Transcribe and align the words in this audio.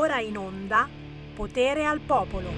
ora 0.00 0.18
in 0.20 0.38
onda 0.38 0.88
Potere 1.34 1.84
al 1.84 2.00
Popolo. 2.00 2.48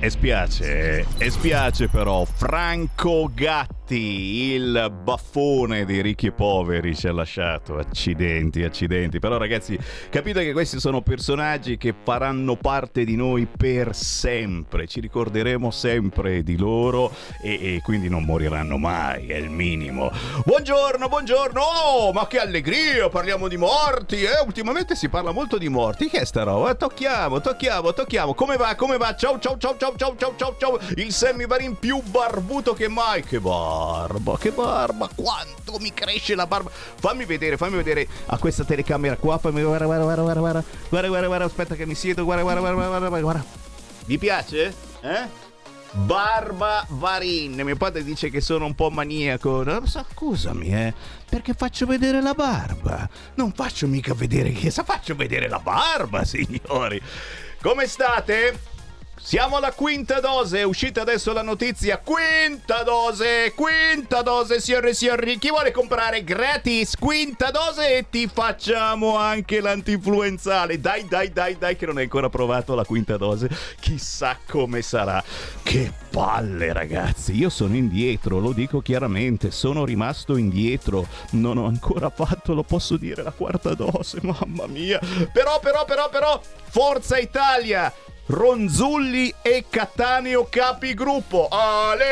E 0.00 0.08
spiace, 0.08 1.04
e 1.18 1.30
spiace 1.30 1.88
però, 1.88 2.24
Franco 2.24 3.30
Gatti, 3.34 3.79
il 3.96 4.92
baffone 5.02 5.84
dei 5.84 6.02
ricchi 6.02 6.26
e 6.26 6.32
poveri 6.32 6.94
ci 6.94 7.06
ha 7.06 7.12
lasciato, 7.12 7.76
accidenti, 7.76 8.62
accidenti. 8.62 9.18
Però 9.18 9.36
ragazzi, 9.36 9.78
capite 10.08 10.44
che 10.44 10.52
questi 10.52 10.80
sono 10.80 11.02
personaggi 11.02 11.76
che 11.76 11.94
faranno 12.02 12.56
parte 12.56 13.04
di 13.04 13.16
noi 13.16 13.46
per 13.46 13.94
sempre, 13.94 14.86
ci 14.86 15.00
ricorderemo 15.00 15.70
sempre 15.70 16.42
di 16.42 16.56
loro 16.56 17.12
e, 17.42 17.76
e 17.76 17.80
quindi 17.82 18.08
non 18.08 18.24
moriranno 18.24 18.78
mai, 18.78 19.28
è 19.28 19.36
il 19.36 19.50
minimo. 19.50 20.10
Buongiorno, 20.44 21.08
buongiorno, 21.08 21.60
oh, 21.60 22.12
ma 22.12 22.26
che 22.26 22.38
allegria, 22.38 23.08
parliamo 23.08 23.48
di 23.48 23.56
morti, 23.56 24.22
eh? 24.22 24.42
ultimamente 24.44 24.94
si 24.94 25.08
parla 25.08 25.32
molto 25.32 25.58
di 25.58 25.68
morti, 25.68 26.08
che 26.08 26.20
è 26.20 26.24
sta 26.24 26.42
roba? 26.42 26.74
Tocchiamo, 26.74 27.40
tocchiamo, 27.40 27.92
tocchiamo, 27.92 28.34
come 28.34 28.56
va, 28.56 28.74
come 28.74 28.96
va? 28.96 29.14
Ciao, 29.14 29.38
ciao, 29.38 29.56
ciao, 29.58 29.76
ciao 29.76 29.90
ciao 29.96 30.16
ciao 30.16 30.34
ciao 30.36 30.56
ciao 30.58 30.78
il 30.96 31.12
semivarin 31.12 31.78
più 31.78 32.00
barbuto 32.02 32.72
che 32.72 32.88
mai 32.88 33.22
che 33.22 33.38
barba, 33.80 34.36
che 34.36 34.50
barba, 34.52 35.08
quanto 35.14 35.78
mi 35.78 35.92
cresce 35.94 36.34
la 36.34 36.46
barba. 36.46 36.70
Fammi 36.70 37.24
vedere, 37.24 37.56
fammi 37.56 37.76
vedere 37.76 38.06
a 38.26 38.38
questa 38.38 38.64
telecamera 38.64 39.16
qua, 39.16 39.38
fammi 39.38 39.62
guarda, 39.62 39.86
guarda, 39.86 40.04
guarda, 40.04 40.22
guarda, 40.22 40.40
guarda, 40.40 40.64
guarda, 40.88 41.08
guarda, 41.08 41.26
guarda 41.26 41.44
aspetta 41.46 41.74
che 41.74 41.86
mi 41.86 41.94
siedo, 41.94 42.24
guarda, 42.24 42.42
guarda, 42.42 42.60
guarda, 42.60 42.78
guarda, 42.78 43.08
guarda, 43.08 43.20
guarda. 43.20 43.44
Vi 44.04 44.18
piace? 44.18 44.74
Eh? 45.00 45.48
Barba 45.92 46.84
Varin. 46.90 47.54
Mio 47.62 47.76
padre 47.76 48.04
dice 48.04 48.28
che 48.30 48.40
sono 48.40 48.66
un 48.66 48.74
po' 48.74 48.90
maniaco. 48.90 49.64
No, 49.64 49.82
scusami, 49.86 50.68
eh, 50.68 50.94
perché 51.28 51.54
faccio 51.54 51.86
vedere 51.86 52.20
la 52.20 52.34
barba. 52.34 53.08
Non 53.34 53.52
faccio 53.52 53.86
mica 53.86 54.14
vedere 54.14 54.52
che. 54.52 54.70
faccio 54.70 55.14
vedere 55.14 55.48
la 55.48 55.58
barba, 55.58 56.24
signori. 56.24 57.00
Come 57.62 57.86
state? 57.86 58.58
Siamo 59.22 59.58
alla 59.58 59.72
quinta 59.72 60.18
dose, 60.18 60.60
è 60.60 60.62
uscita 60.62 61.02
adesso 61.02 61.32
la 61.32 61.42
notizia. 61.42 61.98
Quinta 61.98 62.82
dose, 62.82 63.52
quinta 63.54 64.22
dose, 64.22 64.60
signore 64.60 64.90
e 64.90 64.94
signori. 64.94 65.38
Chi 65.38 65.50
vuole 65.50 65.70
comprare 65.70 66.24
gratis 66.24 66.96
quinta 66.96 67.50
dose 67.50 67.98
e 67.98 68.06
ti 68.10 68.28
facciamo 68.32 69.16
anche 69.16 69.60
l'antinfluenzale. 69.60 70.80
Dai, 70.80 71.06
dai, 71.06 71.32
dai, 71.32 71.56
dai, 71.58 71.76
che 71.76 71.86
non 71.86 71.98
hai 71.98 72.04
ancora 72.04 72.28
provato 72.28 72.74
la 72.74 72.84
quinta 72.84 73.18
dose. 73.18 73.48
Chissà 73.78 74.38
come 74.48 74.82
sarà. 74.82 75.22
Che 75.62 75.92
palle, 76.10 76.72
ragazzi. 76.72 77.36
Io 77.36 77.50
sono 77.50 77.76
indietro, 77.76 78.40
lo 78.40 78.52
dico 78.52 78.80
chiaramente. 78.80 79.52
Sono 79.52 79.84
rimasto 79.84 80.36
indietro. 80.36 81.06
Non 81.32 81.58
ho 81.58 81.66
ancora 81.66 82.10
fatto, 82.10 82.54
lo 82.54 82.64
posso 82.64 82.96
dire, 82.96 83.22
la 83.22 83.32
quarta 83.32 83.74
dose. 83.74 84.18
Mamma 84.22 84.66
mia. 84.66 84.98
Però, 85.30 85.60
però, 85.60 85.84
però, 85.84 86.08
però, 86.08 86.40
Forza 86.70 87.18
Italia! 87.18 87.92
Ronzulli 88.30 89.34
e 89.42 89.64
Cattaneo 89.68 90.46
capigruppo. 90.48 91.48
Ale! 91.50 92.04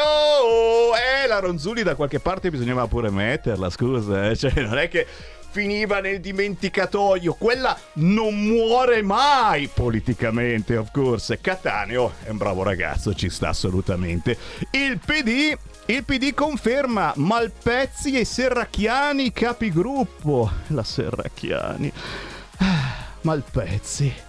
Oh, 0.00 0.92
eh, 0.96 1.26
la 1.26 1.40
Ronzulli 1.40 1.82
da 1.82 1.96
qualche 1.96 2.20
parte 2.20 2.48
bisognava 2.48 2.86
pure 2.86 3.10
metterla, 3.10 3.70
scusa, 3.70 4.30
eh. 4.30 4.36
cioè 4.36 4.52
non 4.62 4.78
è 4.78 4.86
che 4.88 5.04
finiva 5.50 5.98
nel 5.98 6.20
dimenticatoio. 6.20 7.34
Quella 7.34 7.76
non 7.94 8.40
muore 8.40 9.02
mai 9.02 9.66
politicamente, 9.66 10.76
of 10.76 10.92
course. 10.92 11.40
Cattaneo 11.40 12.12
è 12.22 12.28
un 12.30 12.36
bravo 12.36 12.62
ragazzo, 12.62 13.12
ci 13.12 13.30
sta 13.30 13.48
assolutamente. 13.48 14.38
Il 14.70 15.00
PD 15.04 15.58
il 15.86 16.04
PD 16.04 16.34
conferma 16.34 17.12
Malpezzi 17.16 18.16
e 18.16 18.24
Serracchiani 18.24 19.32
capigruppo. 19.32 20.48
La 20.68 20.84
Serracchiani. 20.84 21.92
Ah, 22.58 23.06
Malpezzi. 23.22 24.28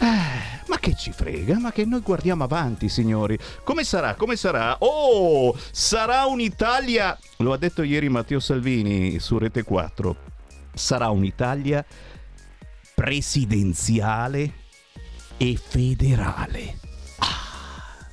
Eh, 0.00 0.66
ma 0.68 0.78
che 0.78 0.94
ci 0.94 1.12
frega? 1.12 1.58
Ma 1.58 1.72
che 1.72 1.84
noi 1.84 2.00
guardiamo 2.00 2.44
avanti, 2.44 2.88
signori. 2.88 3.38
Come 3.64 3.84
sarà? 3.84 4.14
Come 4.14 4.36
sarà? 4.36 4.76
Oh, 4.80 5.56
sarà 5.70 6.26
un'Italia, 6.26 7.18
lo 7.38 7.52
ha 7.52 7.56
detto 7.56 7.82
ieri 7.82 8.08
Matteo 8.08 8.38
Salvini 8.38 9.18
su 9.18 9.38
Rete 9.38 9.62
4, 9.64 10.16
sarà 10.74 11.08
un'Italia 11.10 11.84
presidenziale 12.94 14.52
e 15.36 15.58
federale. 15.60 16.78
Ah, 17.18 18.06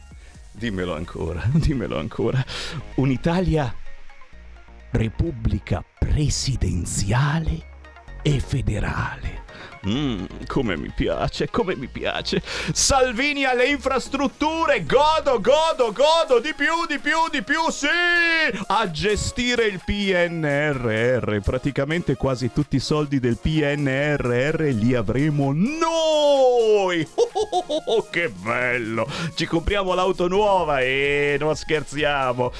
dimmelo 0.51 0.95
ancora, 0.95 1.44
dimmelo 1.53 2.00
ancora. 2.00 2.44
Un'Italia 2.95 3.74
repubblica 4.91 5.84
presidenziale 6.00 7.74
e 8.22 8.40
federale. 8.40 9.44
Mmm, 9.88 10.25
come 10.47 10.75
mi 10.78 10.91
piace, 10.94 11.50
come 11.51 11.75
mi 11.75 11.85
piace. 11.88 12.41
Salvini 12.73 13.46
alle 13.46 13.68
infrastrutture, 13.68 14.84
godo, 14.84 15.40
godo, 15.40 15.91
godo, 15.91 16.40
di 16.40 16.53
più, 16.56 16.88
di 16.88 16.97
più, 16.97 17.18
di 17.31 17.44
più, 17.44 17.69
sì! 17.69 17.85
A 18.68 18.90
gestire 18.90 19.66
il 19.66 19.79
PNRR, 19.85 21.38
praticamente 21.41 22.16
quasi 22.16 22.51
tutti 22.51 22.78
i 22.78 22.79
soldi 22.79 23.19
del 23.19 23.38
PNRR 23.38 24.62
li 24.74 24.95
avremo 24.95 25.51
noi! 25.53 27.07
Oh, 27.47 27.66
oh, 27.68 27.84
oh, 27.85 28.09
che 28.09 28.29
bello! 28.29 29.07
Ci 29.35 29.45
compriamo 29.45 29.94
l'auto 29.94 30.28
nuova 30.28 30.79
e 30.79 31.35
non 31.40 31.56
scherziamo. 31.56 32.51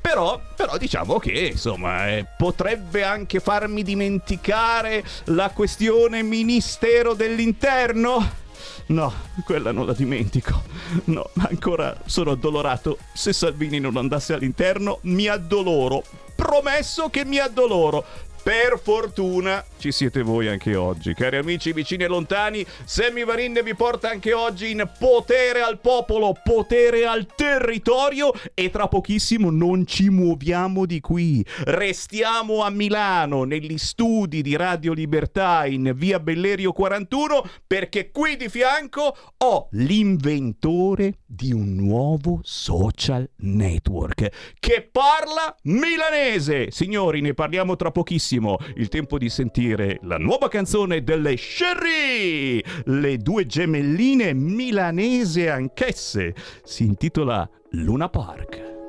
Però, 0.00 0.40
però 0.56 0.76
diciamo 0.76 1.18
che 1.18 1.50
insomma 1.52 2.08
eh, 2.08 2.26
potrebbe 2.36 3.04
anche 3.04 3.38
farmi 3.38 3.82
dimenticare 3.82 5.04
la 5.24 5.50
questione 5.50 6.22
Ministero 6.22 7.14
dell'Interno. 7.14 8.38
No, 8.86 9.12
quella 9.44 9.70
non 9.70 9.86
la 9.86 9.92
dimentico. 9.92 10.62
No, 11.04 11.30
ancora 11.48 11.96
sono 12.06 12.32
addolorato. 12.32 12.98
Se 13.12 13.32
Salvini 13.32 13.78
non 13.78 13.96
andasse 13.96 14.32
all'interno, 14.32 14.98
mi 15.02 15.28
addoloro. 15.28 16.02
Promesso 16.34 17.08
che 17.08 17.24
mi 17.24 17.38
addoloro. 17.38 18.04
Per 18.42 18.80
fortuna 18.82 19.62
ci 19.78 19.92
siete 19.92 20.22
voi 20.22 20.48
anche 20.48 20.74
oggi. 20.74 21.12
Cari 21.12 21.36
amici 21.36 21.74
vicini 21.74 22.04
e 22.04 22.06
lontani, 22.06 22.64
Sammy 22.84 23.22
Varin 23.22 23.60
vi 23.62 23.74
porta 23.74 24.08
anche 24.08 24.32
oggi 24.32 24.70
in 24.70 24.90
potere 24.98 25.60
al 25.60 25.78
popolo, 25.78 26.34
potere 26.42 27.04
al 27.04 27.26
territorio 27.34 28.32
e 28.54 28.70
tra 28.70 28.88
pochissimo 28.88 29.50
non 29.50 29.86
ci 29.86 30.08
muoviamo 30.08 30.86
di 30.86 31.00
qui. 31.00 31.44
Restiamo 31.64 32.62
a 32.62 32.70
Milano, 32.70 33.44
negli 33.44 33.76
studi 33.76 34.40
di 34.40 34.56
Radio 34.56 34.94
Libertà 34.94 35.66
in 35.66 35.92
via 35.94 36.18
Bellerio 36.18 36.72
41, 36.72 37.44
perché 37.66 38.10
qui 38.10 38.36
di 38.36 38.48
fianco 38.48 39.14
ho 39.36 39.68
l'inventore 39.72 41.18
di 41.26 41.52
un 41.52 41.74
nuovo 41.74 42.40
social 42.42 43.28
network 43.36 44.54
che 44.58 44.88
parla 44.90 45.54
milanese. 45.64 46.70
Signori, 46.70 47.20
ne 47.20 47.34
parliamo 47.34 47.76
tra 47.76 47.90
pochissimo 47.90 48.29
benissimo 48.30 48.58
il 48.76 48.88
tempo 48.88 49.18
di 49.18 49.28
sentire 49.28 49.98
la 50.02 50.16
nuova 50.16 50.48
canzone 50.48 51.02
delle 51.02 51.36
Sherry, 51.36 52.62
le 52.84 53.16
due 53.16 53.46
gemelline 53.46 54.32
milanese 54.34 55.50
anch'esse. 55.50 56.34
Si 56.62 56.84
intitola 56.84 57.48
Luna 57.70 58.08
Park. 58.08 58.79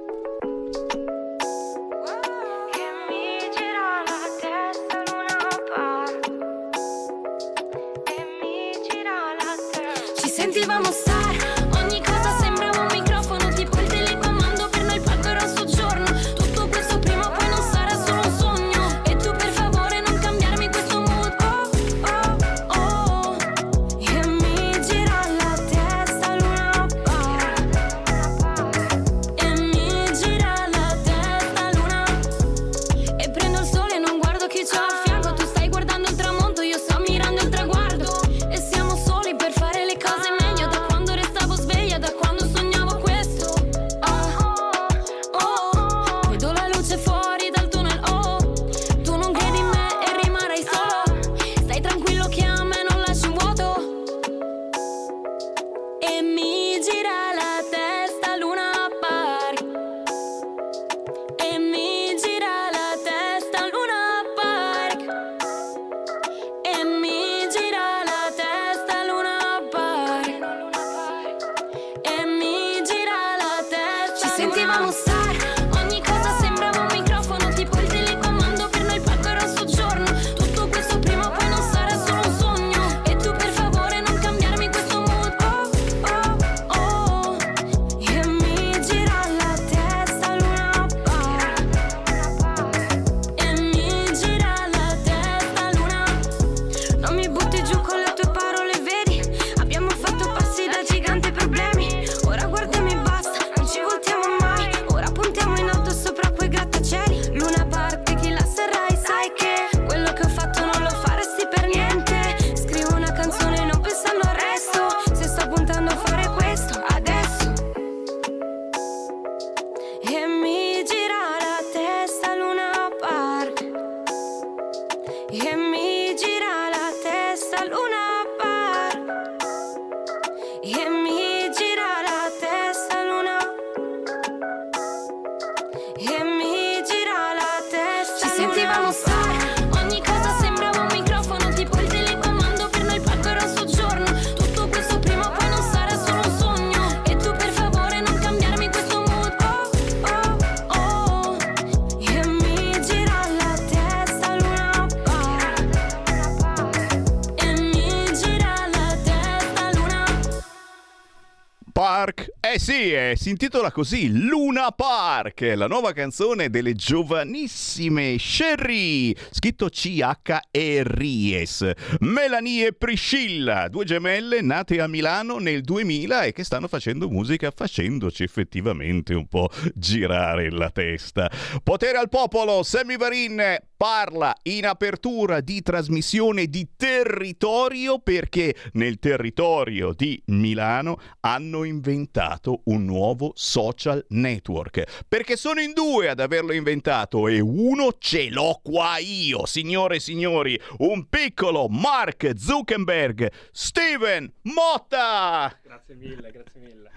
Eh 163.01 163.15
si 163.17 163.31
intitola 163.31 163.71
così 163.71 164.11
Luna 164.11 164.69
Park, 164.69 165.53
la 165.55 165.65
nuova 165.65 165.91
canzone 165.91 166.51
delle 166.51 166.75
giovanissime 166.75 168.17
Sherry, 168.19 169.15
scritto 169.31 169.69
CH 169.69 170.37
Ries, 170.83 171.71
Melanie 172.01 172.67
e 172.67 172.73
Priscilla, 172.73 173.69
due 173.69 173.85
gemelle 173.85 174.41
nate 174.41 174.79
a 174.79 174.87
Milano 174.87 175.39
nel 175.39 175.63
2000 175.63 176.25
e 176.25 176.31
che 176.31 176.43
stanno 176.43 176.67
facendo 176.67 177.09
musica 177.09 177.49
facendoci 177.49 178.21
effettivamente 178.21 179.15
un 179.15 179.25
po' 179.27 179.49
girare 179.73 180.51
la 180.51 180.69
testa. 180.69 181.27
Potere 181.63 181.97
al 181.97 182.07
popolo, 182.07 182.61
Sammy 182.61 182.97
Varin 182.97 183.57
parla 183.81 184.35
in 184.43 184.67
apertura 184.67 185.41
di 185.41 185.63
trasmissione 185.63 186.45
di 186.45 186.67
territorio 186.75 187.97
perché 187.97 188.53
nel 188.73 188.99
territorio 188.99 189.91
di 189.95 190.21
Milano 190.27 190.99
hanno 191.21 191.63
inventato 191.63 192.61
un 192.65 192.85
nuovo 192.85 193.31
social 193.33 194.05
network. 194.09 194.83
Perché 195.07 195.35
sono 195.35 195.61
in 195.61 195.73
due 195.73 196.09
ad 196.09 196.19
averlo 196.19 196.53
inventato 196.53 197.27
e 197.27 197.39
uno 197.39 197.93
ce 197.97 198.29
l'ho 198.29 198.59
qua 198.61 198.99
io, 198.99 199.47
signore 199.47 199.95
e 199.95 199.99
signori, 199.99 200.61
un 200.77 201.07
piccolo 201.09 201.67
Mark 201.67 202.33
Zuckerberg, 202.37 203.31
Steven 203.51 204.31
Motta! 204.43 205.60
Grazie 205.71 205.95
mille, 205.95 206.31
grazie 206.31 206.59
mille. 206.59 206.91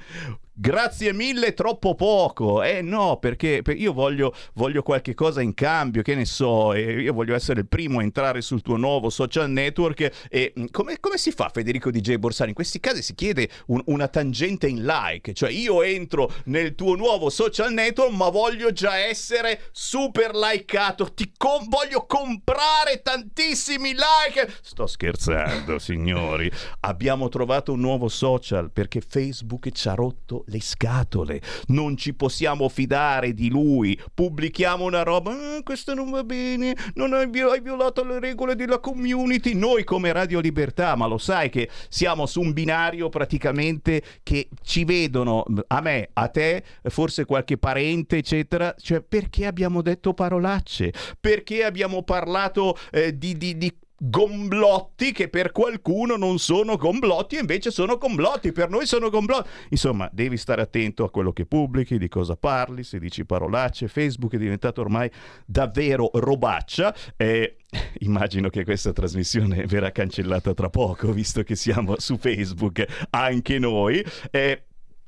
Grazie 0.52 1.12
mille, 1.12 1.54
troppo 1.54 1.94
poco. 1.94 2.60
Eh 2.64 2.82
no, 2.82 3.18
perché 3.18 3.62
per- 3.62 3.76
io 3.78 3.92
voglio, 3.92 4.34
voglio 4.54 4.82
qualche 4.82 5.14
cosa 5.14 5.40
in 5.40 5.54
cambio, 5.54 6.02
che 6.02 6.16
ne 6.16 6.24
so, 6.24 6.72
e 6.72 7.00
io 7.02 7.12
voglio 7.12 7.36
essere 7.36 7.60
il 7.60 7.68
primo 7.68 8.00
a 8.00 8.02
entrare 8.02 8.40
sul 8.40 8.62
tuo 8.62 8.76
nuovo 8.76 9.10
social 9.10 9.48
network. 9.48 10.26
E 10.28 10.52
mm, 10.58 10.64
come, 10.72 10.98
come 10.98 11.18
si 11.18 11.30
fa, 11.30 11.50
Federico 11.54 11.92
DJ 11.92 12.16
Borsani? 12.16 12.48
In 12.48 12.54
questi 12.56 12.80
casi 12.80 13.00
si 13.02 13.14
chiede 13.14 13.48
un- 13.66 13.82
una 13.86 14.08
tangente 14.08 14.66
in 14.66 14.84
like, 14.84 15.34
cioè 15.34 15.50
io 15.50 15.80
entro 15.82 16.32
nel 16.46 16.74
tuo 16.74 16.96
nuovo 16.96 17.30
social 17.30 17.72
network, 17.72 18.10
ma 18.12 18.28
voglio 18.28 18.72
già 18.72 18.96
essere 18.96 19.68
super 19.70 20.34
likeato. 20.34 21.14
Ti 21.14 21.32
com- 21.36 21.68
voglio 21.68 22.06
comprare 22.06 23.02
tantissimi 23.02 23.92
like. 23.92 24.52
Sto 24.62 24.88
scherzando, 24.88 25.78
signori. 25.78 26.50
Abbiamo 26.80 27.28
trovato 27.28 27.70
un 27.72 27.78
nuovo 27.80 28.08
social 28.08 28.62
perché 28.70 29.00
Facebook 29.06 29.70
ci 29.70 29.88
ha 29.88 29.94
rotto 29.94 30.44
le 30.48 30.60
scatole. 30.60 31.40
Non 31.68 31.96
ci 31.96 32.14
possiamo 32.14 32.68
fidare 32.68 33.32
di 33.34 33.48
lui. 33.48 33.98
Pubblichiamo 34.12 34.84
una 34.84 35.02
roba, 35.02 35.32
"Ah, 35.32 35.62
questo 35.62 35.94
non 35.94 36.10
va 36.10 36.24
bene, 36.24 36.76
non 36.94 37.12
hai, 37.12 37.28
hai 37.40 37.60
violato 37.60 38.04
le 38.04 38.20
regole 38.20 38.54
della 38.54 38.78
community. 38.78 39.54
Noi 39.54 39.84
come 39.84 40.12
Radio 40.12 40.40
Libertà, 40.40 40.94
ma 40.96 41.06
lo 41.06 41.18
sai 41.18 41.50
che 41.50 41.68
siamo 41.88 42.26
su 42.26 42.40
un 42.40 42.52
binario 42.52 43.08
praticamente 43.08 44.02
che 44.22 44.48
ci 44.62 44.84
vedono 44.84 45.44
a 45.68 45.80
me, 45.80 46.08
a 46.12 46.28
te, 46.28 46.62
forse 46.84 47.24
qualche 47.24 47.58
parente, 47.58 48.18
eccetera. 48.18 48.74
Cioè, 48.78 49.00
perché 49.02 49.46
abbiamo 49.46 49.82
detto 49.82 50.14
parolacce? 50.14 50.92
Perché 51.20 51.64
abbiamo 51.64 52.02
parlato 52.02 52.76
eh, 52.90 53.16
di, 53.16 53.36
di- 53.36 53.56
di 53.56 53.72
gomblotti 54.06 55.12
che 55.12 55.28
per 55.28 55.50
qualcuno 55.50 56.16
non 56.16 56.38
sono 56.38 56.76
gomblotti 56.76 57.36
e 57.36 57.40
invece 57.40 57.70
sono 57.70 57.96
gomblotti, 57.96 58.52
per 58.52 58.68
noi 58.68 58.86
sono 58.86 59.08
gomblotti. 59.08 59.48
Insomma, 59.70 60.08
devi 60.12 60.36
stare 60.36 60.60
attento 60.60 61.04
a 61.04 61.10
quello 61.10 61.32
che 61.32 61.46
pubblichi, 61.46 61.98
di 61.98 62.08
cosa 62.08 62.36
parli, 62.36 62.82
se 62.82 62.98
dici 62.98 63.24
parolacce. 63.24 63.88
Facebook 63.88 64.34
è 64.34 64.38
diventato 64.38 64.80
ormai 64.80 65.10
davvero 65.46 66.10
robaccia. 66.12 66.94
E 67.16 67.56
immagino 68.00 68.50
che 68.50 68.64
questa 68.64 68.92
trasmissione 68.92 69.64
verrà 69.66 69.90
cancellata 69.90 70.52
tra 70.52 70.68
poco, 70.68 71.12
visto 71.12 71.42
che 71.42 71.56
siamo 71.56 71.94
su 71.98 72.16
Facebook 72.18 73.06
anche 73.10 73.58
noi. 73.58 74.04
E 74.30 74.64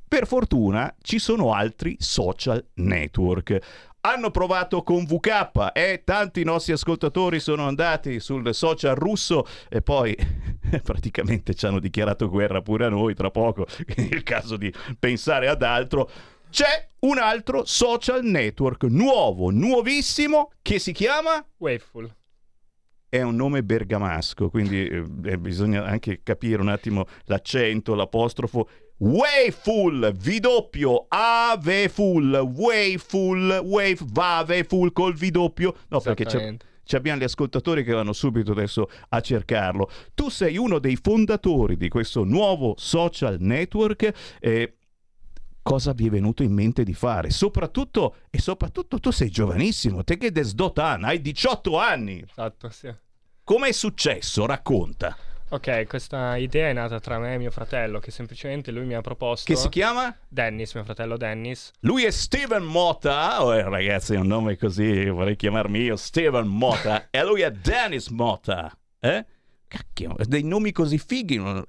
per 0.09 0.27
fortuna 0.27 0.95
ci 1.03 1.19
sono 1.19 1.53
altri 1.53 1.97
social 1.99 2.65
network. 2.75 3.59
Hanno 4.07 4.31
provato 4.31 4.85
con 4.85 5.05
VK 5.05 5.73
e 5.73 6.03
tanti 6.05 6.45
nostri 6.45 6.73
ascoltatori 6.73 7.41
sono 7.41 7.67
andati 7.67 8.21
sul 8.21 8.55
social 8.55 8.95
russo 8.95 9.45
e 9.69 9.83
poi 9.83 10.17
praticamente 10.85 11.55
ci 11.55 11.67
hanno 11.67 11.81
dichiarato 11.81 12.29
guerra 12.29 12.63
pure 12.63 12.85
a 12.85 12.89
noi 12.89 13.15
tra 13.15 13.33
poco, 13.33 13.67
quindi 13.85 14.15
è 14.15 14.15
il 14.15 14.23
caso 14.23 14.57
di 14.57 14.73
pensare 14.97 15.49
ad 15.49 15.61
altro. 15.65 16.09
C'è 16.49 16.87
un 17.01 17.19
altro 17.19 17.65
social 17.65 18.23
network 18.23 18.85
nuovo, 18.85 19.51
nuovissimo, 19.51 20.53
che 20.63 20.79
si 20.79 20.93
chiama 20.93 21.45
Waveful. 21.57 22.09
è 23.09 23.23
un 23.23 23.35
nome 23.35 23.65
bergamasco, 23.65 24.51
quindi 24.51 24.87
eh, 24.87 25.05
eh, 25.25 25.37
bisogna 25.37 25.85
anche 25.85 26.21
capire 26.23 26.61
un 26.61 26.69
attimo 26.69 27.07
l'accento, 27.25 27.97
l'apostrofo. 27.97 28.69
Wayful, 28.99 30.13
V 30.17 30.39
doppio, 30.39 31.05
Ave 31.09 31.89
full, 31.89 32.35
Wayful, 32.35 33.61
Wave, 33.63 33.99
Vave 34.05 34.65
full 34.65 34.93
col 34.93 35.15
V 35.15 35.27
doppio. 35.29 35.75
No, 35.89 36.01
perché 36.01 36.25
c'è, 36.25 36.57
abbiamo 36.97 37.21
gli 37.21 37.25
ascoltatori 37.25 37.85
che 37.85 37.93
vanno 37.93 38.13
subito 38.15 38.53
adesso 38.53 38.89
a 39.11 39.21
cercarlo. 39.21 39.91
Tu 40.15 40.31
sei 40.31 40.57
uno 40.57 40.79
dei 40.79 40.97
fondatori 40.97 41.77
di 41.77 41.89
questo 41.89 42.25
nuovo 42.25 42.75
social 42.79 43.37
network. 43.39 44.13
eh, 44.41 44.77
cosa 45.63 45.93
vi 45.93 46.07
è 46.07 46.11
venuto 46.11 46.43
in 46.43 46.53
mente 46.53 46.85
di 46.85 46.95
fare? 46.95 47.31
Soprattutto, 47.31 48.17
e 48.31 48.39
soprattutto 48.39 49.01
tu 49.01 49.11
sei 49.11 49.31
giovanissimo, 49.31 50.05
te 50.05 50.17
che 50.17 50.31
desdotan, 50.31 51.05
hai 51.05 51.21
18 51.21 51.77
anni. 51.79 52.25
Esatto, 52.27 52.71
sì. 52.71 52.95
Come 53.45 53.69
è 53.69 53.73
successo? 53.73 54.47
Racconta. 54.47 55.17
Ok, 55.49 55.87
questa 55.87 56.37
idea 56.37 56.69
è 56.69 56.73
nata 56.73 56.99
tra 56.99 57.21
me 57.21 57.35
e 57.35 57.39
mio 57.39 57.53
fratello, 57.53 58.01
che 58.01 58.11
semplicemente 58.11 58.73
lui 58.73 58.85
mi 58.85 58.95
ha 58.95 59.01
proposto... 59.01 59.53
Che 59.53 59.57
si 59.57 59.69
chiama? 59.69 60.15
Dennis, 60.27 60.75
mio 60.75 60.83
fratello 60.83 61.17
Dennis. 61.17 61.71
Lui 61.81 62.03
è 62.03 62.11
Steven 62.11 62.65
Motta. 62.65 63.45
Oh, 63.45 63.55
eh, 63.55 63.63
ragazzi, 63.63 64.15
è 64.15 64.19
un 64.19 64.27
nome 64.27 64.57
così, 64.57 65.09
vorrei 65.09 65.37
chiamarmi 65.37 65.79
io 65.79 65.95
Steven 65.97 66.49
Motta. 66.49 67.07
e 67.13 67.25
lui 67.25 67.43
è 67.43 67.53
Dennis 67.53 68.09
Motta. 68.09 68.77
Eh? 68.99 69.25
Cacchio, 69.69 70.17
dei 70.27 70.43
nomi 70.43 70.73
così 70.73 70.99
fighi. 70.99 71.37
non- 71.37 71.65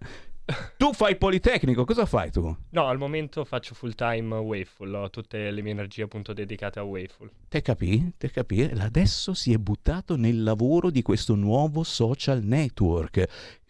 Tu 0.78 0.94
fai 0.94 1.18
Politecnico, 1.18 1.84
cosa 1.86 2.06
fai 2.06 2.32
tu? 2.32 2.56
No, 2.70 2.88
al 2.88 2.98
momento 2.98 3.44
faccio 3.44 3.76
full 3.76 3.94
time 3.94 4.36
Waveful, 4.38 4.94
ho 4.94 5.10
tutte 5.10 5.52
le 5.52 5.62
mie 5.62 5.74
energie 5.74 6.04
appunto 6.04 6.34
dedicate 6.34 6.80
a 6.80 6.84
Waveful. 6.84 7.30
Te 7.50 7.62
capì? 7.62 8.14
Te 8.18 8.32
capì? 8.32 8.62
Adesso 8.64 9.34
si 9.34 9.52
è 9.54 9.58
buttato 9.58 10.16
nel 10.16 10.42
lavoro 10.42 10.90
di 10.90 11.02
questo 11.02 11.36
nuovo 11.36 11.84
social 11.84 12.42
network. 12.42 13.28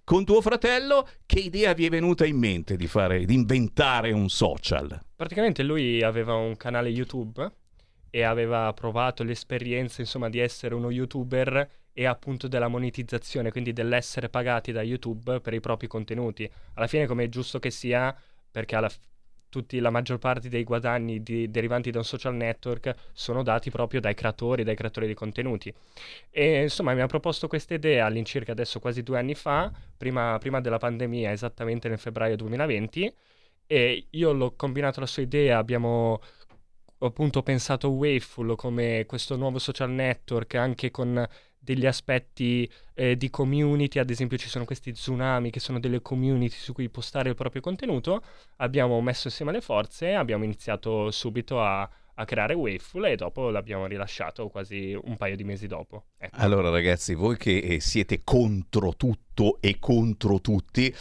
Con 0.07 0.23
tuo 0.23 0.39
fratello, 0.39 1.05
che 1.25 1.39
idea 1.39 1.73
vi 1.73 1.85
è 1.85 1.89
venuta 1.89 2.25
in 2.25 2.37
mente 2.37 2.77
di 2.77 2.87
fare, 2.87 3.25
di 3.25 3.33
inventare 3.33 4.13
un 4.13 4.29
social? 4.29 4.97
Praticamente 5.13 5.63
lui 5.63 6.01
aveva 6.01 6.33
un 6.33 6.55
canale 6.55 6.87
YouTube 6.87 7.51
e 8.09 8.23
aveva 8.23 8.71
provato 8.71 9.23
l'esperienza 9.23 9.99
insomma 9.99 10.29
di 10.29 10.39
essere 10.39 10.75
uno 10.75 10.91
youtuber 10.91 11.69
e 11.91 12.05
appunto 12.05 12.47
della 12.47 12.69
monetizzazione, 12.69 13.51
quindi 13.51 13.73
dell'essere 13.73 14.29
pagati 14.29 14.71
da 14.71 14.81
YouTube 14.81 15.41
per 15.41 15.53
i 15.53 15.59
propri 15.59 15.87
contenuti. 15.87 16.49
Alla 16.75 16.87
fine 16.87 17.05
come 17.05 17.25
è 17.25 17.27
giusto 17.27 17.59
che 17.59 17.69
sia, 17.69 18.15
perché 18.49 18.77
alla 18.77 18.89
tutti, 19.49 19.79
la 19.79 19.89
maggior 19.89 20.17
parte 20.17 20.49
dei 20.49 20.63
guadagni 20.63 21.21
di- 21.23 21.49
derivanti 21.49 21.91
da 21.91 21.99
un 21.99 22.03
social 22.05 22.35
network 22.35 22.93
sono 23.13 23.43
dati 23.43 23.69
proprio 23.69 23.99
dai 23.99 24.13
creatori, 24.13 24.63
dai 24.63 24.75
creatori 24.75 25.07
di 25.07 25.13
contenuti. 25.13 25.73
E 26.29 26.61
insomma 26.63 26.93
mi 26.93 27.01
ha 27.01 27.07
proposto 27.07 27.47
questa 27.47 27.73
idea 27.73 28.05
all'incirca 28.05 28.51
adesso 28.51 28.79
quasi 28.79 29.03
due 29.03 29.19
anni 29.19 29.35
fa, 29.35 29.71
prima, 29.95 30.37
prima 30.39 30.61
della 30.61 30.77
pandemia, 30.77 31.31
esattamente 31.31 31.89
nel 31.89 31.99
febbraio 31.99 32.35
2020, 32.35 33.13
e 33.67 34.07
io 34.11 34.31
l'ho 34.31 34.55
combinato 34.55 34.99
alla 34.99 35.07
sua 35.07 35.23
idea, 35.23 35.57
abbiamo 35.57 36.21
appunto 36.99 37.43
pensato 37.43 37.89
Waveful 37.89 38.55
come 38.55 39.05
questo 39.05 39.35
nuovo 39.35 39.59
social 39.59 39.91
network 39.91 40.55
anche 40.55 40.89
con 40.89 41.27
degli 41.67 41.85
aspetti 41.85 42.69
eh, 42.93 43.17
di 43.17 43.29
community, 43.29 43.99
ad 43.99 44.09
esempio 44.09 44.37
ci 44.37 44.47
sono 44.47 44.63
questi 44.63 44.93
tsunami 44.93 45.49
che 45.49 45.59
sono 45.59 45.81
delle 45.81 46.01
community 46.01 46.55
su 46.55 46.71
cui 46.71 46.87
postare 46.87 47.27
il 47.27 47.35
proprio 47.35 47.61
contenuto, 47.61 48.23
abbiamo 48.57 49.01
messo 49.01 49.27
insieme 49.27 49.51
le 49.51 49.59
forze 49.59 50.13
abbiamo 50.13 50.45
iniziato 50.45 51.11
subito 51.11 51.61
a, 51.61 51.81
a 51.81 52.25
creare 52.25 52.53
Waveful 52.53 53.07
e 53.07 53.17
dopo 53.17 53.49
l'abbiamo 53.49 53.85
rilasciato 53.85 54.47
quasi 54.47 54.97
un 55.03 55.17
paio 55.17 55.35
di 55.35 55.43
mesi 55.43 55.67
dopo. 55.67 56.05
Ecco. 56.17 56.37
Allora 56.37 56.69
ragazzi, 56.69 57.13
voi 57.15 57.35
che 57.35 57.57
eh, 57.57 57.79
siete 57.81 58.21
contro 58.23 58.95
tutto 58.95 59.57
e 59.59 59.77
contro 59.77 60.39
tutti, 60.39 60.93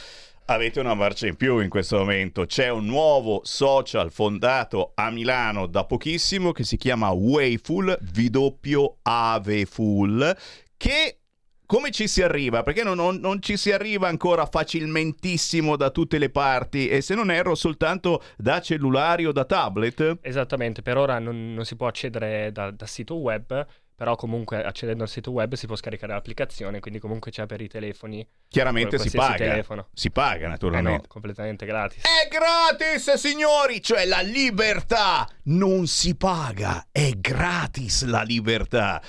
avete 0.47 0.81
una 0.81 0.95
marcia 0.95 1.27
in 1.27 1.37
più 1.37 1.61
in 1.61 1.69
questo 1.69 1.99
momento. 1.99 2.47
C'è 2.47 2.69
un 2.69 2.87
nuovo 2.87 3.41
social 3.45 4.11
fondato 4.11 4.93
a 4.95 5.11
Milano 5.11 5.67
da 5.67 5.85
pochissimo 5.85 6.53
che 6.53 6.65
si 6.65 6.77
chiama 6.77 7.11
Wayful, 7.11 7.99
V 8.01 8.95
Aveful, 9.03 10.37
che 10.77 11.19
come 11.67 11.91
ci 11.91 12.07
si 12.07 12.23
arriva? 12.23 12.63
Perché 12.63 12.85
non, 12.85 12.95
non, 12.95 13.17
non, 13.17 13.43
ci 13.43 13.57
si 13.57 13.73
arriva 13.73 14.07
ancora 14.07 14.47
facilmentissimo 14.47 15.75
da 15.75 15.91
tutte 15.91 16.19
le 16.19 16.31
parti 16.31 16.89
e 16.89 17.01
se 17.01 17.17
non 17.17 17.29
erro 17.29 17.57
soltanto 17.57 18.23
da 18.37 18.61
cellulari 18.61 19.27
o 19.27 19.33
da 19.33 19.45
tablet? 19.45 20.19
Esattamente, 20.21 20.83
per 20.83 20.97
ora 20.97 21.19
non, 21.19 21.55
non 21.55 21.65
si 21.65 21.75
può 21.75 21.89
accedere 21.89 22.53
da, 22.53 22.71
da, 22.71 22.87
sito 22.87 23.17
web, 23.17 23.67
però 23.97 24.15
comunque 24.15 24.63
accedendo 24.63 25.03
al 25.03 25.09
sito 25.09 25.31
web 25.31 25.55
si 25.55 25.67
può 25.67 25.75
scaricare 25.75 26.13
l'applicazione, 26.13 26.81
quindi 26.81 27.01
comunque 27.01 27.31
c'è 27.31 27.47
per 27.47 27.63
i 27.63 27.69
telefoni. 27.69 28.27
Chiaramente 28.47 28.99
si 28.99 29.11
paga. 29.11 29.37
Telefono. 29.37 29.89
Si 29.95 30.11
paga 30.11 30.49
naturalmente. 30.49 30.91
Eh 30.91 31.03
no, 31.03 31.09
completamente 31.09 31.65
gratis. 31.65 32.03
È 32.03 32.29
gratis, 32.29 33.15
signori! 33.15 33.81
Cioè 33.81 34.05
la 34.05 34.21
libertà 34.21 35.27
non 35.45 35.87
si 35.87 36.15
paga, 36.15 36.89
è 36.93 37.13
gratis 37.17 38.05
la 38.05 38.23
libertà. 38.23 39.03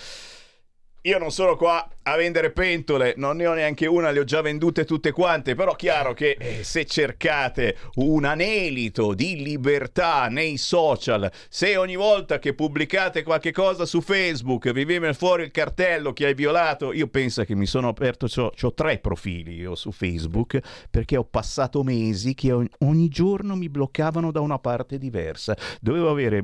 Io 1.01 1.19
non 1.19 1.31
sono 1.31 1.55
qua 1.55 1.87
a 2.03 2.15
vendere 2.17 2.51
pentole, 2.51 3.13
non 3.15 3.37
ne 3.37 3.47
ho 3.47 3.53
neanche 3.53 3.85
una, 3.85 4.09
le 4.09 4.19
ho 4.19 4.23
già 4.25 4.41
vendute 4.41 4.83
tutte 4.83 5.11
quante, 5.11 5.55
però 5.55 5.73
chiaro 5.73 6.13
che 6.13 6.35
eh, 6.37 6.63
se 6.63 6.85
cercate 6.85 7.77
un 7.95 8.25
anelito 8.25 9.13
di 9.13 9.41
libertà 9.41 10.27
nei 10.27 10.57
social, 10.57 11.31
se 11.47 11.77
ogni 11.77 11.95
volta 11.95 12.39
che 12.39 12.53
pubblicate 12.53 13.23
qualche 13.23 13.53
cosa 13.53 13.85
su 13.85 14.01
Facebook 14.01 14.69
vi 14.71 14.83
viene 14.83 15.13
fuori 15.13 15.43
il 15.43 15.51
cartello 15.51 16.11
che 16.11 16.25
hai 16.25 16.33
violato, 16.33 16.91
io 16.91 17.07
penso 17.07 17.45
che 17.45 17.55
mi 17.55 17.67
sono 17.67 17.87
aperto, 17.87 18.27
ho 18.35 18.73
tre 18.73 18.97
profili 18.97 19.53
io 19.53 19.75
su 19.75 19.91
Facebook, 19.91 20.59
perché 20.89 21.15
ho 21.15 21.23
passato 21.23 21.83
mesi 21.83 22.33
che 22.33 22.51
ogni 22.51 23.07
giorno 23.07 23.55
mi 23.55 23.69
bloccavano 23.69 24.31
da 24.31 24.41
una 24.41 24.59
parte 24.59 24.97
diversa. 24.97 25.55
Dovevo 25.79 26.09
avere 26.09 26.43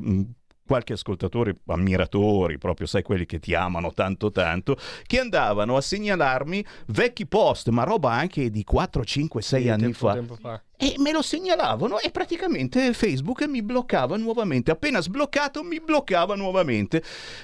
qualche 0.66 0.94
ascoltatore, 0.94 1.56
ammiratori, 1.66 2.58
proprio 2.58 2.86
sai 2.86 3.02
quelli 3.02 3.26
che 3.26 3.38
ti 3.38 3.54
amano 3.54 3.92
tanto 3.92 4.30
tanto, 4.30 4.76
che 5.06 5.18
andavano 5.18 5.76
a 5.76 5.80
segnalarmi 5.80 6.64
vecchi 6.86 7.26
post, 7.26 7.68
ma 7.68 7.84
roba 7.84 8.12
anche 8.12 8.50
di 8.50 8.64
4, 8.64 9.04
5, 9.04 9.42
6 9.42 9.62
sì, 9.62 9.68
anni 9.68 9.82
tempo, 9.82 9.98
fa. 9.98 10.12
Tempo 10.14 10.36
fa 10.36 10.62
e 10.76 10.96
me 10.98 11.12
lo 11.12 11.22
segnalavano 11.22 12.00
e 12.00 12.10
praticamente 12.10 12.92
Facebook 12.94 13.46
mi 13.46 13.62
bloccava 13.62 14.16
nuovamente. 14.16 14.72
Appena 14.72 15.00
sbloccato 15.00 15.62
mi 15.62 15.80
bloccava 15.80 16.34
nuovamente. 16.34 17.00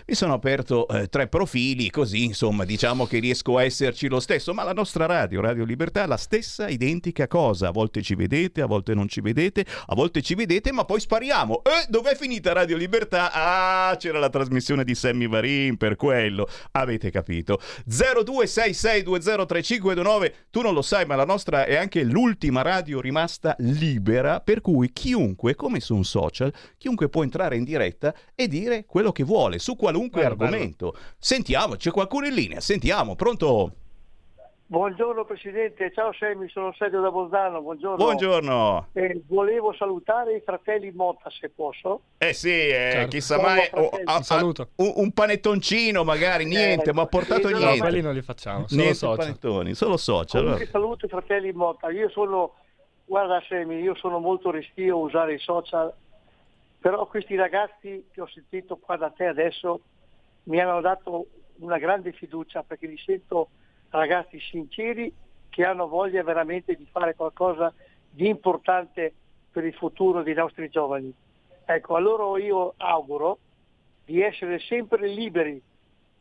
Mi 0.06 0.14
sono 0.14 0.32
aperto 0.32 0.88
eh, 0.88 1.06
tre 1.06 1.28
profili, 1.28 1.90
così 1.90 2.25
insomma 2.25 2.64
diciamo 2.64 3.06
che 3.06 3.20
riesco 3.20 3.56
a 3.56 3.62
esserci 3.62 4.08
lo 4.08 4.18
stesso, 4.18 4.52
ma 4.52 4.64
la 4.64 4.72
nostra 4.72 5.06
radio, 5.06 5.40
Radio 5.40 5.64
Libertà, 5.64 6.06
la 6.06 6.16
stessa 6.16 6.66
identica 6.68 7.28
cosa. 7.28 7.68
A 7.68 7.70
volte 7.70 8.02
ci 8.02 8.16
vedete, 8.16 8.62
a 8.62 8.66
volte 8.66 8.94
non 8.94 9.06
ci 9.08 9.20
vedete, 9.20 9.64
a 9.87 9.94
volte 9.94 10.22
ci 10.22 10.34
vedete, 10.34 10.72
ma 10.72 10.84
poi 10.84 10.99
spariamo. 10.99 11.62
E 11.62 11.70
eh, 11.70 11.87
dov'è 11.88 12.16
finita 12.16 12.52
Radio 12.52 12.76
Libertà? 12.76 13.30
Ah, 13.32 13.94
c'era 13.96 14.18
la 14.18 14.28
trasmissione 14.28 14.82
di 14.82 14.96
Sammy 14.96 15.28
Varin 15.28 15.76
per 15.76 15.94
quello. 15.94 16.49
Avete 16.72 17.10
capito. 17.10 17.60
0266203529, 17.88 20.32
tu 20.50 20.62
non 20.62 20.75
lo 20.75 20.82
sai, 20.82 21.06
ma 21.06 21.14
la 21.14 21.25
nostra 21.25 21.64
è 21.64 21.76
anche 21.76 22.02
l'ultima 22.02 22.62
radio 22.62 23.00
rimasta 23.00 23.18
rimasta 23.20 23.54
libera, 23.58 24.40
per 24.40 24.60
cui 24.62 24.92
chiunque, 24.92 25.54
come 25.54 25.80
su 25.80 25.94
un 25.94 26.04
social, 26.04 26.52
chiunque 26.78 27.08
può 27.08 27.22
entrare 27.22 27.56
in 27.56 27.64
diretta 27.64 28.14
e 28.34 28.48
dire 28.48 28.86
quello 28.86 29.12
che 29.12 29.24
vuole 29.24 29.58
su 29.58 29.76
qualunque 29.76 30.22
bello, 30.22 30.32
argomento. 30.32 30.90
Bello. 30.90 31.04
Sentiamo, 31.18 31.74
c'è 31.76 31.90
qualcuno 31.90 32.26
in 32.26 32.34
linea, 32.34 32.60
sentiamo, 32.60 33.14
pronto? 33.16 33.72
Buongiorno 34.70 35.24
Presidente, 35.24 35.90
ciao 35.92 36.12
Semi, 36.12 36.48
sono 36.48 36.72
Sergio 36.78 37.00
da 37.00 37.10
Bolzano, 37.10 37.60
buongiorno. 37.60 37.96
Buongiorno. 37.96 38.86
Eh, 38.92 39.20
volevo 39.26 39.74
salutare 39.74 40.36
i 40.36 40.42
fratelli 40.42 40.92
Motta 40.92 41.28
se 41.28 41.48
posso. 41.48 42.02
Eh 42.18 42.32
sì, 42.32 42.68
eh, 42.68 42.90
certo. 42.92 43.08
chissà 43.08 43.40
mai, 43.40 43.68
oh, 43.72 43.90
a, 44.04 44.22
a, 44.24 44.44
un, 44.44 44.52
un, 44.76 45.12
panettoncino 45.12 46.04
magari, 46.04 46.44
niente, 46.44 46.90
eh, 46.90 46.92
ma 46.92 47.02
ha 47.02 47.06
portato 47.06 47.48
niente. 47.48 47.66
No, 47.66 47.76
quelli 47.78 48.00
non 48.00 48.14
li 48.14 48.22
facciamo, 48.22 48.68
solo 48.68 48.80
niente 48.80 48.98
social. 48.98 49.16
panettoni, 49.16 49.74
solo 49.74 49.96
social. 49.96 50.42
Comunque 50.42 50.66
saluto 50.66 51.06
i 51.06 51.08
fratelli 51.08 51.52
Motta, 51.52 51.90
io 51.90 52.08
sono 52.08 52.54
Guarda 53.11 53.43
Semi, 53.49 53.81
io 53.81 53.97
sono 53.97 54.21
molto 54.21 54.52
restio 54.52 54.95
a 54.95 55.00
usare 55.00 55.35
i 55.35 55.38
social, 55.40 55.93
però 56.79 57.09
questi 57.09 57.35
ragazzi 57.35 58.07
che 58.12 58.21
ho 58.21 58.29
sentito 58.29 58.76
qua 58.76 58.97
da 58.97 59.11
te 59.11 59.26
adesso 59.26 59.81
mi 60.45 60.61
hanno 60.61 60.81
dato 60.81 61.26
una 61.57 61.79
grande 61.79 62.12
fiducia 62.12 62.62
perché 62.62 62.87
li 62.87 62.97
sento 62.97 63.49
ragazzi 63.88 64.38
sinceri 64.38 65.12
che 65.49 65.64
hanno 65.64 65.88
voglia 65.88 66.23
veramente 66.23 66.76
di 66.76 66.87
fare 66.88 67.17
qualcosa 67.17 67.75
di 68.09 68.29
importante 68.29 69.12
per 69.50 69.64
il 69.64 69.75
futuro 69.75 70.23
dei 70.23 70.35
nostri 70.35 70.69
giovani. 70.69 71.12
Ecco, 71.64 71.97
a 71.97 71.99
loro 71.99 72.38
io 72.38 72.75
auguro 72.76 73.38
di 74.05 74.23
essere 74.23 74.61
sempre 74.61 75.09
liberi 75.09 75.61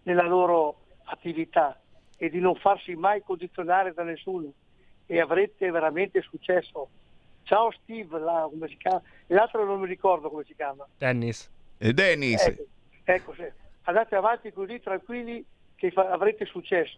nella 0.02 0.26
loro 0.26 0.78
attività 1.04 1.80
e 2.18 2.32
di 2.32 2.40
non 2.40 2.56
farsi 2.56 2.96
mai 2.96 3.22
condizionare 3.22 3.94
da 3.94 4.02
nessuno 4.02 4.52
e 5.12 5.20
avrete 5.20 5.72
veramente 5.72 6.22
successo. 6.22 6.88
Ciao 7.42 7.72
Steve, 7.72 8.20
là, 8.20 8.48
come 8.48 8.68
si 8.68 8.78
chiama? 8.78 9.02
l'altro 9.28 9.66
non 9.66 9.80
mi 9.80 9.88
ricordo 9.88 10.30
come 10.30 10.44
si 10.44 10.54
chiama. 10.54 10.88
Dennis. 11.00 11.50
E 11.80 11.94
Dennis. 11.94 12.46
Ecco, 12.46 12.64
ecco 13.06 13.34
sì. 13.34 13.52
andate 13.84 14.16
avanti 14.16 14.54
così 14.54 14.80
tranquilli 14.80 15.44
che 15.76 15.90
fa- 15.90 16.12
avrete 16.12 16.46
successo. 16.46 16.96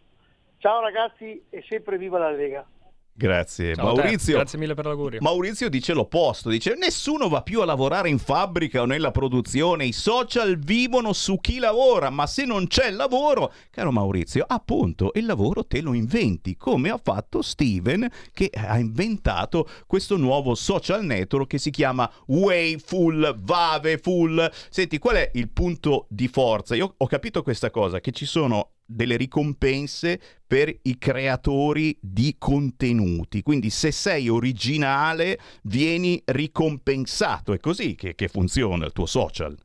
Ciao 0.58 0.82
ragazzi 0.82 1.42
e 1.50 1.64
sempre 1.70 1.98
viva 1.98 2.20
la 2.20 2.32
Lega. 2.32 2.68
Grazie. 3.14 3.76
Ciao 3.76 3.94
Maurizio, 3.94 4.36
grazie 4.36 4.58
mille 4.58 4.74
per 4.74 4.86
l'augurio. 4.86 5.20
Maurizio 5.22 5.70
dice 5.70 5.94
l'opposto, 5.94 6.50
dice 6.50 6.76
nessuno 6.76 7.30
va 7.30 7.42
più 7.44 7.62
a 7.62 7.66
lavorare 7.66 8.10
in 8.10 8.18
fabbrica 8.18 8.82
o 8.82 8.86
nella 8.86 9.12
produzione, 9.12 9.86
i 9.86 9.92
social 9.92 10.58
vivono 10.58 11.14
su 11.14 11.40
chi 11.40 11.60
lavora, 11.60 12.10
ma 12.10 12.26
se 12.26 12.46
non 12.46 12.68
c'è 12.68 12.90
lavoro, 12.90 13.54
caro 13.70 13.92
Maurizio, 13.92 14.46
appunto 14.48 15.12
il 15.16 15.26
lavoro 15.26 15.66
te 15.66 15.82
lo 15.82 15.94
inventi, 15.94 16.56
come 16.56 16.90
ha 16.90 17.00
fatto 17.02 17.42
Steven 17.42 18.10
che 18.34 18.50
ha 18.54 18.80
inventato 18.80 19.68
questo 19.86 20.18
nuovo 20.18 20.56
social 20.56 21.06
network 21.06 21.48
che 21.48 21.58
si 21.58 21.70
chiama 21.70 22.10
Wayful, 22.28 23.36
Vaveful. 23.40 24.50
Senti, 24.70 24.98
qual 24.98 25.18
è 25.18 25.32
il 25.34 25.50
punto 25.50 26.06
di 26.10 26.28
forza? 26.28 26.76
Io 26.76 26.94
ho 26.98 27.08
capito 27.08 27.44
questa 27.44 27.70
cosa, 27.70 28.00
che 28.00 28.12
ci 28.12 28.26
sono 28.26 28.72
delle 28.92 29.18
ricompense 29.18 30.20
per 30.46 30.74
i 30.84 30.98
creatori 30.98 31.98
di 32.00 32.36
contenuti. 32.38 33.42
Quindi 33.42 33.70
se 33.70 33.92
sei 33.92 34.30
originale 34.30 35.40
vieni 35.64 36.22
ricompensato. 36.26 37.54
È 37.54 37.60
così 37.60 37.96
che, 37.96 38.16
che 38.16 38.28
funziona 38.28 38.86
il 38.86 38.92
tuo 38.92 39.06
social. 39.06 39.56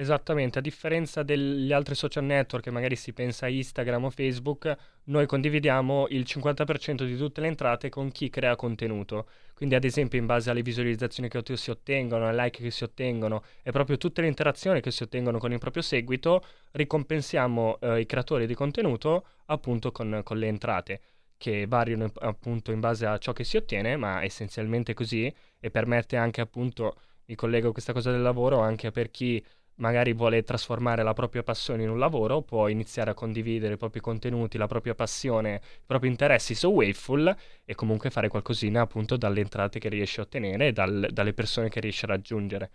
Esattamente, 0.00 0.60
a 0.60 0.62
differenza 0.62 1.24
degli 1.24 1.72
altri 1.72 1.96
social 1.96 2.22
network 2.22 2.62
che 2.62 2.70
magari 2.70 2.94
si 2.94 3.12
pensa 3.12 3.46
a 3.46 3.48
Instagram 3.48 4.04
o 4.04 4.10
Facebook, 4.10 4.72
noi 5.06 5.26
condividiamo 5.26 6.06
il 6.10 6.24
50% 6.24 7.04
di 7.04 7.16
tutte 7.16 7.40
le 7.40 7.48
entrate 7.48 7.88
con 7.88 8.12
chi 8.12 8.30
crea 8.30 8.54
contenuto. 8.54 9.28
Quindi 9.54 9.74
ad 9.74 9.82
esempio 9.82 10.16
in 10.16 10.26
base 10.26 10.50
alle 10.50 10.62
visualizzazioni 10.62 11.28
che 11.28 11.42
si 11.56 11.70
ottengono, 11.70 12.28
ai 12.28 12.36
like 12.36 12.62
che 12.62 12.70
si 12.70 12.84
ottengono 12.84 13.42
e 13.60 13.72
proprio 13.72 13.96
tutte 13.96 14.20
le 14.20 14.28
interazioni 14.28 14.80
che 14.80 14.92
si 14.92 15.02
ottengono 15.02 15.38
con 15.38 15.50
il 15.50 15.58
proprio 15.58 15.82
seguito, 15.82 16.44
ricompensiamo 16.70 17.78
eh, 17.80 17.98
i 17.98 18.06
creatori 18.06 18.46
di 18.46 18.54
contenuto 18.54 19.26
appunto 19.46 19.90
con, 19.90 20.20
con 20.22 20.38
le 20.38 20.46
entrate 20.46 21.00
che 21.36 21.66
variano 21.66 22.08
appunto 22.20 22.70
in 22.70 22.78
base 22.78 23.04
a 23.04 23.18
ciò 23.18 23.32
che 23.32 23.42
si 23.42 23.56
ottiene, 23.56 23.96
ma 23.96 24.22
essenzialmente 24.22 24.94
così 24.94 25.32
e 25.58 25.70
permette 25.72 26.16
anche 26.16 26.40
appunto, 26.40 26.94
mi 27.24 27.34
collego 27.34 27.70
a 27.70 27.72
questa 27.72 27.92
cosa 27.92 28.12
del 28.12 28.22
lavoro, 28.22 28.60
anche 28.60 28.92
per 28.92 29.10
chi 29.10 29.44
magari 29.78 30.12
vuole 30.12 30.42
trasformare 30.42 31.02
la 31.02 31.12
propria 31.12 31.42
passione 31.42 31.82
in 31.82 31.90
un 31.90 31.98
lavoro, 31.98 32.42
può 32.42 32.68
iniziare 32.68 33.10
a 33.10 33.14
condividere 33.14 33.74
i 33.74 33.76
propri 33.76 34.00
contenuti, 34.00 34.58
la 34.58 34.66
propria 34.66 34.94
passione, 34.94 35.60
i 35.64 35.86
propri 35.86 36.08
interessi 36.08 36.54
su 36.54 36.68
Waveful 36.68 37.34
e 37.64 37.74
comunque 37.74 38.10
fare 38.10 38.28
qualcosina 38.28 38.82
appunto 38.82 39.16
dalle 39.16 39.40
entrate 39.40 39.78
che 39.78 39.88
riesce 39.88 40.20
a 40.20 40.24
ottenere 40.24 40.68
e 40.68 40.72
dal, 40.72 41.08
dalle 41.12 41.32
persone 41.32 41.68
che 41.68 41.80
riesce 41.80 42.06
a 42.06 42.08
raggiungere. 42.08 42.70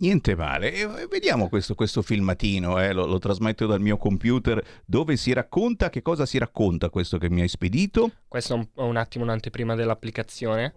Niente 0.00 0.36
male, 0.36 0.72
e 0.72 1.06
vediamo 1.08 1.48
questo, 1.48 1.74
questo 1.74 2.02
filmatino, 2.02 2.80
eh? 2.80 2.92
lo, 2.92 3.04
lo, 3.04 3.18
trasmetto 3.18 3.66
dal 3.66 3.80
mio 3.80 3.96
computer, 3.96 4.64
dove 4.84 5.16
si 5.16 5.32
racconta, 5.32 5.90
che 5.90 6.02
cosa 6.02 6.24
si 6.24 6.38
racconta 6.38 6.88
questo 6.88 7.18
che 7.18 7.28
mi 7.28 7.40
hai 7.40 7.48
spedito? 7.48 8.12
Questo 8.28 8.54
è 8.54 8.56
un, 8.56 8.68
un 8.74 8.96
attimo 8.96 9.24
un'anteprima 9.24 9.74
dell'applicazione. 9.74 10.74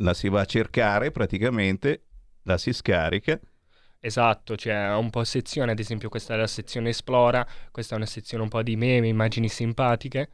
La 0.00 0.12
si 0.12 0.28
va 0.28 0.42
a 0.42 0.44
cercare 0.44 1.10
praticamente, 1.10 2.02
la 2.42 2.58
si 2.58 2.74
scarica 2.74 3.40
Esatto, 4.06 4.54
c'è 4.54 4.94
un 4.94 5.10
po' 5.10 5.24
sezione, 5.24 5.72
ad 5.72 5.80
esempio 5.80 6.08
questa 6.08 6.34
è 6.34 6.36
la 6.36 6.46
sezione 6.46 6.90
Esplora, 6.90 7.44
questa 7.72 7.94
è 7.94 7.96
una 7.96 8.06
sezione 8.06 8.44
un 8.44 8.48
po' 8.48 8.62
di 8.62 8.76
meme, 8.76 9.08
immagini 9.08 9.48
simpatiche. 9.48 10.30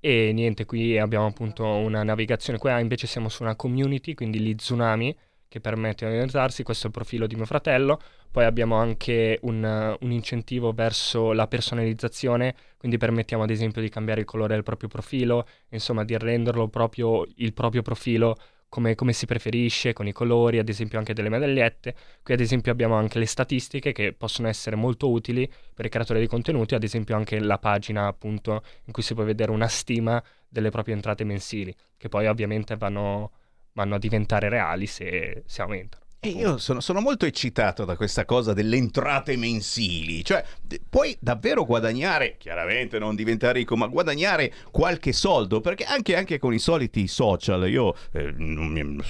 E 0.00 0.32
niente, 0.32 0.64
qui 0.64 0.98
abbiamo 0.98 1.26
appunto 1.26 1.66
una 1.66 2.02
navigazione, 2.02 2.58
qua 2.58 2.78
invece 2.78 3.06
siamo 3.06 3.28
su 3.28 3.42
una 3.42 3.56
community, 3.56 4.14
quindi 4.14 4.40
gli 4.40 4.54
tsunami, 4.54 5.14
che 5.48 5.60
permette 5.60 6.06
di 6.06 6.12
orientarsi, 6.12 6.62
questo 6.62 6.84
è 6.84 6.86
il 6.86 6.94
profilo 6.94 7.26
di 7.26 7.34
mio 7.36 7.44
fratello, 7.44 8.00
poi 8.30 8.46
abbiamo 8.46 8.76
anche 8.76 9.38
un, 9.42 9.96
un, 10.00 10.10
incentivo 10.10 10.72
verso 10.72 11.32
la 11.32 11.46
personalizzazione, 11.46 12.54
quindi 12.78 12.96
permettiamo 12.96 13.42
ad 13.42 13.50
esempio 13.50 13.82
di 13.82 13.90
cambiare 13.90 14.20
il 14.20 14.26
colore 14.26 14.54
del 14.54 14.62
proprio 14.62 14.88
profilo, 14.88 15.46
insomma 15.68 16.04
di 16.04 16.16
renderlo 16.16 16.68
proprio 16.68 17.26
il 17.36 17.52
proprio 17.52 17.82
profilo 17.82 18.36
come, 18.74 18.96
come, 18.96 19.12
si 19.12 19.24
preferisce, 19.24 19.92
con 19.92 20.08
i 20.08 20.12
colori, 20.12 20.58
ad 20.58 20.68
esempio 20.68 20.98
anche 20.98 21.14
delle 21.14 21.28
medagliette. 21.28 21.94
Qui 22.24 22.34
ad 22.34 22.40
esempio 22.40 22.72
abbiamo 22.72 22.96
anche 22.96 23.20
le 23.20 23.26
statistiche 23.26 23.92
che 23.92 24.12
possono 24.12 24.48
essere 24.48 24.74
molto 24.74 25.08
utili 25.12 25.48
per 25.72 25.84
i 25.86 25.88
creatori 25.88 26.18
di 26.18 26.26
contenuti, 26.26 26.74
ad 26.74 26.82
esempio 26.82 27.14
anche 27.14 27.38
la 27.38 27.58
pagina 27.58 28.08
appunto 28.08 28.64
in 28.86 28.92
cui 28.92 29.04
si 29.04 29.14
può 29.14 29.22
vedere 29.22 29.52
una 29.52 29.68
stima 29.68 30.20
delle 30.48 30.70
proprie 30.70 30.96
entrate 30.96 31.22
mensili, 31.22 31.72
che 31.96 32.08
poi 32.08 32.26
ovviamente 32.26 32.74
vanno, 32.74 33.30
vanno 33.74 33.94
a 33.94 33.98
diventare 33.98 34.48
reali 34.48 34.86
se, 34.86 35.44
se 35.46 35.62
aumentano. 35.62 36.03
E 36.24 36.30
io 36.30 36.56
sono, 36.56 36.80
sono, 36.80 37.00
molto 37.00 37.26
eccitato 37.26 37.84
da 37.84 37.96
questa 37.96 38.24
cosa 38.24 38.54
delle 38.54 38.76
entrate 38.76 39.36
mensili, 39.36 40.24
cioè 40.24 40.42
puoi 40.88 41.14
davvero 41.20 41.66
guadagnare, 41.66 42.36
chiaramente 42.38 42.98
non 42.98 43.14
diventare 43.14 43.58
ricco, 43.58 43.76
ma 43.76 43.88
guadagnare 43.88 44.50
qualche 44.70 45.12
soldo, 45.12 45.60
perché 45.60 45.84
anche, 45.84 46.16
anche 46.16 46.38
con 46.38 46.54
i 46.54 46.58
soliti 46.58 47.06
social, 47.08 47.68
io 47.68 47.94
eh, 48.12 48.34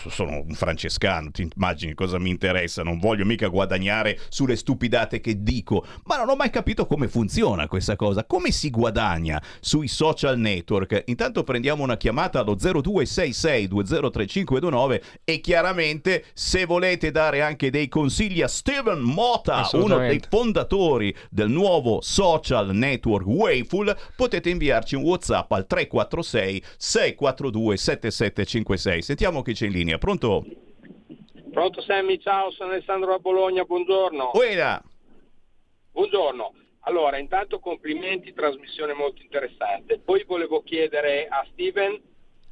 sono 0.08 0.42
un 0.44 0.54
francescano, 0.54 1.30
ti 1.30 1.48
immagini 1.54 1.94
cosa 1.94 2.18
mi 2.18 2.30
interessa, 2.30 2.82
non 2.82 2.98
voglio 2.98 3.24
mica 3.24 3.46
guadagnare 3.46 4.18
sulle 4.28 4.56
stupidate 4.56 5.20
che 5.20 5.40
dico, 5.40 5.86
ma 6.06 6.16
non 6.16 6.30
ho 6.30 6.34
mai 6.34 6.50
capito 6.50 6.84
come 6.84 7.06
funziona 7.06 7.68
questa 7.68 7.94
cosa, 7.94 8.24
come 8.24 8.50
si 8.50 8.70
guadagna 8.70 9.40
sui 9.60 9.86
social 9.86 10.36
network. 10.36 11.04
Intanto 11.06 11.44
prendiamo 11.44 11.84
una 11.84 11.96
chiamata 11.96 12.40
allo 12.40 12.56
0266 12.56 13.68
203529 13.68 15.02
e 15.22 15.38
chiaramente 15.38 16.24
se 16.34 16.64
volete 16.64 17.03
potete 17.04 17.10
dare 17.10 17.42
anche 17.42 17.70
dei 17.70 17.88
consigli 17.88 18.40
a 18.40 18.48
Steven 18.48 19.00
Mota, 19.00 19.68
uno 19.72 19.98
dei 19.98 20.20
fondatori 20.20 21.14
del 21.30 21.50
nuovo 21.50 22.00
social 22.00 22.74
network 22.74 23.26
Wayful, 23.26 23.94
potete 24.16 24.48
inviarci 24.48 24.94
un 24.94 25.02
WhatsApp 25.02 25.50
al 25.52 25.66
346 25.66 26.62
642 26.78 27.76
7756. 27.76 29.02
Sentiamo 29.02 29.42
chi 29.42 29.52
c'è 29.52 29.66
in 29.66 29.72
linea. 29.72 29.98
Pronto? 29.98 30.44
Pronto 31.50 31.82
Sammy, 31.82 32.18
ciao, 32.18 32.50
sono 32.50 32.70
Alessandro 32.70 33.10
da 33.10 33.18
Bologna, 33.18 33.64
buongiorno. 33.64 34.30
Buona. 34.32 34.82
Buongiorno. 35.92 36.54
Allora, 36.86 37.18
intanto 37.18 37.60
complimenti, 37.60 38.32
trasmissione 38.32 38.92
molto 38.92 39.22
interessante. 39.22 39.98
Poi 39.98 40.24
volevo 40.26 40.62
chiedere 40.62 41.26
a 41.28 41.46
Steven 41.52 41.98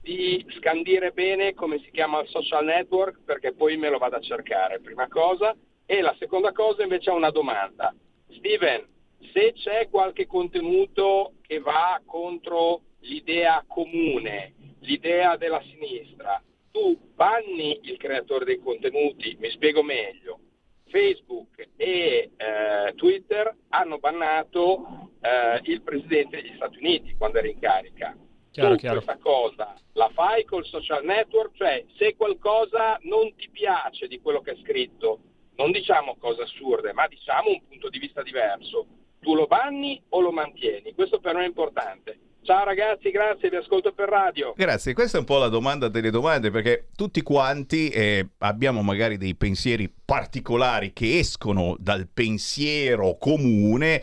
di 0.03 0.45
scandire 0.59 1.13
bene 1.13 1.55
come 1.55 1.79
si 1.79 1.91
chiama 1.91 2.21
il 2.21 2.29
social 2.29 2.65
network 2.65 3.21
perché 3.25 3.55
poi 3.55 3.77
me 3.77 3.89
lo 3.89 3.99
vado 3.99 4.17
a 4.17 4.21
cercare, 4.21 4.81
prima 4.81 5.09
cosa. 5.09 5.57
E 5.87 6.01
la 6.01 6.15
seconda 6.19 6.53
cosa 6.53 6.83
invece 6.83 7.11
è 7.11 7.15
una 7.15 7.31
domanda. 7.31 7.95
Steven, 8.31 8.85
se 9.33 9.53
c'è 9.53 9.89
qualche 9.89 10.27
contenuto 10.27 11.35
che 11.43 11.61
va 11.61 12.01
contro 12.05 12.83
l'idea 13.01 13.65
comune, 13.67 14.55
l'idea 14.81 15.37
della 15.37 15.63
sinistra, 15.63 16.43
tu 16.73 16.99
banni 17.15 17.81
il 17.83 17.97
creatore 17.99 18.45
dei 18.45 18.59
contenuti, 18.59 19.37
mi 19.39 19.51
spiego 19.51 19.83
meglio. 19.83 20.41
Facebook 20.89 21.69
e 21.77 22.31
eh, 22.37 22.95
Twitter 22.97 23.55
hanno 23.69 23.99
bannato 23.99 25.11
eh, 25.21 25.61
il 25.71 25.81
presidente 25.83 26.43
degli 26.43 26.55
Stati 26.57 26.79
Uniti 26.79 27.15
quando 27.17 27.39
era 27.39 27.49
in 27.49 27.59
carica 27.59 28.15
Chiaro, 28.53 28.75
tu 28.75 28.81
chiaro. 28.81 29.03
questa 29.03 29.19
cosa 29.21 29.75
la 29.95 30.11
fai 30.13 30.45
col 30.45 30.65
social 30.65 31.05
network, 31.05 31.57
cioè 31.57 31.85
se 31.97 32.15
qualcosa 32.17 32.99
non 33.03 33.35
ti 33.35 33.49
piace 33.51 34.07
di 34.07 34.21
quello 34.21 34.41
che 34.41 34.53
è 34.53 34.57
scritto, 34.63 35.19
non 35.57 35.71
diciamo 35.71 36.17
cose 36.19 36.43
assurde, 36.43 36.93
ma 36.93 37.07
diciamo 37.07 37.49
un 37.49 37.61
punto 37.67 37.89
di 37.89 37.99
vista 37.99 38.23
diverso, 38.23 38.87
tu 39.21 39.35
lo 39.35 39.47
banni 39.47 40.01
o 40.11 40.21
lo 40.21 40.33
mantieni? 40.33 40.95
Questo 40.95 41.19
per 41.19 41.35
me 41.35 41.45
è 41.45 41.47
importante. 41.47 42.19
Ciao 42.45 42.65
ragazzi, 42.65 43.11
grazie, 43.11 43.51
vi 43.51 43.57
ascolto 43.57 43.93
per 43.93 44.09
radio. 44.09 44.53
Grazie, 44.57 44.95
questa 44.95 45.17
è 45.17 45.21
un 45.21 45.27
po' 45.27 45.39
la 45.39 45.47
domanda 45.47 45.87
delle 45.87 46.11
domande 46.11 46.51
perché 46.51 46.89
tutti 46.97 47.23
quanti 47.23 47.89
eh, 47.89 48.31
abbiamo 48.39 48.83
magari 48.83 49.17
dei 49.17 49.37
pensieri 49.37 49.89
particolari 50.05 50.93
che 50.93 51.21
escono 51.21 51.77
dal 51.79 52.09
pensiero 52.13 53.17
comune 53.17 54.03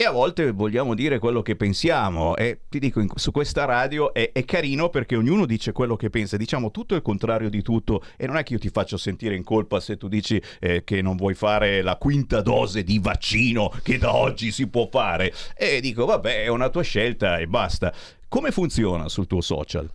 e 0.00 0.04
a 0.04 0.12
volte 0.12 0.52
vogliamo 0.52 0.94
dire 0.94 1.18
quello 1.18 1.42
che 1.42 1.56
pensiamo 1.56 2.36
e 2.36 2.60
ti 2.68 2.78
dico 2.78 3.04
su 3.16 3.32
questa 3.32 3.64
radio 3.64 4.14
è, 4.14 4.30
è, 4.30 4.44
carino 4.44 4.90
perché 4.90 5.16
ognuno 5.16 5.44
dice 5.44 5.72
quello 5.72 5.96
che 5.96 6.08
pensa 6.08 6.36
diciamo 6.36 6.70
tutto 6.70 6.94
il 6.94 7.02
contrario 7.02 7.50
di 7.50 7.62
tutto 7.62 8.04
e 8.16 8.28
non 8.28 8.36
è 8.36 8.44
che 8.44 8.52
io 8.52 8.60
ti 8.60 8.68
faccio 8.68 8.96
sentire 8.96 9.34
in 9.34 9.42
colpa 9.42 9.80
se 9.80 9.96
tu 9.96 10.06
dici 10.06 10.40
eh, 10.60 10.84
che 10.84 11.02
non 11.02 11.16
vuoi 11.16 11.34
fare 11.34 11.82
la 11.82 11.96
quinta 11.96 12.42
dose 12.42 12.84
di 12.84 13.00
vaccino 13.00 13.72
che 13.82 13.98
da 13.98 14.14
oggi 14.14 14.52
si 14.52 14.68
può 14.68 14.86
fare 14.88 15.34
e 15.56 15.80
dico 15.80 16.04
vabbè 16.04 16.44
è 16.44 16.46
una 16.46 16.68
tua 16.68 16.82
scelta 16.82 17.38
e 17.38 17.48
basta 17.48 17.92
come 18.28 18.52
funziona 18.52 19.08
sul 19.08 19.26
tuo 19.26 19.40
social? 19.40 19.90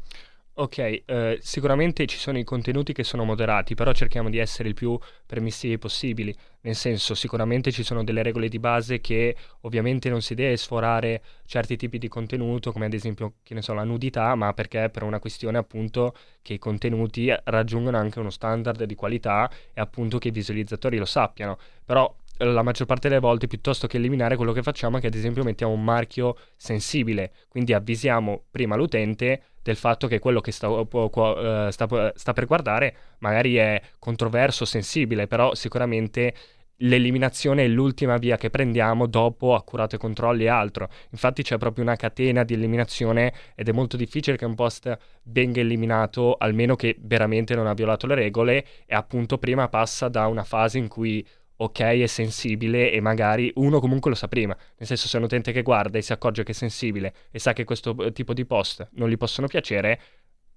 Ok, 0.55 0.77
eh, 0.77 1.39
sicuramente 1.41 2.05
ci 2.05 2.19
sono 2.19 2.37
i 2.37 2.43
contenuti 2.43 2.93
che 2.93 3.03
sono 3.03 3.23
moderati, 3.23 3.73
però 3.73 3.91
cerchiamo 3.91 4.29
di 4.29 4.37
essere 4.37 4.69
il 4.69 4.75
più 4.75 4.95
permissivi 5.25 5.79
possibili, 5.79 6.31
nel 6.61 6.75
senso 6.75 7.15
sicuramente 7.15 7.71
ci 7.71 7.81
sono 7.81 8.03
delle 8.03 8.21
regole 8.21 8.49
di 8.49 8.59
base 8.59 9.01
che 9.01 9.35
ovviamente 9.61 10.09
non 10.11 10.21
si 10.21 10.35
deve 10.35 10.55
sforare 10.57 11.23
certi 11.47 11.75
tipi 11.75 11.97
di 11.97 12.07
contenuto, 12.07 12.71
come 12.71 12.85
ad 12.85 12.93
esempio, 12.93 13.33
che 13.41 13.55
ne 13.55 13.63
so, 13.63 13.73
la 13.73 13.83
nudità, 13.83 14.35
ma 14.35 14.53
perché 14.53 14.91
per 14.91 15.01
una 15.01 15.17
questione 15.17 15.57
appunto 15.57 16.13
che 16.43 16.53
i 16.53 16.59
contenuti 16.59 17.33
raggiungono 17.45 17.97
anche 17.97 18.19
uno 18.19 18.29
standard 18.29 18.83
di 18.83 18.93
qualità 18.93 19.49
e 19.73 19.81
appunto 19.81 20.19
che 20.19 20.27
i 20.27 20.31
visualizzatori 20.31 20.97
lo 20.97 21.05
sappiano. 21.05 21.57
Però 21.83 22.13
la 22.37 22.61
maggior 22.63 22.87
parte 22.87 23.07
delle 23.09 23.19
volte 23.19 23.47
piuttosto 23.47 23.87
che 23.87 23.97
eliminare 23.97 24.35
quello 24.35 24.51
che 24.51 24.63
facciamo 24.63 24.97
è 24.97 24.99
che 24.99 25.07
ad 25.07 25.13
esempio 25.13 25.43
mettiamo 25.43 25.73
un 25.73 25.83
marchio 25.83 26.35
sensibile, 26.55 27.31
quindi 27.47 27.73
avvisiamo 27.73 28.45
prima 28.49 28.75
l'utente 28.75 29.41
del 29.61 29.75
fatto 29.75 30.07
che 30.07 30.19
quello 30.19 30.41
che 30.41 30.51
sta, 30.51 30.67
uh, 30.67 31.69
sta, 31.69 32.13
sta 32.15 32.33
per 32.33 32.45
guardare 32.45 32.95
magari 33.19 33.55
è 33.55 33.81
controverso, 33.99 34.65
sensibile, 34.65 35.27
però 35.27 35.53
sicuramente 35.55 36.33
l'eliminazione 36.77 37.63
è 37.63 37.67
l'ultima 37.67 38.17
via 38.17 38.35
che 38.35 38.49
prendiamo 38.49 39.05
dopo 39.05 39.55
accurato 39.55 39.97
controlli 39.97 40.43
e 40.43 40.49
altro. 40.49 40.89
Infatti 41.11 41.43
c'è 41.43 41.57
proprio 41.57 41.83
una 41.83 41.95
catena 41.95 42.43
di 42.43 42.53
eliminazione 42.55 43.33
ed 43.55 43.69
è 43.69 43.71
molto 43.71 43.95
difficile 43.95 44.35
che 44.35 44.45
un 44.45 44.55
post 44.55 44.97
venga 45.23 45.61
eliminato, 45.61 46.35
almeno 46.37 46.75
che 46.75 46.97
veramente 46.99 47.55
non 47.55 47.67
ha 47.67 47.73
violato 47.73 48.07
le 48.07 48.15
regole 48.15 48.65
e 48.85 48.95
appunto 48.95 49.37
prima 49.37 49.69
passa 49.69 50.09
da 50.09 50.27
una 50.27 50.43
fase 50.43 50.77
in 50.77 50.87
cui 50.87 51.25
ok, 51.63 51.79
è 51.79 52.07
sensibile 52.07 52.91
e 52.91 52.99
magari 52.99 53.51
uno 53.55 53.79
comunque 53.79 54.09
lo 54.09 54.15
sa 54.15 54.27
prima. 54.27 54.55
Nel 54.77 54.87
senso, 54.87 55.07
se 55.07 55.17
un 55.17 55.23
utente 55.23 55.51
che 55.51 55.61
guarda 55.61 55.97
e 55.97 56.01
si 56.01 56.11
accorge 56.11 56.43
che 56.43 56.51
è 56.51 56.55
sensibile 56.55 57.13
e 57.31 57.39
sa 57.39 57.53
che 57.53 57.63
questo 57.63 57.95
eh, 58.03 58.11
tipo 58.11 58.33
di 58.33 58.45
post 58.45 58.87
non 58.93 59.09
gli 59.09 59.17
possono 59.17 59.47
piacere, 59.47 59.99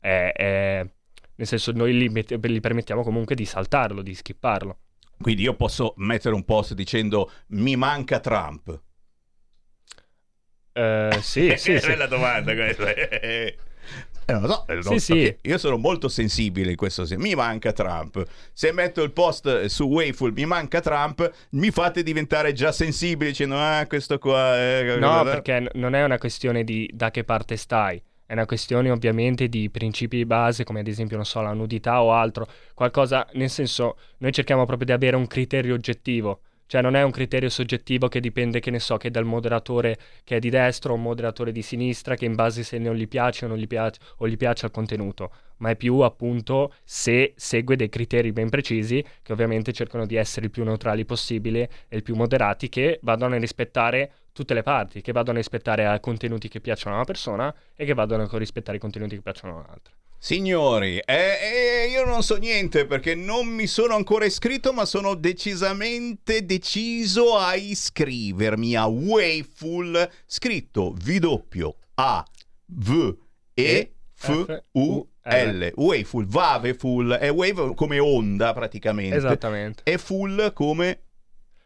è, 0.01 0.33
è... 0.35 0.90
nel 1.37 1.47
senso, 1.47 1.73
noi 1.73 1.95
gli, 1.95 2.09
met- 2.09 2.35
gli 2.35 2.61
permettiamo 2.61 3.03
comunque 3.03 3.35
di 3.35 3.45
saltarlo, 3.45 4.03
di 4.03 4.14
skipparlo. 4.14 4.79
Quindi 5.19 5.42
io 5.42 5.55
posso 5.55 5.95
mettere 5.97 6.35
un 6.35 6.45
post 6.45 6.75
dicendo 6.75 7.31
mi 7.49 7.77
manca 7.77 8.21
Trump. 8.21 8.81
Uh, 10.73 11.11
sì, 11.23 11.55
sì, 11.57 11.79
sì. 11.79 11.90
è 11.90 11.97
la 11.97 12.07
domanda 12.07 12.55
questa. 12.55 12.85
Eh, 14.28 14.32
non 14.32 14.48
so, 14.48 14.64
non 14.66 14.82
sì, 14.82 14.98
sì. 14.98 15.36
Io 15.42 15.56
sono 15.56 15.76
molto 15.76 16.08
sensibile 16.08 16.70
in 16.70 16.76
questo 16.76 17.06
senso. 17.06 17.22
Mi 17.22 17.34
manca 17.36 17.72
Trump. 17.72 18.24
Se 18.52 18.72
metto 18.72 19.02
il 19.02 19.12
post 19.12 19.66
su 19.66 19.84
Wayful, 19.84 20.32
mi 20.32 20.44
manca 20.44 20.80
Trump, 20.80 21.30
mi 21.50 21.70
fate 21.70 22.02
diventare 22.02 22.52
già 22.52 22.72
sensibile 22.72 23.30
dicendo, 23.30 23.56
ah, 23.56 23.86
questo 23.86 24.18
qua. 24.18 24.60
Eh, 24.60 24.96
no, 24.98 25.22
perché 25.22 25.70
non 25.74 25.94
è 25.94 26.02
una 26.02 26.18
questione 26.18 26.64
di 26.64 26.90
da 26.92 27.12
che 27.12 27.22
parte 27.22 27.56
stai. 27.56 28.02
È 28.26 28.32
una 28.32 28.46
questione 28.46 28.90
ovviamente 28.90 29.48
di 29.48 29.70
principi 29.70 30.16
di 30.16 30.26
base, 30.26 30.64
come 30.64 30.80
ad 30.80 30.88
esempio, 30.88 31.14
non 31.14 31.24
so, 31.24 31.40
la 31.42 31.52
nudità 31.52 32.02
o 32.02 32.12
altro. 32.12 32.48
Qualcosa, 32.74 33.24
nel 33.34 33.48
senso, 33.48 33.96
noi 34.18 34.32
cerchiamo 34.32 34.66
proprio 34.66 34.86
di 34.86 34.92
avere 34.92 35.14
un 35.14 35.28
criterio 35.28 35.74
oggettivo. 35.74 36.40
Cioè 36.66 36.83
non 36.83 36.96
è 36.96 37.02
un 37.02 37.12
criterio 37.12 37.48
soggettivo 37.48 38.09
che 38.09 38.18
dipende, 38.20 38.59
che 38.61 38.70
ne 38.70 38.81
so, 38.81 38.96
che 38.96 39.11
dal 39.11 39.24
moderatore 39.24 39.96
che 40.24 40.37
è 40.37 40.38
di 40.40 40.50
destra 40.50 40.92
o 40.92 40.96
un 40.96 41.02
moderatore 41.02 41.52
di 41.52 41.62
sinistra, 41.62 42.16
che 42.16 42.24
in 42.24 42.35
base 42.35 42.62
se 42.64 42.79
non 42.79 42.96
gli 42.96 43.07
piace 43.07 43.44
o 43.44 43.48
non 43.48 43.57
gli 43.57 43.66
piace 43.66 44.00
o 44.16 44.29
gli 44.29 44.37
piace 44.37 44.66
il 44.66 44.72
contenuto, 44.72 45.31
ma 45.59 45.70
è 45.70 45.76
più 45.76 46.00
appunto 46.00 46.74
se 46.85 47.35
segue 47.37 47.76
dei 47.76 47.88
criteri 47.88 48.33
ben 48.33 48.48
precisi 48.48 49.05
che 49.22 49.33
ovviamente 49.33 49.72
cercano 49.72 50.07
di 50.07 50.16
essere 50.16 50.46
il 50.46 50.50
più 50.50 50.64
neutrali 50.64 51.05
possibile 51.05 51.70
e 51.88 51.96
il 51.96 52.02
più 52.02 52.16
moderati 52.16 52.68
che 52.68 52.98
vadano 53.02 53.35
a 53.37 53.38
rispettare 53.38 54.11
tutte 54.33 54.55
le 54.55 54.62
parti, 54.62 55.00
che 55.00 55.12
vadano 55.12 55.38
a 55.38 55.40
rispettare 55.40 55.98
contenuti 56.00 56.48
che 56.48 56.61
piacciono 56.61 56.94
a 56.94 56.98
una 56.98 57.07
persona 57.07 57.55
e 57.74 57.85
che 57.85 57.94
vadano 57.94 58.24
a 58.24 58.38
rispettare 58.38 58.76
i 58.76 58.81
contenuti 58.81 59.14
che 59.14 59.22
piacciono 59.22 59.55
a 59.55 59.57
un'altra. 59.61 59.94
Signori, 60.18 60.98
eh, 60.98 61.85
eh, 61.85 61.88
io 61.88 62.05
non 62.05 62.22
so 62.22 62.37
niente 62.37 62.87
perché 62.87 63.14
non 63.14 63.46
mi 63.46 63.66
sono 63.66 63.94
ancora 63.94 64.24
iscritto, 64.24 64.72
ma 64.72 64.85
sono 64.85 65.14
decisamente 65.14 66.44
deciso 66.44 67.37
a 67.37 67.55
iscrivermi 67.55 68.74
a 68.74 68.87
Wayful, 68.87 70.11
scritto 70.26 70.96
W 71.05 71.74
A 71.94 72.24
V 72.66 73.16
E 73.55 73.92
F-U-L. 74.14 75.72
Waveful, 75.74 76.26
Vaveful, 76.26 77.12
è 77.12 77.31
wave 77.31 77.74
come 77.74 77.98
onda 77.98 78.52
praticamente. 78.55 79.16
Esattamente. 79.16 79.83
E 79.85 79.98
full 79.98 80.52
come... 80.55 81.00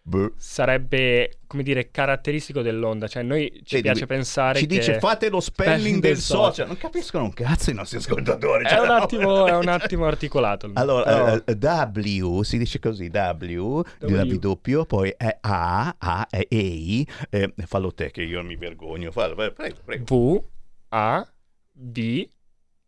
Beh. 0.02 0.32
Sarebbe, 0.36 1.38
come 1.46 1.62
dire, 1.62 1.90
caratteristico 1.90 2.62
dell'onda. 2.62 3.06
Cioè, 3.06 3.22
noi 3.22 3.50
ci 3.64 3.76
Vedi, 3.76 3.82
piace 3.82 4.06
pensare 4.06 4.58
Ci 4.58 4.66
che... 4.66 4.78
dice 4.78 4.98
fate 4.98 5.28
lo 5.28 5.40
spelling 5.40 5.76
spelling 5.78 6.00
del 6.00 6.12
del 6.14 6.20
social. 6.20 6.44
social. 6.46 6.66
Non 6.68 6.76
capiscono 6.78 7.24
un 7.24 7.32
cazzo 7.32 7.70
i 7.70 7.74
nostri 7.74 7.98
ascoltatori. 7.98 8.64
È 8.64 8.68
cioè, 8.68 8.80
un 8.80 8.86
no, 8.86 8.92
attimo, 8.94 9.46
è 9.46 9.54
un 9.54 9.68
attimo 9.68 10.06
articolato. 10.06 10.70
Allora, 10.74 11.04
però- 11.04 11.44
eh, 11.44 12.18
W 12.18 12.42
si 12.42 12.58
dice 12.58 12.78
così, 12.78 13.08
W, 13.12 13.82
W. 14.00 14.56
W, 14.64 14.82
poi 14.84 15.14
è 15.16 15.36
A, 15.40 15.94
A 15.98 16.26
è 16.28 16.46
EI, 16.48 17.06
eh, 17.28 17.54
fallo 17.66 17.92
te 17.92 18.10
che 18.10 18.22
io 18.22 18.42
mi 18.42 18.56
vergogno, 18.56 19.10
fallo, 19.10 19.34
prego, 19.34 19.76
prego. 19.84 20.04
V 20.04 20.44
A 20.88 21.26
B 21.72 22.28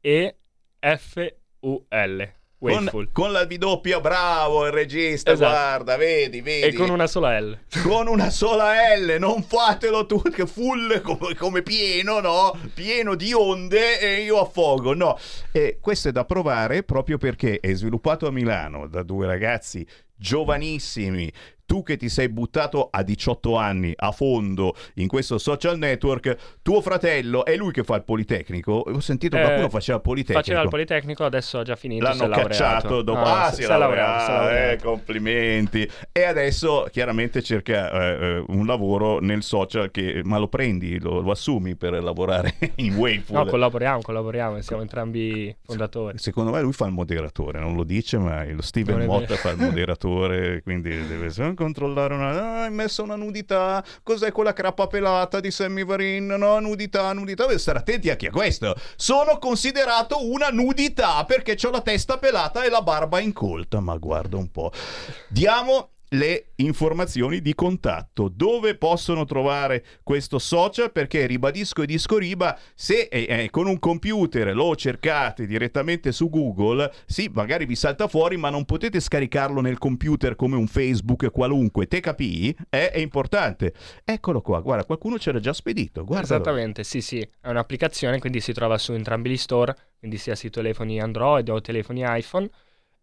E 0.01 0.37
F 0.81 1.35
U 1.61 1.87
L. 1.89 2.33
Con, 2.63 3.09
con 3.11 3.33
la 3.33 3.45
W, 3.49 4.01
bravo 4.01 4.67
il 4.67 4.73
regista, 4.73 5.33
Esatto. 5.33 5.51
guarda, 5.51 5.97
vedi, 5.97 6.41
vedi. 6.41 6.67
E 6.67 6.73
con 6.73 6.91
una 6.91 7.09
sola 7.09 7.41
L. 7.41 7.59
Con 7.83 8.07
una 8.07 8.31
sola 8.31 8.95
L, 8.97 9.17
non 9.19 9.43
fatelo 9.43 10.07
tu 10.07 10.23
che 10.23 10.47
full 10.47 11.01
come, 11.01 11.35
come 11.35 11.63
pieno, 11.63 12.21
no? 12.21 12.57
Pieno 12.73 13.17
di 13.17 13.33
onde 13.33 13.99
e 13.99 14.23
io 14.23 14.39
affogo, 14.41 14.95
no. 14.95 15.19
E 15.51 15.79
questo 15.81 16.11
è 16.11 16.13
da 16.13 16.25
provare 16.25 16.85
proprio 16.85 17.19
perché 17.19 17.59
è 17.59 17.73
sviluppato 17.75 18.29
a 18.29 18.31
Milano 18.31 18.87
da 18.87 19.03
due 19.03 19.27
ragazzi 19.27 19.85
giovanissimi. 20.15 21.31
Tu 21.73 21.83
che 21.83 21.97
ti 21.97 22.11
sei 22.11 22.29
buttato 22.29 22.91
a 22.91 23.03
18 23.03 23.57
anni 23.57 23.95
a 23.97 24.13
fondo 24.13 24.75
in 24.97 25.09
questo 25.09 25.39
social 25.39 25.79
network, 25.79 26.59
tuo 26.61 26.83
fratello 26.83 27.47
è 27.47 27.57
lui 27.57 27.73
che 27.73 27.83
fa 27.83 27.97
il 27.97 28.03
Politecnico. 28.05 28.73
Ho 28.73 29.01
sentito 29.01 29.39
Eh, 29.39 29.41
qualcuno 29.41 29.71
faceva 29.71 29.97
il 29.97 30.03
Politecnico. 30.03 30.43
Faceva 30.43 30.61
il 30.61 30.69
Politecnico, 30.69 31.25
adesso 31.25 31.61
ha 31.61 31.63
già 31.63 31.75
finito. 31.75 32.05
L'hanno 32.05 32.29
cacciato 32.29 33.01
dopo. 33.01 33.21
No, 33.21 33.25
ah, 33.25 33.49
si- 33.49 33.55
si 33.55 33.63
è 33.63 33.65
si 33.65 33.73
è 33.73 33.77
laureato. 33.79 34.21
si 34.23 34.31
è 34.31 34.35
eh, 34.35 34.37
laureato. 34.37 34.87
complimenti. 34.87 35.91
E 36.13 36.25
adesso 36.25 36.89
chiaramente 36.91 37.41
cerca 37.41 37.91
eh, 37.91 38.23
eh, 38.23 38.45
un 38.49 38.67
lavoro 38.67 39.19
nel 39.21 39.43
social 39.43 39.91
che, 39.91 40.21
ma 40.25 40.37
lo 40.37 40.49
prendi, 40.49 41.01
lo, 41.01 41.21
lo 41.21 41.31
assumi 41.31 41.75
per 41.75 42.03
lavorare 42.03 42.55
in 42.77 42.97
Wayful. 42.97 43.35
No, 43.35 43.47
collaboriamo, 43.47 44.03
collaboriamo, 44.03 44.61
siamo 44.61 44.83
entrambi 44.83 45.57
fondatori. 45.65 46.19
Secondo 46.19 46.51
me 46.51 46.61
lui 46.61 46.75
fa 46.75 46.85
il 46.85 46.93
moderatore, 46.93 47.61
non 47.61 47.77
lo 47.77 47.85
dice, 47.85 48.19
ma 48.19 48.45
lo 48.45 48.61
Steven 48.61 49.07
Motta 49.07 49.37
fa 49.37 49.53
il 49.53 49.57
moderatore, 49.57 50.61
quindi 50.63 50.91
deve 51.07 51.31
solo 51.33 51.62
controllare 51.63 52.15
una... 52.15 52.31
Ah, 52.31 52.63
hai 52.65 52.71
messo 52.71 53.03
una 53.03 53.17
nudità, 53.17 53.83
cos'è 54.03 54.33
quella 54.33 54.53
crappa 54.53 54.87
pelata 54.87 55.41
di 55.41 55.51
Sammy 55.51 55.85
Varin? 55.85 56.27
No, 56.27 56.59
nudità, 56.59 57.13
nudità, 57.13 57.47
deve 57.47 57.59
stare 57.59 57.79
attenti 57.79 58.11
anche 58.11 58.27
a 58.27 58.31
questo. 58.31 58.75
Sono 58.97 59.39
considerato 59.39 60.29
una 60.29 60.49
nudità 60.49 61.25
perché 61.25 61.57
ho 61.63 61.71
la 61.71 61.81
testa 61.81 62.19
pelata 62.19 62.65
e 62.65 62.69
la 62.69 62.83
barba 62.83 63.21
incolta, 63.21 63.81
ma 63.81 63.97
guarda 63.97 64.37
un 64.37 64.51
po'. 64.51 64.73
Diamo 65.29 65.92
le 66.13 66.53
informazioni 66.57 67.41
di 67.41 67.55
contatto. 67.55 68.29
Dove 68.29 68.77
possono 68.77 69.25
trovare 69.25 69.85
questo 70.03 70.39
social? 70.39 70.93
Perché 70.93 71.27
ribadisco 71.27 71.83
e 71.83 71.87
disco 71.87 72.19
riba 72.19 72.59
se 72.75 73.09
eh, 73.11 73.49
con 73.51 73.67
un 73.67 73.79
computer 73.79 74.55
lo 74.55 74.75
cercate 74.77 75.47
direttamente 75.47 76.13
su 76.13 76.29
Google 76.29 76.93
sì 77.07 77.31
magari 77.33 77.67
vi 77.67 77.75
salta 77.75 78.09
fuori 78.09 78.37
ma 78.37 78.51
non 78.51 78.65
potete 78.65 79.01
scaricarlo 79.01 79.61
nel 79.61 79.79
computer 79.79 80.37
come 80.37 80.57
un 80.57 80.67
Facebook 80.67 81.31
qualunque. 81.31 81.87
Te 81.87 82.01
capì? 82.01 82.55
Eh, 82.69 82.91
è 82.91 82.99
importante. 82.99 83.73
Eccolo 84.05 84.41
qua 84.41 84.61
guarda 84.61 84.85
qualcuno 84.85 85.17
c'era 85.17 85.41
già 85.41 85.53
spedito 85.53 86.05
guarda 86.05 86.25
Esattamente, 86.25 86.85
sì, 86.85 87.01
sì, 87.01 87.19
è 87.41 87.49
un'applicazione, 87.49 88.19
quindi 88.19 88.41
si 88.41 88.53
trova 88.53 88.79
su 88.79 88.93
entrambi 88.93 89.31
gli 89.31 89.37
store, 89.37 89.75
quindi 89.99 90.19
sia 90.19 90.35
sui 90.35 90.51
telefoni 90.51 91.01
Android 91.01 91.49
o 91.49 91.61
telefoni 91.61 92.03
iPhone. 92.05 92.49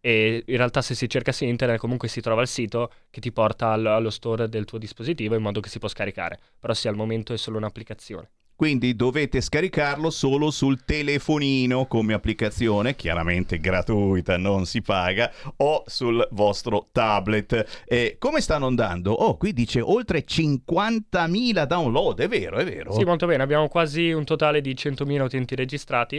E 0.00 0.42
in 0.46 0.56
realtà 0.56 0.80
se 0.82 0.94
si 0.94 1.08
cerca 1.08 1.30
su 1.32 1.44
internet 1.44 1.78
comunque 1.78 2.08
si 2.08 2.20
trova 2.20 2.40
il 2.42 2.48
sito 2.48 2.90
che 3.10 3.20
ti 3.20 3.32
porta 3.32 3.72
al- 3.72 3.86
allo 3.86 4.10
store 4.10 4.48
del 4.48 4.64
tuo 4.64 4.78
dispositivo 4.78 5.34
in 5.34 5.42
modo 5.42 5.60
che 5.60 5.68
si 5.68 5.78
può 5.78 5.88
scaricare. 5.88 6.38
Però 6.58 6.72
sì, 6.72 6.88
al 6.88 6.96
momento 6.96 7.32
è 7.32 7.36
solo 7.36 7.58
un'applicazione. 7.58 8.30
Quindi 8.60 8.94
dovete 8.94 9.40
scaricarlo 9.40 10.10
solo 10.10 10.50
sul 10.50 10.84
telefonino 10.84 11.86
come 11.86 12.12
applicazione, 12.12 12.94
chiaramente 12.94 13.58
gratuita, 13.58 14.36
non 14.36 14.66
si 14.66 14.82
paga, 14.82 15.32
o 15.56 15.82
sul 15.86 16.28
vostro 16.32 16.88
tablet. 16.92 17.84
E 17.86 18.16
come 18.18 18.42
stanno 18.42 18.66
andando? 18.66 19.12
Oh, 19.12 19.38
qui 19.38 19.54
dice 19.54 19.80
oltre 19.80 20.26
50.000 20.26 21.64
download, 21.64 22.20
è 22.20 22.28
vero, 22.28 22.58
è 22.58 22.64
vero. 22.64 22.92
Sì, 22.92 23.04
molto 23.04 23.24
bene, 23.24 23.42
abbiamo 23.42 23.66
quasi 23.68 24.12
un 24.12 24.24
totale 24.24 24.60
di 24.60 24.74
100.000 24.74 25.22
utenti 25.22 25.54
registrati, 25.54 26.16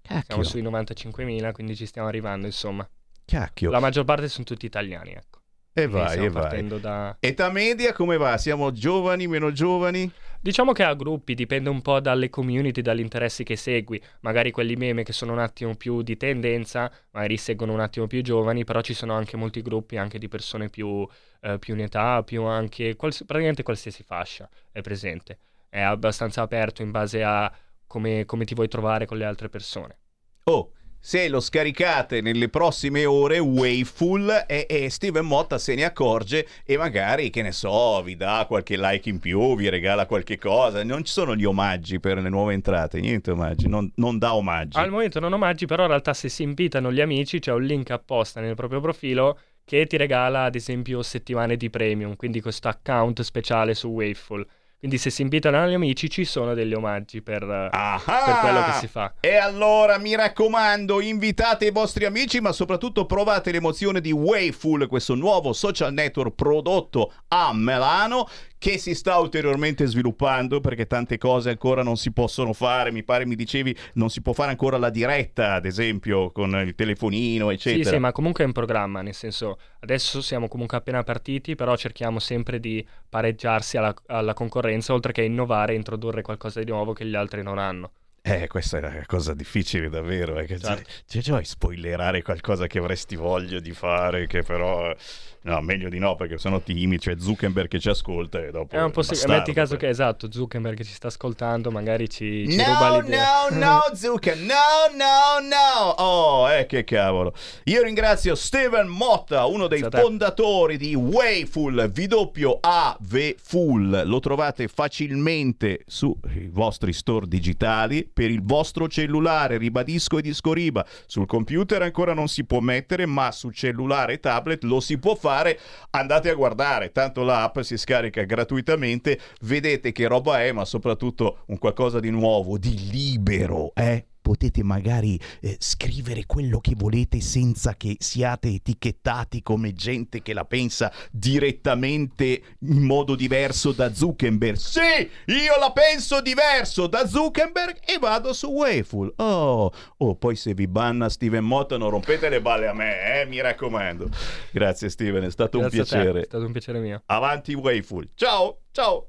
cacchio, 0.00 0.42
siamo 0.42 0.44
sui 0.44 0.62
95.000, 0.62 1.52
quindi 1.52 1.76
ci 1.76 1.84
stiamo 1.84 2.08
arrivando, 2.08 2.46
insomma. 2.46 2.88
Cacchio. 3.24 3.70
La 3.70 3.80
maggior 3.80 4.04
parte 4.04 4.28
sono 4.28 4.44
tutti 4.44 4.66
italiani, 4.66 5.12
ecco. 5.12 5.40
E 5.74 5.86
vai, 5.86 6.22
e 6.22 6.28
vai. 6.28 6.80
da... 6.80 7.16
Età 7.18 7.50
media 7.50 7.94
come 7.94 8.18
va? 8.18 8.36
Siamo 8.36 8.72
giovani, 8.72 9.26
meno 9.26 9.52
giovani? 9.52 10.10
Diciamo 10.38 10.72
che 10.72 10.82
a 10.82 10.92
gruppi 10.92 11.34
dipende 11.34 11.70
un 11.70 11.80
po' 11.80 11.98
dalle 12.00 12.28
community, 12.28 12.82
dagli 12.82 13.00
interessi 13.00 13.42
che 13.42 13.56
segui. 13.56 14.02
Magari 14.20 14.50
quelli 14.50 14.76
meme 14.76 15.02
che 15.02 15.14
sono 15.14 15.32
un 15.32 15.38
attimo 15.38 15.74
più 15.74 16.02
di 16.02 16.18
tendenza, 16.18 16.92
magari 17.12 17.38
seguono 17.38 17.72
un 17.72 17.80
attimo 17.80 18.06
più 18.06 18.20
giovani, 18.20 18.64
però 18.64 18.82
ci 18.82 18.92
sono 18.92 19.14
anche 19.14 19.38
molti 19.38 19.62
gruppi 19.62 19.96
anche 19.96 20.18
di 20.18 20.28
persone 20.28 20.68
più, 20.68 21.08
eh, 21.40 21.58
più 21.58 21.72
in 21.72 21.80
età, 21.80 22.22
più 22.22 22.42
anche 22.42 22.94
quals- 22.94 23.24
praticamente 23.24 23.62
qualsiasi 23.62 24.02
fascia 24.02 24.50
è 24.72 24.82
presente. 24.82 25.38
È 25.70 25.80
abbastanza 25.80 26.42
aperto 26.42 26.82
in 26.82 26.90
base 26.90 27.22
a 27.22 27.50
come, 27.86 28.26
come 28.26 28.44
ti 28.44 28.54
vuoi 28.54 28.68
trovare 28.68 29.06
con 29.06 29.16
le 29.16 29.24
altre 29.24 29.48
persone. 29.48 29.96
Oh, 30.44 30.72
se 31.04 31.28
lo 31.28 31.40
scaricate 31.40 32.20
nelle 32.20 32.48
prossime 32.48 33.04
ore, 33.06 33.40
Wayful 33.40 34.44
e, 34.46 34.66
e 34.68 34.88
Steven 34.88 35.24
Motta 35.24 35.58
se 35.58 35.74
ne 35.74 35.82
accorge 35.82 36.46
e 36.64 36.76
magari, 36.76 37.28
che 37.28 37.42
ne 37.42 37.50
so, 37.50 38.00
vi 38.04 38.14
dà 38.14 38.44
qualche 38.46 38.78
like 38.78 39.08
in 39.08 39.18
più, 39.18 39.56
vi 39.56 39.68
regala 39.68 40.06
qualche 40.06 40.38
cosa. 40.38 40.84
Non 40.84 41.02
ci 41.02 41.12
sono 41.12 41.34
gli 41.34 41.44
omaggi 41.44 41.98
per 41.98 42.18
le 42.18 42.28
nuove 42.28 42.52
entrate, 42.52 43.00
niente 43.00 43.32
omaggi, 43.32 43.66
non, 43.66 43.90
non 43.96 44.16
dà 44.18 44.36
omaggi. 44.36 44.78
Al 44.78 44.90
momento 44.90 45.18
non 45.18 45.32
omaggi, 45.32 45.66
però 45.66 45.82
in 45.82 45.88
realtà 45.88 46.14
se 46.14 46.28
si 46.28 46.44
invitano 46.44 46.92
gli 46.92 47.00
amici 47.00 47.40
c'è 47.40 47.52
un 47.52 47.64
link 47.64 47.90
apposta 47.90 48.40
nel 48.40 48.54
proprio 48.54 48.80
profilo 48.80 49.40
che 49.64 49.86
ti 49.88 49.96
regala 49.96 50.44
ad 50.44 50.54
esempio 50.54 51.02
settimane 51.02 51.56
di 51.56 51.68
premium, 51.68 52.14
quindi 52.14 52.40
questo 52.40 52.68
account 52.68 53.22
speciale 53.22 53.74
su 53.74 53.88
Waveful. 53.88 54.46
Quindi 54.82 54.98
se 54.98 55.10
si 55.10 55.22
invitano 55.22 55.64
gli 55.68 55.74
amici 55.74 56.10
ci 56.10 56.24
sono 56.24 56.54
degli 56.54 56.74
omaggi 56.74 57.22
per, 57.22 57.44
eh, 57.44 57.68
per 57.70 58.38
quello 58.40 58.64
che 58.64 58.72
si 58.80 58.88
fa. 58.88 59.14
E 59.20 59.36
allora 59.36 59.96
mi 59.96 60.16
raccomando, 60.16 61.00
invitate 61.00 61.66
i 61.66 61.70
vostri 61.70 62.04
amici, 62.04 62.40
ma 62.40 62.50
soprattutto 62.50 63.06
provate 63.06 63.52
l'emozione 63.52 64.00
di 64.00 64.10
Wayful, 64.10 64.88
questo 64.88 65.14
nuovo 65.14 65.52
social 65.52 65.92
network 65.92 66.34
prodotto 66.34 67.12
a 67.28 67.52
Milano 67.54 68.26
che 68.62 68.78
si 68.78 68.94
sta 68.94 69.18
ulteriormente 69.18 69.86
sviluppando 69.86 70.60
perché 70.60 70.86
tante 70.86 71.18
cose 71.18 71.50
ancora 71.50 71.82
non 71.82 71.96
si 71.96 72.12
possono 72.12 72.52
fare. 72.52 72.92
Mi 72.92 73.02
pare 73.02 73.26
mi 73.26 73.34
dicevi 73.34 73.76
non 73.94 74.08
si 74.08 74.22
può 74.22 74.32
fare 74.32 74.50
ancora 74.50 74.78
la 74.78 74.88
diretta, 74.88 75.54
ad 75.54 75.66
esempio, 75.66 76.30
con 76.30 76.50
il 76.64 76.76
telefonino, 76.76 77.48
Sì, 77.48 77.54
eccetera. 77.54 77.90
sì, 77.90 77.98
ma 77.98 78.12
comunque 78.12 78.44
è 78.44 78.46
in 78.46 78.52
programma, 78.52 79.02
nel 79.02 79.14
senso 79.14 79.58
adesso 79.80 80.22
siamo 80.22 80.46
comunque 80.46 80.76
appena 80.76 81.02
partiti, 81.02 81.56
però 81.56 81.76
cerchiamo 81.76 82.20
sempre 82.20 82.60
di 82.60 82.86
pareggiarsi 83.08 83.78
alla, 83.78 83.92
alla 84.06 84.32
concorrenza, 84.32 84.92
oltre 84.92 85.10
che 85.10 85.22
innovare 85.22 85.72
e 85.72 85.76
introdurre 85.76 86.22
qualcosa 86.22 86.62
di 86.62 86.70
nuovo 86.70 86.92
che 86.92 87.04
gli 87.04 87.16
altri 87.16 87.42
non 87.42 87.58
hanno. 87.58 87.90
Eh, 88.24 88.46
questa 88.46 88.78
è 88.78 88.80
una 88.86 89.02
cosa 89.06 89.34
difficile 89.34 89.88
davvero, 89.88 90.34
che 90.44 90.56
Certo. 90.58 90.88
cioè, 91.08 91.22
cioè, 91.22 91.42
spoilerare 91.42 92.22
qualcosa 92.22 92.68
che 92.68 92.78
avresti 92.78 93.16
voglia 93.16 93.58
di 93.58 93.72
fare, 93.72 94.26
che 94.28 94.42
però... 94.42 94.90
eh, 94.90 94.96
No, 95.44 95.60
meglio 95.60 95.88
di 95.88 95.98
no, 95.98 96.14
perché 96.14 96.38
sono 96.38 96.62
timidi, 96.62 96.98
c'è 96.98 97.16
Zuckerberg 97.18 97.66
che 97.66 97.80
ci 97.80 97.88
ascolta 97.88 98.38
e 98.40 98.52
dopo... 98.52 98.76
È 98.76 98.80
un 98.80 98.92
po' 98.92 99.00
bastardo, 99.02 99.32
metti 99.34 99.52
caso 99.52 99.70
poi. 99.70 99.78
che 99.80 99.88
esatto, 99.88 100.30
Zuckerberg 100.30 100.80
ci 100.84 100.92
sta 100.92 101.08
ascoltando, 101.08 101.72
magari 101.72 102.08
ci, 102.08 102.48
ci 102.48 102.58
ruba 102.58 102.88
No, 102.90 103.00
l'idea. 103.00 103.48
no, 103.50 103.58
no, 103.58 103.80
Zucca, 103.92 104.36
no, 104.36 104.94
no, 104.96 105.44
no. 105.44 105.88
Oh, 105.96 106.48
eh, 106.48 106.66
che 106.66 106.84
cavolo. 106.84 107.34
Io 107.64 107.82
ringrazio 107.82 108.36
Steven 108.36 108.86
Motta, 108.86 109.44
uno 109.46 109.66
dei 109.66 109.80
Grazie 109.80 109.98
a 109.98 110.00
te. 110.02 110.06
fondatori 110.06 110.76
di 110.76 110.94
Wayful, 110.94 111.90
W-A-V 111.92 113.34
Full. 113.42 114.06
Lo 114.06 114.20
trovate 114.20 114.68
facilmente 114.68 115.80
sui 115.88 116.14
vostri 116.52 116.92
store 116.92 117.26
digitali 117.26 118.08
per 118.12 118.30
il 118.30 118.42
vostro 118.42 118.88
cellulare, 118.88 119.58
ribadisco 119.58 120.18
e 120.18 120.22
disco 120.22 120.52
riba. 120.52 120.84
Sul 121.06 121.26
computer 121.26 121.82
ancora 121.82 122.14
non 122.14 122.28
si 122.28 122.44
può 122.44 122.60
mettere, 122.60 123.06
ma 123.06 123.32
su 123.32 123.50
cellulare 123.50 124.14
e 124.14 124.20
tablet 124.20 124.62
lo 124.64 124.80
si 124.80 124.98
può 124.98 125.14
fare. 125.14 125.58
Andate 125.90 126.30
a 126.30 126.34
guardare, 126.34 126.92
tanto 126.92 127.22
l'app 127.22 127.60
si 127.60 127.76
scarica 127.76 128.22
gratuitamente, 128.22 129.18
vedete 129.42 129.92
che 129.92 130.06
roba 130.06 130.42
è, 130.42 130.52
ma 130.52 130.64
soprattutto 130.64 131.44
un 131.46 131.58
qualcosa 131.58 132.00
di 132.00 132.10
nuovo, 132.10 132.58
di 132.58 132.88
libero, 132.90 133.72
eh? 133.74 134.06
Potete 134.22 134.62
magari 134.62 135.20
eh, 135.40 135.56
scrivere 135.58 136.24
quello 136.24 136.60
che 136.60 136.74
volete 136.76 137.20
senza 137.20 137.74
che 137.74 137.96
siate 137.98 138.48
etichettati 138.48 139.42
come 139.42 139.74
gente 139.74 140.22
che 140.22 140.32
la 140.32 140.44
pensa 140.44 140.90
direttamente 141.10 142.42
in 142.60 142.82
modo 142.82 143.14
diverso 143.14 143.72
da 143.72 143.92
Zuckerberg. 143.92 144.56
Sì, 144.56 145.10
io 145.26 145.58
la 145.58 145.72
penso 145.72 146.22
diverso 146.22 146.86
da 146.86 147.06
Zuckerberg 147.06 147.78
e 147.84 147.98
vado 147.98 148.32
su 148.32 148.48
Wayful. 148.48 149.12
Oh, 149.16 149.72
oh, 149.98 150.14
poi 150.14 150.36
se 150.36 150.54
vi 150.54 150.66
banna 150.66 151.08
Steven 151.08 151.44
Motta 151.44 151.76
non 151.76 151.90
rompete 151.90 152.28
le 152.28 152.40
balle 152.40 152.68
a 152.68 152.72
me, 152.72 153.20
eh, 153.20 153.26
mi 153.26 153.40
raccomando. 153.40 154.08
Grazie 154.52 154.88
Steven, 154.88 155.24
è 155.24 155.30
stato 155.30 155.58
Grazie 155.58 155.80
un 155.80 155.86
piacere. 155.86 156.20
È 156.20 156.24
stato 156.24 156.46
un 156.46 156.52
piacere 156.52 156.78
mio. 156.78 157.02
Avanti 157.06 157.54
Wayful. 157.54 158.10
Ciao, 158.14 158.60
ciao. 158.70 159.08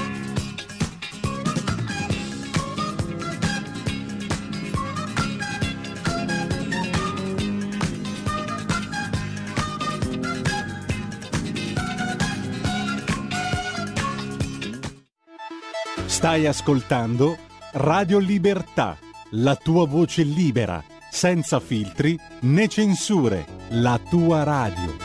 Stai 16.21 16.45
ascoltando 16.45 17.35
Radio 17.71 18.19
Libertà, 18.19 18.95
la 19.31 19.55
tua 19.55 19.87
voce 19.87 20.21
libera, 20.21 20.79
senza 21.09 21.59
filtri 21.59 22.15
né 22.41 22.67
censure, 22.67 23.43
la 23.69 23.99
tua 24.07 24.43
radio. 24.43 24.95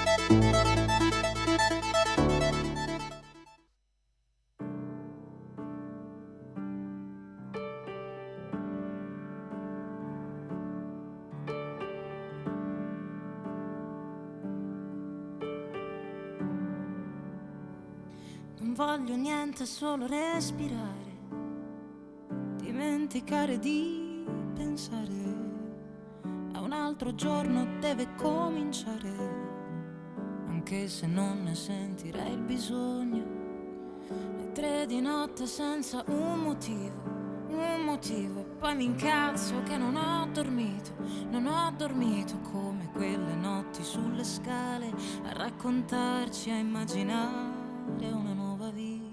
Non 18.58 18.74
voglio 18.74 19.16
niente, 19.16 19.64
solo 19.64 20.06
respirare. 20.06 21.05
Dimenticare 22.66 23.60
di 23.60 24.26
pensare. 24.52 25.12
A 26.54 26.60
un 26.60 26.72
altro 26.72 27.14
giorno 27.14 27.64
deve 27.78 28.12
cominciare. 28.16 29.12
Anche 30.48 30.88
se 30.88 31.06
non 31.06 31.44
ne 31.44 31.54
sentirei 31.54 32.32
il 32.32 32.40
bisogno. 32.40 33.24
Le 34.08 34.50
tre 34.50 34.84
di 34.86 35.00
notte 35.00 35.46
senza 35.46 36.02
un 36.08 36.40
motivo. 36.40 37.04
Un 37.50 37.82
motivo. 37.84 38.40
E 38.40 38.56
poi 38.58 38.74
mi 38.74 38.84
incazzo 38.86 39.62
che 39.62 39.76
non 39.76 39.94
ho 39.94 40.26
dormito. 40.32 40.90
Non 41.30 41.46
ho 41.46 41.72
dormito 41.76 42.40
come 42.40 42.90
quelle 42.90 43.36
notti 43.36 43.84
sulle 43.84 44.24
scale. 44.24 44.92
A 45.22 45.34
raccontarci, 45.34 46.50
a 46.50 46.56
immaginare 46.56 48.10
una 48.10 48.32
nuova 48.32 48.70
vita 48.70 49.04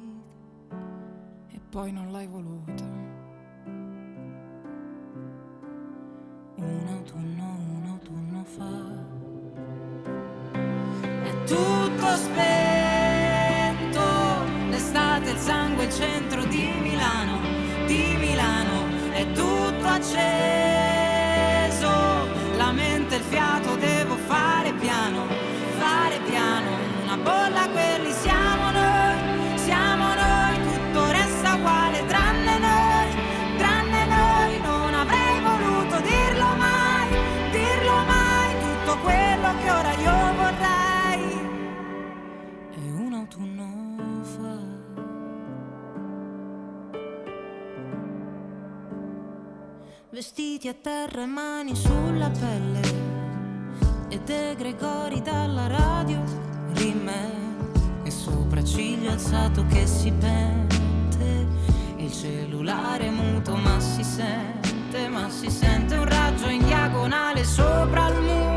e 1.50 1.60
poi 1.70 1.92
non 1.92 2.12
l'hai 2.12 2.26
voluta. 2.26 2.83
Un 6.66 6.88
autunno, 6.88 7.48
un 7.76 7.86
autunno 7.90 8.44
fa. 8.56 8.76
È 11.24 11.32
tutto 11.46 12.08
spento, 12.16 14.06
l'estate, 14.70 15.30
il 15.32 15.38
sangue, 15.38 15.84
il 15.86 15.92
centro 15.92 16.44
di 16.46 16.70
Milano, 16.82 17.40
di 17.86 18.16
Milano, 18.18 18.88
è 19.12 19.32
tutto 19.32 19.88
acceso, 19.88 20.63
Vestiti 50.64 50.68
a 50.70 50.74
terra 50.82 51.24
e 51.24 51.26
mani 51.26 51.76
sulla 51.76 52.30
pelle. 52.30 52.82
E 54.08 54.20
De 54.24 54.56
Gregori 54.58 55.22
dalla 55.22 55.68
radio 55.68 56.24
rime. 56.74 58.02
E 58.04 58.12
sopracciglia 58.12 59.12
alzato 59.12 59.66
che 59.66 59.86
si 59.86 60.12
pente. 60.12 61.48
Il 61.98 62.12
cellulare 62.12 63.10
muto 63.10 63.56
ma 63.56 63.78
si 63.80 64.04
sente 64.04 65.08
ma 65.10 65.30
si 65.30 65.50
sente 65.50 65.96
un 65.96 66.06
raggio 66.06 66.48
in 66.48 66.64
diagonale 66.64 67.44
sopra 67.44 68.08
il 68.08 68.22
muro 68.22 68.53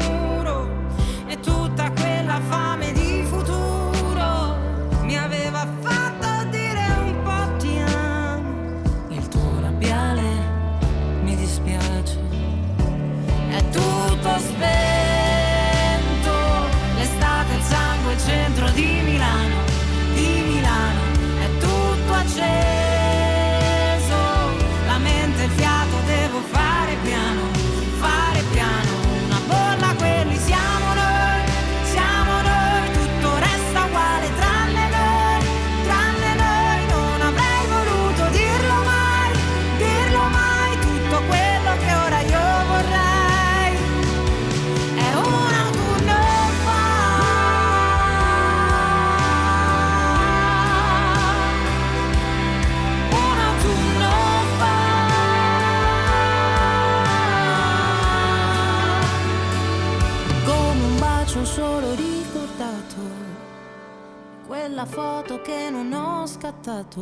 foto 64.87 65.40
che 65.42 65.68
non 65.70 65.92
ho 65.92 66.27
scattato 66.27 67.01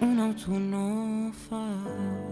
un 0.00 0.18
autunno 0.18 1.30
fa 1.32 2.31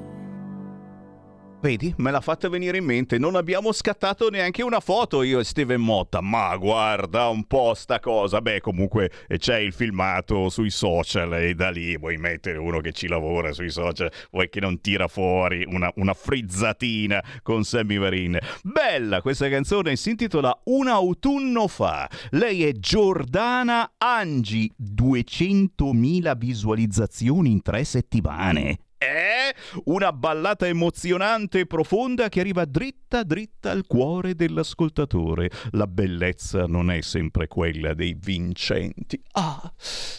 Vedi, 1.63 1.93
me 1.99 2.11
l'ha 2.11 2.23
fatta 2.23 2.49
venire 2.49 2.79
in 2.79 2.85
mente. 2.87 3.19
Non 3.19 3.37
abbiamo 3.37 3.71
scattato 3.73 4.31
neanche 4.31 4.63
una 4.63 4.81
foto 4.81 5.23
io 5.23 5.41
e 5.41 5.45
Steven 5.45 5.81
Motta. 5.81 6.23
Ma 6.23 6.57
guarda 6.57 7.29
un 7.29 7.45
po' 7.45 7.75
sta 7.75 8.01
cosa. 8.01 8.41
Beh, 8.41 8.61
comunque 8.61 9.11
eh, 9.29 9.37
c'è 9.37 9.59
il 9.59 9.75
filmato 9.75 10.49
sui 10.49 10.71
social 10.71 11.35
e 11.35 11.53
da 11.53 11.69
lì 11.69 11.99
vuoi 11.99 12.17
mettere 12.17 12.57
uno 12.57 12.81
che 12.81 12.93
ci 12.93 13.09
lavora 13.09 13.53
sui 13.53 13.69
social, 13.69 14.11
vuoi 14.31 14.49
che 14.49 14.59
non 14.59 14.81
tira 14.81 15.07
fuori 15.07 15.67
una, 15.69 15.93
una 15.97 16.15
frizzatina 16.15 17.23
con 17.43 17.63
Sammy 17.63 17.99
Varin. 17.99 18.39
Bella 18.63 19.21
questa 19.21 19.51
canzone, 19.51 19.97
si 19.97 20.11
intitola 20.11 20.59
Un 20.65 20.89
autunno 20.89 21.69
fa. 21.69 22.09
Lei 22.31 22.65
è 22.65 22.73
Giordana 22.73 23.97
Angi, 23.99 24.73
200.000 24.81 26.39
visualizzazioni 26.39 27.51
in 27.51 27.61
tre 27.61 27.85
settimane. 27.85 28.79
Eh? 29.03 29.55
Una 29.85 30.13
ballata 30.13 30.67
emozionante 30.67 31.61
e 31.61 31.67
profonda 31.67 32.29
che 32.29 32.41
arriva 32.41 32.67
dritta 32.67 33.23
dritta 33.23 33.71
al 33.71 33.87
cuore 33.87 34.35
dell'ascoltatore. 34.35 35.51
La 35.73 35.87
bellezza 35.87 36.67
non 36.67 36.91
è 36.91 37.01
sempre 37.01 37.49
quella 37.49 37.95
dei 37.95 38.15
vincenti. 38.19 39.21
Ah, 39.33 39.73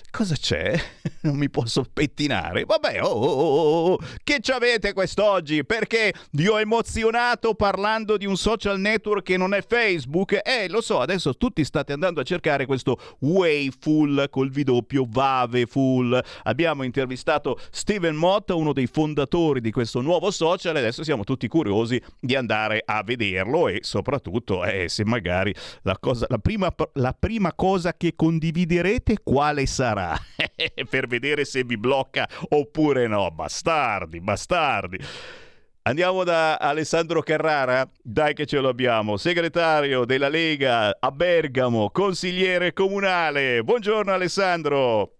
cosa 0.10 0.36
c'è? 0.36 0.80
Non 1.22 1.36
mi 1.36 1.52
posso 1.52 1.84
pettinare. 1.84 2.65
Vabbè, 2.65 3.04
oh, 3.04 3.08
oh, 3.08 3.28
oh, 3.28 3.91
oh. 3.91 4.00
che 4.24 4.39
ci 4.39 4.50
avete 4.50 4.91
quest'oggi? 4.91 5.63
Perché 5.63 6.12
vi 6.32 6.48
ho 6.48 6.60
emozionato 6.60 7.54
parlando 7.54 8.17
di 8.17 8.26
un 8.26 8.36
social 8.36 8.80
network 8.80 9.24
che 9.24 9.38
non 9.38 9.54
è 9.54 9.62
Facebook? 9.62 10.39
Eh, 10.44 10.67
lo 10.67 10.82
so, 10.82 11.00
adesso 11.00 11.38
tutti 11.38 11.63
state 11.63 11.94
andando 11.94 12.22
a 12.22 12.24
cercare 12.24 12.65
questo 12.65 13.00
Wayful 13.20 14.30
col 14.32 14.50
V 14.50 14.62
doppio 14.62 15.06
Vaveful. 15.08 16.20
Abbiamo 16.44 16.82
intervistato 16.82 17.60
Steven 17.70 18.15
Mott, 18.15 18.50
uno 18.50 18.70
dei 18.73 18.88
fondatori 18.88 19.62
di 19.62 19.71
questo 19.71 20.01
nuovo 20.01 20.31
social, 20.31 20.75
e 20.75 20.79
adesso 20.79 21.03
siamo 21.03 21.23
tutti 21.23 21.47
curiosi 21.47 22.01
di 22.19 22.36
andare 22.36 22.81
a 22.86 23.03
vederlo 23.03 23.67
e 23.67 23.79
soprattutto 23.81 24.63
eh, 24.63 24.89
se 24.89 25.05
magari 25.05 25.53
la, 25.84 25.97
cosa, 25.99 26.25
la, 26.29 26.38
prima, 26.38 26.73
la 26.93 27.13
prima 27.17 27.53
cosa 27.53 27.93
che 27.93 28.13
condividerete 28.15 29.17
quale 29.23 29.65
sarà? 29.65 30.17
per 30.89 31.07
vedere 31.07 31.45
se 31.45 31.63
vi 31.63 31.77
blocca 31.77 32.27
oppure 32.49 33.07
no. 33.07 33.29
Bastardi, 33.31 34.19
bastardi. 34.19 34.97
Andiamo 35.84 36.23
da 36.23 36.57
Alessandro 36.57 37.23
Carrara, 37.23 37.89
dai 38.03 38.36
che 38.36 38.45
ce 38.45 38.60
lo 38.60 38.69
abbiamo, 38.69 39.17
segretario 39.17 40.05
della 40.05 40.29
Lega 40.29 40.95
a 40.99 41.12
Bergamo, 41.12 41.89
consigliere 41.89 42.71
comunale. 42.71 43.63
Buongiorno 43.63 44.12
Alessandro. 44.13 45.15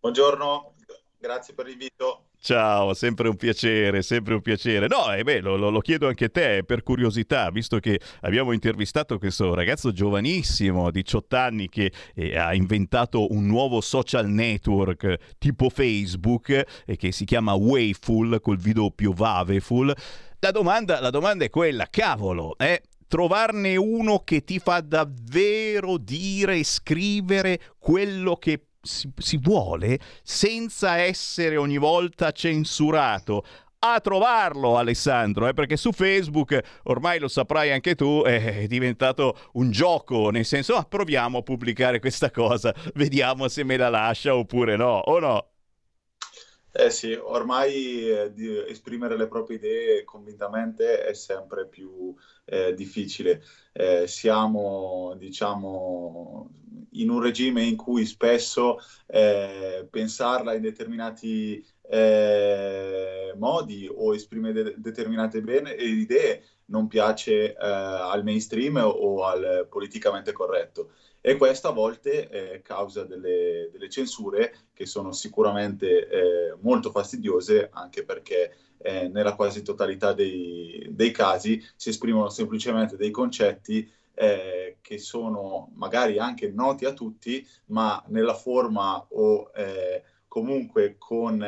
Buongiorno, 0.00 0.74
grazie 1.18 1.52
per 1.52 1.66
l'invito. 1.66 2.23
Ciao, 2.44 2.92
sempre 2.92 3.30
un 3.30 3.36
piacere, 3.36 4.02
sempre 4.02 4.34
un 4.34 4.42
piacere. 4.42 4.86
No, 4.86 5.10
eh 5.10 5.22
beh, 5.22 5.40
lo, 5.40 5.56
lo, 5.56 5.80
chiedo 5.80 6.08
anche 6.08 6.26
a 6.26 6.28
te 6.28 6.62
per 6.62 6.82
curiosità, 6.82 7.48
visto 7.48 7.78
che 7.78 7.98
abbiamo 8.20 8.52
intervistato 8.52 9.16
questo 9.16 9.54
ragazzo 9.54 9.92
giovanissimo, 9.92 10.90
18 10.90 11.36
anni, 11.36 11.70
che 11.70 11.90
eh, 12.14 12.36
ha 12.36 12.52
inventato 12.52 13.32
un 13.32 13.46
nuovo 13.46 13.80
social 13.80 14.28
network 14.28 15.36
tipo 15.38 15.70
Facebook 15.70 16.82
e 16.84 16.96
che 16.96 17.12
si 17.12 17.24
chiama 17.24 17.54
Wayful, 17.54 18.38
col 18.42 18.58
V 18.58 18.72
doppio 18.72 19.12
Vaveful. 19.14 19.94
La 20.40 20.50
domanda, 20.50 21.00
la 21.00 21.08
domanda 21.08 21.46
è 21.46 21.48
quella, 21.48 21.86
cavolo, 21.88 22.58
eh? 22.58 22.82
trovarne 23.08 23.76
uno 23.76 24.18
che 24.18 24.44
ti 24.44 24.58
fa 24.58 24.82
davvero 24.82 25.96
dire 25.96 26.58
e 26.58 26.64
scrivere 26.64 27.58
quello 27.78 28.36
che 28.36 28.60
si, 28.84 29.10
si 29.16 29.38
vuole 29.38 29.98
senza 30.22 30.98
essere 30.98 31.56
ogni 31.56 31.78
volta 31.78 32.30
censurato 32.30 33.44
a 33.86 34.00
trovarlo 34.00 34.78
Alessandro, 34.78 35.46
eh, 35.46 35.52
perché 35.52 35.76
su 35.76 35.92
Facebook, 35.92 36.58
ormai 36.84 37.18
lo 37.18 37.28
saprai 37.28 37.70
anche 37.70 37.94
tu, 37.94 38.22
è 38.26 38.66
diventato 38.66 39.36
un 39.54 39.70
gioco, 39.70 40.30
nel 40.30 40.46
senso 40.46 40.76
ah, 40.76 40.84
proviamo 40.84 41.38
a 41.38 41.42
pubblicare 41.42 42.00
questa 42.00 42.30
cosa, 42.30 42.74
vediamo 42.94 43.48
se 43.48 43.62
me 43.62 43.76
la 43.76 43.90
lascia 43.90 44.34
oppure 44.34 44.76
no, 44.76 44.98
o 45.04 45.18
no? 45.18 45.48
Eh 46.76 46.90
sì, 46.90 47.12
ormai 47.12 48.08
eh, 48.10 48.32
esprimere 48.66 49.16
le 49.16 49.28
proprie 49.28 49.58
idee 49.58 50.02
convintamente 50.04 51.04
è 51.04 51.14
sempre 51.14 51.68
più 51.68 52.12
eh, 52.46 52.74
difficile. 52.74 53.42
Eh, 53.72 54.08
siamo, 54.08 55.14
diciamo, 55.16 56.50
in 56.92 57.10
un 57.10 57.20
regime 57.22 57.62
in 57.62 57.76
cui 57.76 58.04
spesso 58.06 58.78
eh, 59.06 59.86
pensarla 59.88 60.54
in 60.54 60.62
determinati 60.62 61.64
eh, 61.82 63.32
modi 63.36 63.88
o 63.92 64.12
esprimere 64.14 64.62
de- 64.64 64.74
determinate 64.78 65.40
bene- 65.42 65.74
idee 65.74 66.42
non 66.66 66.88
piace 66.88 67.54
al 67.54 68.24
mainstream 68.24 68.76
o 68.82 69.24
al 69.24 69.66
politicamente 69.70 70.32
corretto 70.32 70.92
e 71.26 71.38
questo 71.38 71.68
a 71.68 71.72
volte 71.72 72.28
eh, 72.28 72.60
causa 72.60 73.04
delle, 73.04 73.70
delle, 73.72 73.88
censure 73.88 74.54
che 74.74 74.84
sono 74.84 75.10
sicuramente 75.12 76.06
eh, 76.06 76.54
molto 76.60 76.90
fastidiose 76.90 77.70
anche 77.72 78.04
perché 78.04 78.54
eh, 78.76 79.08
nella 79.08 79.34
quasi 79.34 79.62
totalità 79.62 80.12
dei, 80.12 80.86
dei, 80.90 81.12
casi 81.12 81.64
si 81.76 81.88
esprimono 81.88 82.28
semplicemente 82.28 82.98
dei 82.98 83.10
concetti 83.10 83.90
eh, 84.12 84.76
che 84.82 84.98
sono 84.98 85.70
magari 85.76 86.18
anche 86.18 86.50
noti 86.50 86.84
a 86.84 86.92
tutti 86.92 87.48
ma 87.68 88.04
nella 88.08 88.34
forma 88.34 89.02
o 89.08 89.50
eh, 89.54 90.02
comunque 90.28 90.96
con 90.98 91.42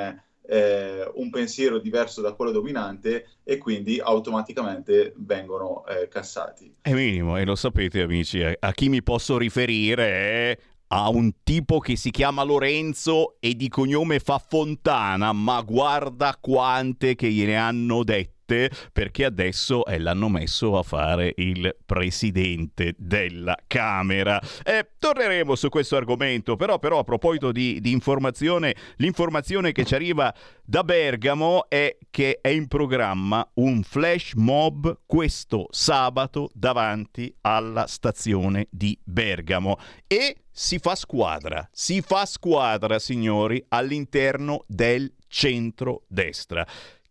eh, 0.49 1.11
un 1.15 1.31
pensiero 1.31 1.79
diverso 1.79 2.21
da 2.21 2.33
quello 2.33 2.53
dominante 2.53 3.29
e 3.43 3.59
quindi 3.59 3.99
automaticamente 3.99 5.13
vengono 5.17 5.85
eh, 5.87 6.09
cassati. 6.09 6.77
È 6.81 6.93
minimo, 6.93 7.37
e 7.37 7.45
lo 7.45 7.55
sapete 7.55 8.03
amici, 8.03 8.43
a, 8.43 8.55
a 8.59 8.73
chi 8.73 8.89
mi 8.89 9.03
posso 9.03 9.39
riferire 9.39 10.59
a 10.89 11.09
un 11.09 11.33
tipo 11.43 11.81
che 11.81 11.97
si 11.97 12.11
chiama 12.11 12.45
Lorenzo 12.45 13.37
e 13.41 13.55
di 13.55 13.69
cognome 13.69 14.21
fa 14.21 14.39
Fontana, 14.39 15.33
ma 15.33 15.61
guarda 15.63 16.37
quante 16.41 17.15
che 17.17 17.29
gliene 17.29 17.57
hanno 17.57 18.05
detto 18.05 18.36
notte 18.47 18.71
perché 18.93 19.25
adesso 19.25 19.85
eh, 19.85 19.99
l'hanno 19.99 20.29
messo 20.29 20.79
a 20.79 20.83
fare 20.83 21.33
il 21.37 21.77
presidente 21.85 22.95
della 22.97 23.57
Camera. 23.67 24.41
Eh, 24.65 24.91
torneremo 24.99 25.55
su 25.55 25.69
questo 25.69 25.97
argomento, 25.97 26.57
però, 26.57 26.79
però 26.79 27.01
a 27.01 27.05
proposito 27.05 27.53
di, 27.53 27.81
di 27.81 27.91
informazione, 27.91 28.75
l'informazione 28.97 29.73
che 29.73 29.85
ci 29.85 29.95
arriva 29.95 30.33
da 30.65 30.85
Bergamo 30.85 31.69
è 31.69 31.97
che 32.11 32.39
è 32.41 32.49
in 32.49 32.69
programma 32.69 33.49
un 33.55 33.83
flash 33.83 34.33
mob 34.35 35.01
questo 35.05 35.67
sabato 35.71 36.51
davanti 36.55 37.35
alla 37.43 37.87
stazione 37.87 38.69
di 38.71 38.99
Bergamo 39.03 39.79
e 40.07 40.37
si 40.51 40.79
fa 40.79 40.95
squadra, 40.95 41.69
si 41.71 42.01
fa 42.01 42.25
squadra 42.25 42.99
signori 42.99 43.63
all'interno 43.69 44.65
del 44.67 45.13
centro-destra. 45.29 46.67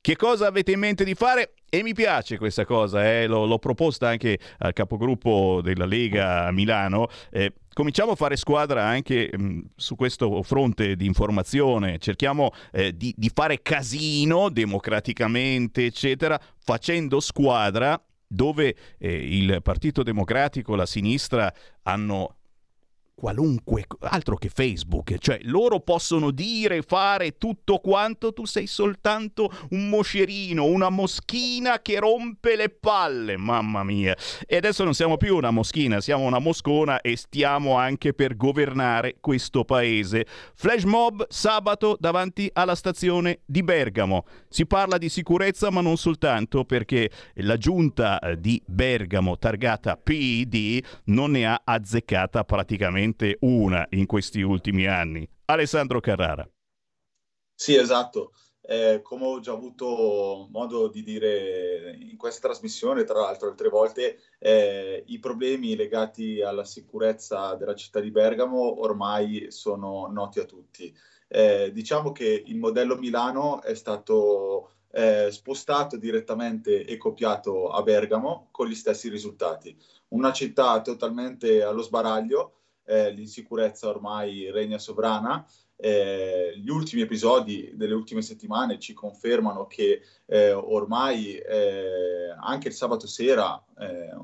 Che 0.06 0.16
cosa 0.18 0.46
avete 0.46 0.72
in 0.72 0.78
mente 0.78 1.04
di 1.04 1.16
fare? 1.16 1.56
E 1.68 1.82
mi 1.82 1.96
piace 1.96 2.38
questa 2.38 2.64
cosa, 2.64 3.04
eh? 3.12 3.26
l'ho, 3.26 3.48
l'ho, 3.48 3.58
proposta 3.58 4.08
anche 4.08 4.38
al 4.60 4.72
capogruppo 4.72 5.62
della 5.64 5.88
Lega 5.88 6.46
a 6.46 6.52
Milano. 6.52 7.08
Eh, 7.32 7.54
cominciamo 7.74 8.12
a 8.12 8.16
fare 8.16 8.36
squadra 8.36 8.86
anche 8.86 9.32
mh, 9.36 9.44
mm, 9.44 9.60
su 9.76 9.96
questo 9.96 10.44
fronte 10.44 10.96
di 10.96 11.08
informazione, 11.08 11.98
cerchiamo 11.98 12.52
eh, 12.72 12.96
di, 12.96 13.16
di 13.18 13.32
fare 13.34 13.64
casino 13.64 14.50
democraticamente, 14.50 15.86
eccetera, 15.86 16.40
facendo 16.56 17.20
squadra 17.20 18.00
dove 18.28 18.76
eh, 19.00 19.12
il 19.12 19.60
Partito 19.64 20.04
Democratico, 20.04 20.76
la 20.76 20.86
sinistra 20.86 21.52
hanno 21.82 22.36
qualunque 23.16 23.86
altro 24.00 24.36
che 24.36 24.50
Facebook, 24.50 25.18
cioè 25.18 25.40
loro 25.44 25.80
possono 25.80 26.32
dire, 26.32 26.82
fare 26.82 27.38
tutto 27.38 27.80
quanto, 27.80 28.34
tu 28.34 28.46
sei 28.46 28.68
soltanto 28.68 29.50
un 29.70 29.88
moscerino, 29.88 30.66
una 30.66 30.90
moschina 30.90 31.82
che 31.82 32.00
rompe 32.00 32.56
le 32.58 32.70
palle, 32.70 33.38
mamma 33.38 33.84
mia. 33.84 34.16
E 34.46 34.58
adesso 34.58 34.84
non 34.84 34.94
siamo 34.94 35.16
più 35.16 35.38
una 35.38 35.52
moschina, 35.52 36.02
siamo 36.02 36.26
una 36.26 36.40
moscona 36.40 37.00
e 37.00 37.16
stiamo 37.16 37.76
anche 37.78 38.14
per 38.14 38.36
governare 38.36 39.16
questo 39.22 39.64
paese. 39.64 40.26
Flash 40.54 40.84
mob 40.84 41.26
sabato 41.30 41.96
davanti 41.98 42.50
alla 42.54 42.76
stazione 42.76 43.40
di 43.46 43.64
Bergamo. 43.64 44.26
Si 44.50 44.66
parla 44.66 44.98
di 44.98 45.08
sicurezza 45.10 45.72
ma 45.72 45.80
non 45.82 45.98
soltanto 45.98 46.66
perché 46.66 47.10
la 47.36 47.58
giunta 47.58 48.20
eh, 48.20 48.40
di 48.40 48.62
Bergamo 48.66 49.38
targata 49.38 49.96
PD 49.96 50.84
non 51.06 51.32
ne 51.32 51.46
ha 51.46 51.62
azzeccata 51.64 52.44
praticamente 52.44 53.05
solamente 53.06 53.38
una 53.42 53.86
in 53.92 54.06
questi 54.06 54.42
ultimi 54.42 54.88
anni. 54.88 55.28
Alessandro 55.46 56.00
Carrara. 56.00 56.48
Sì, 57.54 57.76
esatto. 57.76 58.32
Eh, 58.68 59.02
come 59.04 59.26
ho 59.26 59.40
già 59.40 59.52
avuto 59.52 60.48
modo 60.52 60.88
di 60.88 61.04
dire 61.04 61.96
in 62.00 62.18
questa 62.18 62.48
trasmissione, 62.48 63.04
tra 63.04 63.20
l'altro 63.20 63.50
altre 63.50 63.70
volte, 63.70 64.18
eh, 64.40 65.04
i 65.06 65.20
problemi 65.20 65.76
legati 65.76 66.42
alla 66.42 66.66
sicurezza 66.66 67.54
della 67.54 67.76
città 67.76 68.00
di 68.00 68.10
Bergamo 68.10 68.82
ormai 68.82 69.48
sono 69.50 70.08
noti 70.08 70.40
a 70.40 70.46
tutti. 70.46 70.92
Eh, 71.28 71.72
diciamo 71.74 72.12
che 72.12 72.44
il 72.46 72.58
modello 72.58 72.98
Milano 72.98 73.62
è 73.62 73.76
stato 73.76 74.72
eh, 74.92 75.30
spostato 75.32 75.98
direttamente 75.98 76.86
e 76.86 76.98
copiato 76.98 77.70
a 77.70 77.84
Bergamo 77.84 78.48
con 78.52 78.68
gli 78.68 78.76
stessi 78.76 79.10
risultati. 79.10 79.78
Una 80.10 80.32
città 80.32 80.82
totalmente 80.82 81.62
allo 81.62 81.82
sbaraglio, 81.84 82.65
eh, 82.86 83.12
l'insicurezza 83.12 83.88
ormai 83.88 84.52
regna 84.52 84.78
sovrana. 84.78 85.46
Eh, 85.78 86.54
gli 86.56 86.70
ultimi 86.70 87.02
episodi 87.02 87.72
delle 87.74 87.94
ultime 87.94 88.22
settimane 88.22 88.80
ci 88.80 88.94
confermano 88.94 89.68
che 89.68 90.02
eh, 90.26 90.54
ormai 90.54 91.36
eh, 91.36 92.34
anche 92.40 92.70
il 92.70 92.74
sabato 92.74 93.08
sera, 93.08 93.62
eh, 93.78 94.16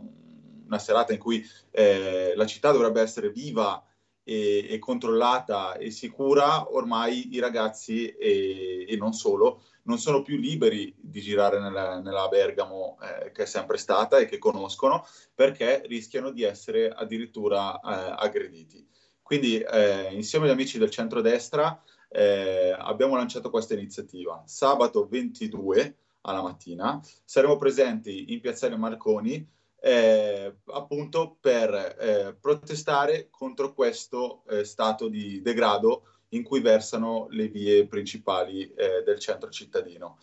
una 0.66 0.80
serata 0.80 1.12
in 1.12 1.20
cui 1.20 1.45
eh, 1.72 2.34
la 2.36 2.45
città 2.45 2.72
dovrebbe 2.72 3.01
essere 3.01 3.32
viva 3.32 3.84
e, 4.32 4.65
e, 4.69 4.79
controllata 4.79 5.75
e 5.75 5.91
sicura, 5.91 6.73
ormai 6.73 7.36
i 7.36 7.39
ragazzi 7.39 8.07
e, 8.07 8.86
e, 8.88 8.95
non 8.95 9.11
solo 9.11 9.63
non 9.84 9.97
sono 9.97 10.21
più 10.21 10.38
liberi 10.38 10.93
di 10.97 11.21
girare 11.21 11.59
nella, 11.59 11.99
nella 11.99 12.27
Bergamo 12.27 12.97
eh, 13.01 13.32
che 13.32 13.43
è 13.43 13.45
sempre 13.45 13.77
stata 13.77 14.19
e 14.19 14.25
che 14.25 14.38
conoscono 14.38 15.05
perché 15.34 15.82
rischiano 15.88 16.29
di 16.29 16.43
essere 16.43 16.89
addirittura 16.89 17.75
eh, 17.79 18.15
aggrediti. 18.25 18.88
Quindi 19.21 19.59
eh, 19.59 20.09
insieme 20.13 20.45
agli 20.45 20.51
amici 20.51 20.77
del 20.77 20.91
centrodestra 20.91 21.82
eh, 22.09 22.75
abbiamo 22.77 23.15
lanciato 23.15 23.49
questa 23.49 23.73
iniziativa. 23.73 24.43
Sabato 24.45 25.07
22 25.09 25.95
alla 26.21 26.43
mattina 26.43 27.01
saremo 27.25 27.57
presenti 27.57 28.32
in 28.34 28.39
Piazzale 28.39 28.77
Marconi 28.77 29.45
eh, 29.84 30.57
appunto 30.67 31.38
per 31.41 31.73
eh, 31.99 32.38
protestare 32.39 33.29
contro 33.32 33.73
questo 33.73 34.43
eh, 34.47 34.63
stato 34.63 35.07
di 35.07 35.41
degrado 35.41 36.03
in 36.29 36.43
cui 36.43 36.61
versano 36.61 37.27
le 37.32 37.47
vie 37.47 37.88
principali 37.88 38.71
eh, 38.73 39.01
del 39.03 39.19
centro 39.19 39.49
cittadino. 39.49 40.19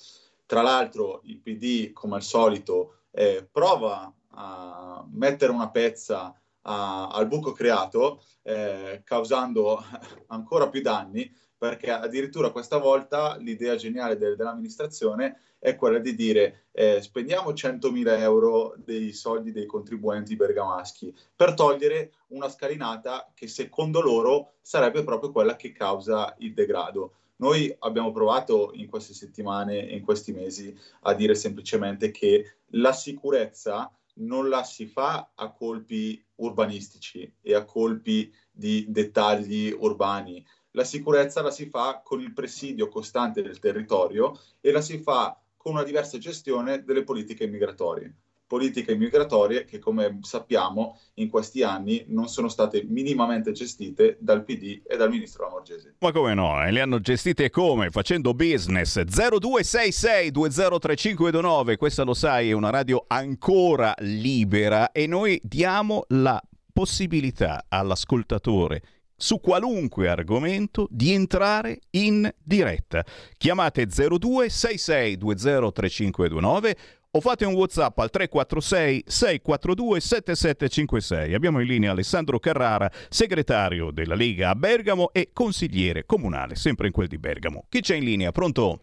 Tra 0.46 0.62
l'altro 0.62 1.20
il 1.24 1.38
PD, 1.38 1.92
come 1.92 2.16
al 2.16 2.22
solito, 2.22 3.00
eh, 3.11 3.46
prova 3.50 4.11
a 4.30 5.04
mettere 5.11 5.50
una 5.50 5.70
pezza 5.70 6.32
a, 6.62 7.09
al 7.09 7.26
buco 7.26 7.52
creato, 7.52 8.22
eh, 8.42 9.02
causando 9.04 9.82
ancora 10.28 10.68
più 10.68 10.80
danni, 10.80 11.30
perché 11.59 11.90
addirittura 11.90 12.50
questa 12.50 12.78
volta 12.78 13.36
l'idea 13.36 13.74
geniale 13.74 14.16
de- 14.16 14.36
dell'amministrazione 14.36 15.40
è 15.59 15.74
quella 15.76 15.98
di 15.98 16.14
dire 16.14 16.66
eh, 16.72 17.00
spendiamo 17.02 17.50
100.000 17.50 18.20
euro 18.20 18.74
dei 18.76 19.12
soldi 19.12 19.50
dei 19.50 19.66
contribuenti 19.66 20.36
bergamaschi 20.36 21.14
per 21.34 21.54
togliere 21.54 22.12
una 22.28 22.48
scalinata 22.48 23.30
che 23.34 23.48
secondo 23.48 24.00
loro 24.00 24.54
sarebbe 24.61 25.02
proprio 25.02 25.32
quella 25.32 25.56
che 25.56 25.72
causa 25.72 26.34
il 26.38 26.54
degrado. 26.54 27.14
Noi 27.36 27.74
abbiamo 27.80 28.12
provato 28.12 28.70
in 28.74 28.88
queste 28.88 29.14
settimane 29.14 29.88
e 29.88 29.96
in 29.96 30.02
questi 30.02 30.32
mesi 30.32 30.76
a 31.02 31.14
dire 31.14 31.34
semplicemente 31.34 32.11
che 32.11 32.59
la 32.72 32.92
sicurezza 32.92 33.92
non 34.20 34.48
la 34.48 34.64
si 34.64 34.86
fa 34.86 35.30
a 35.34 35.52
colpi 35.52 36.22
urbanistici 36.36 37.32
e 37.40 37.54
a 37.54 37.64
colpi 37.64 38.32
di 38.50 38.86
dettagli 38.88 39.74
urbani. 39.76 40.44
La 40.72 40.84
sicurezza 40.84 41.42
la 41.42 41.50
si 41.50 41.66
fa 41.66 42.00
con 42.04 42.20
il 42.20 42.32
presidio 42.32 42.88
costante 42.88 43.42
del 43.42 43.59
territorio 43.59 44.38
e 44.61 44.70
la 44.72 44.80
si 44.80 44.98
fa 44.98 45.40
con 45.68 45.76
una 45.76 45.84
diversa 45.84 46.16
gestione 46.16 46.82
delle 46.82 47.04
politiche 47.04 47.46
migratorie. 47.46 48.14
Politiche 48.46 48.96
migratorie 48.96 49.66
che, 49.66 49.78
come 49.78 50.20
sappiamo, 50.22 50.98
in 51.16 51.28
questi 51.28 51.62
anni 51.62 52.06
non 52.08 52.28
sono 52.28 52.48
state 52.48 52.82
minimamente 52.88 53.52
gestite 53.52 54.16
dal 54.18 54.44
PD 54.44 54.80
e 54.86 54.96
dal 54.96 55.10
ministro 55.10 55.44
Lamorgese. 55.44 55.96
Ma 55.98 56.10
come 56.10 56.32
no? 56.32 56.64
E 56.64 56.70
le 56.70 56.80
hanno 56.80 57.00
gestite 57.00 57.50
come? 57.50 57.90
Facendo 57.90 58.32
business. 58.32 58.98
0266 58.98 60.30
203529, 60.30 61.76
questa 61.76 62.04
lo 62.04 62.14
sai, 62.14 62.48
è 62.48 62.52
una 62.52 62.70
radio 62.70 63.04
ancora 63.06 63.92
libera 63.98 64.90
e 64.92 65.06
noi 65.06 65.38
diamo 65.44 66.04
la 66.08 66.40
possibilità 66.72 67.66
all'ascoltatore 67.68 68.80
su 69.18 69.40
qualunque 69.40 70.08
argomento 70.08 70.86
di 70.90 71.12
entrare 71.12 71.80
in 71.90 72.32
diretta. 72.42 73.04
Chiamate 73.36 73.86
02 73.86 74.48
66 74.48 75.16
20 75.16 75.72
3529 75.72 76.76
o 77.10 77.20
fate 77.20 77.44
un 77.44 77.54
WhatsApp 77.54 77.98
al 77.98 78.10
346 78.10 79.02
642 79.06 80.00
7756. 80.00 81.34
Abbiamo 81.34 81.60
in 81.60 81.66
linea 81.66 81.90
Alessandro 81.90 82.38
Carrara, 82.38 82.88
segretario 83.08 83.90
della 83.90 84.14
Lega 84.14 84.50
a 84.50 84.54
Bergamo 84.54 85.10
e 85.12 85.30
consigliere 85.32 86.06
comunale, 86.06 86.54
sempre 86.54 86.86
in 86.86 86.92
quel 86.92 87.08
di 87.08 87.18
Bergamo. 87.18 87.64
Chi 87.68 87.80
c'è 87.80 87.96
in 87.96 88.04
linea? 88.04 88.30
Pronto? 88.30 88.82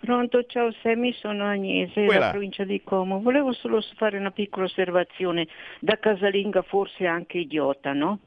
Pronto, 0.00 0.44
ciao 0.46 0.72
Semi, 0.82 1.12
sono 1.12 1.46
Agnese, 1.46 1.92
Quella. 1.92 2.12
della 2.12 2.30
provincia 2.30 2.64
di 2.64 2.82
Como. 2.82 3.20
Volevo 3.20 3.52
solo 3.52 3.80
fare 3.96 4.18
una 4.18 4.32
piccola 4.32 4.66
osservazione, 4.66 5.46
da 5.78 5.96
casalinga 5.96 6.62
forse 6.62 7.06
anche 7.06 7.38
idiota, 7.38 7.92
no? 7.92 8.18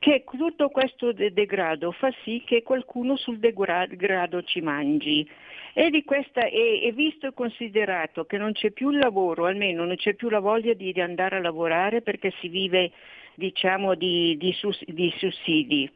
Che 0.00 0.24
tutto 0.24 0.70
questo 0.70 1.12
de- 1.12 1.30
degrado 1.30 1.92
fa 1.92 2.10
sì 2.24 2.42
che 2.44 2.62
qualcuno 2.62 3.16
sul 3.16 3.38
degrado 3.38 4.42
ci 4.42 4.62
mangi. 4.62 5.28
E, 5.74 6.02
questa, 6.04 6.46
e, 6.46 6.80
e, 6.82 6.92
visto 6.92 7.26
e 7.26 7.34
considerato 7.34 8.24
che 8.24 8.38
non 8.38 8.52
c'è 8.52 8.70
più 8.70 8.90
il 8.90 8.98
lavoro, 8.98 9.44
almeno 9.44 9.84
non 9.84 9.94
c'è 9.96 10.14
più 10.14 10.30
la 10.30 10.40
voglia 10.40 10.72
di, 10.72 10.92
di 10.92 11.00
andare 11.00 11.36
a 11.36 11.40
lavorare 11.40 12.00
perché 12.00 12.32
si 12.40 12.48
vive 12.48 12.90
diciamo, 13.34 13.94
di, 13.94 14.36
di, 14.38 14.52
sus, 14.54 14.82
di, 14.86 15.12
sussidi 15.18 15.88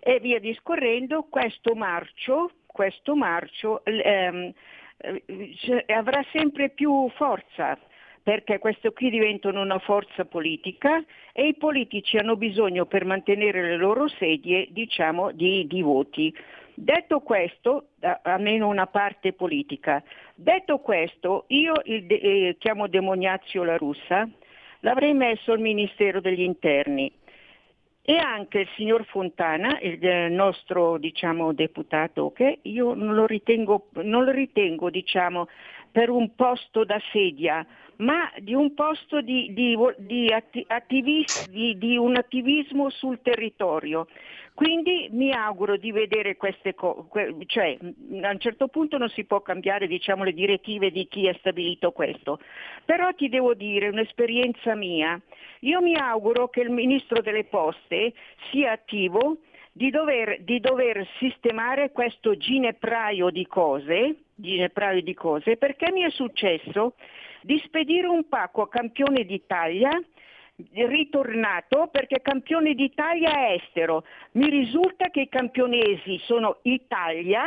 e 0.00 0.20
via 0.20 0.38
discorrendo, 0.38 1.26
questo 1.28 1.74
marcio, 1.74 2.52
questo 2.66 3.16
marcio 3.16 3.82
ehm, 3.84 4.52
eh, 4.98 5.84
avrà 5.88 6.22
sempre 6.30 6.68
più 6.68 7.10
forza 7.16 7.78
perché 8.22 8.58
questo 8.58 8.92
qui 8.92 9.10
diventano 9.10 9.60
una 9.60 9.78
forza 9.78 10.24
politica 10.24 11.02
e 11.32 11.48
i 11.48 11.54
politici 11.54 12.16
hanno 12.16 12.36
bisogno 12.36 12.86
per 12.86 13.04
mantenere 13.04 13.62
le 13.62 13.76
loro 13.76 14.08
sedie 14.08 14.68
diciamo, 14.70 15.32
di, 15.32 15.66
di 15.66 15.82
voti. 15.82 16.34
Detto 16.74 17.20
questo, 17.20 17.88
almeno 18.22 18.68
una 18.68 18.86
parte 18.86 19.32
politica, 19.32 20.02
detto 20.34 20.78
questo, 20.78 21.44
io 21.48 21.74
il 21.84 22.06
eh, 22.08 22.56
chiamo 22.58 22.86
Demoniazio 22.86 23.64
la 23.64 23.76
russa, 23.76 24.28
l'avrei 24.80 25.12
messo 25.12 25.52
al 25.52 25.60
Ministero 25.60 26.20
degli 26.20 26.40
Interni 26.40 27.12
e 28.02 28.16
anche 28.16 28.60
il 28.60 28.68
signor 28.76 29.04
Fontana, 29.04 29.78
il 29.80 30.04
eh, 30.04 30.28
nostro 30.28 30.96
diciamo, 30.98 31.52
deputato, 31.52 32.32
che 32.32 32.58
io 32.62 32.94
non 32.94 33.14
lo 33.14 33.26
ritengo, 33.26 33.88
non 34.02 34.24
lo 34.24 34.30
ritengo 34.30 34.90
diciamo, 34.90 35.48
per 35.90 36.10
un 36.10 36.34
posto 36.34 36.84
da 36.84 37.00
sedia, 37.12 37.66
ma 37.96 38.30
di 38.38 38.54
un 38.54 38.74
posto 38.74 39.20
di, 39.20 39.52
di, 39.52 39.76
di, 39.98 40.32
attivis, 40.66 41.48
di, 41.48 41.96
un 41.96 42.16
attivismo 42.16 42.90
sul 42.90 43.20
territorio. 43.22 44.06
Quindi 44.54 45.08
mi 45.12 45.32
auguro 45.32 45.76
di 45.76 45.90
vedere 45.90 46.36
queste 46.36 46.74
cose, 46.74 47.06
cioè 47.46 47.78
a 47.80 48.30
un 48.30 48.38
certo 48.38 48.68
punto 48.68 48.98
non 48.98 49.08
si 49.08 49.24
può 49.24 49.40
cambiare 49.40 49.86
diciamo, 49.86 50.22
le 50.22 50.34
direttive 50.34 50.90
di 50.90 51.06
chi 51.08 51.28
ha 51.28 51.36
stabilito 51.38 51.92
questo, 51.92 52.40
però 52.84 53.10
ti 53.14 53.28
devo 53.28 53.54
dire 53.54 53.88
un'esperienza 53.88 54.74
mia, 54.74 55.18
io 55.60 55.80
mi 55.80 55.94
auguro 55.94 56.48
che 56.48 56.60
il 56.60 56.70
Ministro 56.70 57.22
delle 57.22 57.44
Poste 57.44 58.12
sia 58.50 58.72
attivo 58.72 59.38
di 59.72 59.90
dover, 59.90 60.42
di 60.42 60.60
dover 60.60 61.06
sistemare 61.18 61.92
questo 61.92 62.36
ginepraio 62.36 63.30
di 63.30 63.46
cose, 63.46 64.16
ginepraio 64.34 65.02
di 65.02 65.14
cose 65.14 65.56
perché 65.56 65.90
mi 65.92 66.02
è 66.02 66.10
successo 66.10 66.94
di 67.42 67.60
spedire 67.64 68.06
un 68.06 68.28
pacco 68.28 68.62
a 68.62 68.68
campione 68.68 69.24
d'Italia 69.24 69.90
ritornato 70.72 71.88
perché 71.90 72.20
campione 72.20 72.74
d'Italia 72.74 73.52
estero. 73.54 74.04
Mi 74.32 74.48
risulta 74.48 75.08
che 75.10 75.22
i 75.22 75.28
campionesi 75.28 76.18
sono 76.24 76.58
Italia 76.62 77.44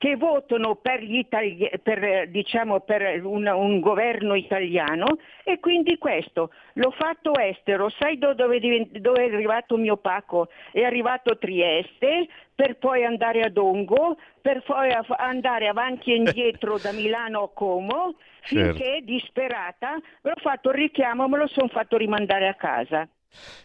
che 0.00 0.16
votano 0.16 0.76
per, 0.76 1.02
Itali- 1.02 1.70
per, 1.82 2.28
diciamo, 2.28 2.80
per 2.80 3.22
un, 3.22 3.46
un, 3.46 3.80
governo 3.80 4.34
italiano 4.34 5.18
e 5.44 5.60
quindi 5.60 5.98
questo 5.98 6.52
l'ho 6.74 6.90
fatto 6.92 7.38
estero. 7.38 7.90
Sai 7.90 8.16
dove, 8.16 8.60
dove 8.92 9.24
è 9.26 9.30
arrivato 9.30 9.76
mio 9.76 9.98
pacco? 9.98 10.48
È 10.72 10.82
arrivato 10.82 11.36
Trieste 11.36 12.28
per 12.60 12.76
poi 12.76 13.04
andare 13.06 13.40
a 13.40 13.48
Dongo, 13.48 14.18
per 14.42 14.62
poi 14.62 14.90
andare 15.16 15.66
avanti 15.66 16.12
e 16.12 16.16
indietro 16.16 16.76
da 16.76 16.92
Milano 16.92 17.44
a 17.44 17.50
Como, 17.54 18.16
Certo. 18.44 18.76
finché 18.76 19.00
disperata 19.02 19.94
ho 19.94 20.32
fatto 20.42 20.68
il 20.68 20.74
richiamo 20.74 21.24
e 21.24 21.28
me 21.28 21.38
lo 21.38 21.46
sono 21.46 21.68
fatto 21.68 21.96
rimandare 21.96 22.48
a 22.48 22.54
casa. 22.54 23.08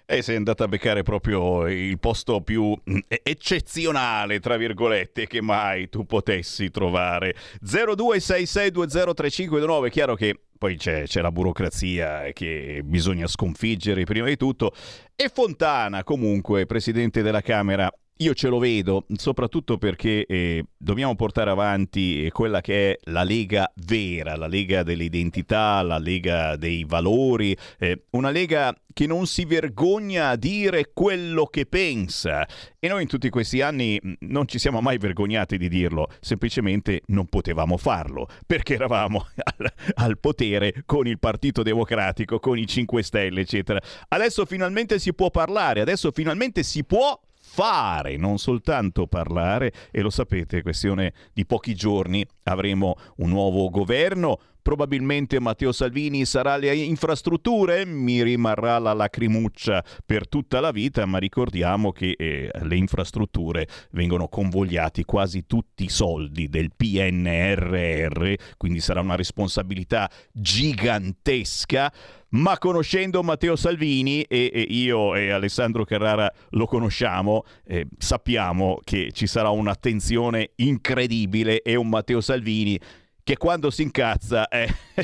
E 0.06 0.22
sei 0.22 0.38
andata 0.38 0.64
a 0.64 0.70
beccare 0.70 1.04
proprio 1.04 1.68
il 1.68 2.00
posto 2.00 2.40
più 2.40 2.74
mm, 2.90 3.00
eccezionale, 3.22 4.40
tra 4.40 4.56
virgolette, 4.56 5.28
che 5.28 5.42
mai 5.42 5.90
tu 5.90 6.06
potessi 6.06 6.70
trovare. 6.70 7.36
0266203529, 7.66 9.90
chiaro 9.90 10.16
che 10.16 10.40
poi 10.58 10.78
c'è, 10.78 11.04
c'è, 11.04 11.20
la 11.20 11.34
burocrazia 11.34 12.32
che 12.32 12.80
bisogna 12.86 13.28
sconfiggere 13.28 14.06
prima 14.06 14.28
di 14.28 14.38
tutto. 14.38 14.72
E 15.16 15.30
Fontana, 15.34 16.06
comunque, 16.06 16.66
presidente 16.66 17.22
della 17.22 17.42
Camera, 17.42 17.92
io 18.18 18.34
ce 18.34 18.48
lo 18.48 18.60
vedo, 18.60 19.06
soprattutto 19.18 19.78
perché 19.78 20.26
eh, 20.26 20.66
dobbiamo 20.78 21.16
portare 21.16 21.50
avanti 21.50 22.30
quella 22.32 22.62
che 22.62 22.92
è 22.92 23.00
la 23.12 23.24
Lega 23.24 23.70
vera, 23.86 24.38
la 24.38 24.48
Lega 24.48 24.84
dell'identità, 24.84 25.82
la 25.82 25.98
Lega 25.98 26.56
dei 26.56 26.86
valori, 26.88 27.56
eh, 27.78 28.04
una 28.12 28.30
Lega 28.30 28.74
che 28.94 29.06
non 29.06 29.28
si 29.28 29.44
vergogna 29.44 30.30
a 30.30 30.38
dire 30.38 30.92
quello 30.94 31.48
che 31.48 31.66
pensa. 31.66 32.48
E 32.80 32.88
noi 32.88 33.02
in 33.02 33.10
tutti 33.10 33.30
questi 33.30 33.60
anni 33.60 34.00
non 34.20 34.48
ci 34.48 34.60
siamo 34.60 34.80
mai 34.80 34.98
vergognati 34.98 35.58
di 35.58 35.68
dirlo, 35.68 36.08
semplicemente 36.22 37.02
non 37.08 37.26
potevamo 37.26 37.76
farlo, 37.76 38.30
perché 38.48 38.76
eravamo 38.76 39.28
al, 39.58 39.74
al 39.96 40.20
potere 40.20 40.84
con 40.86 41.06
il 41.06 41.20
Partito 41.20 41.64
Democratico, 41.64 42.40
con 42.40 42.58
i 42.58 42.66
5 42.66 43.04
Stelle, 43.04 43.42
eccetera. 43.42 43.82
Adesso 44.08 44.46
finalmente 44.46 45.00
si 45.00 45.14
può 45.14 45.30
parlare, 45.30 45.82
adesso 45.82 46.12
finalmente 46.14 46.64
si 46.64 46.86
può 46.86 47.20
fare, 47.56 48.18
non 48.18 48.38
soltanto 48.38 49.08
parlare 49.08 49.72
e 49.90 50.02
lo 50.02 50.10
sapete, 50.10 50.62
questione 50.62 51.14
di 51.32 51.46
pochi 51.46 51.74
giorni. 51.74 52.26
Avremo 52.44 52.96
un 53.18 53.30
nuovo 53.30 53.70
governo 53.70 54.40
Probabilmente 54.66 55.40
Matteo 55.40 55.72
Salvini 55.72 56.26
sarà 56.26 56.54
alle 56.54 56.74
infrastrutture, 56.74 57.86
mi 57.86 58.24
rimarrà 58.24 58.80
la 58.80 58.94
lacrimuccia 58.94 59.86
per 60.04 60.28
tutta 60.28 60.60
la 60.60 60.72
vita, 60.72 61.06
ma 61.06 61.20
ricordiamo 61.20 61.92
che 61.92 62.16
eh, 62.18 62.50
le 62.52 62.76
infrastrutture 62.76 63.68
vengono 63.92 64.28
convogliati 64.28 65.04
quasi 65.04 65.46
tutti 65.46 65.84
i 65.84 65.90
soldi 65.90 66.50
del 66.50 66.72
PNRR, 66.76 68.34
quindi 68.58 68.80
sarà 68.80 69.02
una 69.02 69.16
responsabilità 69.16 70.10
gigantesca. 70.32 71.94
Ma 72.30 72.58
conoscendo 72.58 73.22
Matteo 73.22 73.56
Salvini 73.56 74.24
e, 74.24 74.50
e, 74.52 74.62
io 74.62 75.14
e 75.14 75.30
Alessandro 75.30 75.86
Carrara 75.86 76.30
lo 76.50 76.66
conosciamo, 76.66 77.44
eh, 77.66 77.86
sappiamo 78.00 78.80
che 78.84 79.12
ci 79.14 79.28
sarà 79.28 79.50
un'attenzione 79.50 80.54
incredibile 80.56 81.62
e 81.62 81.76
un 81.76 81.88
Matteo 81.88 82.20
Salvini 82.20 82.78
che 83.26 83.38
quando 83.38 83.72
si 83.72 83.82
incazza 83.82 84.48
eh, 84.50 84.72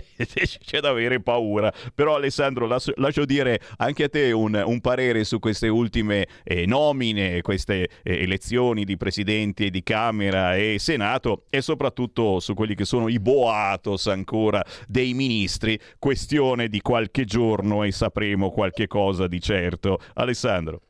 c'è 0.63 0.79
da 0.79 0.89
avere 0.89 1.21
paura. 1.21 1.73
Però 1.95 2.15
Alessandro, 2.15 2.67
lascio, 2.67 2.93
lascio 2.97 3.25
dire 3.25 3.59
anche 3.77 4.03
a 4.03 4.09
te 4.09 4.31
un, 4.31 4.61
un 4.63 4.79
parere 4.79 5.23
su 5.23 5.39
queste 5.39 5.67
ultime 5.67 6.27
eh, 6.43 6.67
nomine, 6.67 7.41
queste 7.41 7.89
eh, 8.03 8.21
elezioni 8.21 8.85
di 8.85 8.95
presidenti 8.95 9.71
di 9.71 9.81
Camera 9.81 10.55
e 10.55 10.77
Senato 10.77 11.45
e 11.49 11.61
soprattutto 11.61 12.39
su 12.39 12.53
quelli 12.53 12.75
che 12.75 12.85
sono 12.85 13.07
i 13.07 13.19
boatos 13.19 14.05
ancora 14.05 14.63
dei 14.87 15.15
ministri. 15.15 15.79
Questione 15.97 16.67
di 16.67 16.79
qualche 16.79 17.25
giorno 17.25 17.83
e 17.83 17.91
sapremo 17.91 18.51
qualche 18.51 18.85
cosa 18.85 19.25
di 19.25 19.41
certo. 19.41 19.97
Alessandro. 20.13 20.81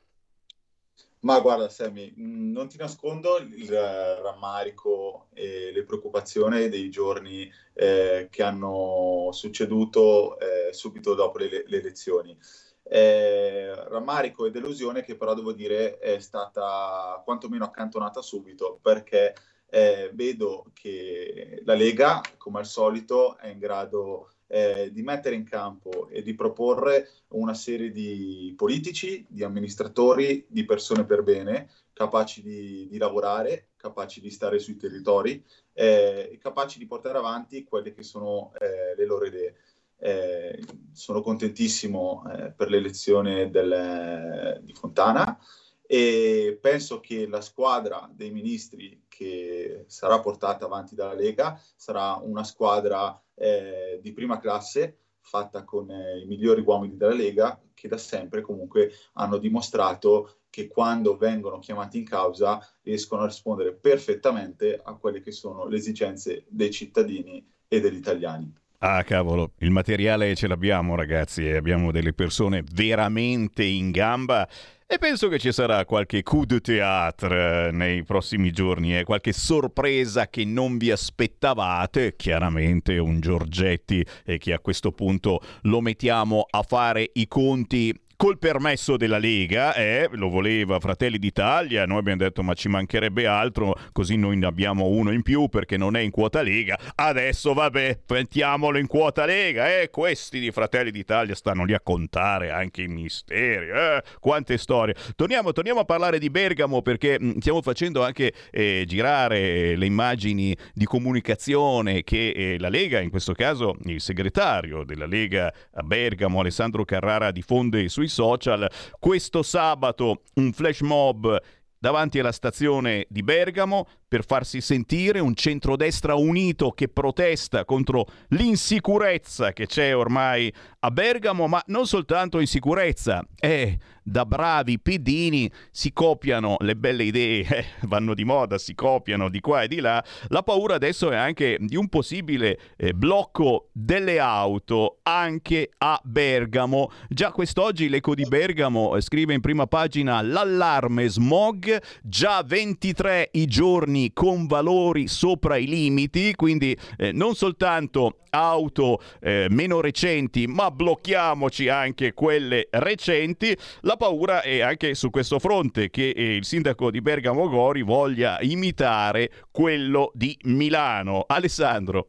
Ma 1.24 1.40
guarda, 1.40 1.70
Sammy, 1.70 2.14
mm, 2.18 2.52
non 2.52 2.68
ti 2.68 2.78
nascondo 2.78 3.38
il 3.38 3.70
rammarico 3.70 5.28
e 5.34 5.72
le 5.72 5.84
preoccupazioni 5.84 6.68
dei 6.68 6.90
giorni 6.90 7.52
eh, 7.74 8.28
che 8.32 8.44
hanno 8.44 9.30
succeduto 9.32 10.40
eh, 10.40 10.74
subito 10.74 11.14
dopo 11.14 11.38
le, 11.38 11.64
le 11.68 11.78
elezioni. 11.78 12.36
Eh, 12.84 13.74
rammarico 13.90 14.46
e 14.46 14.52
delusione 14.52 15.04
che 15.04 15.16
però 15.16 15.34
devo 15.34 15.54
dire 15.54 16.00
è 16.00 16.20
stata 16.20 17.22
quantomeno 17.24 17.64
accantonata 17.66 18.22
subito 18.22 18.80
perché 18.82 19.34
eh, 19.70 20.10
vedo 20.14 20.66
che 20.74 21.62
la 21.64 21.76
Lega, 21.76 22.22
come 22.38 22.60
al 22.60 22.66
solito, 22.66 23.38
è 23.38 23.48
in 23.48 23.60
grado 23.60 24.32
eh, 24.52 24.92
di 24.92 25.02
mettere 25.02 25.36
in 25.36 25.46
campo 25.46 26.10
e 26.10 26.22
di 26.22 26.36
proporre 26.36 27.10
una 27.30 27.54
serie 27.54 27.90
di 27.90 28.54
politici, 28.58 29.26
di 29.30 29.44
amministratori, 29.44 30.46
di 30.50 30.66
persone 30.66 31.06
per 31.06 31.24
bene, 31.24 31.70
capaci 31.94 32.42
di, 32.42 32.88
di 32.90 32.98
lavorare, 32.98 33.70
capaci 33.78 34.20
di 34.20 34.30
stare 34.30 34.60
sui 34.60 34.76
territori, 34.76 35.42
eh, 35.72 36.38
capaci 36.42 36.80
di 36.80 36.86
portare 36.86 37.18
avanti 37.18 37.64
quelle 37.64 37.94
che 37.94 38.04
sono 38.04 38.52
eh, 38.60 38.94
le 38.96 39.06
loro 39.06 39.26
idee. 39.26 39.56
Eh, 40.04 40.60
sono 40.92 41.22
contentissimo 41.22 42.24
eh, 42.28 42.52
per 42.52 42.70
l'elezione 42.70 43.52
del, 43.52 44.60
di 44.64 44.74
Fontana 44.74 45.38
e 45.86 46.58
penso 46.60 47.00
che 47.00 47.28
la 47.28 47.42
squadra 47.42 48.10
dei 48.12 48.32
ministri 48.32 49.04
che 49.08 49.84
sarà 49.88 50.20
portata 50.20 50.66
avanti 50.66 50.96
dalla 50.96 51.14
Lega 51.14 51.62
sarà 51.76 52.16
una 52.16 52.44
squadra 52.44 53.22
eh, 53.42 54.00
di 54.02 54.14
prima 54.14 54.40
classe 54.40 54.98
fatta 55.20 55.64
con 55.64 55.90
eh, 55.90 56.20
i 56.20 56.26
migliori 56.26 56.62
uomini 56.62 56.96
della 56.96 57.14
Lega 57.14 57.60
che 57.74 57.88
da 57.88 57.98
sempre 57.98 58.42
comunque 58.42 58.92
hanno 59.14 59.38
dimostrato 59.38 60.42
che 60.50 60.68
quando 60.68 61.18
vengono 61.18 61.60
chiamati 61.60 61.98
in 61.98 62.06
causa 62.06 62.60
riescono 62.84 63.24
a 63.24 63.28
rispondere 63.28 63.74
perfettamente 63.74 64.80
a 64.84 64.94
quelle 64.96 65.22
che 65.22 65.32
sono 65.32 65.66
le 65.68 65.78
esigenze 65.78 66.46
dei 66.48 66.72
cittadini 66.72 67.44
e 67.68 67.80
degli 67.80 67.96
italiani. 67.96 68.54
Ah 68.80 69.04
cavolo, 69.04 69.54
il 69.60 69.72
materiale 69.72 70.36
ce 70.36 70.48
l'abbiamo 70.48 70.96
ragazzi 70.96 71.48
abbiamo 71.48 71.92
delle 71.92 72.14
persone 72.14 72.64
veramente 72.74 73.64
in 73.64 73.92
gamba 73.92 74.48
e 74.94 74.98
penso 74.98 75.30
che 75.30 75.40
ci 75.40 75.54
sarà 75.54 75.86
qualche 75.86 76.22
coup 76.22 76.46
de 76.46 76.60
théâtre 76.60 77.70
eh, 77.70 77.72
nei 77.72 78.04
prossimi 78.04 78.52
giorni, 78.52 78.98
eh? 78.98 79.06
qualche 79.06 79.32
sorpresa 79.32 80.28
che 80.28 80.44
non 80.44 80.78
vi 80.78 80.92
aspettavate, 80.92 82.18
chiaramente 82.18 82.98
un 82.98 83.22
Giorgetti 83.22 84.06
e 84.26 84.38
che 84.38 84.52
a 84.52 84.60
questo 84.60 84.92
punto 84.92 85.40
lo 85.62 85.80
mettiamo 85.80 86.46
a 86.50 86.62
fare 86.64 87.10
i 87.14 87.26
conti 87.30 87.98
col 88.22 88.38
permesso 88.38 88.98
della 88.98 89.18
Lega, 89.18 89.74
eh, 89.74 90.08
lo 90.12 90.30
voleva 90.30 90.80
Fratelli 90.80 91.18
d'Italia, 91.18 91.88
noi 91.88 91.98
abbiamo 91.98 92.20
detto 92.20 92.44
ma 92.44 92.54
ci 92.54 92.70
mancherebbe 92.70 93.26
altro, 93.26 93.76
così 93.92 94.16
noi 94.16 94.38
ne 94.38 94.46
abbiamo 94.46 94.86
uno 94.86 95.12
in 95.12 95.24
più 95.24 95.48
perché 95.48 95.76
non 95.76 95.96
è 95.96 96.02
in 96.02 96.12
quota 96.12 96.44
Lega, 96.44 96.78
adesso 96.94 97.54
vabbè, 97.54 98.02
mettiamolo 98.08 98.78
in 98.78 98.86
quota 98.86 99.26
Lega, 99.26 99.76
eh, 99.76 99.90
questi 99.90 100.40
di 100.40 100.52
Fratelli 100.52 100.92
d'Italia 100.92 101.34
stanno 101.34 101.66
lì 101.66 101.74
a 101.74 101.80
contare 101.80 102.52
anche 102.52 102.84
i 102.84 102.88
ministeri, 102.88 103.70
eh, 103.70 104.04
quante 104.20 104.60
storie. 104.60 104.94
Torniamo, 105.16 105.52
torniamo 105.52 105.80
a 105.80 105.86
parlare 105.86 106.20
di 106.20 106.30
Bergamo 106.30 106.84
perché 106.84 107.18
mm, 107.20 107.40
stiamo 107.40 107.64
facendo 107.64 108.04
anche 108.04 108.34
eh, 108.52 108.84
girare 108.86 109.76
le 109.76 109.86
immagini 109.88 110.56
di 110.76 110.86
comunicazione 110.86 112.04
che 112.04 112.30
eh, 112.30 112.60
la 112.60 112.70
Lega, 112.70 113.00
in 113.00 113.10
questo 113.10 113.34
caso 113.34 113.76
il 113.86 114.00
segretario 114.00 114.84
della 114.84 115.08
Lega 115.08 115.52
a 115.74 115.82
Bergamo, 115.82 116.42
Alessandro 116.42 116.86
Carrara, 116.86 117.32
diffonde 117.32 117.90
sui 117.90 118.10
social. 118.12 118.70
Questo 119.00 119.42
sabato 119.44 120.22
un 120.36 120.52
flash 120.54 120.82
mob 120.82 121.42
davanti 121.78 122.20
alla 122.20 122.32
stazione 122.32 123.06
di 123.10 123.24
Bergamo 123.24 123.88
per 124.12 124.26
farsi 124.26 124.60
sentire 124.60 125.22
un 125.22 125.34
centrodestra 125.36 126.16
unito 126.16 126.72
che 126.72 126.90
protesta 126.90 127.64
contro 127.64 128.06
l'insicurezza 128.32 129.54
che 129.54 129.68
c'è 129.68 129.96
ormai 129.96 130.54
a 130.80 130.92
Bergamo, 130.92 131.48
ma 131.48 131.64
non 131.68 131.88
soltanto 131.88 132.42
insicurezza, 132.42 133.26
eh, 133.40 133.78
da 134.04 134.26
bravi 134.26 134.80
pidini 134.80 135.50
si 135.70 135.94
copiano 135.94 136.58
le 136.60 136.76
belle 136.76 137.04
idee, 137.04 137.46
eh, 137.48 137.66
vanno 137.84 138.14
di 138.14 138.26
moda, 138.26 138.58
si 138.58 138.74
copiano 138.74 139.30
di 139.30 139.40
qua 139.40 139.64
e 139.64 139.68
di 139.68 139.80
là. 139.80 140.04
La 140.28 140.44
paura 140.44 140.76
adesso 140.76 141.12
è 141.12 141.16
anche 141.16 141.58
di 141.60 141.78
un 141.78 141.88
possibile 141.88 142.60
eh, 142.76 142.94
blocco 142.94 143.70
delle 143.72 144.20
auto 144.20 145.00
anche 145.04 145.70
a 145.78 146.00
Bergamo. 146.04 146.92
Già 147.08 147.32
quest'oggi 147.32 147.88
l'Eco 147.88 148.16
di 148.16 148.26
Bergamo 148.26 148.98
eh, 148.98 149.02
scrive 149.02 149.34
in 149.34 149.42
prima 149.42 149.68
pagina 149.68 150.22
l'allarme 150.22 151.08
smog, 151.08 151.82
già 152.02 152.44
23 152.44 153.30
i 153.34 153.46
giorni 153.46 154.01
con 154.14 154.48
valori 154.48 155.08
sopra 155.08 155.58
i 155.58 155.68
limiti, 155.68 156.34
quindi 156.36 156.76
eh, 156.98 157.12
non 157.12 157.36
soltanto 157.36 158.18
auto 158.32 159.02
eh, 159.20 159.48
meno 159.50 159.82
recenti, 159.82 160.48
ma 160.48 160.72
blocchiamoci 160.72 161.68
anche 161.70 162.14
quelle 162.14 162.68
recenti. 162.72 163.56
La 163.82 163.98
paura 163.98 164.42
è 164.42 164.62
anche 164.62 164.96
su 164.96 165.10
questo 165.10 165.40
fronte 165.40 165.90
che 165.90 166.10
eh, 166.10 166.36
il 166.36 166.46
sindaco 166.46 166.90
di 166.92 167.02
Bergamo 167.02 167.48
Gori 167.50 167.82
voglia 167.82 168.40
imitare 168.42 169.32
quello 169.52 170.12
di 170.14 170.38
Milano. 170.44 171.26
Alessandro. 171.28 172.08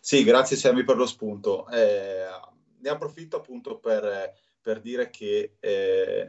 Sì, 0.00 0.22
grazie 0.24 0.56
Sammy 0.56 0.84
per 0.84 0.96
lo 0.96 1.06
spunto. 1.06 1.66
Eh, 1.70 2.26
ne 2.80 2.88
approfitto 2.90 3.36
appunto 3.36 3.78
per, 3.78 4.34
per 4.60 4.80
dire 4.80 5.08
che 5.08 5.54
eh, 5.60 6.28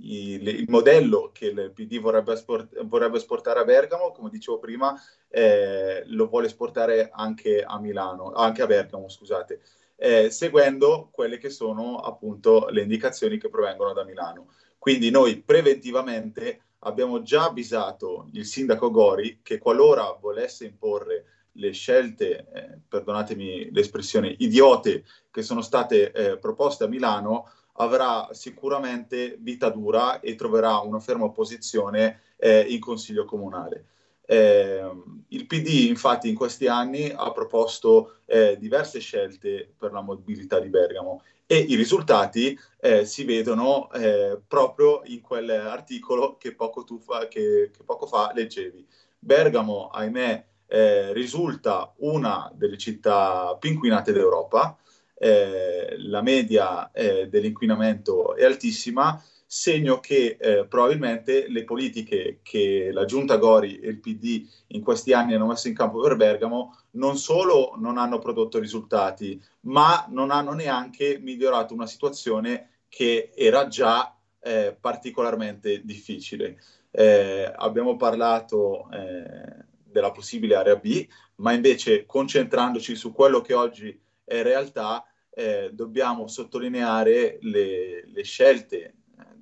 il, 0.00 0.46
il, 0.48 0.66
modello 0.68 1.30
che 1.32 1.46
il 1.46 1.72
PD 1.74 2.00
vorrebbe, 2.00 2.32
esport, 2.32 2.84
vorrebbe, 2.84 3.18
esportare 3.18 3.60
a 3.60 3.64
Bergamo, 3.64 4.12
come 4.12 4.30
dicevo 4.30 4.58
prima, 4.58 4.94
eh, 5.28 6.02
lo 6.06 6.28
vuole 6.28 6.46
esportare 6.46 7.10
anche 7.12 7.62
a 7.62 7.78
Milano, 7.78 8.32
anche 8.32 8.62
a 8.62 8.66
Bergamo, 8.66 9.08
scusate, 9.08 9.60
eh, 9.96 10.30
seguendo 10.30 11.08
quelle 11.12 11.38
che 11.38 11.50
sono 11.50 11.98
appunto 11.98 12.68
le 12.70 12.82
indicazioni 12.82 13.38
che 13.38 13.48
provengono 13.48 13.92
da 13.92 14.04
Milano. 14.04 14.48
Quindi 14.78 15.10
noi 15.10 15.40
preventivamente 15.40 16.60
abbiamo 16.80 17.22
già 17.22 17.44
avvisato 17.44 18.28
il 18.32 18.44
sindaco 18.44 18.90
Gori 18.90 19.40
che 19.42 19.58
qualora 19.58 20.16
volesse 20.20 20.66
imporre 20.66 21.24
le 21.52 21.72
scelte, 21.72 22.46
eh, 22.52 22.78
perdonatemi 22.86 23.70
l'espressione, 23.70 24.34
idiote 24.38 25.04
che 25.30 25.42
sono 25.42 25.62
state 25.62 26.12
eh, 26.12 26.38
proposte 26.38 26.84
a 26.84 26.88
Milano, 26.88 27.48
avrà 27.76 28.28
sicuramente 28.32 29.36
vita 29.40 29.70
dura 29.70 30.20
e 30.20 30.34
troverà 30.34 30.78
una 30.78 31.00
ferma 31.00 31.30
posizione 31.30 32.20
eh, 32.36 32.60
in 32.68 32.80
Consiglio 32.80 33.24
Comunale. 33.24 33.86
Eh, 34.26 34.90
il 35.28 35.46
PD 35.46 35.88
infatti 35.88 36.28
in 36.28 36.34
questi 36.34 36.66
anni 36.66 37.12
ha 37.14 37.30
proposto 37.32 38.16
eh, 38.24 38.56
diverse 38.58 38.98
scelte 38.98 39.70
per 39.76 39.92
la 39.92 40.00
mobilità 40.00 40.58
di 40.60 40.70
Bergamo 40.70 41.22
e 41.46 41.58
i 41.58 41.74
risultati 41.74 42.58
eh, 42.80 43.04
si 43.04 43.24
vedono 43.24 43.90
eh, 43.92 44.40
proprio 44.46 45.02
in 45.04 45.20
quell'articolo 45.20 46.36
che 46.38 46.54
poco, 46.54 46.86
fa, 46.98 47.28
che, 47.28 47.70
che 47.76 47.82
poco 47.84 48.06
fa 48.06 48.32
leggevi. 48.34 48.86
Bergamo, 49.18 49.88
ahimè, 49.88 50.44
eh, 50.66 51.12
risulta 51.12 51.92
una 51.98 52.50
delle 52.54 52.78
città 52.78 53.56
più 53.58 53.70
inquinate 53.70 54.12
d'Europa, 54.12 54.76
eh, 55.24 55.94
la 56.00 56.20
media 56.20 56.90
eh, 56.90 57.28
dell'inquinamento 57.28 58.36
è 58.36 58.44
altissima, 58.44 59.18
segno 59.46 59.98
che 59.98 60.36
eh, 60.38 60.66
probabilmente 60.66 61.48
le 61.48 61.64
politiche 61.64 62.40
che 62.42 62.90
la 62.92 63.06
giunta 63.06 63.38
Gori 63.38 63.78
e 63.78 63.88
il 63.88 64.00
PD 64.00 64.46
in 64.68 64.82
questi 64.82 65.14
anni 65.14 65.32
hanno 65.32 65.46
messo 65.46 65.68
in 65.68 65.74
campo 65.74 65.98
per 66.00 66.16
Bergamo 66.16 66.76
non 66.92 67.16
solo 67.16 67.72
non 67.78 67.96
hanno 67.96 68.18
prodotto 68.18 68.58
risultati, 68.58 69.42
ma 69.60 70.04
non 70.10 70.30
hanno 70.30 70.52
neanche 70.52 71.18
migliorato 71.18 71.72
una 71.72 71.86
situazione 71.86 72.82
che 72.90 73.32
era 73.34 73.66
già 73.66 74.14
eh, 74.40 74.76
particolarmente 74.78 75.80
difficile. 75.86 76.60
Eh, 76.90 77.50
abbiamo 77.56 77.96
parlato 77.96 78.90
eh, 78.90 79.64
della 79.84 80.10
possibile 80.10 80.54
area 80.54 80.76
B, 80.76 81.06
ma 81.36 81.52
invece 81.52 82.04
concentrandoci 82.04 82.94
su 82.94 83.10
quello 83.10 83.40
che 83.40 83.54
oggi 83.54 83.98
è 84.22 84.42
realtà, 84.42 85.04
eh, 85.34 85.70
dobbiamo 85.72 86.28
sottolineare 86.28 87.38
le, 87.40 88.06
le 88.06 88.22
scelte 88.22 88.94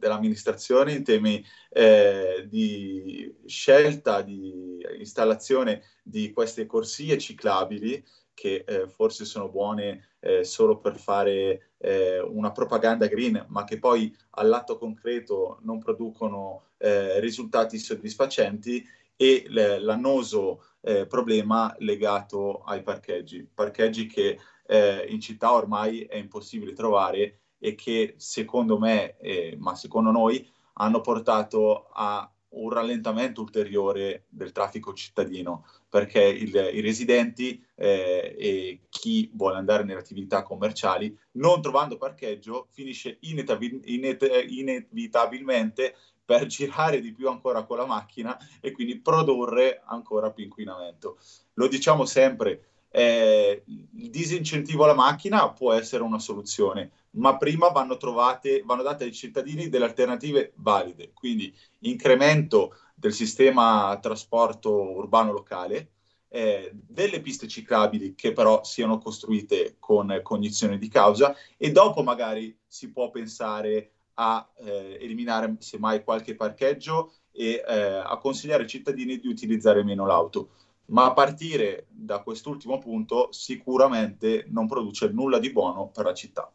dell'amministrazione 0.03 0.93
in 0.93 1.05
temi 1.05 1.45
eh, 1.71 2.45
di 2.49 3.33
scelta, 3.47 4.23
di 4.23 4.85
installazione 4.99 5.83
di 6.03 6.33
queste 6.33 6.67
corsie 6.67 7.19
ciclabili 7.19 8.05
che 8.35 8.65
eh, 8.67 8.89
forse 8.89 9.25
sono 9.25 9.49
buone 9.49 10.17
eh, 10.19 10.43
solo 10.43 10.79
per 10.79 10.99
fare 10.99 11.73
eh, 11.79 12.19
una 12.19 12.51
propaganda 12.51 13.07
green, 13.07 13.45
ma 13.49 13.63
che 13.63 13.79
poi 13.79 14.13
all'atto 14.31 14.79
concreto 14.79 15.59
non 15.63 15.79
producono 15.79 16.71
eh, 16.79 17.21
risultati 17.21 17.79
soddisfacenti 17.79 18.85
e 19.15 19.45
l'annoso 19.49 20.65
eh, 20.81 21.07
problema 21.07 21.73
legato 21.79 22.63
ai 22.65 22.83
parcheggi, 22.83 23.49
parcheggi 23.53 24.07
che 24.07 24.39
in 24.67 25.21
città 25.21 25.53
ormai 25.53 26.03
è 26.03 26.17
impossibile 26.17 26.73
trovare 26.73 27.41
e 27.59 27.75
che 27.75 28.15
secondo 28.17 28.79
me, 28.79 29.17
eh, 29.19 29.57
ma 29.59 29.75
secondo 29.75 30.11
noi, 30.11 30.51
hanno 30.75 31.01
portato 31.01 31.89
a 31.93 32.29
un 32.55 32.71
rallentamento 32.71 33.41
ulteriore 33.41 34.27
del 34.29 34.53
traffico 34.53 34.93
cittadino, 34.93 35.67
perché 35.89 36.23
il, 36.23 36.55
i 36.73 36.81
residenti 36.81 37.65
eh, 37.77 38.35
e 38.39 38.81
chi 38.89 39.31
vuole 39.35 39.57
andare 39.57 39.85
nelle 39.85 40.01
attività 40.01 40.43
commerciali, 40.43 41.17
non 41.33 41.63
trovando 41.63 41.97
parcheggio, 41.97 42.69
finisce 42.71 43.19
inetabil- 43.21 43.81
inet- 43.85 44.47
inevitabilmente 44.49 45.97
per 46.25 46.47
girare 46.47 47.01
di 47.01 47.13
più 47.13 47.29
ancora 47.29 47.65
con 47.65 47.79
la 47.79 47.87
macchina 47.87 48.37
e 48.61 48.71
quindi 48.71 49.01
produrre 49.01 49.83
ancora 49.87 50.31
più 50.31 50.45
inquinamento. 50.45 51.19
Lo 51.55 51.69
diciamo 51.69 52.05
sempre, 52.05 52.72
eh, 52.93 53.63
il 53.67 54.11
disincentivo 54.11 54.85
alla 54.85 54.95
macchina 54.95 55.51
può 55.51 55.73
essere 55.73 56.03
una 56.03 56.19
soluzione, 56.19 56.91
ma 57.13 57.37
prima 57.37 57.69
vanno 57.69 57.97
trovate, 57.97 58.63
vanno 58.65 58.83
date 58.83 59.05
ai 59.05 59.13
cittadini 59.13 59.69
delle 59.69 59.87
alternative 59.87 60.53
valide, 60.57 61.13
quindi 61.15 61.53
incremento 61.81 62.77
del 62.95 63.13
sistema 63.13 63.99
trasporto 64.01 64.71
urbano 64.93 65.33
locale, 65.33 65.89
eh, 66.29 66.71
delle 66.73 67.21
piste 67.21 67.49
ciclabili 67.49 68.15
che 68.15 68.33
però 68.33 68.63
siano 68.63 68.99
costruite 68.99 69.77
con 69.79 70.21
cognizione 70.23 70.79
di 70.79 70.89
causa 70.89 71.35
e 71.57 71.73
dopo 71.73 72.03
magari 72.03 72.57
si 72.67 72.91
può 72.91 73.11
pensare 73.11 73.91
a 74.15 74.47
eh, 74.59 74.99
eliminare 75.01 75.57
semmai 75.59 76.05
qualche 76.05 76.35
parcheggio 76.35 77.13
e 77.33 77.63
eh, 77.67 77.83
a 78.05 78.17
consigliare 78.19 78.63
ai 78.63 78.69
cittadini 78.69 79.19
di 79.19 79.29
utilizzare 79.29 79.83
meno 79.83 80.07
l'auto 80.07 80.51
ma 80.93 81.07
a 81.07 81.13
partire 81.13 81.87
da 81.89 82.21
quest'ultimo 82.21 82.79
punto 82.79 83.29
sicuramente 83.33 84.47
non 84.51 84.67
produce 84.67 85.09
nulla 85.09 85.39
di 85.39 85.51
buono 85.51 85.89
per 85.89 86.05
la 86.05 86.15
città. 86.15 86.51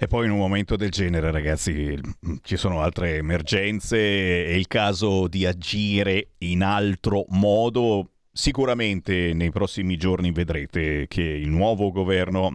E 0.00 0.06
poi 0.06 0.26
in 0.26 0.30
un 0.30 0.38
momento 0.38 0.76
del 0.76 0.90
genere, 0.90 1.32
ragazzi, 1.32 1.98
ci 2.42 2.56
sono 2.56 2.82
altre 2.82 3.16
emergenze, 3.16 4.44
è 4.44 4.52
il 4.52 4.68
caso 4.68 5.26
di 5.26 5.44
agire 5.44 6.34
in 6.38 6.62
altro 6.62 7.24
modo. 7.30 8.10
Sicuramente 8.30 9.32
nei 9.34 9.50
prossimi 9.50 9.96
giorni 9.96 10.30
vedrete 10.30 11.08
che 11.08 11.22
il 11.22 11.48
nuovo 11.48 11.90
governo 11.90 12.48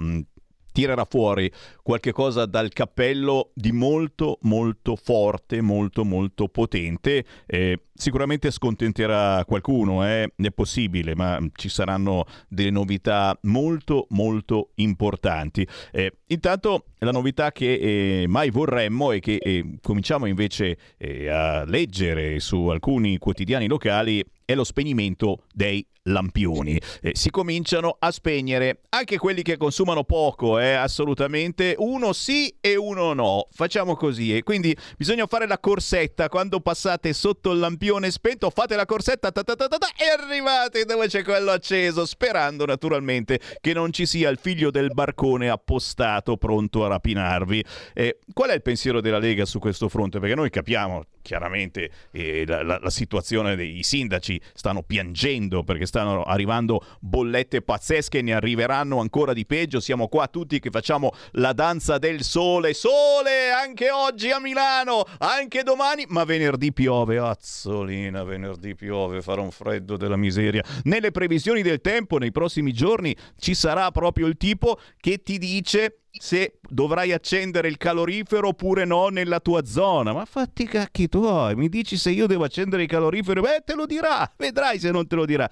tirerà 0.74 1.06
fuori 1.06 1.50
qualche 1.82 2.12
cosa 2.12 2.46
dal 2.46 2.74
cappello 2.74 3.52
di 3.54 3.72
molto 3.72 4.40
molto 4.42 4.98
forte, 4.98 5.62
molto 5.62 6.04
molto 6.04 6.50
potente. 6.50 7.24
Eh, 7.46 7.80
sicuramente 7.94 8.52
scontenterà 8.52 9.46
qualcuno, 9.46 10.06
eh? 10.06 10.34
è 10.36 10.52
possibile, 10.52 11.16
ma 11.16 11.40
ci 11.54 11.70
saranno 11.70 12.26
delle 12.50 12.72
novità 12.72 13.38
molto 13.44 14.08
molto 14.10 14.72
importanti. 14.76 15.66
Eh, 15.92 16.18
intanto 16.28 16.88
la 17.00 17.12
novità 17.12 17.52
che 17.52 18.24
eh, 18.24 18.28
mai 18.28 18.50
vorremmo 18.50 19.12
e 19.12 19.20
che 19.20 19.36
eh, 19.36 19.78
cominciamo 19.82 20.26
invece 20.26 20.78
eh, 20.98 21.30
a 21.30 21.64
leggere 21.66 22.40
su 22.40 22.68
alcuni 22.68 23.18
quotidiani 23.20 23.68
locali 23.68 24.24
è 24.46 24.56
lo 24.56 24.64
spegnimento 24.64 25.44
dei 25.54 25.86
lampioni. 26.04 26.80
Eh, 27.02 27.12
si 27.14 27.30
cominciano 27.30 27.96
a 28.00 28.12
spegnere 28.12 28.82
anche 28.90 29.18
quelli 29.18 29.42
che 29.42 29.58
consumano 29.58 30.04
poco, 30.04 30.60
eh, 30.60 30.74
assolutamente. 30.74 31.76
Uno 31.78 32.14
sì 32.14 32.54
e 32.60 32.76
uno 32.76 33.14
no. 33.14 33.48
Facciamo 33.52 33.96
così. 33.96 34.36
E 34.36 34.44
quindi 34.44 34.76
bisogna 34.98 35.26
fare 35.28 35.48
la 35.48 35.60
corsetta. 35.60 36.30
Quando 36.30 36.60
passate 36.60 37.14
sotto 37.14 37.52
il 37.52 37.60
lampione 37.60 38.12
spento, 38.12 38.50
fate 38.50 38.76
la 38.76 38.86
corsetta 38.86 39.32
ta 39.32 39.44
ta 39.44 39.56
ta 39.56 39.68
e 39.98 40.22
arrivate 40.22 40.86
dove 40.86 41.08
c'è 41.08 41.24
quello 41.24 41.52
acceso, 41.52 42.06
sperando 42.06 42.66
naturalmente 42.66 43.40
che 43.62 43.74
non 43.74 43.92
ci 43.92 44.06
sia 44.06 44.30
il 44.30 44.38
figlio 44.38 44.72
del 44.72 44.92
barcone 44.94 45.50
appostato 45.50 46.38
pronto 46.38 46.84
a 46.86 46.88
rapinarvi. 46.88 47.64
Eh, 47.94 48.20
qual 48.34 48.50
è 48.50 48.54
il 48.54 48.62
pensiero 48.62 49.02
della 49.02 49.20
Lega 49.20 49.46
su 49.46 49.60
questo 49.60 49.88
fronte? 49.90 50.20
Perché 50.20 50.36
noi 50.36 50.50
capiamo 50.50 51.06
chiaramente 51.22 51.90
eh, 52.12 52.44
la, 52.46 52.64
la, 52.64 52.80
la 52.80 52.90
situazione 52.90 53.56
dei 53.56 53.82
sindaci 53.82 54.40
stanno 54.54 54.84
piangendo 54.84 55.64
perché 55.64 55.86
stanno 55.94 56.24
arrivando 56.24 56.84
bollette 57.00 57.62
pazzesche, 57.62 58.24
ne 58.24 58.34
arriveranno 58.34 59.00
ancora 59.00 59.32
di 59.32 59.46
peggio. 59.46 59.80
Siamo 59.80 60.08
qua 60.08 60.28
tutti 60.28 60.58
che 60.58 60.72
facciamo 60.72 61.12
la 61.34 61.54
danza 61.54 62.00
del 62.00 62.24
sole. 62.24 62.74
Sole 62.74 63.52
anche 63.52 63.92
oggi 63.92 64.32
a 64.32 64.40
Milano, 64.40 65.06
anche 65.20 65.62
domani, 65.62 66.06
ma 66.08 66.24
venerdì 66.24 66.74
piove. 66.74 67.20
Azzolina, 67.20 68.24
venerdì 68.24 68.74
piove, 68.74 69.22
farà 69.22 69.42
un 69.42 69.52
freddo 69.52 69.96
della 69.96 70.18
miseria. 70.18 70.64
Nelle 70.86 71.12
previsioni 71.12 71.62
del 71.62 71.80
tempo, 71.80 72.18
nei 72.18 72.32
prossimi 72.32 72.74
giorni, 72.74 73.16
ci 73.38 73.54
sarà 73.54 73.92
proprio 73.92 74.26
il 74.26 74.36
tipo 74.36 74.80
che 75.00 75.22
ti 75.22 75.38
dice 75.38 76.03
se 76.18 76.60
dovrai 76.70 77.12
accendere 77.12 77.68
il 77.68 77.78
calorifero 77.78 78.50
oppure 78.50 78.86
no 78.86 79.08
nella 79.08 79.40
tua 79.40 79.66
zona. 79.66 80.14
Ma 80.14 80.26
fatti 80.26 80.66
cacchi 80.66 81.08
tuoi, 81.08 81.56
mi 81.56 81.70
dici 81.70 81.98
se 81.98 82.12
io 82.12 82.28
devo 82.28 82.44
accendere 82.44 82.84
il 82.84 82.88
calorifero? 82.88 83.42
Beh, 83.42 83.64
te 83.66 83.76
lo 83.76 83.86
dirà, 83.86 84.32
vedrai 84.38 84.80
se 84.80 84.92
non 84.92 85.08
te 85.08 85.16
lo 85.16 85.26
dirà. 85.26 85.50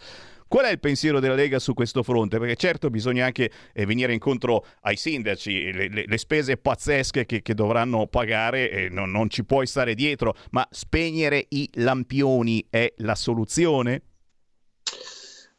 Qual 0.47 0.65
è 0.65 0.71
il 0.71 0.81
pensiero 0.81 1.21
della 1.21 1.33
Lega 1.33 1.59
su 1.59 1.73
questo 1.73 2.03
fronte? 2.03 2.37
Perché 2.37 2.57
certo 2.57 2.89
bisogna 2.89 3.25
anche 3.25 3.49
eh, 3.73 3.85
venire 3.85 4.11
incontro 4.11 4.65
ai 4.81 4.97
sindaci, 4.97 5.71
le, 5.71 5.87
le, 5.87 6.03
le 6.05 6.17
spese 6.17 6.57
pazzesche 6.57 7.25
che, 7.25 7.41
che 7.41 7.53
dovranno 7.53 8.05
pagare, 8.07 8.69
eh, 8.69 8.89
non, 8.89 9.11
non 9.11 9.29
ci 9.29 9.45
puoi 9.45 9.65
stare 9.65 9.93
dietro, 9.93 10.35
ma 10.49 10.67
spegnere 10.69 11.45
i 11.51 11.69
lampioni 11.75 12.65
è 12.69 12.93
la 12.97 13.15
soluzione? 13.15 14.01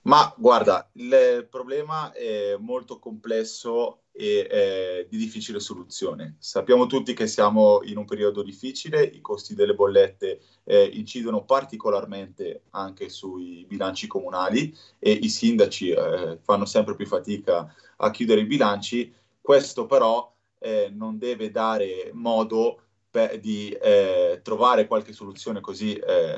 Ma 0.05 0.35
guarda, 0.37 0.91
il 0.95 1.47
problema 1.49 2.13
è 2.13 2.57
molto 2.59 2.99
complesso 2.99 4.03
e 4.11 4.47
eh, 4.51 5.07
di 5.09 5.17
difficile 5.17 5.61
soluzione. 5.61 6.37
Sappiamo 6.39 6.87
tutti 6.87 7.15
che 7.15 7.29
siamo 7.29 7.81
in 7.85 7.99
un 7.99 8.05
periodo 8.05 8.43
difficile, 8.43 9.03
i 9.05 9.21
costi 9.21 9.55
delle 9.55 9.75
bollette 9.75 10.41
eh, 10.65 10.91
incidono 10.93 11.45
particolarmente 11.45 12.65
anche 12.71 13.09
sui 13.09 13.65
bilanci 13.67 14.09
comunali 14.09 14.77
e 14.99 15.13
i 15.13 15.29
sindaci 15.29 15.91
eh, 15.91 16.39
fanno 16.43 16.65
sempre 16.65 16.97
più 16.97 17.07
fatica 17.07 17.73
a 17.99 18.11
chiudere 18.11 18.41
i 18.41 18.47
bilanci. 18.47 19.15
Questo 19.41 19.87
però 19.87 20.35
eh, 20.59 20.91
non 20.93 21.17
deve 21.17 21.53
dare 21.53 22.11
modo 22.13 22.81
per, 23.09 23.39
di 23.39 23.71
eh, 23.71 24.41
trovare 24.43 24.87
qualche 24.87 25.13
soluzione 25.13 25.61
così 25.61 25.95
eh, 25.95 26.35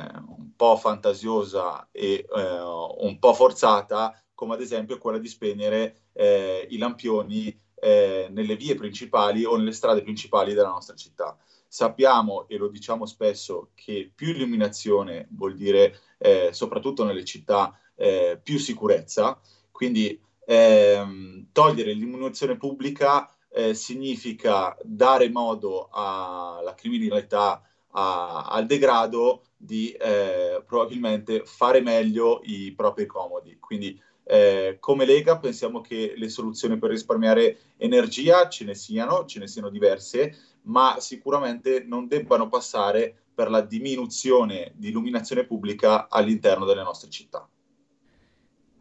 po' 0.57 0.77
fantasiosa 0.77 1.89
e 1.93 2.27
un 2.31 3.19
po' 3.19 3.35
forzata 3.35 4.17
come 4.35 4.55
ad 4.55 4.61
esempio 4.61 4.99
quella 4.99 5.19
di 5.19 5.29
spegnere 5.29 6.09
eh, 6.13 6.67
i 6.71 6.79
lampioni 6.79 7.57
eh, 7.77 8.29
nelle 8.31 8.57
vie 8.57 8.75
principali 8.75 9.45
o 9.45 9.57
nelle 9.57 9.73
strade 9.73 10.03
principali 10.03 10.55
della 10.55 10.69
nostra 10.69 10.97
città. 10.97 11.37
Sappiamo, 11.69 12.47
e 12.49 12.57
lo 12.57 12.69
diciamo 12.69 13.07
spesso, 13.07 13.71
che 13.75 14.11
più 14.15 14.29
illuminazione 14.29 15.29
vuol 15.31 15.55
dire, 15.55 15.99
eh, 16.19 16.51
soprattutto 16.53 17.05
nelle 17.05 17.25
città, 17.25 17.79
eh, 17.97 18.41
più 18.43 18.59
sicurezza, 18.59 19.41
quindi 19.71 20.21
ehm, 20.47 21.49
togliere 21.53 21.93
l'illuminazione 21.93 22.57
pubblica 22.57 23.29
eh, 23.51 23.75
significa 23.75 24.77
dare 24.83 25.29
modo 25.29 25.89
alla 25.91 26.75
criminalità, 26.75 27.63
a, 27.95 28.47
al 28.49 28.67
degrado 28.67 29.43
di 29.57 29.91
eh, 29.91 30.63
probabilmente 30.65 31.43
fare 31.45 31.81
meglio 31.81 32.41
i 32.45 32.73
propri 32.77 33.07
comodi. 33.07 33.57
Quindi 33.59 34.01
Eh, 34.27 34.79
come 34.81 35.05
Lega 35.05 35.37
pensiamo 35.37 35.83
che 35.83 36.15
le 36.17 36.31
soluzioni 36.31 36.79
per 36.79 36.89
risparmiare 36.89 37.75
energia 37.77 38.49
ce 38.49 38.65
ne 38.65 38.75
siano, 38.75 39.27
ce 39.27 39.39
ne 39.39 39.47
siano 39.47 39.69
diverse, 39.69 40.35
ma 40.63 40.97
sicuramente 40.99 41.85
non 41.87 42.09
debbano 42.09 42.49
passare 42.49 43.15
per 43.35 43.51
la 43.51 43.61
diminuzione 43.61 44.73
di 44.77 44.89
illuminazione 44.89 45.45
pubblica 45.45 46.09
all'interno 46.09 46.65
delle 46.65 46.83
nostre 46.83 47.11
città. 47.11 47.47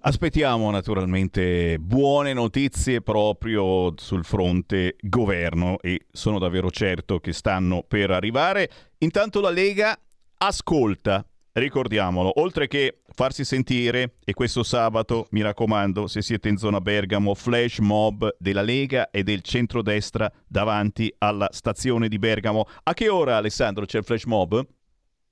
Aspettiamo 0.06 0.70
naturalmente 0.70 1.78
buone 1.78 2.34
notizie 2.34 3.02
proprio 3.02 3.94
sul 3.96 4.26
fronte 4.26 4.96
governo 5.00 5.78
e 5.82 6.08
sono 6.12 6.40
davvero 6.40 6.70
certo 6.72 7.20
che 7.20 7.32
stanno 7.32 7.84
per 7.88 8.12
arrivare. 8.12 8.70
Intanto 9.04 9.42
la 9.42 9.50
Lega 9.50 10.00
ascolta, 10.38 11.26
ricordiamolo, 11.52 12.40
oltre 12.40 12.68
che 12.70 13.02
farsi 13.14 13.44
sentire 13.44 14.16
e 14.24 14.34
questo 14.34 14.64
sabato, 14.64 15.28
mi 15.32 15.42
raccomando, 15.42 16.08
se 16.08 16.22
siete 16.22 16.48
in 16.48 16.56
zona 16.56 16.80
Bergamo, 16.80 17.36
flash 17.36 17.80
mob 17.80 18.34
della 18.40 18.62
Lega 18.62 19.10
e 19.10 19.24
del 19.24 19.42
centrodestra 19.42 20.32
davanti 20.48 21.14
alla 21.18 21.50
stazione 21.52 22.08
di 22.08 22.18
Bergamo. 22.18 22.66
A 22.84 22.94
che 22.94 23.10
ora 23.10 23.36
Alessandro 23.36 23.84
c'è 23.84 23.98
il 23.98 24.06
flash 24.06 24.24
mob? 24.24 24.66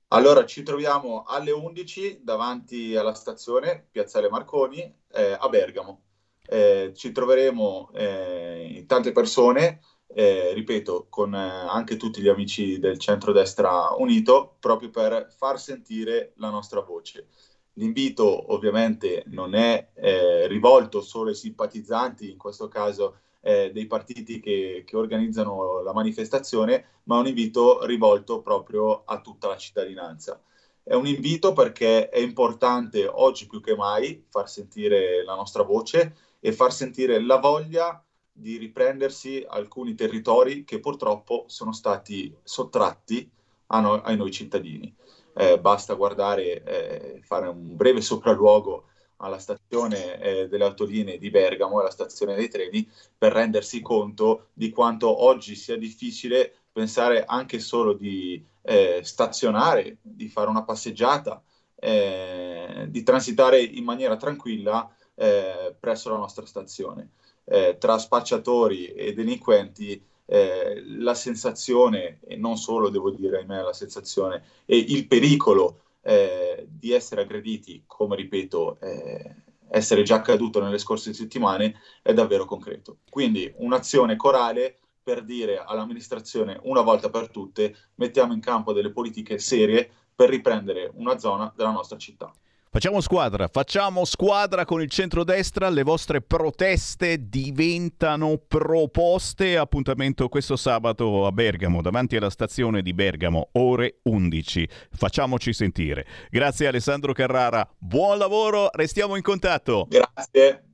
Allora, 0.08 0.44
ci 0.44 0.62
troviamo 0.62 1.24
alle 1.26 1.52
11 1.52 2.20
davanti 2.22 2.94
alla 2.94 3.14
stazione 3.14 3.86
Piazzale 3.90 4.28
Marconi 4.28 4.80
eh, 5.14 5.34
a 5.40 5.48
Bergamo. 5.48 6.02
Eh, 6.46 6.92
ci 6.94 7.10
troveremo 7.10 7.90
eh, 7.94 8.84
tante 8.86 9.12
persone, 9.12 9.80
eh, 10.14 10.52
ripeto, 10.54 11.06
con 11.08 11.34
eh, 11.34 11.38
anche 11.38 11.96
tutti 11.96 12.20
gli 12.20 12.28
amici 12.28 12.78
del 12.78 12.98
centrodestra 12.98 13.94
unito, 13.96 14.56
proprio 14.60 14.90
per 14.90 15.32
far 15.36 15.58
sentire 15.58 16.32
la 16.36 16.50
nostra 16.50 16.80
voce. 16.80 17.28
L'invito 17.74 18.52
ovviamente 18.52 19.24
non 19.28 19.54
è 19.54 19.90
eh, 19.94 20.46
rivolto 20.46 21.00
solo 21.00 21.30
ai 21.30 21.34
simpatizzanti, 21.34 22.30
in 22.30 22.36
questo 22.36 22.68
caso 22.68 23.18
eh, 23.40 23.70
dei 23.72 23.86
partiti 23.86 24.40
che, 24.40 24.84
che, 24.86 24.96
organizzano 24.96 25.80
la 25.80 25.92
manifestazione, 25.92 27.00
ma 27.04 27.18
un 27.18 27.26
invito 27.26 27.84
rivolto 27.86 28.42
proprio 28.42 29.02
a 29.04 29.20
tutta 29.20 29.48
la 29.48 29.56
cittadinanza. 29.56 30.40
È 30.82 30.94
un 30.94 31.06
invito 31.06 31.52
perché 31.52 32.08
è 32.08 32.18
importante 32.18 33.06
oggi 33.06 33.46
più 33.46 33.60
che 33.60 33.74
mai 33.74 34.24
far 34.28 34.48
sentire 34.48 35.24
la 35.24 35.34
nostra 35.34 35.62
voce 35.62 36.16
e 36.40 36.52
far 36.52 36.72
sentire 36.72 37.20
la 37.20 37.38
voglia 37.38 38.04
di 38.32 38.56
riprendersi 38.56 39.44
alcuni 39.46 39.94
territori 39.94 40.64
che 40.64 40.80
purtroppo 40.80 41.44
sono 41.48 41.72
stati 41.72 42.34
sottratti 42.42 43.30
a 43.66 43.80
noi, 43.80 44.00
ai 44.04 44.16
noi 44.16 44.30
cittadini. 44.30 44.94
Eh, 45.34 45.58
basta 45.60 45.94
guardare, 45.94 46.62
eh, 46.62 47.20
fare 47.22 47.48
un 47.48 47.76
breve 47.76 48.00
sopralluogo 48.00 48.86
alla 49.18 49.38
stazione 49.38 50.20
eh, 50.20 50.48
delle 50.48 50.64
autolinee 50.64 51.18
di 51.18 51.30
Bergamo, 51.30 51.78
alla 51.78 51.90
stazione 51.90 52.34
dei 52.34 52.48
treni, 52.48 52.88
per 53.16 53.32
rendersi 53.32 53.80
conto 53.80 54.48
di 54.52 54.70
quanto 54.70 55.22
oggi 55.22 55.54
sia 55.54 55.76
difficile 55.76 56.52
pensare 56.72 57.24
anche 57.24 57.60
solo 57.60 57.92
di 57.92 58.44
eh, 58.62 59.00
stazionare, 59.02 59.98
di 60.02 60.28
fare 60.28 60.48
una 60.48 60.64
passeggiata, 60.64 61.42
eh, 61.76 62.86
di 62.88 63.02
transitare 63.02 63.60
in 63.60 63.84
maniera 63.84 64.16
tranquilla 64.16 64.92
eh, 65.14 65.74
presso 65.78 66.10
la 66.10 66.16
nostra 66.16 66.46
stazione. 66.46 67.10
Eh, 67.52 67.76
tra 67.78 67.98
spacciatori 67.98 68.86
e 68.86 69.12
delinquenti 69.12 70.02
eh, 70.24 70.82
la 70.86 71.12
sensazione, 71.12 72.20
e 72.26 72.34
non 72.36 72.56
solo 72.56 72.88
devo 72.88 73.10
dire 73.10 73.40
ahimè 73.40 73.60
la 73.60 73.74
sensazione, 73.74 74.42
e 74.64 74.78
il 74.78 75.06
pericolo 75.06 75.80
eh, 76.00 76.66
di 76.66 76.92
essere 76.92 77.20
aggrediti, 77.20 77.82
come 77.86 78.16
ripeto, 78.16 78.78
eh, 78.80 79.34
essere 79.68 80.02
già 80.02 80.14
accaduto 80.14 80.62
nelle 80.62 80.78
scorse 80.78 81.12
settimane, 81.12 81.74
è 82.00 82.14
davvero 82.14 82.46
concreto. 82.46 83.00
Quindi 83.10 83.52
un'azione 83.58 84.16
corale 84.16 84.78
per 85.02 85.22
dire 85.22 85.62
all'amministrazione 85.62 86.58
una 86.62 86.80
volta 86.80 87.10
per 87.10 87.28
tutte 87.28 87.76
mettiamo 87.96 88.32
in 88.32 88.40
campo 88.40 88.72
delle 88.72 88.92
politiche 88.92 89.36
serie 89.36 89.90
per 90.14 90.30
riprendere 90.30 90.90
una 90.94 91.18
zona 91.18 91.52
della 91.54 91.72
nostra 91.72 91.98
città. 91.98 92.32
Facciamo 92.74 93.02
squadra, 93.02 93.48
facciamo 93.48 94.06
squadra 94.06 94.64
con 94.64 94.80
il 94.80 94.88
centrodestra, 94.88 95.68
le 95.68 95.82
vostre 95.82 96.22
proteste 96.22 97.28
diventano 97.28 98.38
proposte. 98.48 99.58
Appuntamento 99.58 100.30
questo 100.30 100.56
sabato 100.56 101.26
a 101.26 101.32
Bergamo, 101.32 101.82
davanti 101.82 102.16
alla 102.16 102.30
stazione 102.30 102.80
di 102.80 102.94
Bergamo, 102.94 103.50
ore 103.52 103.98
11. 104.04 104.66
Facciamoci 104.90 105.52
sentire. 105.52 106.06
Grazie 106.30 106.68
Alessandro 106.68 107.12
Carrara, 107.12 107.68
buon 107.76 108.16
lavoro, 108.16 108.70
restiamo 108.72 109.16
in 109.16 109.22
contatto. 109.22 109.86
Grazie. 109.90 110.64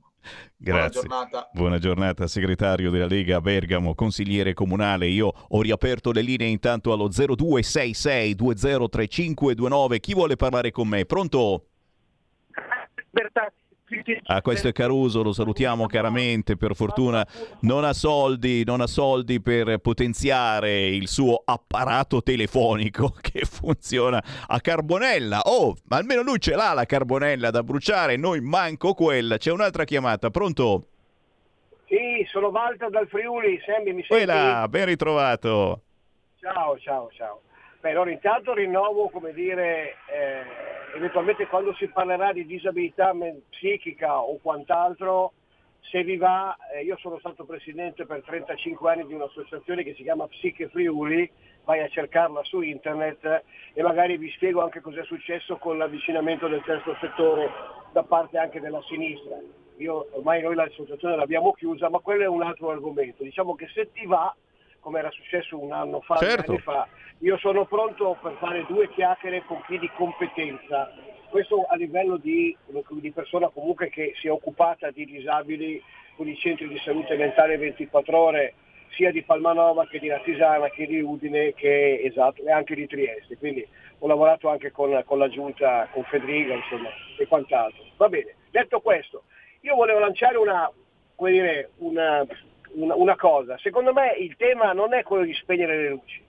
Grazie. 0.55 1.01
Buona 1.05 1.27
giornata. 1.27 1.49
Buona 1.51 1.79
giornata, 1.79 2.27
segretario 2.27 2.91
della 2.91 3.07
Lega 3.07 3.41
Bergamo, 3.41 3.93
consigliere 3.93 4.53
comunale. 4.53 5.07
Io 5.07 5.33
ho 5.49 5.61
riaperto 5.61 6.13
le 6.13 6.21
linee 6.21 6.47
intanto 6.47 6.93
allo 6.93 7.09
0266 7.09 8.35
203529. 8.35 9.99
Chi 9.99 10.13
vuole 10.13 10.37
parlare 10.37 10.71
con 10.71 10.87
me? 10.87 11.03
Pronto? 11.03 11.65
Libertà. 13.11 13.51
Ah, 14.25 14.43
questo 14.43 14.67
è 14.67 14.71
Caruso, 14.71 15.23
lo 15.23 15.33
salutiamo 15.33 15.87
caramente, 15.87 16.55
per 16.55 16.75
fortuna 16.75 17.25
non 17.61 17.83
ha 17.83 17.93
soldi, 17.93 18.63
non 18.63 18.81
ha 18.81 18.87
soldi 18.87 19.41
per 19.41 19.79
potenziare 19.79 20.85
il 20.85 21.07
suo 21.07 21.41
apparato 21.43 22.21
telefonico 22.21 23.15
che 23.19 23.45
funziona 23.45 24.23
a 24.45 24.59
carbonella. 24.59 25.41
Oh, 25.45 25.75
ma 25.85 25.97
almeno 25.97 26.21
lui 26.21 26.39
ce 26.39 26.53
l'ha 26.53 26.73
la 26.73 26.85
carbonella 26.85 27.49
da 27.49 27.63
bruciare, 27.63 28.15
noi 28.15 28.41
manco 28.41 28.93
quella. 28.93 29.37
C'è 29.37 29.51
un'altra 29.51 29.85
chiamata, 29.85 30.29
pronto? 30.29 30.85
Sì, 31.87 32.23
sono 32.29 32.49
Walter 32.49 32.91
dal 32.91 33.07
Friuli, 33.07 33.59
Sammy, 33.65 33.93
mi 33.93 34.05
senti? 34.07 34.07
Quella, 34.09 34.67
ben 34.69 34.85
ritrovato. 34.85 35.81
Ciao, 36.39 36.77
ciao, 36.77 37.09
ciao. 37.11 37.41
Beh, 37.81 37.91
allora 37.91 38.11
intanto 38.11 38.53
rinnovo, 38.53 39.07
come 39.09 39.31
dire, 39.31 39.95
eh, 40.11 40.43
eventualmente 40.97 41.47
quando 41.47 41.73
si 41.75 41.87
parlerà 41.87 42.33
di 42.33 42.45
disabilità 42.45 43.13
psichica 43.49 44.19
o 44.19 44.37
quant'altro, 44.41 45.31
se 45.79 46.03
vi 46.03 46.17
va, 46.17 46.57
eh, 46.73 46.83
io 46.83 46.97
sono 46.97 47.19
stato 47.19 47.45
presidente 47.45 48.05
per 48.05 48.21
35 48.23 48.91
anni 48.91 49.05
di 49.05 49.13
un'associazione 49.13 49.83
che 49.83 49.93
si 49.93 50.03
chiama 50.03 50.27
Psiche 50.27 50.67
Friuli, 50.67 51.31
vai 51.63 51.79
a 51.79 51.87
cercarla 51.87 52.43
su 52.43 52.59
internet 52.59 53.43
e 53.73 53.81
magari 53.81 54.17
vi 54.17 54.29
spiego 54.31 54.61
anche 54.61 54.81
cosa 54.81 54.99
è 54.99 55.05
successo 55.05 55.55
con 55.55 55.77
l'avvicinamento 55.77 56.49
del 56.49 56.63
terzo 56.63 56.97
settore 56.99 57.49
da 57.93 58.03
parte 58.03 58.37
anche 58.37 58.59
della 58.59 58.81
sinistra. 58.89 59.37
Io, 59.77 60.05
ormai 60.11 60.41
noi 60.41 60.55
l'associazione 60.55 61.15
l'abbiamo 61.15 61.53
chiusa, 61.53 61.89
ma 61.89 61.99
quello 61.99 62.23
è 62.23 62.27
un 62.27 62.41
altro 62.41 62.71
argomento. 62.71 63.23
Diciamo 63.23 63.55
che 63.55 63.69
se 63.69 63.89
ti 63.93 64.05
va, 64.05 64.35
come 64.79 64.99
era 64.99 65.11
successo 65.11 65.59
un 65.59 65.71
anno 65.71 66.01
fa, 66.01 66.17
certo. 66.17 66.51
anni 66.51 66.61
fa, 66.61 66.87
io 67.19 67.37
sono 67.37 67.65
pronto 67.65 68.17
per 68.21 68.35
fare 68.39 68.65
due 68.67 68.89
chiacchiere 68.89 69.43
con 69.45 69.61
chi 69.67 69.77
di 69.77 69.89
competenza. 69.95 70.91
Questo 71.29 71.65
a 71.67 71.75
livello 71.75 72.17
di, 72.17 72.55
di 72.65 73.11
persona 73.11 73.49
comunque 73.49 73.89
che 73.89 74.13
si 74.19 74.27
è 74.27 74.31
occupata 74.31 74.89
di 74.89 75.05
disabili 75.05 75.81
con 76.15 76.27
i 76.27 76.35
centri 76.37 76.67
di 76.67 76.79
salute 76.79 77.15
mentale 77.15 77.57
24 77.57 78.17
ore 78.17 78.53
sia 78.91 79.11
di 79.11 79.21
Palmanova 79.21 79.87
che 79.87 79.99
di 79.99 80.07
Latisana 80.07 80.69
che 80.69 80.87
di 80.87 80.99
Udine 80.99 81.53
che 81.53 82.01
esatto, 82.03 82.43
e 82.43 82.51
anche 82.51 82.75
di 82.75 82.87
Trieste. 82.87 83.37
Quindi 83.37 83.67
ho 83.99 84.07
lavorato 84.07 84.49
anche 84.49 84.71
con, 84.71 85.01
con 85.05 85.19
la 85.19 85.29
giunta, 85.29 85.87
con 85.91 86.03
Federica 86.03 86.53
insomma, 86.53 86.89
e 87.17 87.27
quant'altro. 87.27 87.83
Va 87.97 88.09
bene, 88.09 88.35
detto 88.49 88.79
questo, 88.79 89.23
io 89.61 89.75
volevo 89.75 89.99
lanciare 89.99 90.37
una, 90.37 90.71
dire, 91.17 91.71
una, 91.77 92.25
una, 92.73 93.15
cosa. 93.15 93.57
Secondo 93.57 93.93
me 93.93 94.13
il 94.17 94.35
tema 94.35 94.73
non 94.73 94.93
è 94.93 95.03
quello 95.03 95.23
di 95.23 95.33
spegnere 95.33 95.77
le 95.77 95.89
luci. 95.89 96.21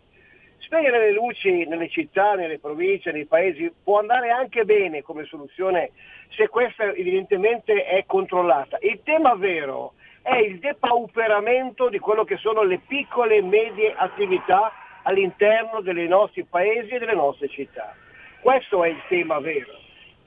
Spegnere 0.58 0.98
le 0.98 1.12
luci 1.12 1.64
nelle 1.66 1.88
città, 1.88 2.34
nelle 2.34 2.58
province, 2.58 3.12
nei 3.12 3.26
paesi 3.26 3.72
può 3.82 3.98
andare 3.98 4.30
anche 4.30 4.64
bene 4.64 5.02
come 5.02 5.24
soluzione 5.24 5.90
se 6.36 6.48
questa 6.48 6.84
evidentemente 6.92 7.84
è 7.84 8.04
controllata. 8.06 8.78
Il 8.80 9.00
tema 9.02 9.34
vero 9.34 9.94
è 10.22 10.36
il 10.36 10.58
depauperamento 10.58 11.88
di 11.88 11.98
quello 11.98 12.24
che 12.24 12.36
sono 12.36 12.62
le 12.62 12.80
piccole 12.86 13.36
e 13.36 13.42
medie 13.42 13.94
attività 13.96 14.72
all'interno 15.02 15.80
dei 15.80 16.08
nostri 16.08 16.44
paesi 16.44 16.90
e 16.90 16.98
delle 16.98 17.14
nostre 17.14 17.48
città. 17.48 17.94
Questo 18.40 18.84
è 18.84 18.88
il 18.88 19.02
tema 19.08 19.38
vero, 19.40 19.72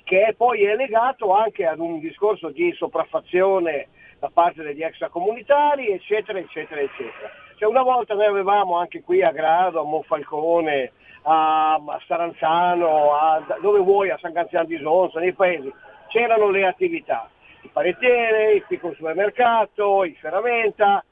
che 0.03 0.34
poi 0.36 0.64
è 0.64 0.76
legato 0.76 1.34
anche 1.34 1.66
ad 1.66 1.80
un 1.80 1.99
discorso 1.99 2.49
di 2.49 2.72
sopraffazione 2.74 3.88
da 4.24 4.30
parte 4.32 4.63
degli 4.63 4.82
extracomunitari, 4.82 5.89
eccetera, 5.89 6.39
eccetera, 6.39 6.80
eccetera. 6.80 7.30
Cioè 7.57 7.67
una 7.67 7.82
volta 7.82 8.13
noi 8.13 8.28
avevamo 8.28 8.78
anche 8.78 9.01
qui 9.01 9.21
a 9.21 9.32
Grado, 9.32 9.82
a 9.82 9.84
Monfalcone, 9.84 10.93
a, 11.24 11.74
a 11.74 11.99
Staranzano, 12.03 13.13
a, 13.15 13.43
dove 13.59 13.80
vuoi, 13.80 14.11
a 14.11 14.17
San 14.21 14.32
Canziano 14.32 14.65
di 14.65 14.78
Sonza, 14.78 15.19
nei 15.19 15.34
paesi, 15.34 15.69
c'erano 16.07 16.49
le 16.51 16.65
attività, 16.65 17.30
il 17.63 17.69
paretiere, 17.74 18.53
il 18.53 18.63
piccolo 18.65 18.93
supermercato, 18.93 20.05
il 20.05 20.15
ferramenta, 20.15 21.03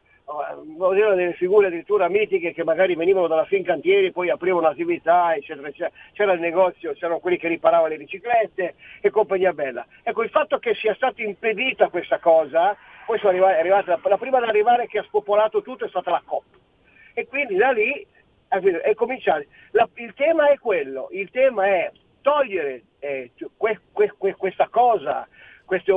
erano 0.93 1.15
delle 1.15 1.33
figure 1.33 1.67
addirittura 1.67 2.07
mitiche 2.07 2.53
che 2.53 2.63
magari 2.63 2.95
venivano 2.95 3.27
dalla 3.27 3.43
Fincantieri, 3.43 4.13
poi 4.13 4.29
aprivano 4.29 4.67
attività, 4.67 5.35
eccetera, 5.35 5.67
eccetera. 5.67 5.91
C'era 6.13 6.31
il 6.31 6.39
negozio, 6.39 6.93
c'erano 6.93 7.19
quelli 7.19 7.37
che 7.37 7.49
riparavano 7.49 7.89
le 7.89 7.97
biciclette 7.97 8.75
e 9.01 9.09
compagnia 9.09 9.51
bella. 9.51 9.85
Ecco, 10.01 10.23
il 10.23 10.29
fatto 10.29 10.59
che 10.59 10.73
sia 10.75 10.95
stata 10.95 11.21
impedita 11.21 11.89
questa 11.89 12.19
cosa, 12.19 12.77
poi 13.05 13.17
sono 13.19 13.29
arrivati, 13.29 13.59
arrivata, 13.59 13.99
la 14.03 14.17
prima 14.17 14.37
ad 14.37 14.43
arrivare 14.43 14.87
che 14.87 14.99
ha 14.99 15.03
spopolato 15.03 15.61
tutto 15.61 15.85
è 15.85 15.89
stata 15.89 16.11
la 16.11 16.21
COP. 16.25 16.43
E 17.13 17.27
quindi 17.27 17.55
da 17.55 17.71
lì 17.71 18.05
è 18.47 18.93
cominciato. 18.95 19.45
La, 19.71 19.87
il 19.95 20.13
tema 20.13 20.49
è 20.49 20.57
quello, 20.59 21.07
il 21.11 21.29
tema 21.31 21.65
è 21.65 21.91
togliere 22.21 22.83
eh, 22.99 23.31
que, 23.57 23.79
que, 23.91 24.13
que, 24.17 24.35
questa 24.35 24.67
cosa, 24.69 25.27
queste, 25.65 25.91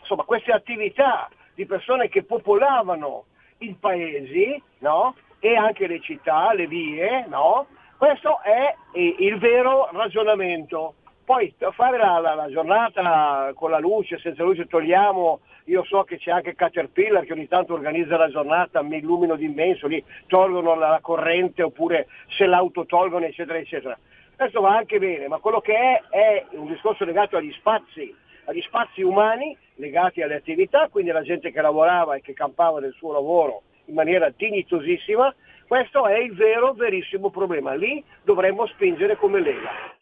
insomma, 0.00 0.24
queste 0.24 0.52
attività 0.52 1.28
di 1.54 1.66
persone 1.66 2.08
che 2.08 2.22
popolavano 2.22 3.26
i 3.58 3.74
paesi 3.78 4.62
no? 4.78 5.14
e 5.38 5.56
anche 5.56 5.86
le 5.86 6.00
città, 6.00 6.52
le 6.52 6.66
vie, 6.66 7.26
no? 7.26 7.66
questo 7.96 8.40
è 8.42 8.74
il 8.92 9.38
vero 9.38 9.88
ragionamento. 9.92 10.94
Poi 11.30 11.54
fare 11.76 11.96
la, 11.96 12.18
la, 12.18 12.34
la, 12.34 12.48
giornata 12.48 13.52
con 13.54 13.70
la 13.70 13.78
luce, 13.78 14.18
senza 14.18 14.42
luce 14.42 14.66
togliamo, 14.66 15.38
io 15.66 15.84
so 15.84 16.02
che 16.02 16.18
c'è 16.18 16.32
anche 16.32 16.56
Caterpillar 16.56 17.24
che 17.24 17.34
ogni 17.34 17.46
tanto 17.46 17.72
organizza 17.72 18.16
la 18.16 18.28
giornata, 18.28 18.82
mi 18.82 18.96
illumino 18.96 19.36
d'immenso, 19.36 19.86
lì 19.86 20.04
tolgono 20.26 20.74
la, 20.74 20.88
la 20.88 20.98
corrente 21.00 21.62
oppure 21.62 22.08
se 22.36 22.46
l'auto 22.46 22.84
tolgono 22.84 23.26
eccetera 23.26 23.58
eccetera. 23.58 23.96
Questo 24.34 24.60
va 24.60 24.74
anche 24.74 24.98
bene, 24.98 25.28
ma 25.28 25.38
quello 25.38 25.60
che 25.60 25.72
è 25.72 26.02
è 26.10 26.46
un 26.56 26.66
discorso 26.66 27.04
legato 27.04 27.36
agli 27.36 27.52
spazi, 27.52 28.12
agli 28.46 28.62
spazi 28.62 29.02
umani 29.02 29.56
legati 29.76 30.22
alle 30.22 30.34
attività, 30.34 30.88
quindi 30.88 31.10
alla 31.10 31.22
gente 31.22 31.52
che 31.52 31.60
lavorava 31.60 32.16
e 32.16 32.22
che 32.22 32.32
campava 32.32 32.80
del 32.80 32.92
suo 32.94 33.12
lavoro 33.12 33.62
in 33.84 33.94
maniera 33.94 34.32
dignitosissima, 34.36 35.32
questo 35.68 36.08
è 36.08 36.18
il 36.18 36.34
vero, 36.34 36.72
verissimo 36.72 37.30
problema. 37.30 37.74
Lì 37.74 38.02
dovremmo 38.24 38.66
spingere 38.66 39.14
come 39.14 39.38
Lega. 39.38 39.98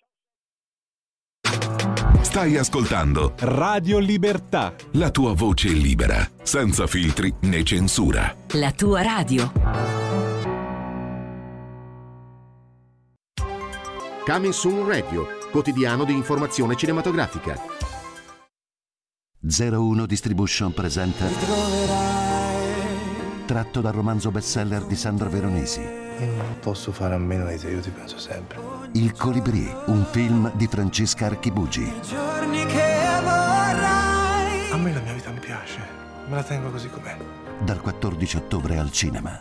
Stai 2.28 2.58
ascoltando 2.58 3.32
Radio 3.38 3.98
Libertà. 3.98 4.74
La 4.92 5.10
tua 5.10 5.32
voce 5.32 5.68
libera, 5.68 6.30
senza 6.42 6.86
filtri 6.86 7.34
né 7.44 7.64
censura. 7.64 8.36
La 8.50 8.70
tua 8.70 9.00
radio. 9.00 9.50
Coming 14.26 14.52
Soon 14.52 14.86
Radio, 14.86 15.26
quotidiano 15.50 16.04
di 16.04 16.12
informazione 16.12 16.76
cinematografica. 16.76 17.58
01 19.40 20.04
Distribution 20.04 20.74
presenta 20.74 21.24
Tratto 23.46 23.80
dal 23.80 23.94
romanzo 23.94 24.30
bestseller 24.30 24.82
di 24.82 24.96
Sandro 24.96 25.30
Veronesi 25.30 26.07
Io 26.20 26.26
non 26.26 26.58
posso 26.60 26.90
fare 26.90 27.14
a 27.14 27.18
meno 27.18 27.46
di 27.46 27.56
te, 27.58 27.70
io 27.70 27.80
ti 27.80 27.90
penso 27.90 28.18
sempre. 28.18 28.58
Il 28.92 29.12
Colibrì, 29.12 29.72
un 29.86 30.04
film 30.10 30.50
di 30.54 30.66
Francesca 30.66 31.26
Archibugi. 31.26 31.92
Giorni 32.02 32.66
che 32.66 32.96
vorrai. 33.22 34.70
A 34.70 34.76
me 34.76 34.92
la 34.92 35.00
mia 35.00 35.12
vita 35.12 35.30
mi 35.30 35.38
piace, 35.38 35.78
me 36.28 36.34
la 36.34 36.42
tengo 36.42 36.70
così 36.70 36.88
com'è. 36.88 37.16
Dal 37.60 37.80
14 37.80 38.36
ottobre 38.36 38.78
al 38.78 38.90
cinema 38.90 39.40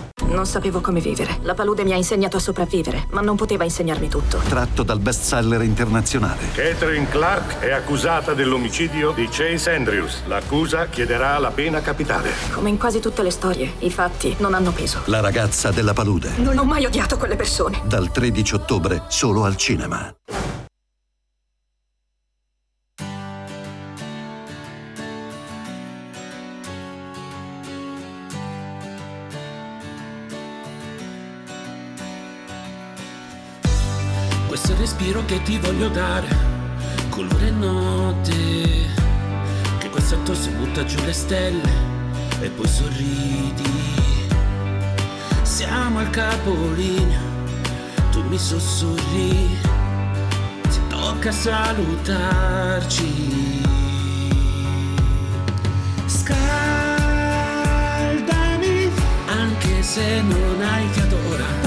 non 0.31 0.45
sapevo 0.45 0.81
come 0.81 0.99
vivere. 0.99 1.39
La 1.43 1.53
palude 1.53 1.83
mi 1.83 1.93
ha 1.93 1.95
insegnato 1.95 2.37
a 2.37 2.39
sopravvivere, 2.39 3.07
ma 3.11 3.21
non 3.21 3.35
poteva 3.35 3.63
insegnarmi 3.63 4.07
tutto. 4.07 4.37
Tratto 4.47 4.83
dal 4.83 4.99
bestseller 4.99 5.61
internazionale. 5.61 6.39
Catherine 6.53 7.07
Clark 7.09 7.59
è 7.59 7.71
accusata 7.71 8.33
dell'omicidio 8.33 9.11
di 9.11 9.27
Chase 9.29 9.75
Andrews. 9.75 10.23
L'accusa 10.27 10.87
chiederà 10.87 11.37
la 11.37 11.51
pena 11.51 11.81
capitale. 11.81 12.31
Come 12.51 12.69
in 12.69 12.77
quasi 12.77 12.99
tutte 12.99 13.23
le 13.23 13.31
storie, 13.31 13.73
i 13.79 13.91
fatti 13.91 14.35
non 14.39 14.53
hanno 14.53 14.71
peso. 14.71 15.01
La 15.05 15.19
ragazza 15.19 15.71
della 15.71 15.93
palude. 15.93 16.31
Non 16.37 16.57
ho 16.57 16.63
mai 16.63 16.85
odiato 16.85 17.17
quelle 17.17 17.35
persone. 17.35 17.81
Dal 17.85 18.11
13 18.11 18.55
ottobre 18.55 19.03
solo 19.07 19.43
al 19.43 19.55
cinema. 19.55 20.13
Questo 34.61 34.79
respiro 34.79 35.25
che 35.25 35.41
ti 35.41 35.57
voglio 35.57 35.89
dare, 35.89 36.27
colore 37.09 37.49
notte, 37.49 38.89
che 39.79 39.89
questo 39.89 40.21
tosse 40.21 40.51
butta 40.51 40.85
giù 40.85 41.03
le 41.03 41.13
stelle 41.13 41.67
e 42.41 42.47
poi 42.49 42.67
sorridi. 42.67 43.95
Siamo 45.41 45.97
al 45.97 46.11
capolinea, 46.11 47.21
tu 48.11 48.21
mi 48.27 48.37
sussurri, 48.37 49.57
ti 50.69 50.79
tocca 50.89 51.31
salutarci. 51.31 52.43
Scaldami, 56.05 56.51
anche 59.27 59.81
se 59.81 60.21
non 60.21 60.61
hai 60.61 60.87
fiato 60.89 61.17
ora. 61.29 61.60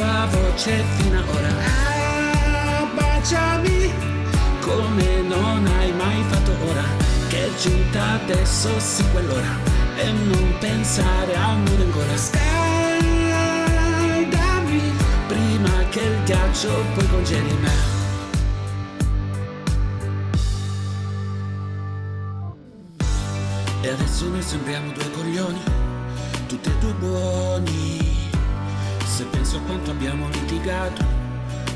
Tua 0.00 0.26
voce 0.30 0.82
fino 0.96 1.20
ora. 1.20 1.52
Abbracciami 2.80 3.92
come 4.60 5.20
non 5.28 5.66
hai 5.66 5.92
mai 5.92 6.22
fatto 6.28 6.52
ora 6.64 6.84
Che 7.28 7.46
è 7.46 7.50
giunta 7.60 8.12
adesso 8.22 8.68
sì 8.78 9.04
quell'ora 9.10 9.58
E 9.96 10.10
non 10.10 10.54
pensare 10.58 11.34
a 11.34 11.54
nulla 11.54 11.84
ancora. 11.84 12.16
Scaldami 12.16 12.40
prima 15.26 15.84
che 15.90 16.00
il 16.00 16.22
ghiaccio 16.24 16.84
poi 16.94 17.08
congeli 17.08 17.52
me. 17.60 17.98
E 23.82 23.88
adesso 23.88 24.28
noi 24.28 24.42
sembriamo 24.42 24.92
due 24.92 25.10
coglioni 25.10 25.62
Tutti 26.46 26.68
e 26.68 26.72
due 26.80 26.92
buoni 26.94 28.09
se 29.10 29.24
penso 29.24 29.56
a 29.56 29.60
quanto 29.62 29.90
abbiamo 29.90 30.28
litigato, 30.28 31.04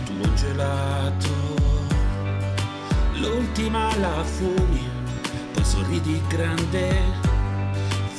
tu 0.05 0.13
un 0.13 0.37
gelato. 0.37 1.33
L'ultima 3.15 3.95
la 3.97 4.23
fumi, 4.23 4.89
poi 5.53 5.65
sorridi 5.65 6.23
grande, 6.29 6.97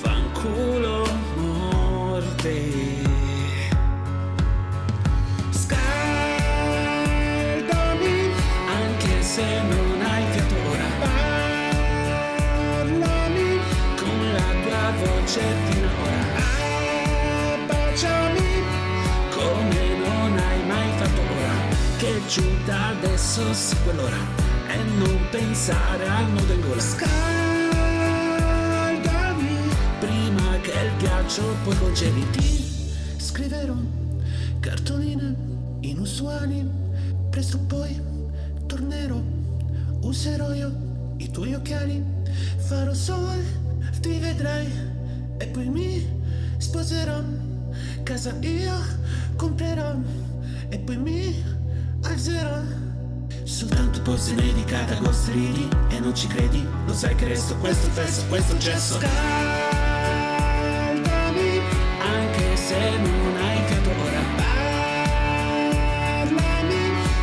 fanculo 0.02 1.08
morte. 1.38 3.04
Scaldami, 5.50 5.86
anche 8.68 9.22
se 9.22 9.62
non 9.62 10.02
hai 10.02 10.26
fiato 10.32 10.56
ora. 10.70 10.88
Parlami 12.60 13.60
con 13.96 14.34
la 14.34 14.50
tua 14.64 14.92
voce 15.00 15.42
fino 15.70 15.88
che 21.98 22.18
è 22.18 22.26
giunta 22.26 22.88
adesso 22.88 23.54
sì 23.54 23.76
quell'ora 23.84 24.18
e 24.68 24.76
non 24.98 25.28
pensare 25.32 26.06
al 26.08 26.30
nudo 26.30 26.52
in 26.54 26.62
gola. 26.62 26.82
Scaldami 26.82 27.08
prima 30.00 30.60
che 30.62 30.72
il 30.72 30.92
ghiaccio 30.98 31.56
poi 31.64 31.78
congeli 31.78 32.30
ti 32.32 32.66
scriverò 33.18 33.76
cartoline 34.60 35.36
inusuali. 35.82 36.70
Presto 37.30 37.60
poi 37.60 38.02
tornerò 38.66 39.22
userò 40.02 40.54
io 40.54 40.72
i 41.18 41.32
tuoi 41.32 41.54
occhiali. 41.54 42.04
Farò 42.58 42.94
sol 42.94 43.42
ti 44.02 44.20
vedrai 44.20 44.68
e 45.38 45.48
poi 45.48 45.70
mi 45.70 46.06
sposerò. 46.58 47.22
Casa 48.04 48.36
io 48.42 48.74
comprerò 49.38 49.96
e 50.70 50.80
poi 50.80 50.98
mi 50.98 51.55
a 52.06 52.18
zero. 52.18 52.84
Soltanto 53.44 54.02
pose 54.02 54.34
dedicata 54.36 54.98
a 54.98 55.00
ghost 55.00 55.30
E 55.30 56.00
non 56.00 56.16
ci 56.16 56.28
credi? 56.28 56.68
Lo 56.86 56.94
sai 56.94 57.16
che 57.16 57.28
resto 57.28 57.56
questo 57.58 57.90
fesso, 57.92 58.26
questo 58.28 58.58
gesso 58.58 58.98
Scaldami 59.00 59.12
Anche 62.02 62.56
se 62.56 62.98
non 62.98 63.36
hai 63.38 63.66
capito 63.66 63.90
ora 63.90 64.22
Parlami 66.26 66.76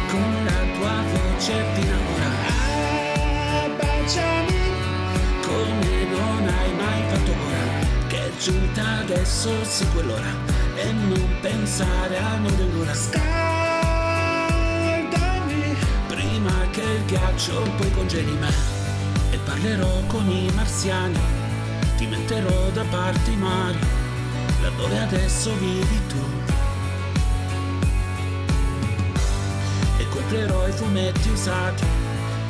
Con 0.09 0.45
la 0.45 0.63
tua 0.79 1.03
voce 1.11 1.55
fino 1.75 1.93
ad 1.93 2.07
ora 2.15 2.31
Abbracciami 3.65 4.61
Come 5.45 6.05
non 6.05 6.49
hai 6.49 6.73
mai 6.75 7.03
fatto 7.09 7.31
ora 7.33 7.65
Che 8.07 8.19
è 8.27 8.31
giunta 8.39 8.99
adesso, 9.01 9.65
segue 9.65 9.93
quell'ora 9.93 10.31
E 10.77 10.93
non 10.93 11.29
pensare 11.41 12.17
a 12.17 12.37
noi 12.37 12.55
dell'ora 12.57 12.95
Scaldami 12.95 13.62
che 16.73 16.81
il 16.81 17.05
ghiaccio 17.05 17.61
poi 17.77 17.91
congeli 17.91 18.33
me 18.33 18.51
e 19.31 19.39
parlerò 19.45 20.01
con 20.07 20.27
i 20.31 20.51
marziani, 20.55 21.19
ti 21.99 22.07
metterò 22.07 22.71
da 22.71 22.83
parte 22.85 23.31
i 23.31 23.37
mari, 23.37 23.79
laddove 24.63 24.99
adesso 24.99 25.55
vivi 25.59 26.01
tu. 26.09 26.25
E 29.99 30.09
comprerò 30.09 30.67
i 30.67 30.73
fumetti 30.73 31.29
usati, 31.29 31.85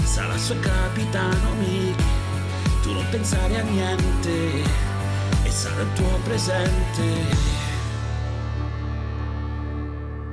sarà 0.05 0.39
suo 0.39 0.59
capitano 0.61 1.55
Mickey, 1.59 2.05
tu 2.83 2.93
non 2.93 3.05
pensare 3.11 3.59
a 3.59 3.63
niente 3.65 4.63
e 5.43 5.51
sarà 5.51 5.83
il 5.83 5.93
tuo 5.95 6.19
presente. 6.23 7.62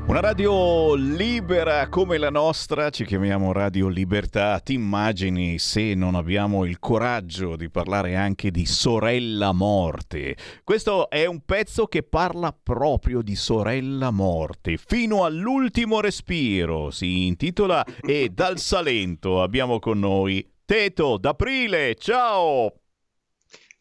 Una 0.10 0.22
radio 0.22 0.96
libera 0.96 1.88
come 1.88 2.18
la 2.18 2.32
nostra, 2.32 2.90
ci 2.90 3.06
chiamiamo 3.06 3.52
Radio 3.52 3.88
Libertà, 3.90 4.60
ti 4.60 4.74
immagini 4.74 5.60
se 5.60 5.94
non 5.94 6.16
abbiamo 6.16 6.66
il 6.66 6.80
coraggio 6.80 7.56
di 7.56 7.70
parlare 7.70 8.16
anche 8.16 8.50
di 8.50 8.66
sorella 8.66 9.52
morte. 9.52 10.36
Questo 10.64 11.12
è 11.12 11.28
un 11.28 11.42
pezzo 11.46 11.86
che 11.86 12.02
parla 12.02 12.52
proprio 12.52 13.22
di 13.22 13.36
sorella 13.36 14.10
morte, 14.10 14.78
fino 14.84 15.26
all'ultimo 15.26 16.00
respiro, 16.00 16.90
si 16.90 17.28
intitola 17.28 17.86
E 18.02 18.32
dal 18.34 18.58
Salento 18.58 19.44
abbiamo 19.44 19.78
con 19.78 20.00
noi 20.00 20.44
Teto 20.66 21.20
d'Aprile, 21.20 21.94
ciao! 21.94 22.74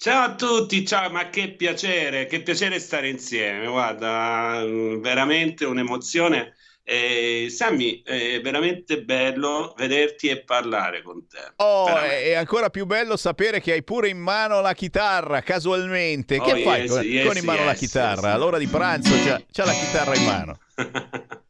Ciao 0.01 0.23
a 0.27 0.35
tutti, 0.37 0.87
ciao, 0.87 1.11
ma 1.11 1.29
che 1.29 1.55
piacere, 1.55 2.27
che 2.27 2.41
piacere 2.41 2.79
stare 2.79 3.09
insieme, 3.09 3.67
guarda, 3.67 4.63
mm, 4.65 5.01
veramente 5.01 5.65
un'emozione. 5.65 6.55
Eh, 6.85 7.49
Sammy, 7.51 8.03
è 8.05 8.41
veramente 8.41 9.03
bello 9.03 9.75
vederti 9.77 10.29
e 10.29 10.45
parlare 10.45 11.03
con 11.03 11.27
te. 11.27 11.53
Oh, 11.57 11.87
Veramente. 11.87 12.23
è 12.27 12.35
ancora 12.35 12.71
più 12.71 12.87
bello 12.87 13.17
sapere 13.17 13.61
che 13.61 13.73
hai 13.73 13.83
pure 13.83 14.09
in 14.09 14.19
mano 14.19 14.61
la 14.61 14.73
chitarra, 14.73 15.41
casualmente. 15.41 16.37
Oh, 16.37 16.45
che 16.45 16.63
fai 16.63 16.83
yes, 16.83 16.91
con, 16.93 17.03
yes, 17.03 17.27
con 17.27 17.37
in 17.37 17.45
mano 17.45 17.65
la 17.65 17.71
yes, 17.71 17.79
chitarra? 17.81 18.29
yes. 18.29 18.35
All'ora 18.37 18.59
di 18.59 18.67
pranzo 18.69 19.17
c'ha, 19.25 19.43
c'ha 19.51 19.65
la 19.65 19.73
chitarra 19.73 20.15
in 20.15 20.25
mano. 20.25 20.59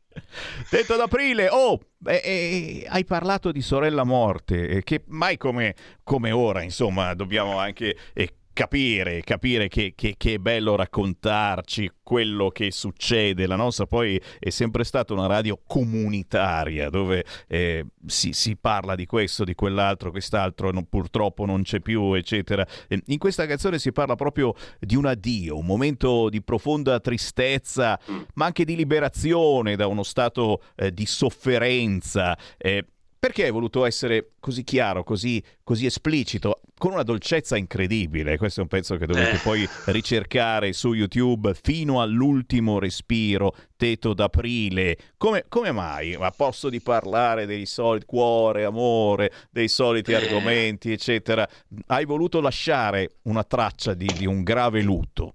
Tetto 0.71 0.97
d'aprile, 0.97 1.49
oh, 1.51 1.79
beh, 1.97 2.21
eh, 2.21 2.87
hai 2.89 3.05
parlato 3.05 3.53
di 3.53 3.61
sorella 3.61 4.05
morte, 4.05 4.69
eh, 4.69 4.83
che 4.83 5.03
mai 5.09 5.37
come, 5.37 5.75
come 6.03 6.31
ora, 6.31 6.63
insomma, 6.63 7.15
dobbiamo 7.15 7.59
anche 7.59 7.97
eh, 8.13 8.38
capire, 8.59 9.21
capire 9.23 9.69
che, 9.69 9.93
che- 9.95 10.15
che 10.17 10.35
è 10.35 10.39
bello 10.39 10.75
raccontarci 10.75 11.89
quello 12.03 12.49
che 12.49 12.73
succede. 12.73 13.47
La 13.47 13.55
nostra 13.55 13.87
poi 13.87 14.21
è 14.41 14.51
sempre 14.51 14.83
stata 14.83 15.13
una 15.13 15.27
radio 15.29 15.61
comunitaria, 15.65 16.91
dove 16.91 17.25
eh, 17.47 17.87
si, 18.05 18.33
si 18.33 18.57
parla 18.57 18.97
di 18.97 19.07
questo, 19.07 19.45
di 19.45 19.55
quell'altro, 19.55 20.11
quest'altro 20.11 20.73
non- 20.73 20.89
purtroppo 20.89 21.45
non 21.47 21.63
c'è 21.63 21.79
più, 21.79 22.15
eccetera. 22.15 22.67
In 23.07 23.19
questa 23.19 23.47
canzone 23.47 23.79
si 23.79 23.93
parla 23.93 24.17
proprio 24.17 24.53
di 24.81 24.97
un 24.97 25.07
addio, 25.07 25.57
un 25.57 25.65
momento 25.67 26.29
di 26.29 26.43
profonda 26.43 26.99
tristezza, 26.99 27.97
ma 28.35 28.47
anche 28.47 28.65
di 28.65 28.75
liberazione 28.75 29.77
da 29.77 29.87
uno 29.87 30.03
stato 30.03 30.63
eh, 30.75 30.93
di 30.93 31.07
sofferenza. 31.07 32.37
Eh, 32.57 32.85
perché 33.19 33.45
hai 33.45 33.51
voluto 33.51 33.85
essere 33.85 34.33
così 34.39 34.63
chiaro, 34.63 35.03
così, 35.03 35.43
così 35.65 35.87
esplicito, 35.87 36.61
con 36.77 36.93
una 36.93 37.03
dolcezza 37.03 37.57
incredibile? 37.57 38.37
Questo 38.39 38.61
è 38.61 38.63
un 38.63 38.69
pezzo 38.69 38.97
che 38.97 39.07
dovete 39.07 39.37
Eh. 39.37 39.41
poi 39.41 39.67
ricercare 39.87 40.73
su 40.73 40.93
YouTube 40.93 41.55
fino 41.61 42.01
all'ultimo 42.01 42.79
respiro, 42.79 43.55
teto 43.77 44.15
d'aprile. 44.15 44.97
Come, 45.17 45.47
come 45.49 45.73
mai? 45.73 46.15
A 46.15 46.31
posto 46.31 46.69
di 46.69 46.81
parlare 46.81 47.47
dei 47.47 47.67
soliti 47.67 48.07
cuore, 48.07 48.65
amore, 48.65 49.33
dei 49.51 49.69
soliti 49.69 50.13
Eh. 50.13 50.17
argomenti, 50.17 50.93
eccetera, 50.93 51.49
hai 51.87 52.05
voluto 52.05 52.41
lasciare 52.41 53.17
una 53.23 53.43
traccia 53.43 53.95
di, 53.95 54.07
di 54.17 54.27
un 54.27 54.43
grave 54.45 54.81
lutto. 54.83 55.35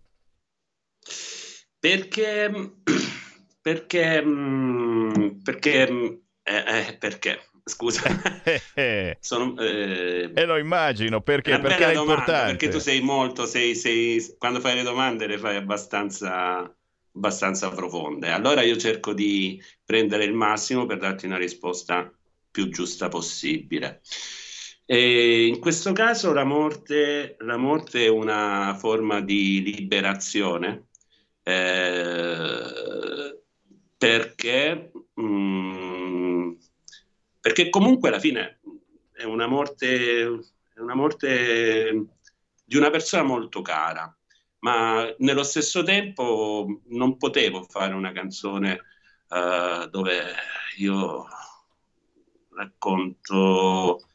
Perché, 1.80 2.50
perché, 3.62 4.22
mm, 4.24 5.12
perché, 5.44 5.92
mm, 5.92 6.06
eh, 6.44 6.64
eh, 6.88 6.98
perché, 6.98 7.40
scusa, 7.66 8.02
Sono, 9.20 9.56
eh, 9.60 10.32
E 10.36 10.46
lo 10.46 10.58
immagino, 10.58 11.22
perché? 11.22 11.60
Perché 11.60 11.86
è 11.86 11.94
domanda, 11.94 12.00
importante. 12.02 12.46
perché 12.52 12.68
tu 12.70 12.80
sei 12.80 13.02
molto, 13.02 13.46
sei, 13.46 13.76
sei- 13.76 14.36
quando 14.38 14.60
fai 14.60 14.76
le 14.76 14.84
domande 14.84 15.28
le 15.28 15.38
fai 15.38 15.56
abbastanza, 15.56 16.76
abbastanza 17.14 17.70
profonde. 17.70 18.30
Allora 18.32 18.62
io 18.64 18.76
cerco 18.78 19.14
di 19.14 19.62
prendere 19.86 20.26
il 20.26 20.34
massimo 20.34 20.86
per 20.86 20.98
darti 20.98 21.26
una 21.26 21.38
risposta 21.38 22.12
più 22.52 22.70
giusta 22.70 23.08
possibile. 23.08 24.02
E 24.86 25.48
in 25.48 25.60
questo 25.60 25.94
caso 25.94 26.34
la 26.34 26.44
morte, 26.44 27.36
la 27.40 27.58
morte 27.58 28.06
è 28.06 28.10
una 28.10 28.76
forma 28.78 29.22
di 29.22 29.62
liberazione 29.64 30.88
eh, 31.44 33.42
perché, 33.98 34.92
mm, 35.20 35.93
perché 37.44 37.70
comunque 37.70 38.08
alla 38.08 38.20
fine 38.20 38.62
è 39.12 39.26
una 39.26 39.48
morte, 39.48 40.22
è 40.74 40.80
una 40.80 40.96
morte 40.96 42.06
di 42.64 42.78
una 42.78 42.90
persona 42.90 43.24
molto 43.24 43.62
cara, 43.62 44.18
ma 44.60 45.14
nello 45.18 45.44
stesso 45.44 45.84
tempo 45.84 46.80
non 46.86 47.18
potevo 47.18 47.64
fare 47.64 47.94
una 47.94 48.14
canzone 48.14 48.80
eh, 49.28 49.90
dove 49.92 50.24
io 50.78 51.28
racconto, 52.56 54.08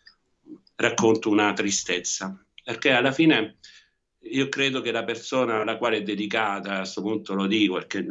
racconto 0.76 1.28
una 1.28 1.52
tristezza, 1.52 2.42
perché 2.64 2.92
alla 2.92 3.12
fine 3.12 3.58
io 4.20 4.48
credo 4.48 4.80
che 4.80 4.90
la 4.90 5.04
persona 5.04 5.60
alla 5.60 5.76
quale 5.76 5.98
è 5.98 6.02
dedicata, 6.02 6.76
a 6.76 6.78
questo 6.78 7.02
punto 7.02 7.34
lo 7.34 7.46
dico 7.46 7.74
perché 7.74 8.06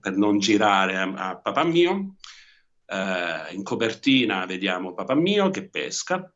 per 0.00 0.16
non 0.16 0.38
girare 0.38 0.96
a, 0.96 1.12
a 1.12 1.36
papà 1.36 1.62
mio, 1.64 2.16
eh, 2.86 3.54
in 3.54 3.62
copertina 3.62 4.46
vediamo 4.46 4.94
papà 4.94 5.14
mio 5.14 5.50
che 5.50 5.68
pesca. 5.68 6.32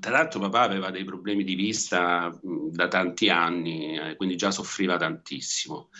Tra 0.00 0.10
l'altro 0.10 0.40
papà 0.40 0.60
aveva 0.60 0.90
dei 0.90 1.04
problemi 1.04 1.44
di 1.44 1.54
vista 1.54 2.28
mh, 2.28 2.70
da 2.70 2.88
tanti 2.88 3.30
anni, 3.30 3.98
eh, 3.98 4.16
quindi 4.16 4.36
già 4.36 4.50
soffriva 4.50 4.96
tantissimo. 4.96 5.90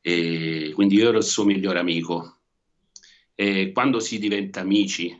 E 0.00 0.72
quindi 0.74 0.96
io 0.96 1.08
ero 1.08 1.18
il 1.18 1.24
suo 1.24 1.44
migliore 1.44 1.78
amico. 1.78 2.40
E 3.34 3.72
quando 3.72 4.00
si 4.00 4.18
diventa 4.18 4.60
amici 4.60 5.18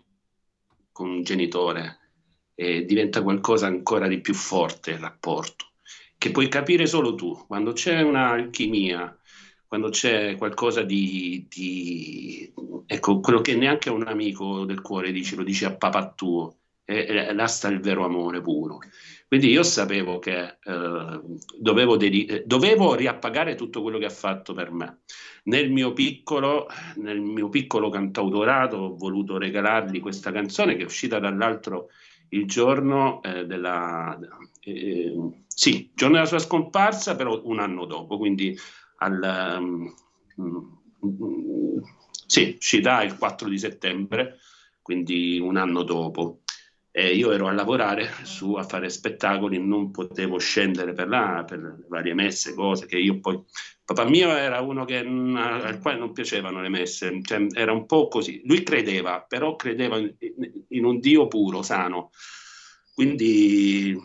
con 0.93 1.09
un 1.11 1.23
genitore, 1.23 1.99
eh, 2.55 2.85
diventa 2.85 3.23
qualcosa 3.23 3.67
ancora 3.67 4.07
di 4.07 4.21
più 4.21 4.35
forte 4.35 4.91
il 4.93 4.99
rapporto 4.99 5.71
che 6.21 6.33
puoi 6.33 6.49
capire 6.49 6.87
solo 6.87 7.15
tu. 7.15 7.47
Quando 7.47 7.73
c'è 7.73 8.03
un'alchimia, 8.03 9.19
quando 9.71 9.91
c'è 9.91 10.35
qualcosa 10.35 10.83
di, 10.83 11.47
di- 11.49 12.53
ecco, 12.87 13.21
quello 13.21 13.41
che 13.41 13.55
neanche 13.55 13.89
un 13.89 14.05
amico 14.05 14.64
del 14.64 14.81
cuore 14.81 15.12
dici, 15.12 15.37
lo 15.37 15.45
dici 15.45 15.64
a 15.64 15.77
papà 15.77 16.12
tuo, 16.12 16.57
e, 16.85 17.33
là 17.33 17.47
sta 17.47 17.68
il 17.68 17.79
vero 17.79 18.05
amore 18.05 18.41
puro. 18.41 18.81
Quindi 19.29 19.47
io 19.47 19.62
sapevo 19.62 20.18
che 20.18 20.59
eh, 20.61 21.21
dovevo, 21.57 21.97
dedi- 21.97 22.25
eh, 22.25 22.43
dovevo 22.45 22.97
riappagare 22.97 23.55
tutto 23.55 23.81
quello 23.81 23.99
che 23.99 24.07
ha 24.07 24.11
fatto 24.11 24.55
per 24.55 24.73
me. 24.73 25.03
Nel 25.45 25.71
mio 25.71 25.93
piccolo, 25.93 26.66
nel 26.97 27.21
mio 27.21 27.49
piccolo 27.49 27.91
cantautorato 27.91 28.77
ho 28.77 28.97
voluto 28.97 29.39
regalargli 29.39 30.01
questa 30.01 30.33
canzone 30.33 30.75
che 30.75 30.83
è 30.83 30.87
uscita 30.87 31.21
dall'altro 31.21 31.91
il 32.31 32.47
giorno 32.47 33.23
eh, 33.23 33.47
della, 33.47 34.18
eh, 34.62 35.14
sì, 35.47 35.91
giorno 35.95 36.16
della 36.16 36.27
sua 36.27 36.39
scomparsa, 36.41 37.14
però 37.14 37.41
un 37.45 37.61
anno 37.61 37.85
dopo, 37.85 38.18
quindi 38.18 38.57
al, 39.03 39.57
um, 39.59 39.95
mm, 40.41 41.79
sì, 42.27 42.55
uscirà 42.57 43.03
il 43.03 43.17
4 43.17 43.49
di 43.49 43.59
settembre, 43.59 44.39
quindi 44.83 45.39
un 45.39 45.57
anno 45.57 45.83
dopo. 45.83 46.43
E 46.93 47.15
io 47.15 47.31
ero 47.31 47.47
a 47.47 47.53
lavorare 47.53 48.11
su, 48.25 48.55
a 48.55 48.65
fare 48.65 48.91
spettacoli, 48.91 49.59
non 49.65 49.93
potevo 49.93 50.39
scendere 50.39 50.93
per 50.93 51.09
là, 51.09 51.45
per 51.47 51.59
le 51.61 51.87
varie 51.89 52.15
messe, 52.15 52.55
cose 52.55 52.87
che 52.87 52.99
io 52.99 53.21
poi... 53.21 53.41
Papà 53.85 54.05
mio 54.05 54.31
era 54.31 54.61
uno 54.61 54.85
che, 54.85 55.03
mm, 55.03 55.37
al 55.37 55.81
quale 55.81 55.99
non 55.99 56.13
piacevano 56.13 56.61
le 56.61 56.69
messe, 56.69 57.21
cioè, 57.23 57.47
era 57.53 57.73
un 57.73 57.87
po' 57.87 58.09
così. 58.09 58.43
Lui 58.45 58.63
credeva, 58.63 59.25
però 59.27 59.57
credeva 59.57 59.99
in, 59.99 60.15
in 60.69 60.85
un 60.85 61.01
Dio 61.01 61.27
puro, 61.27 61.63
sano. 61.63 62.11
Quindi, 62.95 63.97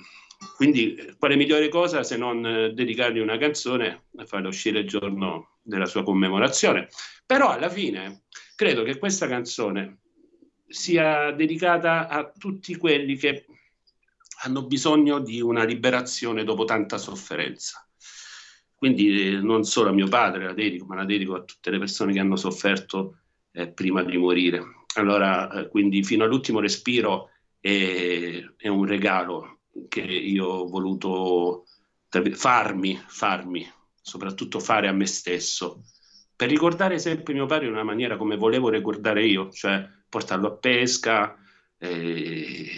quindi 0.56 1.16
quale 1.18 1.36
migliore 1.36 1.70
cosa 1.70 2.04
se 2.04 2.18
non 2.18 2.46
eh, 2.46 2.74
dedicargli 2.74 3.20
una 3.20 3.38
canzone 3.38 4.06
e 4.18 4.26
farla 4.26 4.48
uscire 4.48 4.80
il 4.80 4.88
giorno 4.88 5.58
della 5.62 5.86
sua 5.86 6.04
commemorazione? 6.04 6.90
Però 7.26 7.50
alla 7.50 7.70
fine 7.70 8.24
credo 8.56 8.84
che 8.84 8.98
questa 8.98 9.28
canzone 9.28 10.00
sia 10.68 11.32
dedicata 11.32 12.08
a 12.08 12.32
tutti 12.32 12.76
quelli 12.76 13.16
che 13.16 13.46
hanno 14.44 14.66
bisogno 14.66 15.20
di 15.20 15.42
una 15.42 15.64
liberazione 15.64 16.44
dopo 16.44 16.66
tanta 16.66 16.98
sofferenza. 16.98 17.88
quindi 18.76 19.34
eh, 19.34 19.40
non 19.40 19.64
solo 19.64 19.90
a 19.90 19.94
mio 19.94 20.08
padre 20.08 20.46
la 20.46 20.54
dedico, 20.54 20.86
ma 20.86 20.96
la 20.96 21.06
dedico 21.06 21.36
a 21.36 21.44
tutte 21.44 21.72
le 21.72 21.80
persone 21.80 22.14
che 22.14 22.20
hanno 22.20 22.36
sofferto 22.36 23.20
eh, 23.52 23.70
prima 23.70 24.04
di 24.04 24.18
morire. 24.18 24.62
Allora, 24.96 25.50
eh, 25.52 25.68
quindi 25.70 26.04
fino 26.04 26.24
all'ultimo 26.26 26.60
respiro 26.60 27.30
è, 27.60 28.44
è, 28.58 28.68
un 28.68 28.86
regalo 28.86 29.55
che 29.88 30.02
io 30.02 30.46
ho 30.46 30.68
voluto 30.68 31.66
farmi, 32.34 33.02
farmi, 33.08 33.70
soprattutto 34.02 34.60
fare 34.60 34.88
a 34.88 34.94
me 34.94 35.06
stesso, 35.06 35.84
per 36.36 36.50
ricordare 36.50 37.00
sempre 37.00 37.34
mio 37.34 37.46
padre 37.46 37.68
in 37.68 37.74
una 37.74 37.84
maniera 37.84 38.18
come 38.18 38.36
volevo 38.36 38.70
ricordare 38.70 39.26
io, 39.26 39.50
cioè 39.52 39.88
portarlo 40.10 40.48
a 40.48 40.58
pesca, 40.58 41.36
eh, 41.78 42.70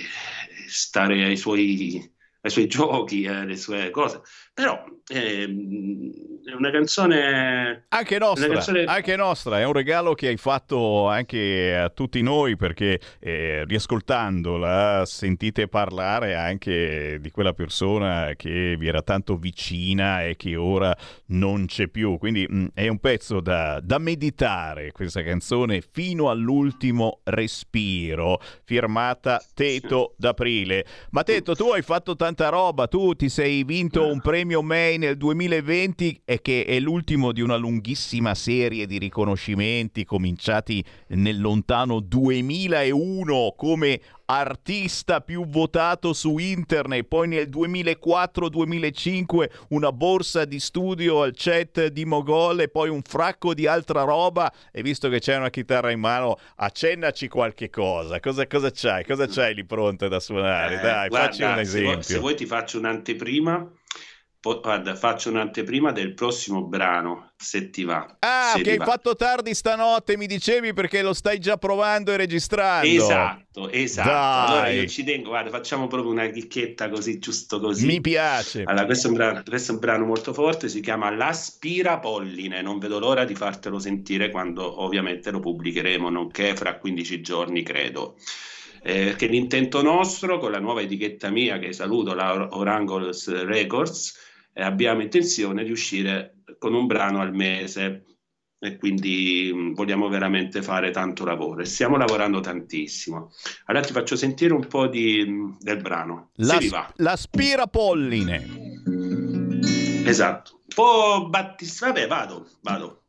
stare 0.67 1.23
ai 1.23 1.37
suoi 1.37 2.15
ai 2.47 2.51
suoi 2.51 2.67
giochi, 2.67 3.27
alle 3.27 3.55
sue 3.55 3.89
cose. 3.91 4.21
Però 4.53 4.83
ehm, 5.07 6.11
è 6.43 6.53
una 6.53 6.71
canzone... 6.71 7.85
Anche 7.89 8.17
nostra, 8.17 8.47
canzone... 8.47 8.85
anche 8.85 9.15
nostra, 9.15 9.59
è 9.59 9.65
un 9.65 9.73
regalo 9.73 10.13
che 10.13 10.27
hai 10.27 10.37
fatto 10.37 11.07
anche 11.07 11.77
a 11.77 11.89
tutti 11.89 12.21
noi 12.21 12.55
perché 12.55 12.99
eh, 13.19 13.65
riascoltandola 13.65 15.03
sentite 15.05 15.67
parlare 15.67 16.35
anche 16.35 17.19
di 17.21 17.29
quella 17.29 17.53
persona 17.53 18.33
che 18.35 18.75
vi 18.79 18.87
era 18.87 19.01
tanto 19.01 19.37
vicina 19.37 20.23
e 20.23 20.35
che 20.35 20.55
ora 20.55 20.95
non 21.27 21.65
c'è 21.67 21.87
più. 21.87 22.17
Quindi 22.17 22.47
mh, 22.49 22.69
è 22.73 22.87
un 22.87 22.97
pezzo 22.99 23.39
da, 23.39 23.79
da 23.79 23.99
meditare 23.99 24.91
questa 24.91 25.21
canzone 25.21 25.81
fino 25.81 26.29
all'ultimo 26.29 27.19
respiro, 27.25 28.41
firmata 28.63 29.39
Teto 29.53 30.15
d'Aprile. 30.17 30.85
Ma 31.11 31.23
Teto, 31.23 31.53
tu 31.53 31.69
hai 31.69 31.81
fatto 31.81 32.15
tanta 32.37 32.49
roba, 32.49 32.87
tu 32.87 33.15
ti 33.15 33.29
sei 33.29 33.63
vinto 33.63 34.05
un 34.05 34.21
premio 34.21 34.61
May 34.61 34.99
nel 34.99 35.17
2020 35.17 36.21
e 36.23 36.39
che 36.39 36.65
è 36.65 36.79
l'ultimo 36.79 37.31
di 37.31 37.41
una 37.41 37.55
lunghissima 37.55 38.35
serie 38.35 38.85
di 38.85 38.99
riconoscimenti 38.99 40.05
cominciati 40.05 40.85
nel 41.07 41.41
lontano 41.41 41.99
2001 41.99 43.55
come 43.57 43.99
artista 44.29 45.21
più 45.21 45.47
votato 45.47 46.11
su 46.11 46.37
internet, 46.37 47.05
poi 47.05 47.29
nel 47.29 47.47
2004-2005 47.49 49.49
una 49.69 49.93
borsa 49.93 50.43
di 50.45 50.59
studio 50.59 51.21
al 51.21 51.31
chat 51.33 51.87
di 51.87 52.03
Mogol 52.05 52.59
e 52.61 52.67
poi 52.67 52.89
un 52.89 53.03
fracco 53.03 53.53
di 53.53 53.67
altra 53.67 54.01
roba 54.03 54.51
e 54.71 54.81
visto 54.81 55.07
che 55.07 55.19
c'è 55.19 55.37
una 55.37 55.49
chitarra 55.49 55.91
in 55.91 56.01
mano 56.01 56.37
accennaci 56.55 57.29
qualche 57.29 57.69
cosa, 57.69 58.19
cosa, 58.19 58.45
cosa 58.47 58.69
c'hai? 58.69 59.05
Cosa 59.05 59.27
c'hai 59.27 59.55
lì 59.55 59.63
pronta 59.63 60.09
da 60.09 60.19
suonare? 60.19 60.77
Eh, 60.77 60.81
Dai, 60.81 61.07
guarda, 61.07 61.27
facci 61.27 61.43
un 61.43 61.59
esempio. 61.59 62.01
Se 62.01 62.19
vuoi, 62.27 62.35
ti 62.35 62.45
faccio 62.45 62.77
un'anteprima 62.77 63.71
guarda, 64.55 64.95
faccio 64.95 65.29
un'anteprima 65.29 65.91
del 65.91 66.13
prossimo 66.13 66.63
brano, 66.63 67.31
se 67.35 67.69
ti 67.69 67.83
va. 67.83 68.17
Ah, 68.19 68.57
che 68.61 68.71
hai 68.71 68.77
fatto 68.77 69.15
tardi 69.15 69.53
stanotte, 69.53 70.15
mi 70.15 70.25
dicevi 70.25 70.73
perché 70.73 71.01
lo 71.01 71.13
stai 71.13 71.39
già 71.39 71.57
provando 71.57 72.13
e 72.13 72.17
registrando. 72.17 72.87
Esatto, 72.87 73.69
esatto. 73.69 74.09
Dai. 74.09 74.47
Allora 74.47 74.69
io 74.69 74.87
ci 74.87 75.03
tengo, 75.03 75.29
guarda, 75.29 75.49
facciamo 75.49 75.87
proprio 75.87 76.11
una 76.11 76.27
chicchetta 76.27 76.89
così, 76.89 77.19
giusto 77.19 77.59
così. 77.59 77.85
Mi 77.85 77.99
piace. 77.99 78.63
Allora, 78.63 78.85
questo 78.85 79.07
è, 79.07 79.09
un 79.09 79.17
brano, 79.17 79.43
questo 79.43 79.71
è 79.71 79.73
un 79.73 79.81
brano 79.81 80.05
molto 80.05 80.33
forte, 80.33 80.69
si 80.69 80.79
chiama 80.79 81.09
L'aspirapolline, 81.09 82.61
non 82.61 82.79
vedo 82.79 82.99
l'ora 82.99 83.25
di 83.25 83.35
fartelo 83.35 83.79
sentire 83.79 84.29
quando 84.29 84.81
ovviamente 84.81 85.31
lo 85.31 85.39
pubblicheremo, 85.39 86.09
nonché 86.09 86.55
fra 86.55 86.77
15 86.77 87.21
giorni, 87.21 87.63
credo. 87.63 88.15
Eh, 88.87 89.15
che 89.17 89.27
l'intento 89.27 89.81
nostro, 89.81 90.37
con 90.37 90.49
la 90.49 90.61
nuova 90.61 90.79
etichetta 90.81 91.29
mia, 91.29 91.59
che 91.59 91.73
saluto, 91.73 92.13
la 92.13 92.55
Orangles 92.55 93.43
Records, 93.43 94.17
e 94.53 94.63
abbiamo 94.63 95.01
intenzione 95.01 95.65
di 95.65 95.71
uscire 95.71 96.37
con 96.57 96.73
un 96.73 96.85
brano 96.87 97.19
al 97.19 97.33
mese 97.33 98.05
e 98.57 98.77
quindi 98.77 99.51
mh, 99.53 99.73
vogliamo 99.73 100.07
veramente 100.07 100.61
fare 100.61 100.91
tanto 100.91 101.25
lavoro 101.25 101.61
e 101.61 101.65
stiamo 101.65 101.97
lavorando 101.97 102.39
tantissimo. 102.39 103.33
Allora 103.65 103.83
ti 103.83 103.91
faccio 103.91 104.15
sentire 104.15 104.53
un 104.53 104.65
po' 104.67 104.87
di, 104.87 105.21
mh, 105.21 105.57
del 105.59 105.81
brano. 105.81 106.29
La, 106.35 106.57
Se 106.57 106.69
va. 106.69 106.89
L'aspirapolline. 106.95 108.45
Esatto. 110.05 110.61
Un 110.61 110.73
po' 110.73 111.27
Battista, 111.27 111.87
vabbè 111.87 112.07
vado, 112.07 112.47
vado. 112.61 113.03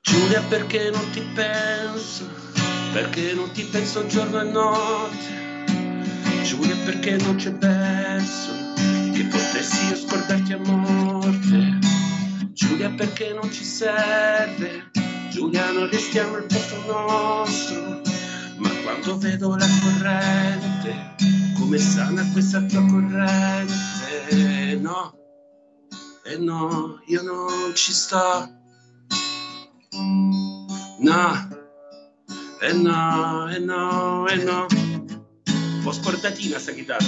Giulia 0.00 0.42
perché 0.42 0.90
non 0.90 1.10
ti 1.10 1.22
penso, 1.34 2.43
perché 2.94 3.34
non 3.34 3.50
ti 3.50 3.64
penso 3.64 4.06
giorno 4.06 4.40
e 4.40 4.44
notte. 4.44 5.42
Giulia 6.44 6.76
perché 6.84 7.16
non 7.16 7.34
c'è 7.34 7.52
verso 7.52 8.52
che 9.12 9.24
potessi 9.24 9.88
io 9.88 9.96
scordarti 9.96 10.52
a 10.52 10.58
morte. 10.58 11.78
Giulia 12.52 12.90
perché 12.90 13.32
non 13.32 13.50
ci 13.50 13.64
serve, 13.64 14.92
Giulia 15.30 15.72
non 15.72 15.90
restiamo 15.90 16.36
al 16.36 16.46
posto 16.46 16.76
nostro, 16.86 18.00
ma 18.58 18.70
quando 18.84 19.18
vedo 19.18 19.56
la 19.56 19.66
corrente, 19.82 21.16
come 21.58 21.78
sana 21.78 22.24
questa 22.30 22.62
tua 22.62 22.86
corrente, 22.86 24.78
no, 24.80 25.14
e 26.24 26.36
no, 26.36 27.00
io 27.06 27.22
non 27.22 27.74
ci 27.74 27.92
sto, 27.92 28.48
no, 31.00 31.63
e 32.60 32.72
no, 32.72 33.50
e 33.50 33.58
no, 33.58 34.26
e 34.28 34.36
no, 34.36 34.66
po' 35.82 35.92
scordatina 35.92 36.58
sta 36.58 36.72
chitarra. 36.72 37.06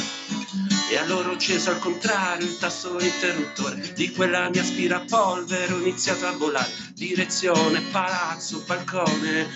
E 0.89 0.97
allora 0.99 1.31
ho 1.31 1.33
acceso 1.33 1.71
al 1.71 1.79
contrario 1.79 2.47
il 2.47 2.59
tasto 2.59 2.99
interruttore 3.01 3.93
di 3.95 4.13
quella 4.13 4.49
mia 4.51 4.63
aspirapolvere, 4.63 5.73
ho 5.73 5.79
iniziato 5.81 6.27
a 6.27 6.33
volare, 6.33 6.71
direzione, 6.95 7.81
palazzo, 7.91 8.63
balcone, 8.67 9.49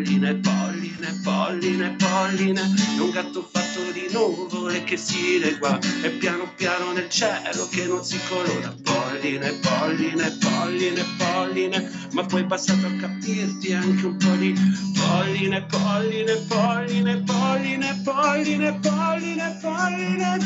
polline, 0.00 0.34
polline, 0.40 1.20
polline, 1.22 1.96
polline, 1.96 2.60
un 2.98 3.10
gatto 3.10 3.42
fatto 3.42 3.90
di 3.92 4.08
nuvole 4.10 4.82
che 4.84 4.96
si 4.96 5.38
legua 5.38 5.78
e 6.02 6.10
piano 6.10 6.52
piano 6.56 6.92
nel 6.92 7.08
cielo 7.10 7.68
che 7.70 7.86
non 7.86 8.02
si 8.02 8.18
colora, 8.28 8.74
polline, 8.82 9.52
polline, 9.60 10.38
polline, 10.40 11.04
polline, 11.18 11.90
ma 12.12 12.24
poi 12.24 12.44
bastato 12.44 12.86
a 12.86 12.92
capirti 12.98 13.72
anche 13.74 14.06
un 14.06 14.16
po' 14.16 14.34
di 14.36 14.54
polline, 14.94 15.66
polline, 15.66 16.40
polline, 16.46 17.22
polline, 17.24 18.00
polline, 18.02 18.80
polline, 18.82 19.58
polline. 19.60 20.38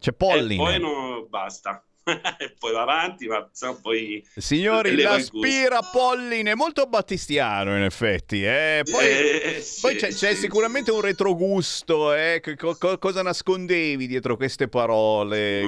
C'è 0.00 0.12
polline. 0.12 0.54
E 0.54 0.56
poi 0.56 0.80
no, 0.80 1.26
basta. 1.28 1.82
E 2.04 2.54
poi 2.58 2.72
va 2.72 2.82
avanti, 2.82 3.26
ma 3.26 3.46
insomma, 3.48 3.78
poi... 3.80 4.24
Signori, 4.36 4.94
leva 4.94 5.14
il 5.14 5.20
l'aspira 5.20 5.80
polline, 5.80 6.54
molto 6.54 6.86
battistiano 6.86 7.76
in 7.76 7.82
effetti. 7.82 8.44
Eh? 8.44 8.82
Poi, 8.90 9.06
Eh, 9.06 9.60
sì, 9.62 9.80
poi 9.80 9.96
c'è, 9.96 10.08
c'è 10.08 10.34
sì, 10.34 10.40
sicuramente 10.42 10.90
un 10.90 11.00
retrogusto. 11.00 12.12
Eh? 12.12 12.42
Co- 12.56 12.76
co- 12.76 12.98
cosa 12.98 13.22
nascondevi 13.22 14.06
dietro 14.06 14.36
queste 14.36 14.68
parole? 14.68 15.62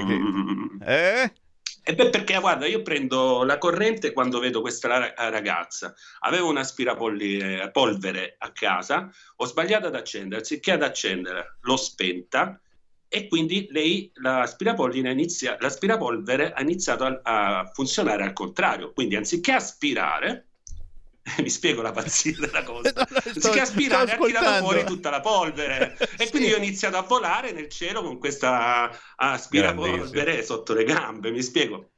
Che- 0.79 0.85
Eh? 0.85 1.33
E 1.89 1.95
beh, 1.95 2.11
perché 2.11 2.37
guarda, 2.41 2.67
io 2.67 2.83
prendo 2.83 3.45
la 3.45 3.59
corrente 3.59 4.13
quando 4.13 4.41
vedo 4.41 4.61
questa 4.61 4.89
ra- 4.89 5.15
ragazza. 5.31 5.95
Avevo 6.21 6.49
un'aspirapolvere 6.49 8.35
a 8.39 8.51
casa, 8.53 9.09
ho 9.37 9.45
sbagliato 9.47 9.87
ad 9.87 9.95
accendere, 9.95 10.41
anziché 10.41 10.73
ad 10.73 10.83
accendere, 10.83 11.59
l'ho 11.61 11.77
spenta 11.77 12.61
e 13.09 13.29
quindi 13.29 13.69
lei, 13.71 14.11
l'aspirapolvere, 14.15 15.11
inizia, 15.11 15.57
l'aspirapolvere 15.61 16.53
ha 16.53 16.61
iniziato 16.61 17.05
a, 17.05 17.21
a 17.23 17.71
funzionare 17.73 18.25
al 18.25 18.33
contrario. 18.33 18.93
Quindi 18.93 19.17
anziché 19.17 19.53
aspirare, 19.53 20.47
mi 21.39 21.51
spiego 21.51 21.83
la 21.83 21.93
pazzia 21.93 22.37
della 22.39 22.63
cosa, 22.65 22.93
anziché 22.97 23.61
aspirare 23.61 24.13
ha 24.13 24.19
tirato 24.19 24.65
fuori 24.65 24.85
tutta 24.85 25.11
la 25.11 25.21
polvere. 25.21 25.97
E 26.19 26.31
quindi 26.31 26.49
io 26.49 26.57
ho 26.57 26.59
iniziato 26.59 26.97
a 26.97 27.03
volare 27.03 27.53
nel 27.53 27.69
cielo 27.69 28.03
con 28.03 28.19
questa 28.19 28.91
aspirapolvere 29.17 30.43
sotto 30.43 30.73
le 30.73 30.85
gambe, 30.85 31.31
mi 31.31 31.43
spiego. 31.43 31.91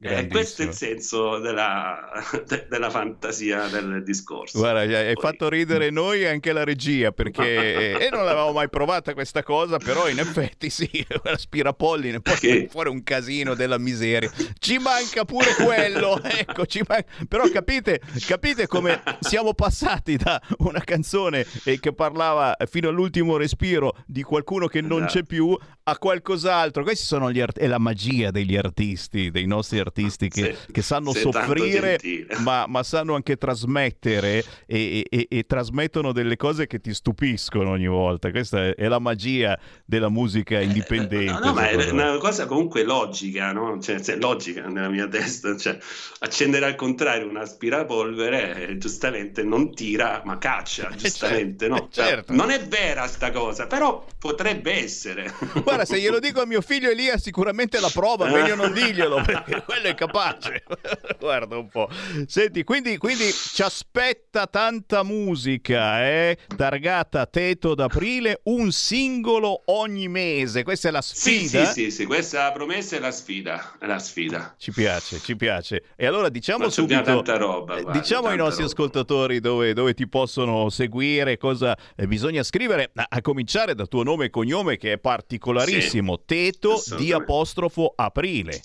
Eh, 0.00 0.28
questo 0.28 0.62
è 0.62 0.66
il 0.66 0.74
senso 0.74 1.38
della, 1.38 2.08
de- 2.46 2.66
della 2.70 2.88
fantasia 2.88 3.66
del 3.66 4.04
discorso. 4.04 4.56
Guarda, 4.56 4.80
hai 4.80 4.94
hai 4.94 5.14
fatto 5.16 5.48
ridere 5.48 5.90
noi 5.90 6.22
e 6.22 6.28
anche 6.28 6.52
la 6.52 6.62
regia 6.62 7.10
perché 7.10 7.98
e 7.98 8.08
non 8.08 8.24
l'avevamo 8.24 8.52
mai 8.52 8.68
provata 8.68 9.12
questa 9.12 9.42
cosa, 9.42 9.78
però 9.78 10.08
in 10.08 10.20
effetti 10.20 10.70
sì, 10.70 10.88
l'aspirapolline 11.24 12.20
poi 12.20 12.36
viene 12.40 12.68
fuori 12.68 12.90
un 12.90 13.02
casino 13.02 13.54
della 13.54 13.78
miseria. 13.78 14.30
Ci 14.60 14.78
manca 14.78 15.24
pure 15.24 15.52
quello, 15.54 16.22
ecco, 16.22 16.64
ci 16.66 16.80
man- 16.86 17.04
però 17.26 17.48
capite, 17.48 18.00
capite 18.24 18.68
come 18.68 19.02
siamo 19.18 19.52
passati 19.52 20.16
da 20.16 20.40
una 20.58 20.80
canzone 20.80 21.44
eh, 21.64 21.80
che 21.80 21.92
parlava 21.92 22.56
fino 22.70 22.88
all'ultimo 22.88 23.36
respiro 23.36 23.96
di 24.06 24.22
qualcuno 24.22 24.68
che 24.68 24.80
non 24.80 25.06
c'è 25.06 25.24
più 25.24 25.58
a 25.82 25.98
qualcos'altro. 25.98 26.84
Questi 26.84 27.04
sono 27.04 27.32
gli 27.32 27.40
art- 27.40 27.58
è 27.58 27.66
la 27.66 27.78
magia 27.78 28.30
degli 28.30 28.54
artisti, 28.54 29.32
dei 29.32 29.46
nostri 29.46 29.78
artisti 29.78 29.86
che, 29.92 30.28
Sì, 30.30 30.72
che 30.72 30.82
sanno 30.82 31.12
soffrire, 31.12 31.98
ma, 32.38 32.66
ma 32.66 32.82
sanno 32.82 33.14
anche 33.14 33.36
trasmettere 33.36 34.44
e, 34.66 35.04
e- 35.08 35.26
e 35.28 35.44
trasmettono 35.44 36.12
delle 36.12 36.36
cose 36.36 36.66
che 36.66 36.80
ti 36.80 36.92
stupiscono 36.94 37.70
ogni 37.70 37.86
volta. 37.86 38.30
Questa 38.30 38.66
è, 38.66 38.74
è 38.74 38.88
la 38.88 38.98
magia 38.98 39.58
della 39.84 40.08
musica 40.08 40.60
indipendente. 40.60 41.32
No, 41.32 41.38
no, 41.38 41.52
ma 41.52 41.68
è 41.68 41.90
una 41.90 42.16
cosa 42.18 42.46
comunque 42.46 42.84
logica, 42.84 43.52
no? 43.52 43.80
Cioè, 43.80 44.00
cioè, 44.00 44.16
logica 44.16 44.66
nella 44.66 44.88
mia 44.88 45.08
testa. 45.08 45.56
Cioè, 45.56 45.78
accendere 46.20 46.66
al 46.66 46.74
contrario 46.74 47.28
un 47.28 47.36
aspirapolvere, 47.36 48.68
eh, 48.68 48.78
giustamente 48.78 49.42
non 49.42 49.74
tira, 49.74 50.22
ma 50.24 50.38
caccia, 50.38 50.90
giustamente, 50.96 51.68
no? 51.68 51.88
Cioè, 51.90 52.06
certo. 52.06 52.32
Non 52.34 52.50
è 52.50 52.66
vera 52.66 53.06
sta 53.06 53.30
cosa, 53.30 53.66
però 53.66 54.04
potrebbe 54.18 54.72
essere. 54.72 55.32
Guarda, 55.62 55.84
se 55.84 56.00
glielo 56.00 56.18
dico 56.18 56.40
a 56.40 56.46
mio 56.46 56.60
figlio 56.60 56.90
Elia, 56.90 57.18
sicuramente 57.18 57.80
la 57.80 57.90
prova, 57.92 58.28
meglio 58.30 58.54
non 58.54 58.72
dirglielo, 58.72 59.22
perché 59.24 59.62
quello 59.78 59.88
è 59.88 59.94
capace. 59.94 60.62
Guarda 61.18 61.56
un 61.56 61.68
po'. 61.68 61.88
Senti, 62.26 62.64
quindi, 62.64 62.96
quindi 62.96 63.30
ci 63.32 63.62
aspetta 63.62 64.46
tanta 64.46 65.02
musica, 65.02 66.04
eh? 66.06 66.36
Targata 66.56 67.26
Teto 67.26 67.74
d'aprile, 67.74 68.40
un 68.44 68.70
singolo 68.72 69.62
ogni 69.66 70.08
mese. 70.08 70.62
Questa 70.62 70.88
è 70.88 70.90
la 70.90 71.02
Sì, 71.02 71.46
sfida. 71.46 71.64
sì, 71.66 71.84
sì, 71.84 71.90
sì, 71.90 72.04
questa 72.06 72.38
è 72.40 72.42
la 72.44 72.52
promessa 72.52 72.96
e 72.96 73.00
la 73.00 73.10
sfida, 73.10 73.76
è 73.78 73.86
la 73.86 73.98
sfida. 73.98 74.54
Ci 74.58 74.72
piace, 74.72 75.20
ci 75.20 75.36
piace. 75.36 75.84
E 75.96 76.06
allora 76.06 76.28
diciamo 76.28 76.64
Ma 76.64 76.70
subito, 76.70 77.02
tanta 77.02 77.36
roba, 77.36 77.76
eh, 77.76 77.82
guarda, 77.82 78.00
diciamo 78.00 78.22
ai 78.28 78.36
tanta 78.36 78.44
nostri 78.44 78.62
roba. 78.62 78.74
ascoltatori 78.74 79.40
dove, 79.40 79.72
dove 79.72 79.94
ti 79.94 80.08
possono 80.08 80.68
seguire, 80.70 81.36
cosa 81.36 81.76
eh, 81.96 82.06
bisogna 82.06 82.42
scrivere, 82.42 82.90
a, 82.94 83.06
a 83.08 83.20
cominciare 83.20 83.74
dal 83.74 83.88
tuo 83.88 84.02
nome 84.02 84.26
e 84.26 84.30
cognome 84.30 84.76
che 84.76 84.92
è 84.92 84.98
particolarissimo, 84.98 86.22
Teto 86.24 86.82
di 86.96 87.12
apostrofo 87.12 87.92
aprile. 87.96 88.60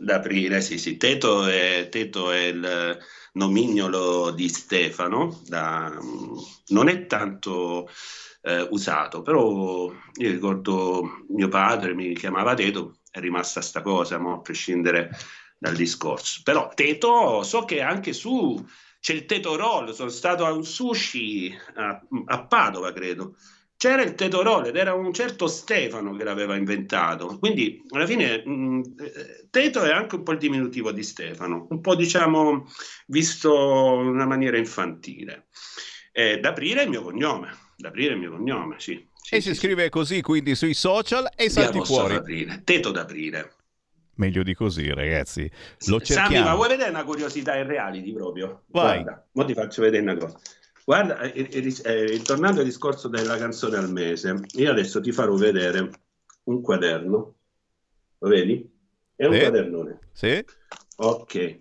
D'aprile, 0.00 0.60
sì, 0.60 0.78
sì. 0.78 0.96
Teto 0.96 1.46
è, 1.46 1.88
Teto 1.90 2.30
è 2.30 2.44
il 2.44 2.98
nomignolo 3.32 4.30
di 4.30 4.48
Stefano, 4.48 5.40
da- 5.46 5.92
non 6.68 6.88
è 6.88 7.06
tanto 7.06 7.88
eh, 8.42 8.66
usato, 8.70 9.22
però 9.22 9.90
io 9.90 10.30
ricordo 10.30 11.24
mio 11.30 11.48
padre 11.48 11.94
mi 11.94 12.14
chiamava 12.14 12.54
Teto, 12.54 12.98
è 13.10 13.18
rimasta 13.18 13.60
sta 13.60 13.82
cosa, 13.82 14.18
mo, 14.18 14.34
a 14.34 14.40
prescindere 14.40 15.10
dal 15.58 15.74
discorso. 15.74 16.42
Però 16.44 16.68
Teto, 16.74 17.42
so 17.42 17.64
che 17.64 17.80
anche 17.80 18.12
su 18.12 18.64
c'è 19.00 19.14
il 19.14 19.24
Teto 19.26 19.56
Roll, 19.56 19.90
sono 19.92 20.10
stato 20.10 20.44
a 20.44 20.52
un 20.52 20.64
sushi 20.64 21.52
a, 21.74 22.00
a 22.26 22.46
Padova, 22.46 22.92
credo. 22.92 23.34
C'era 23.78 24.02
il 24.02 24.16
Teto 24.16 24.42
Roll 24.42 24.66
ed 24.66 24.74
era 24.74 24.92
un 24.92 25.12
certo 25.12 25.46
Stefano 25.46 26.16
che 26.16 26.24
l'aveva 26.24 26.56
inventato. 26.56 27.38
Quindi 27.38 27.80
alla 27.90 28.06
fine 28.06 28.42
mh, 28.44 28.82
eh, 28.98 29.46
Teto 29.50 29.84
è 29.84 29.92
anche 29.92 30.16
un 30.16 30.24
po' 30.24 30.32
il 30.32 30.38
diminutivo 30.38 30.90
di 30.90 31.04
Stefano, 31.04 31.68
un 31.70 31.80
po' 31.80 31.94
diciamo 31.94 32.66
visto 33.06 34.00
in 34.00 34.08
una 34.08 34.26
maniera 34.26 34.58
infantile. 34.58 35.46
Eh, 36.10 36.40
d'aprile 36.40 36.80
è 36.80 36.84
il 36.84 36.90
mio 36.90 37.02
cognome, 37.02 37.56
d'aprile 37.76 38.08
è 38.08 38.12
il 38.14 38.18
mio 38.18 38.30
cognome, 38.32 38.80
sì. 38.80 39.08
e 39.30 39.40
si 39.40 39.54
scrive 39.54 39.88
così 39.90 40.22
quindi 40.22 40.56
sui 40.56 40.74
social 40.74 41.28
e 41.36 41.48
salti 41.48 41.80
fuori. 41.84 42.16
aprile, 42.16 42.62
Teto 42.64 42.90
d'aprile. 42.90 43.52
Meglio 44.14 44.42
di 44.42 44.54
così, 44.54 44.92
ragazzi. 44.92 45.48
Lo 45.86 46.00
Sammy, 46.00 46.00
ma 46.00 46.02
cerchiamo. 46.02 46.56
vuoi 46.56 46.68
vedere 46.68 46.90
una 46.90 47.04
curiosità 47.04 47.54
in 47.56 47.68
reality 47.68 48.12
proprio? 48.12 48.64
Vai. 48.70 49.02
Guarda, 49.02 49.28
mo 49.30 49.44
ti 49.44 49.54
faccio 49.54 49.82
vedere 49.82 50.02
una 50.02 50.16
cosa. 50.16 50.40
Guarda, 50.88 51.20
eh, 51.20 51.46
eh, 51.50 51.74
eh, 51.84 52.22
tornando 52.22 52.60
al 52.60 52.64
discorso 52.66 53.08
della 53.08 53.36
canzone 53.36 53.76
al 53.76 53.92
mese, 53.92 54.40
io 54.54 54.70
adesso 54.70 55.02
ti 55.02 55.12
farò 55.12 55.34
vedere 55.34 55.90
un 56.44 56.62
quaderno. 56.62 57.34
Lo 58.20 58.28
vedi? 58.30 58.66
È 59.14 59.26
un 59.26 59.34
Sì. 59.34 59.38
quadernone. 59.40 59.98
Sì? 60.14 60.42
Ok. 60.96 61.58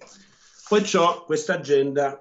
Poi 0.69 0.89
ho 0.95 1.25
questa 1.25 1.55
agenda. 1.55 2.17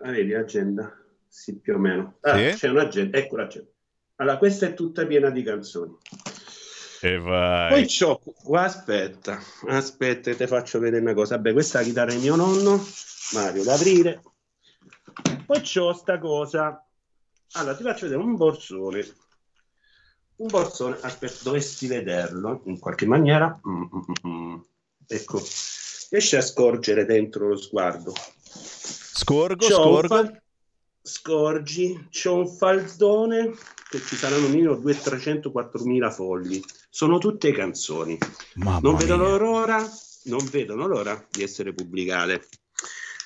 La 0.00 0.10
vedi 0.12 0.30
l'agenda? 0.30 0.98
Sì, 1.28 1.58
più 1.58 1.74
o 1.74 1.78
meno. 1.78 2.16
Ah, 2.22 2.38
Sì. 2.38 2.56
c'è 2.56 2.68
un'agenda. 2.68 3.18
Ecco 3.18 3.36
l'agenda. 3.36 3.68
Allora, 4.16 4.38
questa 4.38 4.64
è 4.64 4.72
tutta 4.72 5.04
piena 5.04 5.28
di 5.28 5.42
canzoni. 5.42 5.94
E 7.02 7.18
vai. 7.18 7.68
Poi 7.68 7.86
c'ho 7.86 8.18
qua, 8.18 8.62
aspetta, 8.62 9.38
aspetta, 9.66 10.34
ti 10.34 10.46
faccio 10.46 10.78
vedere 10.78 11.02
una 11.02 11.12
cosa. 11.12 11.36
Vabbè, 11.36 11.52
questa 11.52 11.80
è 11.80 11.82
la 11.82 11.88
chitarra 11.88 12.12
di 12.12 12.18
mio 12.20 12.36
nonno, 12.36 12.82
Mario 13.34 13.62
d'Aprile. 13.62 14.22
Poi 15.50 15.62
c'ho 15.62 15.92
sta 15.92 16.16
cosa. 16.20 16.80
Allora, 17.54 17.74
ti 17.74 17.82
faccio 17.82 18.06
vedere 18.06 18.22
un 18.22 18.36
borsone. 18.36 19.04
Un 20.36 20.46
borsone, 20.46 20.96
aspetta, 21.00 21.38
dovresti 21.42 21.88
vederlo 21.88 22.62
in 22.66 22.78
qualche 22.78 23.04
maniera. 23.04 23.60
Mm, 23.68 23.82
mm, 23.82 24.28
mm, 24.28 24.30
mm. 24.30 24.60
Ecco, 25.08 25.42
riesci 26.10 26.36
a 26.36 26.40
scorgere 26.40 27.04
dentro 27.04 27.48
lo 27.48 27.56
sguardo. 27.56 28.12
Scorgo, 28.44 29.66
C'ho 29.66 29.74
scorgo. 29.74 30.06
fal- 30.06 30.42
Scorgi, 31.02 32.08
c'ho 32.10 32.36
un 32.36 32.46
faldone 32.46 33.52
che 33.88 34.00
ci 34.02 34.14
saranno 34.14 34.46
minimo 34.46 34.74
200-304 34.74 35.82
mila 35.82 36.12
fogli. 36.12 36.62
Sono 36.88 37.18
tutte 37.18 37.50
canzoni. 37.50 38.16
Mamma 38.54 38.78
non 38.82 38.96
vedono 38.96 39.24
mia. 39.24 39.36
l'ora, 39.36 39.84
non 40.26 40.46
vedono 40.48 40.86
l'ora 40.86 41.26
di 41.28 41.42
essere 41.42 41.72
pubblicate. 41.72 42.46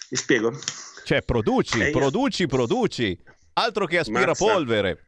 Mi 0.08 0.16
spiego? 0.16 0.58
Cioè, 1.04 1.22
produci, 1.22 1.80
Eh, 1.80 1.90
io- 1.90 1.98
produci, 1.98 2.46
produci. 2.46 3.18
Altro 3.54 3.86
che 3.86 3.96
Mazza. 3.98 4.10
aspirapolvere. 4.10 5.04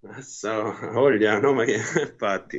Massa, 0.00 0.62
voglia, 0.92 1.38
no, 1.38 1.52
ma 1.52 1.64
che 1.64 1.74
infatti, 1.74 2.58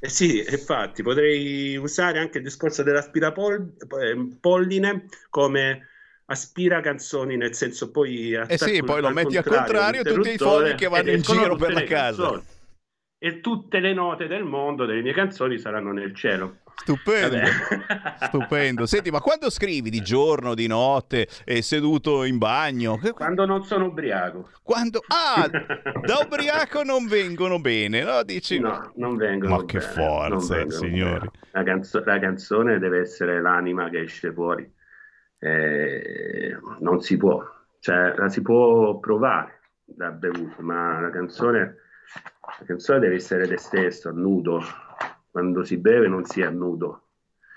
eh 0.00 0.08
sì, 0.08 0.44
infatti 0.46 1.02
potrei 1.02 1.76
usare 1.76 2.18
anche 2.18 2.38
il 2.38 2.44
discorso 2.44 2.82
dell'aspirapolline 2.82 5.04
come 5.28 5.86
aspira 6.26 6.80
canzoni, 6.80 7.36
nel 7.36 7.54
senso 7.54 7.90
poi 7.90 8.34
Eh 8.34 8.58
sì, 8.58 8.82
poi 8.82 9.00
lo 9.00 9.10
metti 9.10 9.36
al 9.36 9.44
contrario, 9.44 10.02
tutti 10.02 10.32
i 10.32 10.38
fogli 10.38 10.74
che 10.74 10.88
vanno 10.88 11.10
in 11.10 11.22
giro 11.22 11.56
per 11.56 11.72
la 11.72 11.84
casa. 11.84 12.22
canzoni. 12.22 12.42
E 13.22 13.40
tutte 13.40 13.80
le 13.80 13.92
note 13.92 14.28
del 14.28 14.44
mondo 14.44 14.86
delle 14.86 15.02
mie 15.02 15.12
canzoni 15.12 15.58
saranno 15.58 15.92
nel 15.92 16.14
cielo. 16.14 16.60
Stupendo, 16.74 17.36
stupendo. 18.22 18.86
Senti, 18.86 19.10
ma 19.10 19.20
quando 19.20 19.50
scrivi 19.50 19.90
di 19.90 20.00
giorno, 20.00 20.54
di 20.54 20.66
notte, 20.66 21.28
e 21.44 21.60
seduto 21.60 22.24
in 22.24 22.38
bagno? 22.38 22.98
Quando 23.12 23.44
non 23.44 23.62
sono 23.64 23.88
ubriaco. 23.88 24.48
Quando... 24.62 25.02
Ah, 25.08 25.46
da 25.46 26.20
ubriaco 26.24 26.82
non 26.82 27.06
vengono 27.06 27.60
bene, 27.60 28.02
no? 28.02 28.22
Dici... 28.22 28.58
No, 28.58 28.90
non 28.96 29.16
vengono 29.16 29.56
Ma 29.58 29.64
che 29.66 29.80
bene, 29.80 29.90
forza, 29.92 30.70
signori. 30.70 31.28
La, 31.50 31.62
canzo- 31.62 32.02
la 32.02 32.18
canzone 32.18 32.78
deve 32.78 33.00
essere 33.00 33.42
l'anima 33.42 33.90
che 33.90 34.00
esce 34.00 34.32
fuori. 34.32 34.66
Eh, 35.38 36.56
non 36.78 37.02
si 37.02 37.18
può, 37.18 37.44
cioè 37.80 38.14
la 38.16 38.30
si 38.30 38.40
può 38.40 38.98
provare 38.98 39.60
da 39.84 40.10
bevuto, 40.10 40.62
ma 40.62 41.00
la 41.00 41.10
canzone, 41.10 41.76
la 42.58 42.64
canzone 42.66 42.98
deve 42.98 43.16
essere 43.16 43.46
te 43.46 43.56
stesso, 43.56 44.10
nudo. 44.10 44.62
Quando 45.30 45.64
si 45.64 45.76
beve 45.76 46.08
non 46.08 46.24
si 46.24 46.40
è 46.40 46.50
nudo. 46.50 47.02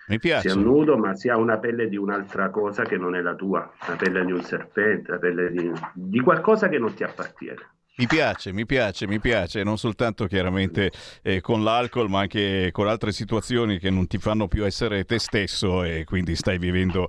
Mi 0.08 0.20
piace. 0.20 0.50
Si 0.50 0.58
è 0.58 0.60
nudo, 0.60 0.98
ma 0.98 1.16
si 1.16 1.30
ha 1.30 1.38
una 1.38 1.58
pelle 1.58 1.88
di 1.88 1.98
un'altra 1.98 2.50
cosa 2.50 2.84
che 2.84 2.98
non 2.98 3.16
è 3.16 3.22
la 3.22 3.36
tua, 3.36 3.72
la 3.88 3.96
pelle 3.96 4.26
di 4.26 4.32
un 4.32 4.44
serpente, 4.44 5.12
la 5.12 5.18
pelle 5.18 5.50
di, 5.50 5.72
di 5.94 6.20
qualcosa 6.20 6.68
che 6.70 6.78
non 6.78 6.94
ti 6.94 7.04
appartiene. 7.04 7.62
Mi 7.96 8.08
piace, 8.08 8.52
mi 8.52 8.66
piace, 8.66 9.06
mi 9.06 9.20
piace, 9.20 9.62
non 9.62 9.78
soltanto 9.78 10.26
chiaramente 10.26 10.92
eh, 11.22 11.42
con 11.42 11.64
l'alcol, 11.64 12.10
ma 12.10 12.22
anche 12.22 12.70
con 12.72 12.88
altre 12.88 13.12
situazioni 13.12 13.78
che 13.78 13.92
non 13.92 14.08
ti 14.08 14.18
fanno 14.18 14.48
più 14.48 14.66
essere 14.66 15.06
te 15.06 15.20
stesso 15.20 15.84
e 15.84 16.04
quindi 16.04 16.36
stai 16.36 16.58
vivendo 16.58 17.08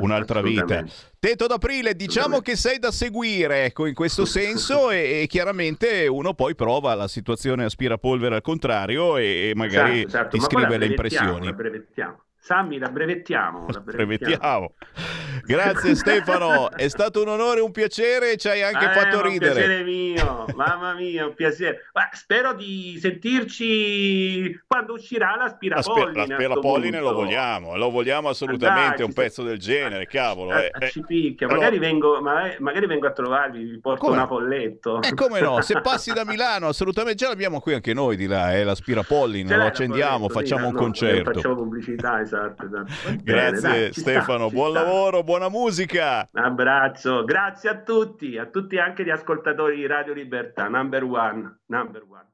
un'altra 0.00 0.40
vita. 0.40 0.84
Teto 1.18 1.46
d'aprile, 1.46 1.94
diciamo 1.94 2.40
che 2.40 2.56
sei 2.56 2.78
da 2.78 2.90
seguire, 2.90 3.66
ecco, 3.66 3.84
in 3.84 3.92
questo 3.92 4.24
senso 4.24 4.90
e, 4.90 5.20
e 5.20 5.26
chiaramente 5.26 6.06
uno 6.06 6.32
poi 6.32 6.54
prova 6.54 6.94
la 6.94 7.08
situazione 7.08 7.64
aspirapolvere 7.64 8.36
al 8.36 8.42
contrario 8.42 9.18
e, 9.18 9.50
e 9.50 9.52
magari 9.54 10.04
Esatto, 10.04 10.06
esatto, 10.06 10.36
ti 10.38 10.40
scrive 10.40 10.78
le 10.78 10.86
brevettiamo, 10.86 11.26
impressioni. 11.28 11.44
La 11.44 11.52
brevettiamo. 11.52 12.22
Sammy, 12.44 12.78
la 12.78 12.88
brevettiamo. 12.88 13.66
La 13.68 13.80
Brevettiamo. 13.80 14.74
Grazie 15.44 15.94
Stefano, 15.96 16.70
è 16.70 16.88
stato 16.88 17.22
un 17.22 17.28
onore, 17.28 17.60
un 17.60 17.70
piacere, 17.70 18.36
ci 18.36 18.48
hai 18.48 18.62
anche 18.62 18.84
Eh, 18.84 18.92
fatto 18.92 19.16
ma 19.18 19.22
un 19.22 19.28
ridere. 19.30 19.52
piacere 19.54 19.82
mio, 19.84 20.44
mamma 20.54 20.94
mia, 20.94 21.26
un 21.26 21.34
piacere. 21.34 21.88
Ma 21.92 22.08
spero 22.12 22.52
di 22.54 22.98
sentirci 23.00 24.60
quando 24.66 24.94
uscirà 24.94 25.34
La, 25.36 25.44
l'aspirapolline. 25.44 26.10
spe- 26.10 26.16
la 26.18 26.22
a 26.22 26.26
sto 26.26 26.34
spelapolline 26.34 27.00
lo 27.00 27.12
vogliamo, 27.14 27.76
lo 27.76 27.90
vogliamo 27.90 28.28
assolutamente, 28.28 28.96
Dai, 28.98 29.06
un 29.06 29.12
pezzo 29.12 29.42
del 29.42 29.58
genere, 29.58 30.06
cavolo. 30.06 30.52
Eh, 30.52 30.70
eh, 30.78 30.84
eh. 30.86 30.90
ci 30.90 31.02
picchia, 31.04 31.46
Allora- 31.46 31.62
magari, 31.64 31.78
vengo, 31.80 32.20
magari, 32.20 32.56
magari 32.60 32.86
vengo 32.86 33.06
a 33.06 33.12
trovarvi, 33.12 33.64
vi 33.64 33.80
porto 33.80 34.04
Come? 34.04 34.16
un 34.16 34.22
apolletto. 34.22 35.00
E 35.02 35.14
come 35.14 35.40
no, 35.40 35.60
se 35.62 35.80
passi 35.82 36.12
da 36.12 36.24
Milano 36.24 36.68
assolutamente, 36.68 37.16
già 37.16 37.28
l'abbiamo 37.28 37.60
qui 37.60 37.74
anche 37.74 37.92
noi 37.94 38.16
di 38.16 38.26
là, 38.26 38.54
eh, 38.54 38.64
l'aspirapolline, 38.64 39.56
lo 39.56 39.64
accendiamo, 39.64 40.26
l'apolletto? 40.26 40.38
Sì, 40.38 40.48
facciamo 40.48 40.66
un 40.68 40.74
no, 40.74 40.80
concerto. 40.80 41.32
Facciamo 41.32 41.54
pubblicità, 41.54 42.20
esatto. 42.20 42.64
esatto. 42.66 42.92
Va 43.04 43.10
bene, 43.10 43.22
Grazie 43.22 43.68
dai, 43.68 43.92
sta, 43.92 44.00
Stefano, 44.00 44.48
ci 44.48 44.54
buon 44.54 44.70
sta. 44.72 44.84
Buona 45.22 45.48
musica. 45.48 46.28
Un 46.32 46.42
abbraccio, 46.42 47.24
grazie 47.24 47.70
a 47.70 47.82
tutti, 47.82 48.38
a 48.38 48.46
tutti 48.46 48.78
anche 48.78 49.04
gli 49.04 49.10
ascoltatori 49.10 49.76
di 49.76 49.86
Radio 49.86 50.12
Libertà, 50.12 50.68
number 50.68 51.04
one, 51.04 51.60
number 51.66 52.02
one. 52.08 52.30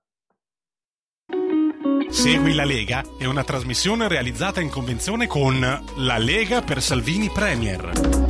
Segui 2.11 2.55
la 2.55 2.65
Lega 2.65 3.03
è 3.19 3.27
una 3.27 3.45
trasmissione 3.45 4.09
realizzata 4.09 4.61
in 4.61 4.71
convenzione 4.71 5.27
con 5.27 5.61
La 5.61 6.19
Lega 6.19 6.63
per 6.63 6.81
Salvini 6.81 7.29
Premier. 7.29 8.28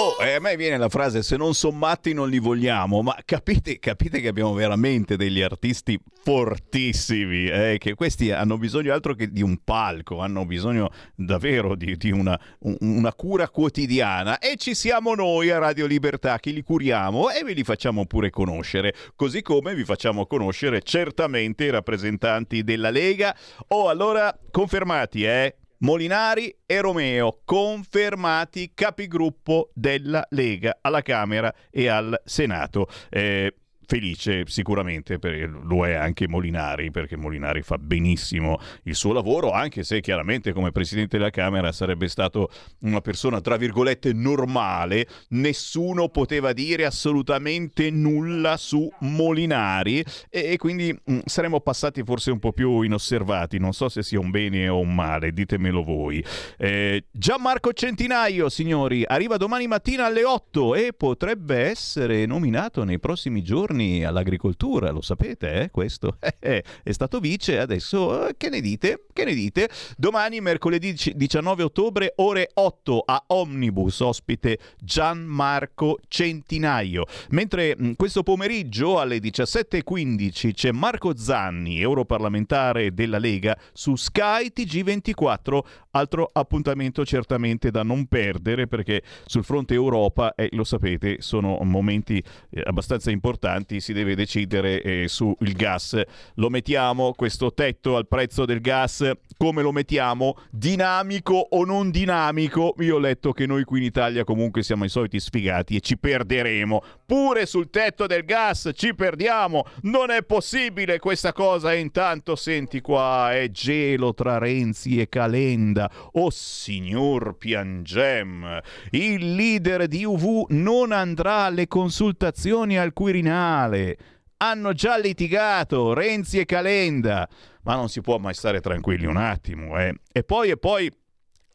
Oh, 0.00 0.14
eh, 0.22 0.34
a 0.34 0.40
me 0.40 0.54
viene 0.54 0.78
la 0.78 0.88
frase 0.88 1.24
se 1.24 1.36
non 1.36 1.54
sono 1.54 1.76
matti 1.76 2.12
non 2.12 2.28
li 2.28 2.38
vogliamo, 2.38 3.02
ma 3.02 3.16
capite, 3.24 3.80
capite 3.80 4.20
che 4.20 4.28
abbiamo 4.28 4.52
veramente 4.52 5.16
degli 5.16 5.42
artisti 5.42 5.98
fortissimi, 6.22 7.46
eh, 7.46 7.78
che 7.80 7.94
questi 7.94 8.30
hanno 8.30 8.58
bisogno 8.58 8.92
altro 8.92 9.14
che 9.14 9.28
di 9.28 9.42
un 9.42 9.58
palco, 9.64 10.20
hanno 10.20 10.46
bisogno 10.46 10.92
davvero 11.16 11.74
di, 11.74 11.96
di 11.96 12.12
una, 12.12 12.38
una, 12.60 13.12
cura 13.12 13.48
quotidiana 13.48 14.38
e 14.38 14.54
ci 14.56 14.76
siamo 14.76 15.16
noi 15.16 15.50
a 15.50 15.58
Radio 15.58 15.86
Libertà 15.86 16.38
che 16.38 16.52
li 16.52 16.62
curiamo 16.62 17.30
e 17.30 17.42
ve 17.42 17.52
li 17.52 17.64
facciamo 17.64 18.06
pure 18.06 18.30
conoscere, 18.30 18.94
così 19.16 19.42
come 19.42 19.74
vi 19.74 19.84
facciamo 19.84 20.26
conoscere 20.26 20.80
certamente 20.80 21.64
i 21.64 21.70
rappresentanti 21.70 22.62
della 22.62 22.90
Lega. 22.90 23.34
Oh, 23.66 23.88
allora 23.88 24.32
confermati, 24.52 25.24
eh? 25.24 25.56
Molinari 25.78 26.54
e 26.66 26.80
Romeo 26.80 27.40
confermati 27.44 28.72
capigruppo 28.74 29.70
della 29.74 30.26
Lega 30.30 30.78
alla 30.80 31.02
Camera 31.02 31.54
e 31.70 31.88
al 31.88 32.20
Senato. 32.24 32.88
Eh, 33.08 33.54
felice 33.88 34.44
sicuramente, 34.46 35.18
lo 35.62 35.86
è 35.86 35.94
anche 35.94 36.28
Molinari, 36.28 36.90
perché 36.90 37.16
Molinari 37.16 37.62
fa 37.62 37.78
benissimo 37.78 38.60
il 38.82 38.94
suo 38.94 39.14
lavoro, 39.14 39.50
anche 39.50 39.82
se 39.82 40.00
chiaramente 40.02 40.52
come 40.52 40.72
Presidente 40.72 41.16
della 41.16 41.30
Camera 41.30 41.72
sarebbe 41.72 42.06
stato 42.08 42.50
una 42.80 43.00
persona, 43.00 43.40
tra 43.40 43.56
virgolette, 43.56 44.12
normale, 44.12 45.08
nessuno 45.28 46.10
poteva 46.10 46.52
dire 46.52 46.84
assolutamente 46.84 47.90
nulla 47.90 48.58
su 48.58 48.86
Molinari 49.00 50.04
e, 50.28 50.52
e 50.52 50.56
quindi 50.58 50.92
mh, 50.92 51.12
mm, 51.12 51.18
saremmo 51.24 51.60
passati 51.60 52.02
forse 52.04 52.30
un 52.30 52.40
po' 52.40 52.52
più 52.52 52.82
inosservati, 52.82 53.58
non 53.58 53.72
so 53.72 53.88
se 53.88 54.02
sia 54.02 54.20
un 54.20 54.28
bene 54.28 54.68
o 54.68 54.80
un 54.80 54.94
male, 54.94 55.32
ditemelo 55.32 55.82
voi. 55.82 56.22
Eh, 56.58 57.06
Gianmarco 57.10 57.72
Centinaio, 57.72 58.50
signori, 58.50 59.02
arriva 59.06 59.38
domani 59.38 59.66
mattina 59.66 60.04
alle 60.04 60.24
8 60.24 60.74
e 60.74 60.92
potrebbe 60.92 61.56
essere 61.56 62.26
nominato 62.26 62.84
nei 62.84 62.98
prossimi 62.98 63.42
giorni 63.42 63.76
giorni 63.78 64.04
all'agricoltura, 64.04 64.90
lo 64.90 65.00
sapete, 65.00 65.62
eh, 65.62 65.70
questo 65.70 66.16
è 66.38 66.62
stato 66.86 67.20
vice, 67.20 67.58
adesso 67.58 68.28
eh, 68.28 68.34
che 68.36 68.48
ne 68.48 68.60
dite? 68.60 69.04
Che 69.12 69.24
ne 69.24 69.34
dite? 69.34 69.68
Domani, 69.96 70.40
mercoledì 70.40 70.94
19 71.14 71.62
ottobre, 71.62 72.12
ore 72.16 72.50
8 72.52 73.02
a 73.06 73.24
Omnibus, 73.28 74.00
ospite 74.00 74.58
Gianmarco 74.80 75.98
Centinaio. 76.08 77.04
Mentre 77.30 77.76
questo 77.96 78.22
pomeriggio 78.22 78.98
alle 78.98 79.18
17.15 79.18 80.52
c'è 80.52 80.72
Marco 80.72 81.16
Zanni, 81.16 81.80
europarlamentare 81.80 82.92
della 82.92 83.18
Lega, 83.18 83.56
su 83.72 83.94
Sky 83.94 84.50
TG24, 84.54 85.60
altro 85.90 86.28
appuntamento 86.32 87.04
certamente 87.04 87.70
da 87.70 87.82
non 87.82 88.06
perdere 88.06 88.66
perché 88.66 89.02
sul 89.26 89.44
fronte 89.44 89.74
Europa, 89.74 90.34
eh, 90.34 90.48
lo 90.52 90.64
sapete, 90.64 91.16
sono 91.20 91.58
momenti 91.62 92.22
eh, 92.50 92.62
abbastanza 92.64 93.10
importanti 93.10 93.67
avanti 93.68 93.80
si 93.80 93.92
deve 93.92 94.14
decidere 94.14 94.82
eh, 94.82 95.08
sul 95.08 95.36
gas. 95.38 96.00
Lo 96.34 96.48
mettiamo 96.48 97.12
questo 97.12 97.52
tetto 97.52 97.96
al 97.96 98.08
prezzo 98.08 98.46
del 98.46 98.60
gas? 98.60 99.10
Come 99.36 99.62
lo 99.62 99.72
mettiamo? 99.72 100.38
Dinamico 100.50 101.34
o 101.50 101.64
non 101.64 101.90
dinamico? 101.90 102.74
Io 102.78 102.96
ho 102.96 102.98
letto 102.98 103.32
che 103.32 103.46
noi 103.46 103.64
qui 103.64 103.78
in 103.78 103.84
Italia 103.84 104.24
comunque 104.24 104.62
siamo 104.62 104.84
i 104.84 104.88
soliti 104.88 105.20
sfigati 105.20 105.76
e 105.76 105.80
ci 105.80 105.98
perderemo. 105.98 106.82
Pure 107.04 107.46
sul 107.46 107.70
tetto 107.70 108.06
del 108.06 108.24
gas 108.24 108.70
ci 108.74 108.94
perdiamo. 108.94 109.64
Non 109.82 110.10
è 110.10 110.22
possibile 110.22 110.98
questa 110.98 111.32
cosa. 111.32 111.72
E 111.72 111.78
intanto 111.78 112.34
senti 112.34 112.80
qua, 112.80 113.32
è 113.32 113.50
gelo 113.50 114.14
tra 114.14 114.38
Renzi 114.38 115.00
e 115.00 115.08
Calenda. 115.08 115.90
Oh 116.12 116.30
signor 116.30 117.36
Piangem, 117.36 118.60
il 118.90 119.34
leader 119.34 119.86
di 119.86 120.04
UV 120.04 120.46
non 120.50 120.92
andrà 120.92 121.44
alle 121.44 121.66
consultazioni 121.66 122.78
al 122.78 122.92
Quirinale 122.92 123.57
male. 123.58 123.98
Hanno 124.38 124.72
già 124.72 124.96
litigato 124.98 125.94
Renzi 125.94 126.38
e 126.38 126.44
Calenda, 126.44 127.28
ma 127.62 127.74
non 127.74 127.88
si 127.88 128.00
può 128.00 128.18
mai 128.18 128.34
stare 128.34 128.60
tranquilli 128.60 129.06
un 129.06 129.16
attimo. 129.16 129.78
Eh. 129.78 129.94
E 130.12 130.22
poi, 130.22 130.50
e 130.50 130.56
poi 130.56 130.92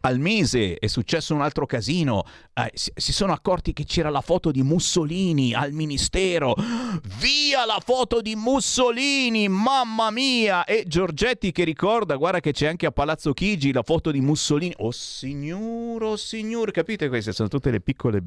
al 0.06 0.20
mese 0.20 0.76
è 0.76 0.88
successo 0.88 1.34
un 1.34 1.42
altro 1.42 1.66
casino, 1.66 2.24
eh, 2.54 2.70
si, 2.74 3.14
sono 3.14 3.32
accorti 3.32 3.72
che 3.72 3.86
c'era 3.86 4.10
la 4.10 4.20
foto 4.20 4.52
di 4.52 4.62
Mussolini 4.62 5.54
al 5.54 5.72
ministero, 5.72 6.56
via 7.20 7.66
la 7.66 7.80
foto 7.82 8.20
di 8.20 8.36
Mussolini, 8.36 9.48
mamma 9.48 10.12
mia! 10.12 10.66
E 10.66 10.84
Giorgetti 10.86 11.54
che 11.54 11.64
ricorda, 11.64 12.18
guarda 12.18 12.42
che 12.42 12.52
c'è 12.52 12.68
anche 12.68 12.86
a 12.86 12.92
Palazzo 12.92 13.32
Chigi 13.32 13.72
la 13.72 13.84
foto 13.84 14.12
di 14.12 14.20
Mussolini, 14.20 14.74
oh 14.80 14.92
signore, 14.92 16.04
oh 16.04 16.18
signore, 16.18 16.74
capite 16.74 17.08
queste 17.08 17.32
sono 17.32 17.48
tutte 17.48 17.72
le 17.72 17.80
piccole 17.80 18.22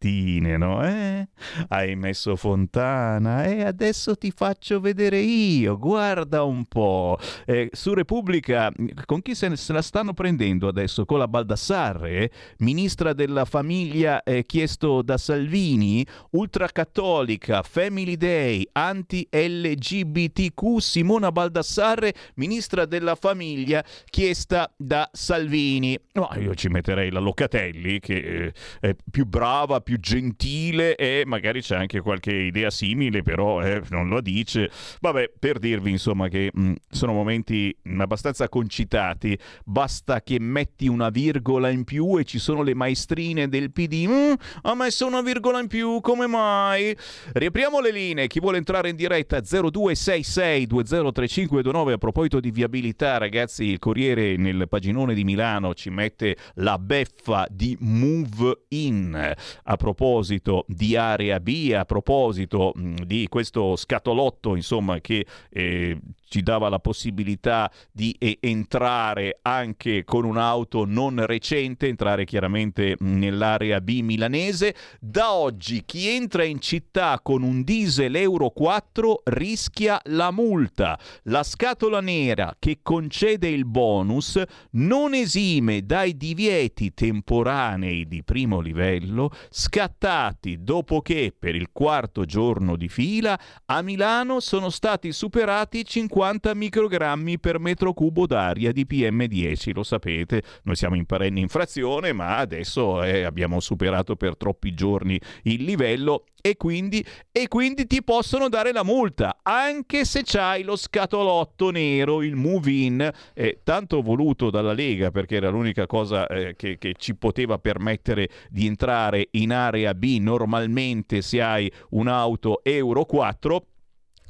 vendettine, 0.00 0.56
no? 0.56 0.82
Eh? 0.84 1.28
Hai 1.68 1.94
messo 1.94 2.34
Fontana 2.36 3.44
e 3.44 3.64
adesso 3.64 4.16
ti 4.16 4.30
faccio 4.30 4.80
vedere 4.80 5.18
io, 5.18 5.78
guarda 5.78 6.42
un 6.42 6.64
po'. 6.64 7.18
Eh, 7.44 7.68
su 7.72 7.92
Repubblica, 7.92 8.72
con 9.04 9.20
chi 9.22 9.34
se, 9.34 9.54
se 9.56 9.72
la 9.72 9.82
stanno 9.82 10.14
prendendo 10.14 10.68
adesso? 10.68 11.04
con 11.04 11.18
la 11.18 11.28
Baldassarre, 11.28 12.30
ministra 12.58 13.12
della 13.12 13.44
famiglia 13.44 14.22
eh, 14.22 14.46
chiesto 14.46 15.02
da 15.02 15.18
Salvini, 15.18 16.06
ultracattolica, 16.30 17.62
Family 17.62 18.16
Day, 18.16 18.66
anti-LGBTQ, 18.72 20.78
Simona 20.78 21.32
Baldassarre, 21.32 22.14
ministra 22.34 22.86
della 22.86 23.16
famiglia 23.16 23.84
chiesta 24.08 24.72
da 24.76 25.08
Salvini. 25.12 25.98
No, 26.12 26.30
io 26.36 26.54
ci 26.54 26.68
metterei 26.68 27.10
la 27.10 27.20
Locatelli 27.20 27.98
che 27.98 28.46
eh, 28.46 28.52
è 28.80 28.94
più 29.10 29.26
brava, 29.26 29.80
più 29.80 29.89
gentile 29.98 30.96
e 30.96 31.24
magari 31.26 31.62
c'è 31.62 31.76
anche 31.76 32.00
qualche 32.00 32.32
idea 32.32 32.70
simile, 32.70 33.22
però 33.22 33.62
eh, 33.62 33.82
non 33.90 34.08
lo 34.08 34.20
dice. 34.20 34.70
Vabbè, 35.00 35.32
per 35.38 35.58
dirvi 35.58 35.90
insomma 35.90 36.28
che 36.28 36.50
mh, 36.52 36.62
mm, 36.62 36.72
sono 36.90 37.12
momenti 37.12 37.74
abbastanza 37.98 38.48
concitati, 38.48 39.38
basta 39.64 40.22
che 40.22 40.38
metti 40.38 40.88
una 40.88 41.10
virgola 41.10 41.70
in 41.70 41.84
più 41.84 42.18
e 42.18 42.24
ci 42.24 42.38
sono 42.38 42.62
le 42.62 42.74
maestrine 42.74 43.48
del 43.48 43.72
PD. 43.72 44.06
Mm, 44.06 44.32
ha 44.62 44.74
messo 44.74 45.06
una 45.06 45.22
virgola 45.22 45.60
in 45.60 45.66
più, 45.66 46.00
come 46.00 46.26
mai? 46.26 46.96
Riapriamo 47.32 47.80
le 47.80 47.92
linee. 47.92 48.26
Chi 48.26 48.40
vuole 48.40 48.58
entrare 48.58 48.90
in 48.90 48.96
diretta 48.96 49.40
0266 49.40 50.66
203529 50.66 51.92
a 51.92 51.98
proposito 51.98 52.40
di 52.40 52.50
viabilità, 52.50 53.18
ragazzi, 53.18 53.64
il 53.64 53.78
Corriere 53.78 54.36
nel 54.36 54.66
paginone 54.68 55.14
di 55.14 55.24
Milano 55.24 55.74
ci 55.74 55.90
mette 55.90 56.36
la 56.54 56.78
beffa 56.78 57.46
di 57.50 57.76
Move 57.80 58.64
In. 58.68 59.34
A 59.64 59.76
proposito 59.80 60.66
di 60.68 60.94
area 60.94 61.40
B, 61.40 61.72
a 61.74 61.86
proposito 61.86 62.74
mm, 62.76 62.96
di 63.06 63.26
questo 63.30 63.76
scatolotto, 63.76 64.54
insomma, 64.54 65.00
che 65.00 65.24
eh, 65.48 65.98
ci 66.30 66.42
dava 66.42 66.68
la 66.68 66.78
possibilità 66.78 67.70
di 67.90 68.14
eh, 68.18 68.36
entrare 68.40 69.38
anche 69.40 70.04
con 70.04 70.24
un'auto 70.24 70.84
non 70.84 71.24
recente, 71.24 71.88
entrare 71.88 72.26
chiaramente 72.26 72.94
nell'area 73.00 73.80
B 73.80 74.00
milanese. 74.02 74.74
Da 75.00 75.32
oggi 75.32 75.82
chi 75.86 76.08
entra 76.08 76.44
in 76.44 76.60
città 76.60 77.18
con 77.22 77.42
un 77.42 77.62
diesel 77.62 78.14
Euro 78.16 78.50
4 78.50 79.22
rischia 79.24 79.98
la 80.04 80.30
multa. 80.30 80.98
La 81.24 81.42
scatola 81.42 82.00
nera 82.00 82.54
che 82.58 82.80
concede 82.82 83.48
il 83.48 83.64
bonus 83.64 84.40
non 84.72 85.14
esime 85.14 85.84
dai 85.86 86.16
divieti 86.16 86.92
temporanei 86.92 88.06
di 88.06 88.22
primo 88.22 88.60
livello 88.60 89.30
scattati 89.70 90.64
dopo 90.64 91.00
che 91.00 91.32
per 91.38 91.54
il 91.54 91.68
quarto 91.72 92.24
giorno 92.24 92.74
di 92.74 92.88
fila 92.88 93.38
a 93.66 93.82
Milano 93.82 94.40
sono 94.40 94.68
stati 94.68 95.12
superati 95.12 95.84
50 95.84 96.08
50 96.40 96.54
microgrammi 96.54 97.38
per 97.38 97.60
metro 97.60 97.92
cubo 97.92 98.26
d'aria 98.26 98.72
di 98.72 98.84
PM10, 98.88 99.74
lo 99.74 99.84
sapete, 99.84 100.42
noi 100.64 100.74
siamo 100.74 100.96
in 100.96 101.06
perenne 101.06 101.38
infrazione, 101.38 102.12
ma 102.12 102.38
adesso 102.38 103.02
eh, 103.02 103.22
abbiamo 103.22 103.60
superato 103.60 104.16
per 104.16 104.36
troppi 104.36 104.74
giorni 104.74 105.20
il 105.44 105.62
livello 105.62 106.24
e 106.42 106.56
quindi, 106.56 107.04
e 107.30 107.48
quindi, 107.48 107.86
ti 107.86 108.02
possono 108.02 108.48
dare 108.48 108.72
la 108.72 108.82
multa, 108.82 109.40
anche 109.42 110.04
se 110.04 110.22
c'hai 110.24 110.62
lo 110.62 110.76
scatolotto 110.76 111.70
nero, 111.70 112.22
il 112.22 112.34
move-in, 112.34 113.10
eh, 113.34 113.60
tanto 113.62 114.00
voluto 114.00 114.50
dalla 114.50 114.72
Lega 114.72 115.10
perché 115.10 115.36
era 115.36 115.50
l'unica 115.50 115.86
cosa 115.86 116.26
eh, 116.26 116.56
che, 116.56 116.78
che, 116.78 116.94
ci 116.96 117.14
poteva 117.14 117.58
permettere 117.58 118.28
di 118.48 118.66
entrare 118.66 119.28
in 119.32 119.52
area 119.66 119.94
B 119.94 120.18
normalmente 120.20 121.22
se 121.22 121.40
hai 121.40 121.72
un'auto 121.90 122.62
Euro 122.64 123.04
4 123.04 123.64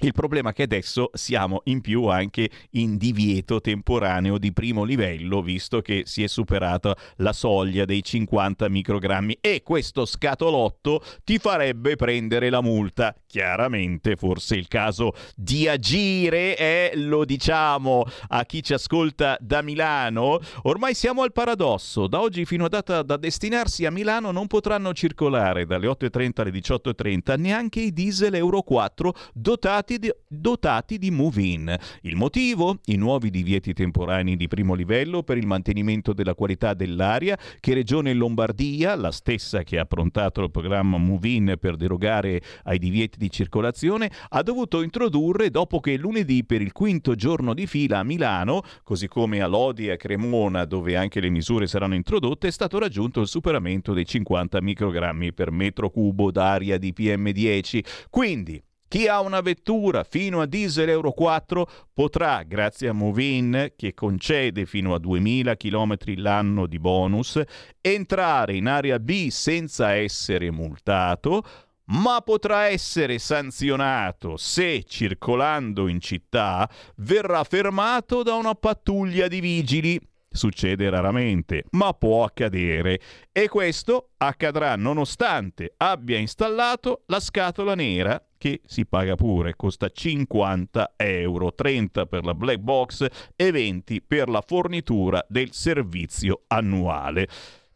il 0.02 0.12
problema 0.12 0.51
è 0.51 0.52
che 0.55 0.62
adesso 0.62 1.11
siamo 1.12 1.61
in 1.65 1.82
più 1.82 2.05
anche 2.07 2.48
in 2.70 2.97
divieto 2.97 3.61
temporaneo 3.61 4.39
di 4.39 4.51
primo 4.51 4.82
livello, 4.82 5.43
visto 5.43 5.82
che 5.82 6.05
si 6.07 6.23
è 6.23 6.27
superata 6.27 6.97
la 7.16 7.35
soglia 7.35 7.85
dei 7.85 8.02
50 8.02 8.66
microgrammi 8.70 9.36
e 9.43 9.62
questo 9.62 10.07
scatolotto 10.07 11.02
ti 11.23 11.39
farebbe 11.39 11.97
prendere 11.97 12.48
la 12.48 12.62
multa. 12.62 13.15
Chiaramente 13.31 14.16
forse 14.16 14.57
il 14.57 14.66
caso 14.66 15.12
di 15.36 15.69
agire 15.69 16.57
e 16.57 16.90
lo 16.97 17.24
diciamo 17.24 18.05
a 18.27 18.44
chi 18.44 18.61
ci 18.61 18.74
ascolta 18.74 19.39
da 19.40 19.62
Milano. 19.62 20.40
Ormai 20.62 20.94
siamo 20.94 21.23
al 21.23 21.31
paradosso. 21.31 22.09
Da 22.09 22.20
oggi 22.20 22.44
fino 22.44 22.65
a 22.65 22.69
data 22.69 23.02
da 23.02 23.16
destinarsi 23.16 23.86
a 23.86 23.93
Milano 23.93 24.32
non 24.32 24.48
potranno 24.48 24.93
circolare 24.93 25.65
dalle 25.65 25.86
8.30 25.86 26.40
alle 26.40 26.51
18.30 26.51 27.39
neanche 27.39 27.81
i 27.81 27.93
diesel 27.93 28.35
Euro 28.35 28.62
4 28.62 29.15
dotati 29.32 29.98
di, 30.01 30.12
dotati 30.27 30.98
di 30.98 31.12
move-in. 31.12 31.73
Il 32.02 32.16
motivo? 32.16 32.81
I 32.86 32.97
nuovi 32.97 33.31
divieti 33.31 33.73
temporanei 33.73 34.36
di 34.36 34.48
primo 34.48 34.74
livello 34.74 35.23
per 35.23 35.36
il 35.36 35.47
mantenimento 35.47 36.12
della 36.12 36.35
qualità 36.35 36.74
dell'aria 36.74 37.39
che 37.61 37.74
Regione 37.74 38.12
Lombardia, 38.12 38.97
la 38.97 39.12
stessa 39.12 39.62
che 39.62 39.78
ha 39.78 39.82
approntato 39.82 40.43
il 40.43 40.51
programma 40.51 40.98
Move-in 40.98 41.55
per 41.61 41.77
derogare 41.77 42.43
ai 42.65 42.78
divieti 42.81 43.19
di 43.20 43.30
circolazione, 43.30 44.10
ha 44.30 44.42
dovuto 44.42 44.80
introdurre 44.80 45.51
dopo 45.51 45.78
che 45.78 45.98
lunedì 45.98 46.42
per 46.44 46.62
il 46.62 46.72
quinto 46.72 47.14
giorno 47.14 47.52
di 47.52 47.66
fila 47.66 47.98
a 47.98 48.02
Milano, 48.02 48.62
così 48.82 49.09
come 49.09 49.42
a 49.42 49.47
Lodi 49.47 49.88
e 49.88 49.92
a 49.92 49.97
Cremona, 49.97 50.64
dove 50.64 50.97
anche 50.97 51.20
le 51.20 51.28
misure 51.28 51.66
saranno 51.66 51.94
introdotte, 51.94 52.48
è 52.48 52.51
stato 52.51 52.78
raggiunto 52.78 53.20
il 53.20 53.28
superamento 53.28 53.92
dei 53.92 54.06
50 54.06 54.62
microgrammi 54.62 55.34
per 55.34 55.51
metro 55.51 55.90
cubo 55.90 56.30
d'aria 56.30 56.78
di 56.78 56.94
PM10. 56.97 57.84
Quindi 58.09 58.62
chi 58.88 59.06
ha 59.06 59.20
una 59.20 59.40
vettura 59.40 60.02
fino 60.02 60.40
a 60.40 60.47
diesel 60.47 60.88
Euro 60.88 61.12
4 61.12 61.68
potrà, 61.92 62.42
grazie 62.42 62.88
a 62.88 62.92
Movin, 62.92 63.74
che 63.76 63.94
concede 63.94 64.66
fino 64.66 64.94
a 64.94 64.98
2000 64.98 65.56
km 65.56 65.94
l'anno 66.16 66.66
di 66.66 66.80
bonus, 66.80 67.40
entrare 67.80 68.56
in 68.56 68.66
area 68.66 68.98
B 68.98 69.28
senza 69.28 69.92
essere 69.92 70.51
multato, 70.51 71.44
ma 71.90 72.20
potrà 72.20 72.66
essere 72.66 73.18
sanzionato 73.18 74.36
se, 74.36 74.84
circolando 74.86 75.88
in 75.88 76.00
città, 76.00 76.68
verrà 76.96 77.44
fermato 77.44 78.22
da 78.22 78.34
una 78.34 78.54
pattuglia 78.54 79.28
di 79.28 79.40
vigili. 79.40 80.00
Succede 80.32 80.88
raramente, 80.88 81.64
ma 81.70 81.92
può 81.92 82.22
accadere. 82.22 83.00
E 83.32 83.48
questo 83.48 84.10
accadrà 84.18 84.76
nonostante 84.76 85.74
abbia 85.76 86.18
installato 86.18 87.02
la 87.06 87.18
scatola 87.18 87.74
nera 87.74 88.22
che 88.38 88.60
si 88.64 88.86
paga 88.86 89.16
pure, 89.16 89.56
costa 89.56 89.88
50 89.88 90.92
euro, 90.96 91.52
30 91.52 92.06
per 92.06 92.24
la 92.24 92.34
black 92.34 92.60
box 92.60 93.06
e 93.34 93.50
20 93.50 94.02
per 94.02 94.28
la 94.28 94.42
fornitura 94.46 95.24
del 95.28 95.52
servizio 95.52 96.44
annuale. 96.46 97.28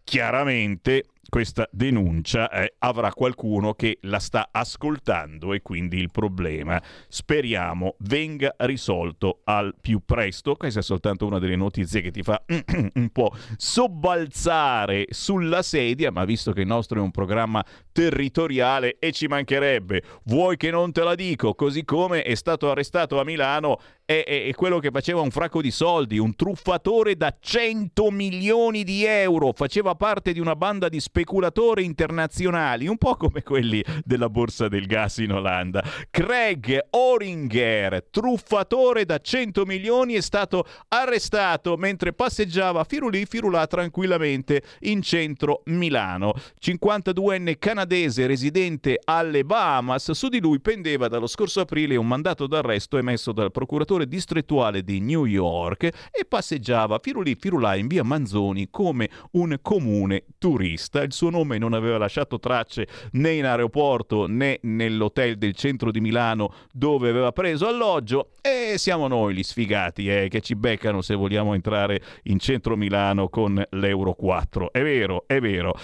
Chiaramente 0.05 1.05
questa 1.29 1.69
denuncia 1.71 2.51
eh, 2.51 2.75
avrà 2.79 3.13
qualcuno 3.13 3.75
che 3.75 3.99
la 4.03 4.19
sta 4.19 4.49
ascoltando 4.51 5.53
e 5.53 5.63
quindi 5.63 5.99
il 5.99 6.11
problema 6.11 6.81
speriamo 7.09 7.97
venga 8.01 8.55
risolto 8.59 9.41
al 9.45 9.75
più 9.81 10.01
presto. 10.05 10.55
Questa 10.55 10.81
è 10.81 10.83
soltanto 10.83 11.27
una 11.27 11.39
delle 11.39 11.57
notizie 11.57 12.01
che 12.01 12.11
ti 12.11 12.23
fa 12.23 12.43
un 12.95 13.11
po' 13.11 13.33
sobbalzare 13.57 15.07
sulla 15.11 15.63
sedia, 15.63 16.11
ma 16.11 16.25
visto 16.25 16.53
che 16.53 16.63
il 16.63 16.67
nostro 16.67 17.01
è 17.01 17.03
un 17.03 17.11
programma 17.11 17.65
territoriale 17.95 18.97
e 18.99 19.13
ci 19.13 19.29
mancherebbe, 19.29 20.03
vuoi 20.25 20.57
che 20.57 20.73
non 20.73 20.91
te 20.91 21.05
la 21.05 21.15
dico, 21.15 21.55
così 21.55 21.85
come 21.85 22.23
è 22.23 22.35
stato 22.35 22.69
arrestato 22.69 23.21
a 23.21 23.25
Milano 23.25 23.79
è, 24.05 24.51
quello 24.55 24.81
che 24.81 24.91
faceva 24.91 25.21
un 25.21 25.31
fracco 25.31 25.63
di 25.63 25.71
soldi, 25.71 26.19
un 26.19 26.35
truffatore 26.35 27.17
da 27.17 27.35
100 27.39 28.11
milioni 28.11 28.83
di 28.83 29.05
euro, 29.05 29.53
faceva 29.55 29.95
parte 29.95 30.33
di 30.33 30.41
una 30.41 30.57
banda 30.57 30.89
di 30.89 31.01
speculatori 31.01 31.85
internazionali, 31.85 32.89
un 32.89 32.99
po' 32.99 33.15
come 33.15 33.43
quelli 33.43 33.83
della 34.05 34.29
borsa 34.29 34.67
del 34.69 34.87
gas 34.87 35.19
in 35.19 35.33
Olanda. 35.33 35.83
Craig 36.11 36.87
Oringer, 36.91 38.05
truffatore 38.11 39.05
da 39.05 39.19
100 39.19 39.65
milioni, 39.65 40.15
è 40.15 40.21
stato 40.21 40.67
arrestato 40.89 41.77
mentre 41.77 42.13
passeggiava 42.13 42.85
firulì 42.85 43.25
firulà 43.25 43.67
tranquillamente 43.67 44.63
in 44.81 45.01
centro 45.01 45.63
Milano. 45.67 46.35
52enne 46.61 47.57
canadese 47.57 47.83
residente 47.87 48.99
alle 49.05 49.45
Bahamas, 49.45 50.11
su 50.13 50.29
di 50.29 50.41
lui 50.41 50.61
pendeva 50.61 51.09
dallo 51.09 51.27
scorso 51.27 51.61
aprile 51.61 51.97
un 51.97 52.07
mandato 52.07 52.47
d'arresto 52.47 52.99
emesso 52.99 53.33
dal 53.33 53.51
procuratore 53.51 54.07
distrettuale 54.07 54.83
di 54.83 55.01
New 55.01 55.25
York 55.25 55.85
e 55.85 56.25
passeggiava 56.27 56.99
firulì 57.03 57.35
firulà 57.35 57.77
in 57.77 57.87
via 57.87 58.03
Manzoni 58.03 58.69
come 58.71 59.09
un 59.33 59.59
comune 59.63 60.25
turista. 60.39 61.03
Il 61.03 61.13
suo 61.13 61.31
nome 61.31 61.59
non 61.59 61.73
aveva 61.73 61.99
lasciato 61.99 62.39
tracce 62.39 62.87
né 63.13 63.33
in 63.33 63.45
aeroporto 63.45 64.27
né 64.27 64.59
nell'hotel 64.63 65.37
del 65.37 65.55
centro 65.55 65.91
di 65.91 66.01
Milano 66.01 66.53
dove 66.73 67.09
aveva 67.09 67.33
preso 67.33 67.69
alloggio 67.69 68.31
e 68.41 68.75
siamo 68.79 69.09
noi 69.09 69.35
gli 69.35 69.43
sfigati 69.43 70.09
eh, 70.09 70.29
che 70.29 70.41
ci 70.41 70.55
beccano 70.55 71.01
se 71.03 71.15
vogliamo 71.15 71.55
entrare 71.55 72.01
in 72.25 72.39
centro 72.39 72.77
Milano 72.77 73.29
con 73.29 73.63
l'Euro 73.71 74.15
4. 74.15 74.73
È 74.73 74.83
vero, 74.83 75.25
è 75.27 75.41
vero. 75.41 75.75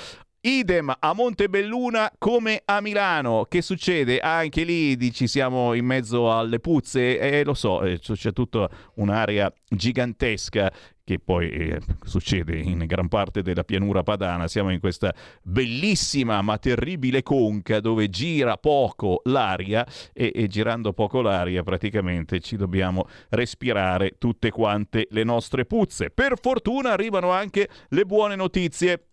Idem 0.42 0.90
a 0.98 1.12
Montebelluna 1.12 2.10
come 2.16 2.62
a 2.64 2.80
Milano. 2.80 3.44
Che 3.46 3.60
succede? 3.60 4.20
Anche 4.20 4.64
lì 4.64 4.96
dici 4.96 5.28
siamo 5.28 5.74
in 5.74 5.84
mezzo 5.84 6.34
alle 6.34 6.60
puzze 6.60 7.18
e 7.18 7.40
eh, 7.40 7.44
lo 7.44 7.52
so, 7.52 7.82
eh, 7.82 7.98
c'è 7.98 8.32
tutta 8.32 8.66
un'area 8.94 9.52
gigantesca 9.68 10.72
che 11.04 11.18
poi 11.18 11.50
eh, 11.50 11.80
succede 12.04 12.56
in 12.56 12.86
gran 12.86 13.08
parte 13.08 13.42
della 13.42 13.64
pianura 13.64 14.02
padana. 14.02 14.48
Siamo 14.48 14.70
in 14.70 14.80
questa 14.80 15.14
bellissima 15.42 16.40
ma 16.40 16.56
terribile 16.56 17.22
conca 17.22 17.80
dove 17.80 18.08
gira 18.08 18.56
poco 18.56 19.20
l'aria 19.24 19.86
e, 20.14 20.32
e 20.34 20.46
girando 20.46 20.94
poco 20.94 21.20
l'aria 21.20 21.62
praticamente 21.62 22.40
ci 22.40 22.56
dobbiamo 22.56 23.06
respirare 23.28 24.14
tutte 24.16 24.50
quante 24.50 25.06
le 25.10 25.22
nostre 25.22 25.66
puzze. 25.66 26.08
Per 26.08 26.38
fortuna 26.40 26.92
arrivano 26.92 27.30
anche 27.30 27.68
le 27.88 28.06
buone 28.06 28.36
notizie. 28.36 29.04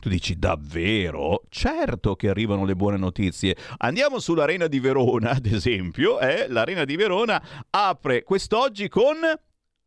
Tu 0.00 0.08
dici 0.08 0.38
davvero? 0.38 1.42
Certo 1.50 2.16
che 2.16 2.30
arrivano 2.30 2.64
le 2.64 2.74
buone 2.74 2.96
notizie. 2.96 3.54
Andiamo 3.78 4.18
sull'Arena 4.18 4.66
di 4.66 4.80
Verona, 4.80 5.30
ad 5.32 5.44
esempio. 5.44 6.18
Eh? 6.18 6.46
L'Arena 6.48 6.84
di 6.84 6.96
Verona 6.96 7.42
apre 7.68 8.22
quest'oggi 8.22 8.88
con 8.88 9.16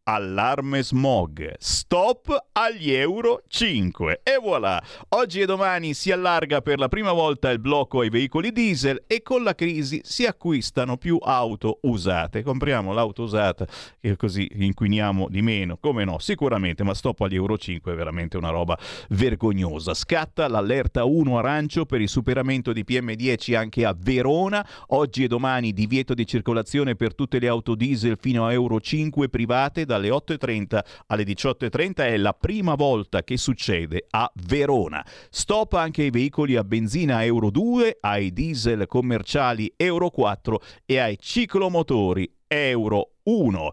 Allarme 0.06 0.84
smog. 0.84 1.54
Stop 1.60 2.48
agli 2.52 2.92
euro 2.92 3.44
5. 3.48 4.20
E 4.22 4.38
voilà! 4.38 4.84
Oggi 5.10 5.40
e 5.40 5.46
domani 5.46 5.94
si 5.94 6.12
allarga 6.12 6.60
per 6.60 6.78
la 6.78 6.90
prima 6.90 7.14
volta 7.14 7.50
il 7.52 7.60
blocco 7.60 8.02
ai 8.02 8.10
veicoli 8.10 8.52
diesel 8.52 9.04
e 9.08 9.22
con 9.22 9.44
la 9.44 9.56
crisi 9.56 10.02
si 10.04 10.26
acquistano 10.26 10.98
più 10.98 11.18
auto 11.22 11.80
usate. 11.84 12.44
Compriamo 12.44 12.92
l'auto 12.92 13.24
usata 13.24 13.66
e 14.02 14.18
così 14.18 14.46
inquiniamo 14.54 15.30
di 15.30 15.42
meno. 15.42 15.78
Come 15.78 16.04
no? 16.04 16.20
Sicuramente, 16.20 16.84
ma 16.84 16.94
stop 16.94 17.22
agli 17.22 17.36
euro 17.36 17.58
5 17.58 17.94
è 17.94 17.96
veramente 17.96 18.36
una 18.36 18.50
roba 18.50 18.78
vergognosa. 19.08 19.94
Scatta 19.94 20.50
l'allerta 20.50 21.06
1 21.06 21.38
arancio 21.38 21.86
per 21.86 22.02
il 22.02 22.10
superamento 22.10 22.74
di 22.74 22.84
PM10 22.86 23.56
anche 23.56 23.86
a 23.86 23.96
Verona. 23.98 24.68
Oggi 24.88 25.24
e 25.24 25.28
domani 25.30 25.72
divieto 25.72 26.14
di 26.14 26.28
circolazione 26.28 26.98
per 26.98 27.16
tutte 27.16 27.40
le 27.40 27.48
auto 27.48 27.74
diesel 27.74 28.18
fino 28.20 28.46
a 28.46 28.52
euro 28.52 28.82
5 28.82 29.30
private 29.30 29.92
dalle 29.94 30.10
8.30 30.10 30.80
alle 31.08 31.24
18.30 31.24 31.94
è 31.98 32.18
la 32.18 32.34
prima 32.34 32.74
volta 32.74 33.24
che 33.24 33.38
succede 33.38 34.08
a 34.10 34.32
Verona. 34.48 35.06
Stop 35.30 35.74
anche 35.74 36.02
ai 36.02 36.10
veicoli 36.10 36.56
a 36.56 36.64
benzina 36.64 37.24
Euro 37.24 37.52
2, 37.52 37.98
ai 38.02 38.34
diesel 38.34 38.88
commerciali 38.88 39.72
Euro 39.78 40.10
4 40.10 40.62
e 40.86 40.98
ai 40.98 41.18
ciclomotori 41.20 42.32
Euro 42.48 43.12
1. 43.24 43.72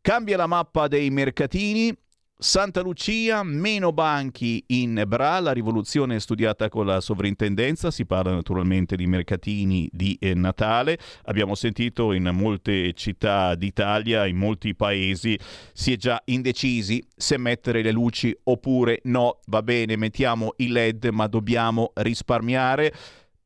Cambia 0.00 0.36
la 0.36 0.46
mappa 0.46 0.86
dei 0.88 1.10
mercatini, 1.10 1.96
Santa 2.42 2.80
Lucia, 2.80 3.42
meno 3.42 3.92
banchi 3.92 4.64
in 4.68 5.04
Bra, 5.06 5.40
la 5.40 5.52
rivoluzione 5.52 6.18
studiata 6.20 6.70
con 6.70 6.86
la 6.86 7.02
sovrintendenza, 7.02 7.90
si 7.90 8.06
parla 8.06 8.32
naturalmente 8.32 8.96
di 8.96 9.06
mercatini 9.06 9.90
di 9.92 10.16
eh, 10.18 10.32
Natale, 10.32 10.98
abbiamo 11.24 11.54
sentito 11.54 12.14
in 12.14 12.30
molte 12.32 12.94
città 12.94 13.54
d'Italia, 13.54 14.24
in 14.24 14.38
molti 14.38 14.74
paesi, 14.74 15.38
si 15.74 15.92
è 15.92 15.96
già 15.96 16.18
indecisi 16.24 17.06
se 17.14 17.36
mettere 17.36 17.82
le 17.82 17.92
luci 17.92 18.34
oppure 18.44 19.00
no, 19.04 19.40
va 19.48 19.62
bene, 19.62 19.96
mettiamo 19.96 20.54
i 20.56 20.68
led 20.68 21.10
ma 21.12 21.26
dobbiamo 21.26 21.92
risparmiare. 21.96 22.94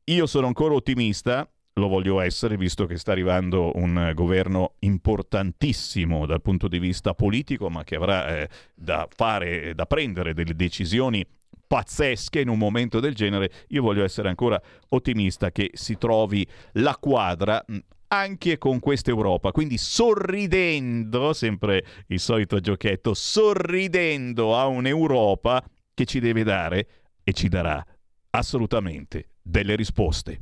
Io 0.05 0.25
sono 0.25 0.47
ancora 0.47 0.73
ottimista, 0.73 1.45
lo 1.77 1.87
voglio 1.87 2.21
essere, 2.21 2.55
visto 2.55 2.85
che 2.85 2.97
sta 2.97 3.11
arrivando 3.11 3.71
un 3.75 4.11
governo 4.13 4.75
importantissimo 4.79 6.25
dal 6.25 6.41
punto 6.41 6.67
di 6.67 6.79
vista 6.79 7.13
politico, 7.13 7.69
ma 7.69 7.83
che 7.83 7.95
avrà 7.95 8.37
eh, 8.37 8.49
da 8.73 9.07
fare, 9.13 9.75
da 9.75 9.85
prendere 9.85 10.33
delle 10.33 10.55
decisioni 10.55 11.25
pazzesche 11.67 12.39
in 12.39 12.47
un 12.47 12.57
momento 12.57 12.99
del 12.99 13.13
genere, 13.13 13.51
io 13.69 13.81
voglio 13.81 14.03
essere 14.03 14.29
ancora 14.29 14.61
ottimista 14.89 15.51
che 15.51 15.71
si 15.73 15.97
trovi 15.97 16.47
la 16.73 16.95
quadra 16.97 17.63
anche 18.07 18.57
con 18.57 18.79
questa 18.79 19.09
Europa. 19.09 19.51
Quindi 19.51 19.77
sorridendo, 19.77 21.33
sempre 21.33 21.83
il 22.07 22.19
solito 22.21 22.59
giochetto, 22.59 23.13
sorridendo 23.13 24.57
a 24.57 24.67
un'Europa 24.67 25.61
che 25.93 26.05
ci 26.05 26.19
deve 26.19 26.43
dare 26.43 26.87
e 27.21 27.33
ci 27.33 27.49
darà 27.49 27.85
assolutamente 28.29 29.31
delle 29.41 29.75
risposte. 29.75 30.41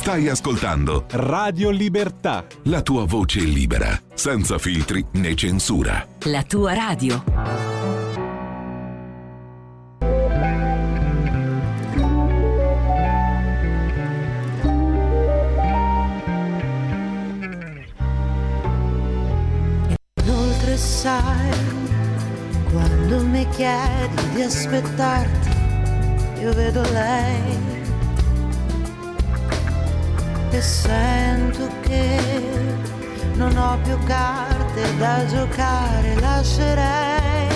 Stai 0.00 0.28
ascoltando 0.28 1.04
Radio 1.10 1.68
Libertà. 1.68 2.46
La 2.64 2.80
tua 2.80 3.04
voce 3.04 3.40
libera, 3.40 4.00
senza 4.14 4.56
filtri 4.56 5.04
né 5.12 5.34
censura. 5.34 6.08
La 6.20 6.42
tua 6.42 6.72
radio. 6.72 7.22
Inoltre 20.24 20.76
sai, 20.78 21.50
quando 22.72 23.22
mi 23.26 23.46
chiedi 23.50 24.30
di 24.32 24.40
aspettarti, 24.40 25.50
io 26.40 26.54
vedo 26.54 26.80
lei 26.90 27.69
e 30.52 30.60
sento 30.60 31.68
che 31.82 32.20
non 33.34 33.56
ho 33.56 33.78
più 33.82 33.96
carte 34.04 34.96
da 34.98 35.24
giocare, 35.26 36.18
lascerei. 36.20 37.48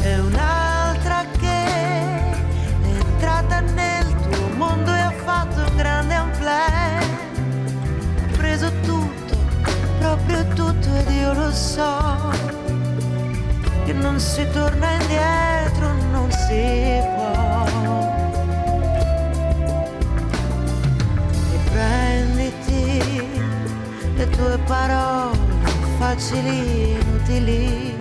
E 0.00 0.18
un'altra 0.18 1.24
che 1.38 1.64
è 1.64 2.34
entrata 2.84 3.60
nel 3.60 4.14
tuo 4.30 4.48
mondo 4.56 4.94
e 4.94 5.00
ha 5.00 5.12
fatto 5.24 5.60
un 5.60 5.76
grande 5.76 6.14
amplè. 6.14 7.00
Ha 8.16 8.36
preso 8.36 8.70
tutto, 8.82 9.36
proprio 9.98 10.46
tutto 10.48 10.94
ed 10.94 11.10
io 11.10 11.32
lo 11.32 11.50
so. 11.52 12.30
Che 13.84 13.92
non 13.92 14.20
si 14.20 14.46
torna 14.52 14.90
indietro, 14.92 15.92
non 16.10 16.30
si 16.30 17.00
può. 17.14 17.21
Le 24.22 24.30
tue 24.30 24.58
parole 24.66 25.36
facili, 25.98 26.92
inutili. 26.92 27.96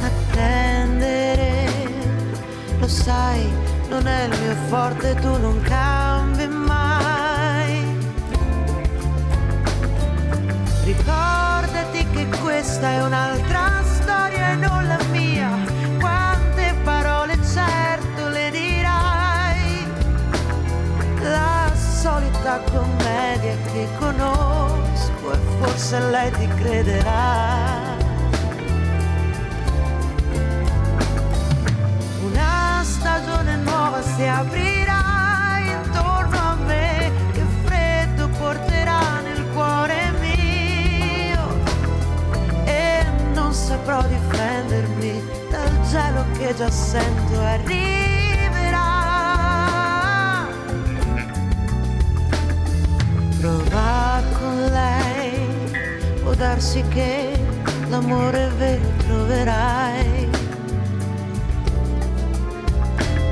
Attendere, 0.00 1.70
lo 2.78 2.88
sai, 2.88 3.50
non 3.88 4.06
è 4.06 4.24
il 4.24 4.38
mio 4.40 4.54
forte, 4.68 5.14
tu 5.16 5.36
non 5.40 5.60
cambi 5.62 6.46
mai. 6.46 8.00
Ricordati 10.84 12.06
che 12.12 12.26
questa 12.40 12.88
è 12.90 13.02
un'altra 13.02 13.82
storia 13.84 14.50
e 14.52 14.54
non 14.56 14.86
la 14.86 14.98
mia. 15.10 15.71
Solita 22.52 22.60
commedia 22.70 23.56
che 23.72 23.88
conosco 23.98 25.32
e 25.32 25.38
forse 25.58 25.98
lei 26.10 26.30
ti 26.32 26.48
crederà. 26.48 28.00
Una 32.22 32.82
stagione 32.82 33.56
nuova 33.56 34.02
si 34.02 34.26
aprirà 34.26 35.58
intorno 35.58 36.36
a 36.36 36.54
me, 36.66 37.10
che 37.32 37.42
freddo 37.64 38.28
porterà 38.38 39.20
nel 39.20 39.46
cuore 39.54 40.12
mio 40.20 41.60
e 42.64 43.04
non 43.34 43.52
saprò 43.52 44.02
difendermi 44.02 45.22
dal 45.50 45.80
gelo 45.88 46.24
che 46.36 46.54
già 46.54 46.70
sento 46.70 47.40
arriverà. 47.40 48.11
Può 56.32 56.34
darsi 56.34 56.82
che 56.88 57.30
l'amore 57.88 58.48
vero 58.56 58.88
troverai. 58.98 60.30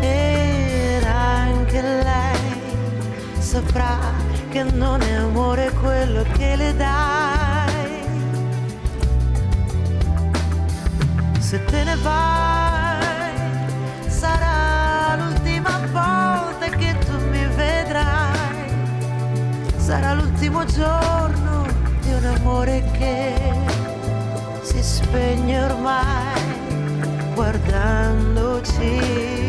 Ed 0.00 1.04
anche 1.04 1.80
lei 1.80 2.60
saprà 3.38 3.98
che 4.50 4.62
non 4.64 5.00
è 5.00 5.14
amore 5.14 5.70
quello 5.80 6.24
che 6.36 6.56
le 6.56 6.76
dai. 6.76 7.68
Se 11.38 11.64
te 11.64 11.84
ne 11.84 11.96
vai, 11.96 13.34
sarà 14.08 15.16
l'ultima 15.16 15.80
volta 15.90 16.66
che 16.76 16.96
tu 17.06 17.18
mi 17.30 17.46
vedrai. 17.54 18.68
Sarà 19.76 20.12
l'ultimo 20.14 20.64
giorno 20.66 21.49
un 22.20 22.26
amore 22.26 22.84
che 22.92 23.34
si 24.60 24.82
spegne 24.82 25.64
ormai 25.64 26.42
guardandoci. 27.34 29.39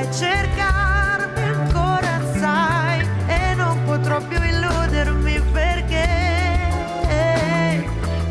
E 0.00 0.12
cercarmi 0.12 1.42
ancora, 1.42 2.20
sai, 2.38 3.04
e 3.26 3.54
non 3.54 3.82
potrò 3.84 4.20
più 4.20 4.40
illudermi 4.40 5.40
perché 5.52 6.06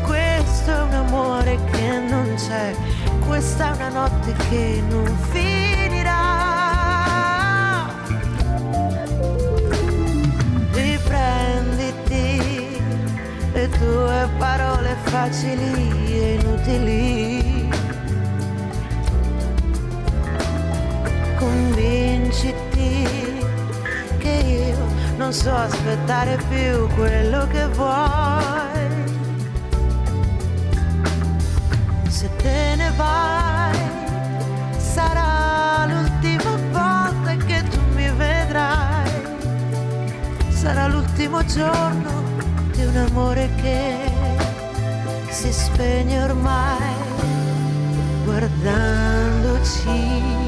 questo 0.02 0.70
è 0.72 0.82
un 0.82 0.94
amore 0.94 1.58
che 1.70 1.98
non 2.08 2.34
c'è, 2.36 2.74
questa 3.26 3.72
è 3.72 3.74
una 3.76 3.88
notte 3.88 4.32
che 4.48 4.82
non 4.88 5.14
finirà. 5.30 6.16
Riprenditi 10.72 12.40
le 13.52 13.68
tue 13.68 14.28
parole 14.38 14.96
facili 15.04 16.18
e 16.18 16.34
inutili. 16.40 17.37
Non 25.28 25.36
so 25.36 25.54
aspettare 25.54 26.38
più 26.48 26.88
quello 26.94 27.46
che 27.48 27.68
vuoi. 27.68 28.96
Se 32.08 32.34
te 32.36 32.74
ne 32.76 32.90
vai, 32.96 33.76
sarà 34.78 35.84
l'ultima 35.84 36.56
volta 36.72 37.36
che 37.44 37.62
tu 37.68 37.78
mi 37.94 38.08
vedrai. 38.16 39.10
Sarà 40.48 40.86
l'ultimo 40.86 41.44
giorno 41.44 42.22
di 42.72 42.86
un 42.86 42.96
amore 42.96 43.50
che 43.56 44.10
si 45.28 45.52
spegne 45.52 46.22
ormai 46.22 46.94
guardandoci. 48.24 50.47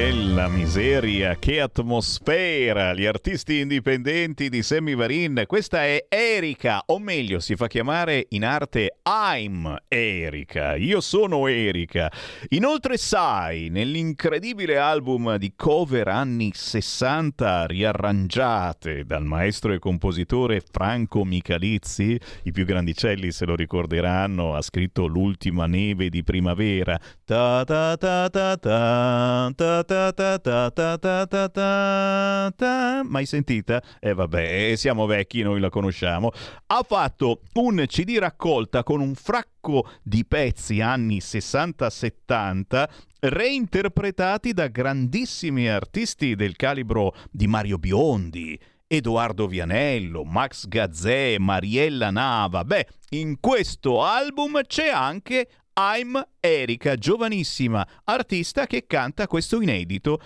E 0.00 0.12
la 0.12 0.46
miseria, 0.46 1.34
che 1.40 1.60
atmosfera! 1.60 2.94
Gli 2.94 3.04
artisti 3.04 3.58
indipendenti 3.58 4.48
di 4.48 4.62
Sammy 4.62 4.94
Varin. 4.94 5.42
Questa 5.44 5.82
è 5.82 6.06
Erika, 6.08 6.84
o 6.86 7.00
meglio, 7.00 7.40
si 7.40 7.56
fa 7.56 7.66
chiamare 7.66 8.26
in 8.28 8.44
arte 8.44 8.98
I'm 9.04 9.76
Erika. 9.88 10.76
Io 10.76 11.00
sono 11.00 11.48
Erika. 11.48 12.12
Inoltre, 12.50 12.96
sai, 12.96 13.70
nell'incredibile 13.70 14.78
album 14.78 15.34
di 15.34 15.54
cover 15.56 16.06
anni 16.06 16.52
60 16.54 17.66
riarrangiate 17.66 19.04
dal 19.04 19.24
maestro 19.24 19.72
e 19.72 19.80
compositore 19.80 20.60
Franco 20.60 21.24
Michalizzi, 21.24 22.16
i 22.44 22.52
più 22.52 22.64
grandicelli 22.64 23.32
se 23.32 23.46
lo 23.46 23.56
ricorderanno, 23.56 24.54
ha 24.54 24.62
scritto 24.62 25.06
L'ultima 25.06 25.66
neve 25.66 26.08
di 26.08 26.22
primavera. 26.22 26.96
Ta 27.24 27.64
ta 27.64 27.96
ta 27.96 28.30
ta 28.30 28.56
ta 28.56 29.50
ta 29.56 29.86
ta 29.88 30.12
ta 30.12 30.38
ta 30.38 30.70
ta 30.70 30.98
ta 30.98 31.26
ta 31.26 31.48
ta 31.48 32.52
ta 32.54 33.02
mai 33.04 33.24
sentita? 33.24 33.82
E 33.98 34.10
eh, 34.10 34.12
vabbè, 34.12 34.74
siamo 34.76 35.06
vecchi, 35.06 35.40
noi 35.40 35.60
la 35.60 35.70
conosciamo. 35.70 36.30
Ha 36.66 36.84
fatto 36.86 37.40
un 37.54 37.82
CD 37.86 38.18
raccolta 38.18 38.82
con 38.82 39.00
un 39.00 39.14
fracco 39.14 39.88
di 40.02 40.26
pezzi 40.26 40.82
anni 40.82 41.20
60-70 41.20 42.84
reinterpretati 43.20 44.52
da 44.52 44.66
grandissimi 44.66 45.70
artisti 45.70 46.36
del 46.36 46.54
calibro 46.54 47.14
di 47.30 47.46
Mario 47.46 47.78
Biondi, 47.78 48.60
Edoardo 48.86 49.46
Vianello, 49.46 50.22
Max 50.22 50.66
Gazzè, 50.66 51.38
Mariella 51.38 52.10
Nava. 52.10 52.62
Beh, 52.62 52.86
in 53.10 53.40
questo 53.40 54.04
album 54.04 54.60
c'è 54.66 54.88
anche 54.88 55.48
I'm 55.80 56.20
Erika, 56.40 56.96
giovanissima 56.96 57.86
artista 58.02 58.66
che 58.66 58.84
canta 58.88 59.28
questo 59.28 59.60
inedito 59.60 60.20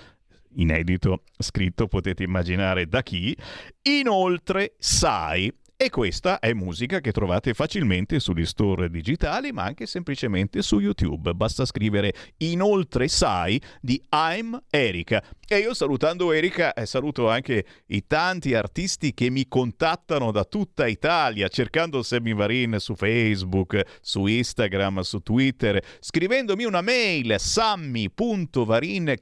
inedito 0.54 1.24
scritto 1.36 1.88
potete 1.88 2.22
immaginare 2.22 2.86
da 2.86 3.02
chi. 3.02 3.36
Inoltre, 3.82 4.74
sai, 4.78 5.52
e 5.76 5.90
questa 5.90 6.38
è 6.38 6.52
musica 6.52 7.00
che 7.00 7.10
trovate 7.10 7.54
facilmente 7.54 8.20
sugli 8.20 8.46
store 8.46 8.88
digitali, 8.88 9.50
ma 9.50 9.64
anche 9.64 9.86
semplicemente 9.86 10.62
su 10.62 10.78
YouTube. 10.78 11.32
Basta 11.34 11.64
scrivere 11.64 12.14
inoltre 12.36 13.08
sai 13.08 13.60
di 13.80 14.00
I'm 14.10 14.62
Erika. 14.70 15.20
E 15.44 15.58
io 15.58 15.74
salutando 15.74 16.30
Erika 16.30 16.72
eh, 16.72 16.86
saluto 16.86 17.28
anche 17.28 17.66
i 17.88 18.06
tanti 18.06 18.54
artisti 18.54 19.12
che 19.12 19.28
mi 19.28 19.48
contattano 19.48 20.30
da 20.30 20.44
tutta 20.44 20.86
Italia, 20.86 21.48
cercando 21.48 22.02
Sammy 22.02 22.78
su 22.78 22.94
Facebook, 22.94 23.82
su 24.00 24.26
Instagram, 24.26 25.00
su 25.00 25.18
Twitter, 25.18 25.82
scrivendomi 25.98 26.64
una 26.64 26.80
mail 26.80 27.34
sammy.varin. 27.38 29.14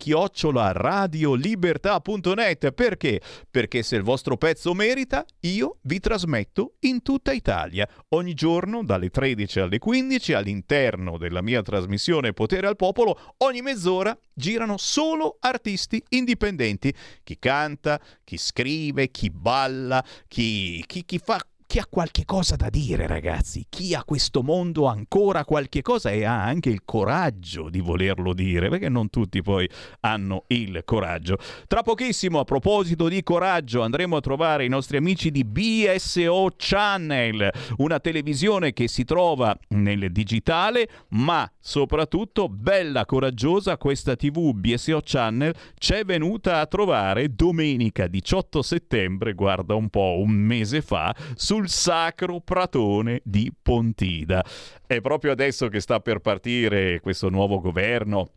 Perché? 2.74 3.20
Perché 3.50 3.82
se 3.82 3.96
il 3.96 4.02
vostro 4.02 4.36
pezzo 4.36 4.74
merita, 4.74 5.24
io 5.40 5.78
vi 5.82 5.98
trasmetto 5.98 6.49
in 6.80 7.02
tutta 7.02 7.32
Italia, 7.32 7.88
ogni 8.08 8.34
giorno 8.34 8.82
dalle 8.84 9.10
13 9.10 9.60
alle 9.60 9.78
15 9.78 10.32
all'interno 10.32 11.18
della 11.18 11.42
mia 11.42 11.62
trasmissione 11.62 12.32
Potere 12.32 12.66
al 12.66 12.76
Popolo, 12.76 13.34
ogni 13.38 13.62
mezz'ora 13.62 14.16
girano 14.34 14.76
solo 14.76 15.36
artisti 15.40 16.02
indipendenti, 16.10 16.92
chi 17.22 17.38
canta, 17.38 18.00
chi 18.24 18.36
scrive, 18.36 19.10
chi 19.10 19.30
balla, 19.30 20.04
chi, 20.26 20.82
chi, 20.86 21.04
chi 21.04 21.18
fa 21.18 21.40
chi 21.70 21.78
ha 21.78 21.86
qualche 21.88 22.24
cosa 22.24 22.56
da 22.56 22.68
dire, 22.68 23.06
ragazzi, 23.06 23.64
chi 23.68 23.94
a 23.94 24.02
questo 24.02 24.42
mondo 24.42 24.86
ancora 24.86 25.44
qualche 25.44 25.82
cosa 25.82 26.10
e 26.10 26.24
ha 26.24 26.42
anche 26.42 26.68
il 26.68 26.82
coraggio 26.84 27.70
di 27.70 27.78
volerlo 27.78 28.32
dire, 28.32 28.68
perché 28.68 28.88
non 28.88 29.08
tutti 29.08 29.40
poi 29.40 29.70
hanno 30.00 30.46
il 30.48 30.82
coraggio. 30.84 31.38
Tra 31.68 31.82
pochissimo, 31.82 32.40
a 32.40 32.44
proposito 32.44 33.06
di 33.06 33.22
coraggio, 33.22 33.82
andremo 33.82 34.16
a 34.16 34.20
trovare 34.20 34.64
i 34.64 34.68
nostri 34.68 34.96
amici 34.96 35.30
di 35.30 35.44
BSO 35.44 36.48
Channel, 36.56 37.48
una 37.76 38.00
televisione 38.00 38.72
che 38.72 38.88
si 38.88 39.04
trova 39.04 39.56
nel 39.68 40.10
digitale, 40.10 40.88
ma 41.10 41.48
soprattutto 41.60 42.48
bella 42.48 43.06
coraggiosa 43.06 43.76
questa 43.76 44.16
TV 44.16 44.54
BSO 44.54 45.02
Channel 45.04 45.54
c'è 45.78 46.04
venuta 46.04 46.58
a 46.58 46.66
trovare 46.66 47.32
domenica 47.32 48.08
18 48.08 48.60
settembre, 48.60 49.34
guarda 49.34 49.76
un 49.76 49.88
po', 49.88 50.16
un 50.18 50.32
mese 50.32 50.82
fa, 50.82 51.14
sul 51.36 51.58
sacro 51.68 52.40
pratone 52.40 53.20
di 53.24 53.52
Pontida. 53.60 54.44
È 54.86 55.00
proprio 55.00 55.32
adesso 55.32 55.68
che 55.68 55.80
sta 55.80 56.00
per 56.00 56.20
partire 56.20 57.00
questo 57.00 57.28
nuovo 57.28 57.60
governo 57.60 58.30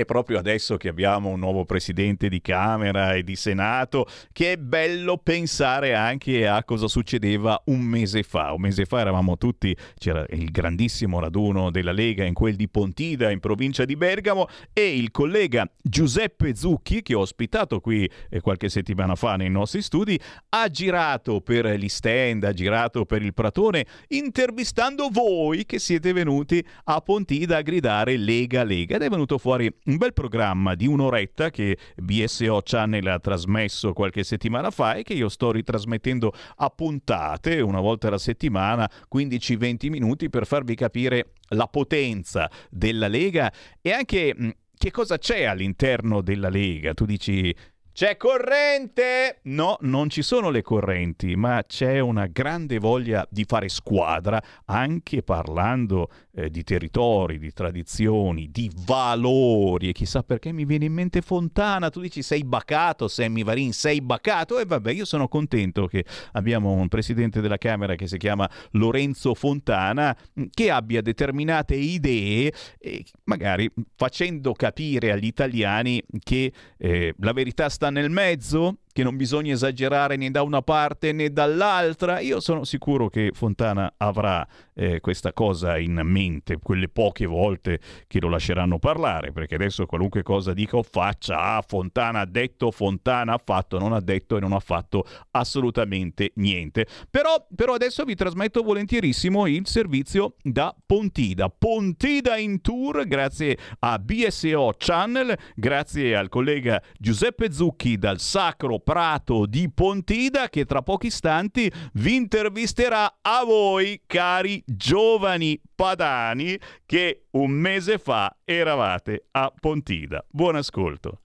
è 0.00 0.04
proprio 0.04 0.38
adesso 0.38 0.76
che 0.76 0.88
abbiamo 0.88 1.30
un 1.30 1.40
nuovo 1.40 1.64
presidente 1.64 2.28
di 2.28 2.40
Camera 2.40 3.14
e 3.14 3.22
di 3.22 3.36
Senato 3.36 4.06
che 4.32 4.52
è 4.52 4.56
bello 4.56 5.16
pensare 5.16 5.94
anche 5.94 6.46
a 6.46 6.62
cosa 6.64 6.86
succedeva 6.86 7.60
un 7.66 7.80
mese 7.80 8.22
fa. 8.22 8.52
Un 8.52 8.60
mese 8.60 8.84
fa 8.84 9.00
eravamo 9.00 9.38
tutti, 9.38 9.74
c'era 9.98 10.24
il 10.30 10.50
grandissimo 10.50 11.18
raduno 11.20 11.70
della 11.70 11.92
Lega 11.92 12.24
in 12.24 12.34
quel 12.34 12.56
di 12.56 12.68
Pontida 12.68 13.30
in 13.30 13.40
provincia 13.40 13.84
di 13.84 13.96
Bergamo 13.96 14.48
e 14.72 14.96
il 14.96 15.10
collega 15.10 15.68
Giuseppe 15.82 16.54
Zucchi 16.54 17.02
che 17.02 17.14
ho 17.14 17.20
ospitato 17.20 17.80
qui 17.80 18.08
eh, 18.28 18.40
qualche 18.40 18.68
settimana 18.68 19.14
fa 19.14 19.36
nei 19.36 19.50
nostri 19.50 19.82
studi 19.82 20.20
ha 20.50 20.68
girato 20.68 21.40
per 21.40 21.66
gli 21.66 21.88
stand, 21.88 22.44
ha 22.44 22.52
girato 22.52 23.04
per 23.04 23.22
il 23.22 23.32
Pratone 23.32 23.86
intervistando 24.08 25.08
voi 25.10 25.64
che 25.64 25.78
siete 25.78 26.12
venuti 26.12 26.64
a 26.84 27.00
Pontida 27.00 27.58
a 27.58 27.62
gridare 27.62 28.16
Lega 28.16 28.62
Lega 28.62 28.96
ed 28.96 29.02
è 29.02 29.08
venuto 29.08 29.38
fuori 29.38 29.72
un 29.86 29.96
bel 29.96 30.12
programma 30.12 30.74
di 30.74 30.86
un'oretta 30.86 31.50
che 31.50 31.76
BSO 31.96 32.60
Channel 32.62 33.06
ha 33.06 33.18
trasmesso 33.18 33.92
qualche 33.92 34.24
settimana 34.24 34.70
fa 34.70 34.94
e 34.94 35.02
che 35.02 35.14
io 35.14 35.28
sto 35.28 35.52
ritrasmettendo 35.52 36.32
a 36.56 36.70
puntate, 36.70 37.60
una 37.60 37.80
volta 37.80 38.08
alla 38.08 38.18
settimana, 38.18 38.90
15-20 39.12 39.88
minuti 39.88 40.30
per 40.30 40.46
farvi 40.46 40.74
capire 40.74 41.32
la 41.50 41.66
potenza 41.66 42.50
della 42.70 43.08
Lega 43.08 43.52
e 43.80 43.92
anche 43.92 44.56
che 44.76 44.90
cosa 44.90 45.18
c'è 45.18 45.44
all'interno 45.44 46.20
della 46.20 46.48
Lega. 46.48 46.92
Tu 46.92 47.04
dici 47.04 47.54
c'è 47.96 48.18
corrente? 48.18 49.38
No, 49.44 49.78
non 49.80 50.10
ci 50.10 50.20
sono 50.20 50.50
le 50.50 50.60
correnti, 50.60 51.34
ma 51.34 51.64
c'è 51.66 51.98
una 51.98 52.26
grande 52.26 52.78
voglia 52.78 53.26
di 53.30 53.44
fare 53.48 53.70
squadra, 53.70 54.38
anche 54.66 55.22
parlando 55.22 56.10
eh, 56.34 56.50
di 56.50 56.62
territori, 56.62 57.38
di 57.38 57.54
tradizioni, 57.54 58.50
di 58.50 58.70
valori. 58.84 59.88
E 59.88 59.92
chissà 59.92 60.22
perché 60.22 60.52
mi 60.52 60.66
viene 60.66 60.84
in 60.84 60.92
mente 60.92 61.22
Fontana. 61.22 61.88
Tu 61.88 62.02
dici 62.02 62.20
sei 62.20 62.44
bacato, 62.44 63.08
Sammy 63.08 63.42
Varin, 63.42 63.72
sei 63.72 64.02
bacato. 64.02 64.58
E 64.58 64.66
vabbè, 64.66 64.92
io 64.92 65.06
sono 65.06 65.26
contento 65.26 65.86
che 65.86 66.04
abbiamo 66.32 66.72
un 66.72 66.88
presidente 66.88 67.40
della 67.40 67.56
Camera 67.56 67.94
che 67.94 68.06
si 68.06 68.18
chiama 68.18 68.46
Lorenzo 68.72 69.32
Fontana, 69.32 70.14
che 70.50 70.70
abbia 70.70 71.00
determinate 71.00 71.74
idee, 71.74 72.52
e 72.78 73.06
magari 73.24 73.72
facendo 73.94 74.52
capire 74.52 75.12
agli 75.12 75.24
italiani 75.24 76.02
che 76.18 76.52
eh, 76.76 77.14
la 77.20 77.32
verità 77.32 77.70
sta 77.70 77.85
nel 77.90 78.10
mezzo, 78.10 78.76
che 78.96 79.02
non 79.02 79.18
bisogna 79.18 79.52
esagerare 79.52 80.16
né 80.16 80.30
da 80.30 80.40
una 80.40 80.62
parte 80.62 81.12
né 81.12 81.30
dall'altra. 81.30 82.20
Io 82.20 82.40
sono 82.40 82.64
sicuro 82.64 83.10
che 83.10 83.30
Fontana 83.34 83.92
avrà 83.98 84.48
eh, 84.72 85.00
questa 85.00 85.34
cosa 85.34 85.76
in 85.76 86.00
mente 86.02 86.56
quelle 86.62 86.88
poche 86.88 87.26
volte 87.26 87.78
che 88.06 88.20
lo 88.20 88.30
lasceranno 88.30 88.78
parlare, 88.78 89.32
perché 89.32 89.56
adesso 89.56 89.84
qualunque 89.84 90.22
cosa 90.22 90.54
dica 90.54 90.78
o 90.78 90.82
faccia, 90.82 91.56
ah, 91.56 91.62
Fontana 91.66 92.20
ha 92.20 92.24
detto, 92.24 92.70
Fontana 92.70 93.34
ha 93.34 93.40
fatto, 93.44 93.78
non 93.78 93.92
ha 93.92 94.00
detto 94.00 94.38
e 94.38 94.40
non 94.40 94.54
ha 94.54 94.60
fatto 94.60 95.04
assolutamente 95.32 96.32
niente. 96.36 96.86
Però, 97.10 97.46
però 97.54 97.74
adesso 97.74 98.02
vi 98.04 98.14
trasmetto 98.14 98.62
volentierissimo 98.62 99.46
il 99.46 99.66
servizio 99.66 100.36
da 100.42 100.74
Pontida. 100.86 101.50
Pontida 101.50 102.38
in 102.38 102.62
tour 102.62 103.06
grazie 103.06 103.58
a 103.80 103.98
BSO 103.98 104.72
Channel, 104.78 105.36
grazie 105.54 106.16
al 106.16 106.30
collega 106.30 106.82
Giuseppe 106.98 107.52
Zucchi 107.52 107.98
dal 107.98 108.20
Sacro 108.20 108.78
Prato 108.86 109.46
di 109.46 109.68
Pontida 109.68 110.48
che 110.48 110.64
tra 110.64 110.80
pochi 110.80 111.08
istanti 111.08 111.68
vi 111.94 112.14
intervisterà 112.14 113.16
a 113.20 113.42
voi 113.44 114.02
cari 114.06 114.62
giovani 114.64 115.60
padani 115.74 116.56
che 116.86 117.24
un 117.32 117.50
mese 117.50 117.98
fa 117.98 118.36
eravate 118.44 119.24
a 119.32 119.52
Pontida. 119.58 120.24
Buon 120.30 120.54
ascolto. 120.54 121.22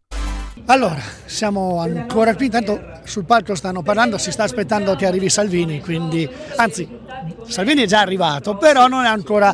Allora, 0.65 0.99
siamo 1.25 1.79
ancora 1.79 2.33
qui, 2.33 2.45
intanto 2.45 2.81
sul 3.03 3.25
palco 3.25 3.53
stanno 3.53 3.83
parlando, 3.83 4.17
si 4.17 4.31
sta 4.31 4.41
aspettando 4.41 4.95
che 4.95 5.05
arrivi 5.05 5.29
Salvini, 5.29 5.81
quindi, 5.81 6.27
anzi, 6.55 6.89
Salvini 7.43 7.83
è 7.83 7.85
già 7.85 7.99
arrivato, 7.99 8.57
però 8.57 8.87
non 8.87 9.05
è 9.05 9.07
ancora... 9.07 9.53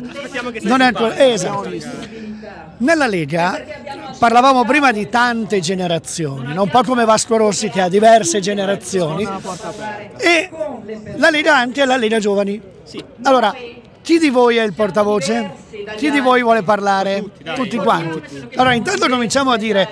Non 0.62 0.80
è 0.80 0.86
ancora 0.86 1.26
esatto. 1.26 1.68
Nella 2.78 3.06
Lega 3.06 3.60
parlavamo 4.18 4.64
prima 4.64 4.92
di 4.92 5.08
tante 5.08 5.60
generazioni, 5.60 6.52
no? 6.54 6.62
un 6.62 6.70
po' 6.70 6.82
come 6.82 7.04
Vasco 7.04 7.36
Rossi 7.36 7.70
che 7.70 7.80
ha 7.80 7.88
diverse 7.88 8.40
generazioni, 8.40 9.26
e 10.16 10.50
la 11.16 11.30
Lega 11.30 11.56
anche 11.56 11.82
è 11.82 11.86
la 11.86 11.96
Lega 11.96 12.18
Giovani. 12.18 12.60
Allora, 13.22 13.54
chi 14.02 14.18
di 14.18 14.30
voi 14.30 14.56
è 14.56 14.62
il 14.62 14.72
portavoce? 14.72 15.66
Chi 15.96 16.10
di 16.10 16.20
voi 16.20 16.42
vuole 16.42 16.62
parlare? 16.62 17.24
Tutti 17.54 17.76
quanti. 17.76 18.48
Allora, 18.56 18.74
intanto 18.74 19.08
cominciamo 19.08 19.52
a 19.52 19.56
dire 19.56 19.88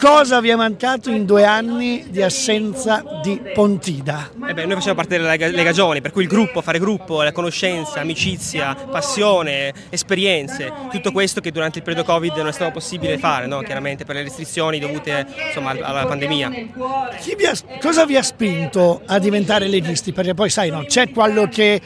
cosa 0.00 0.40
vi 0.40 0.48
è 0.48 0.54
mancato 0.54 1.10
in 1.10 1.26
due 1.26 1.44
anni 1.44 2.06
di 2.08 2.22
assenza 2.22 3.04
di 3.22 3.40
Pontida. 3.52 4.30
Eh 4.48 4.54
beh, 4.54 4.64
noi 4.64 4.74
facciamo 4.74 4.94
parte 4.94 5.16
della 5.16 5.30
Lega, 5.30 5.48
Lega 5.48 5.72
Giovani, 5.72 6.00
per 6.00 6.12
cui 6.12 6.22
il 6.22 6.28
gruppo, 6.28 6.62
fare 6.62 6.78
gruppo, 6.78 7.22
la 7.22 7.32
conoscenza, 7.32 8.00
amicizia, 8.00 8.74
passione, 8.74 9.72
esperienze, 9.90 10.72
tutto 10.90 11.12
questo 11.12 11.40
che 11.40 11.50
durante 11.50 11.78
il 11.78 11.84
periodo 11.84 12.06
Covid 12.06 12.36
non 12.36 12.48
è 12.48 12.52
stato 12.52 12.70
possibile 12.70 13.18
fare, 13.18 13.46
no? 13.46 13.60
chiaramente 13.62 14.04
per 14.04 14.14
le 14.14 14.22
restrizioni 14.22 14.78
dovute 14.78 15.26
insomma, 15.48 15.70
alla 15.70 16.06
pandemia. 16.06 16.48
Vi 16.48 17.44
ha, 17.44 17.52
cosa 17.80 18.06
vi 18.06 18.16
ha 18.16 18.22
spinto 18.22 19.02
a 19.04 19.18
diventare 19.18 19.66
leghisti? 19.66 20.12
Perché 20.12 20.34
poi 20.34 20.48
sai, 20.48 20.70
no, 20.70 20.84
c'è 20.84 21.10
quello 21.10 21.48
che 21.48 21.80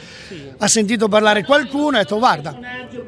ha 0.57 0.67
sentito 0.67 1.07
parlare 1.07 1.43
qualcuno 1.43 1.62
e 1.63 1.95
ha 1.95 1.99
detto 1.99 2.19
guarda, 2.19 2.57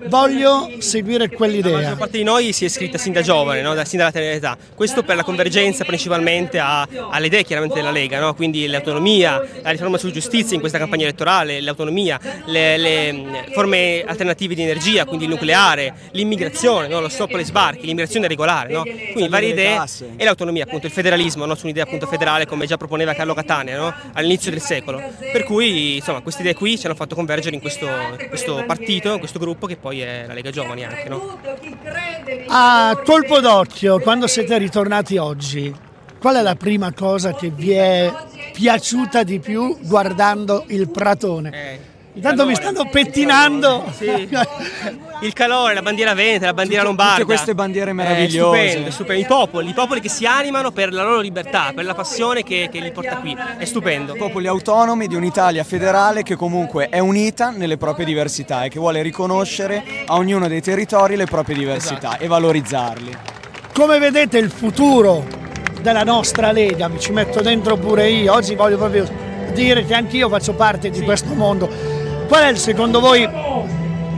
voglio 0.08 0.70
seguire 0.80 1.28
La 1.28 1.36
quell'idea. 1.36 1.78
maggior 1.78 1.98
parte 1.98 2.18
di 2.18 2.24
noi 2.24 2.52
si 2.52 2.64
è 2.64 2.68
iscritta 2.68 2.98
sin 2.98 3.14
da 3.14 3.22
giovane, 3.22 3.62
no? 3.62 3.74
da, 3.74 3.86
sin 3.86 4.00
dalla 4.00 4.12
tenera 4.12 4.34
età. 4.34 4.58
Questo 4.74 5.04
per 5.04 5.16
la 5.16 5.24
convergenza 5.24 5.84
principalmente 5.84 6.60
a- 6.60 6.88
alle 7.10 7.28
idee 7.28 7.44
chiaramente 7.44 7.76
della 7.76 7.92
Lega, 7.92 8.20
no? 8.20 8.34
quindi 8.34 8.68
l'autonomia, 8.68 9.42
la 9.62 9.70
riforma 9.70 9.98
sulla 9.98 10.12
giustizia 10.12 10.54
in 10.54 10.60
questa 10.60 10.78
campagna 10.78 11.04
elettorale, 11.04 11.62
l'autonomia, 11.62 12.20
le, 12.46 12.78
le, 12.78 13.44
forme 13.54 14.04
alternative 14.06 14.56
di 14.56 14.62
energia, 14.62 15.06
quindi 15.06 15.26
il 15.26 15.32
nucleare, 15.32 15.94
l'immigrazione, 16.12 16.88
no? 16.88 17.00
lo 17.00 17.10
stop 17.10 17.34
alle 17.34 17.46
sbarchi, 17.46 17.82
l'immigrazione 17.86 18.28
regolare, 18.28 18.72
no? 18.72 18.84
quindi 18.84 19.28
varie 19.28 19.50
idee 19.50 19.82
e 20.16 20.24
l'autonomia, 20.24 20.64
appunto 20.64 20.86
il 20.86 20.92
federalismo, 20.92 21.46
no? 21.46 21.56
su 21.56 21.66
un'idea 21.66 21.84
appunto 21.84 22.08
federale 22.08 22.46
come 22.46 22.66
già 22.66 22.78
proponeva 22.78 23.14
Carlo 23.14 23.34
Cattanea 23.34 23.78
no? 23.78 23.94
all'inizio 24.14 24.52
del 24.52 24.62
secolo. 24.62 25.02
Per 25.32 25.44
cui 25.44 25.96
insomma 25.96 26.22
queste 26.22 26.42
idee 26.42 26.54
qui 26.54 26.78
ci 26.78 26.86
hanno 26.86 26.96
fatto 26.96 27.16
convergere 27.16 27.56
in 27.56 27.62
questo, 27.62 27.88
questo 28.36 28.64
partito, 28.66 29.18
questo 29.18 29.40
gruppo 29.40 29.66
che 29.66 29.78
poi 29.78 30.02
è 30.02 30.26
la 30.28 30.34
Lega 30.34 30.52
Giovani 30.52 30.84
anche. 30.84 31.08
No? 31.08 31.40
A 32.48 33.02
colpo 33.04 33.40
d'occhio, 33.40 34.00
quando 34.00 34.28
siete 34.28 34.58
ritornati 34.58 35.18
oggi, 35.18 35.74
qual 36.20 36.36
è 36.36 36.42
la 36.42 36.56
prima 36.56 36.94
cosa 36.94 37.34
che 37.34 37.50
vi 37.50 37.72
è 37.72 38.12
piaciuta 38.52 39.24
di 39.24 39.40
più 39.40 39.78
guardando 39.82 40.66
il 40.68 40.90
Pratone? 40.90 41.94
Intanto 42.16 42.46
mi 42.46 42.56
stanno 42.56 42.88
pettinando. 42.90 43.84
Il 45.22 45.34
calore, 45.34 45.74
la 45.74 45.82
bandiera 45.82 46.14
veneta, 46.14 46.46
la 46.46 46.54
bandiera 46.54 46.84
lombarda. 46.84 47.14
tutte 47.14 47.26
queste 47.26 47.56
bandiere 47.56 47.92
Eh, 47.92 47.94
meravigliose. 47.94 48.68
stupendo, 48.68 48.92
stupendo. 48.92 49.22
I 49.22 49.26
popoli, 49.26 49.70
i 49.70 49.74
popoli 49.74 50.00
che 50.02 50.10
si 50.10 50.26
animano 50.26 50.72
per 50.72 50.92
la 50.94 51.04
loro 51.04 51.20
libertà, 51.20 51.72
per 51.76 51.86
la 51.86 51.94
passione 51.94 52.44
che, 52.44 52.70
che 52.72 52.80
li 52.80 52.92
porta 52.92 53.18
qui. 53.18 53.36
È 53.58 53.66
stupendo. 53.66 54.14
Popoli 54.16 54.48
autonomi 54.48 55.08
di 55.08 55.16
un'Italia 55.16 55.64
federale 55.64 56.24
che 56.24 56.36
comunque 56.36 56.90
è 56.90 57.00
unita 57.00 57.50
nelle 57.50 57.78
proprie 57.78 58.06
diversità 58.06 58.64
e 58.64 58.70
che 58.70 58.80
vuole 58.80 59.02
riconoscere 59.02 59.84
a 60.06 60.16
ognuno 60.16 60.48
dei 60.48 60.62
territori 60.62 61.16
le 61.16 61.26
proprie 61.26 61.56
diversità 61.58 62.10
Esatto. 62.10 62.24
e 62.24 62.28
valorizzarli. 62.28 63.18
Come 63.74 64.00
vedete 64.00 64.38
il 64.38 64.52
futuro 64.52 65.26
della 65.82 66.04
nostra 66.04 66.52
Lega, 66.52 66.88
mi 66.88 67.00
ci 67.00 67.12
metto 67.12 67.42
dentro 67.42 67.76
pure 67.78 68.10
io, 68.10 68.34
oggi 68.34 68.56
voglio 68.56 68.78
proprio 68.78 69.06
dire 69.54 69.86
che 69.86 69.94
anch'io 69.94 70.28
faccio 70.30 70.54
parte 70.54 70.90
di 70.90 71.02
questo 71.02 71.34
mondo. 71.34 72.04
Qual 72.28 72.44
è 72.44 72.56
secondo 72.56 73.00
voi 73.00 73.22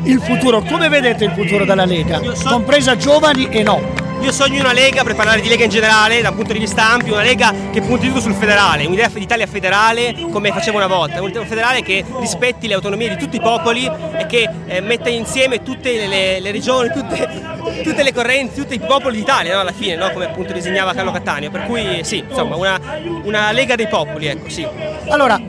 il 0.04 0.22
futuro? 0.22 0.62
Come 0.62 0.88
vedete 0.88 1.26
il 1.26 1.32
futuro 1.32 1.66
della 1.66 1.86
Lega? 1.86 2.22
Compresa 2.44 2.96
giovani 2.96 3.50
e 3.50 3.64
no. 3.64 4.06
Io 4.22 4.32
sogno 4.32 4.62
una 4.62 4.74
Lega, 4.74 5.04
per 5.04 5.14
parlare 5.14 5.42
di 5.42 5.48
Lega 5.48 5.66
in 5.66 5.70
generale, 5.70 6.22
da 6.22 6.30
un 6.30 6.36
punto 6.36 6.54
di 6.54 6.60
vista 6.60 6.90
ampio, 6.90 7.14
una 7.14 7.22
Lega 7.22 7.54
che 7.72 7.82
punti 7.82 8.08
tutto 8.08 8.20
sul 8.20 8.34
federale, 8.34 8.86
un'idea 8.86 9.10
di 9.10 9.22
Italia 9.22 9.46
federale 9.46 10.16
come 10.32 10.52
faceva 10.52 10.78
una 10.78 10.88
volta, 10.88 11.22
un'Italia 11.22 11.48
federale 11.48 11.84
che 11.84 12.04
rispetti 12.20 12.68
le 12.68 12.74
autonomie 12.74 13.10
di 13.10 13.18
tutti 13.18 13.36
i 13.36 13.40
popoli 13.40 13.86
e 13.86 14.26
che 14.26 14.50
eh, 14.66 14.82
metta 14.82 15.10
insieme 15.10 15.62
tutte 15.62 16.08
le, 16.08 16.40
le 16.40 16.52
regioni, 16.52 16.90
tutte, 16.92 17.30
tutte 17.84 18.04
le 18.04 18.12
correnti, 18.12 18.60
tutti 18.60 18.74
i 18.74 18.80
popoli 18.80 19.18
d'Italia 19.18 19.54
no? 19.54 19.60
alla 19.60 19.72
fine, 19.72 19.96
no? 19.96 20.10
come 20.12 20.26
appunto 20.26 20.52
disegnava 20.52 20.94
Carlo 20.94 21.12
Cattaneo. 21.12 21.52
Per 21.52 21.66
cui 21.66 22.00
sì, 22.04 22.24
insomma, 22.28 22.56
una, 22.56 22.80
una 23.24 23.52
Lega 23.52 23.76
dei 23.76 23.88
popoli, 23.88 24.28
ecco, 24.28 24.50
sì. 24.50 24.68
Allora, 25.10 25.40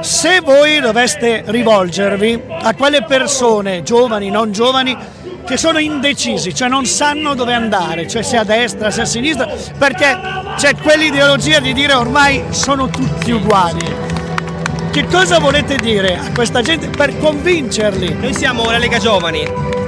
se 0.00 0.40
voi 0.40 0.80
doveste 0.80 1.44
rivolgervi 1.46 2.42
a 2.48 2.74
quelle 2.74 3.04
persone, 3.04 3.82
giovani, 3.82 4.30
non 4.30 4.52
giovani, 4.52 4.96
che 5.44 5.56
sono 5.56 5.78
indecisi, 5.78 6.54
cioè 6.54 6.68
non 6.68 6.86
sanno 6.86 7.34
dove 7.34 7.52
andare, 7.52 8.08
cioè 8.08 8.22
se 8.22 8.36
a 8.38 8.44
destra, 8.44 8.90
se 8.90 9.02
a 9.02 9.04
sinistra, 9.04 9.46
perché 9.78 10.18
c'è 10.56 10.74
quell'ideologia 10.74 11.60
di 11.60 11.72
dire 11.72 11.92
ormai 11.92 12.44
sono 12.50 12.88
tutti 12.88 13.30
uguali. 13.30 14.12
Che 14.90 15.06
cosa 15.06 15.38
volete 15.38 15.76
dire 15.76 16.16
a 16.16 16.30
questa 16.32 16.62
gente 16.62 16.88
per 16.88 17.18
convincerli? 17.18 18.14
Noi 18.14 18.32
siamo 18.32 18.70
la 18.70 18.78
Lega 18.78 18.98
Giovani, 18.98 19.44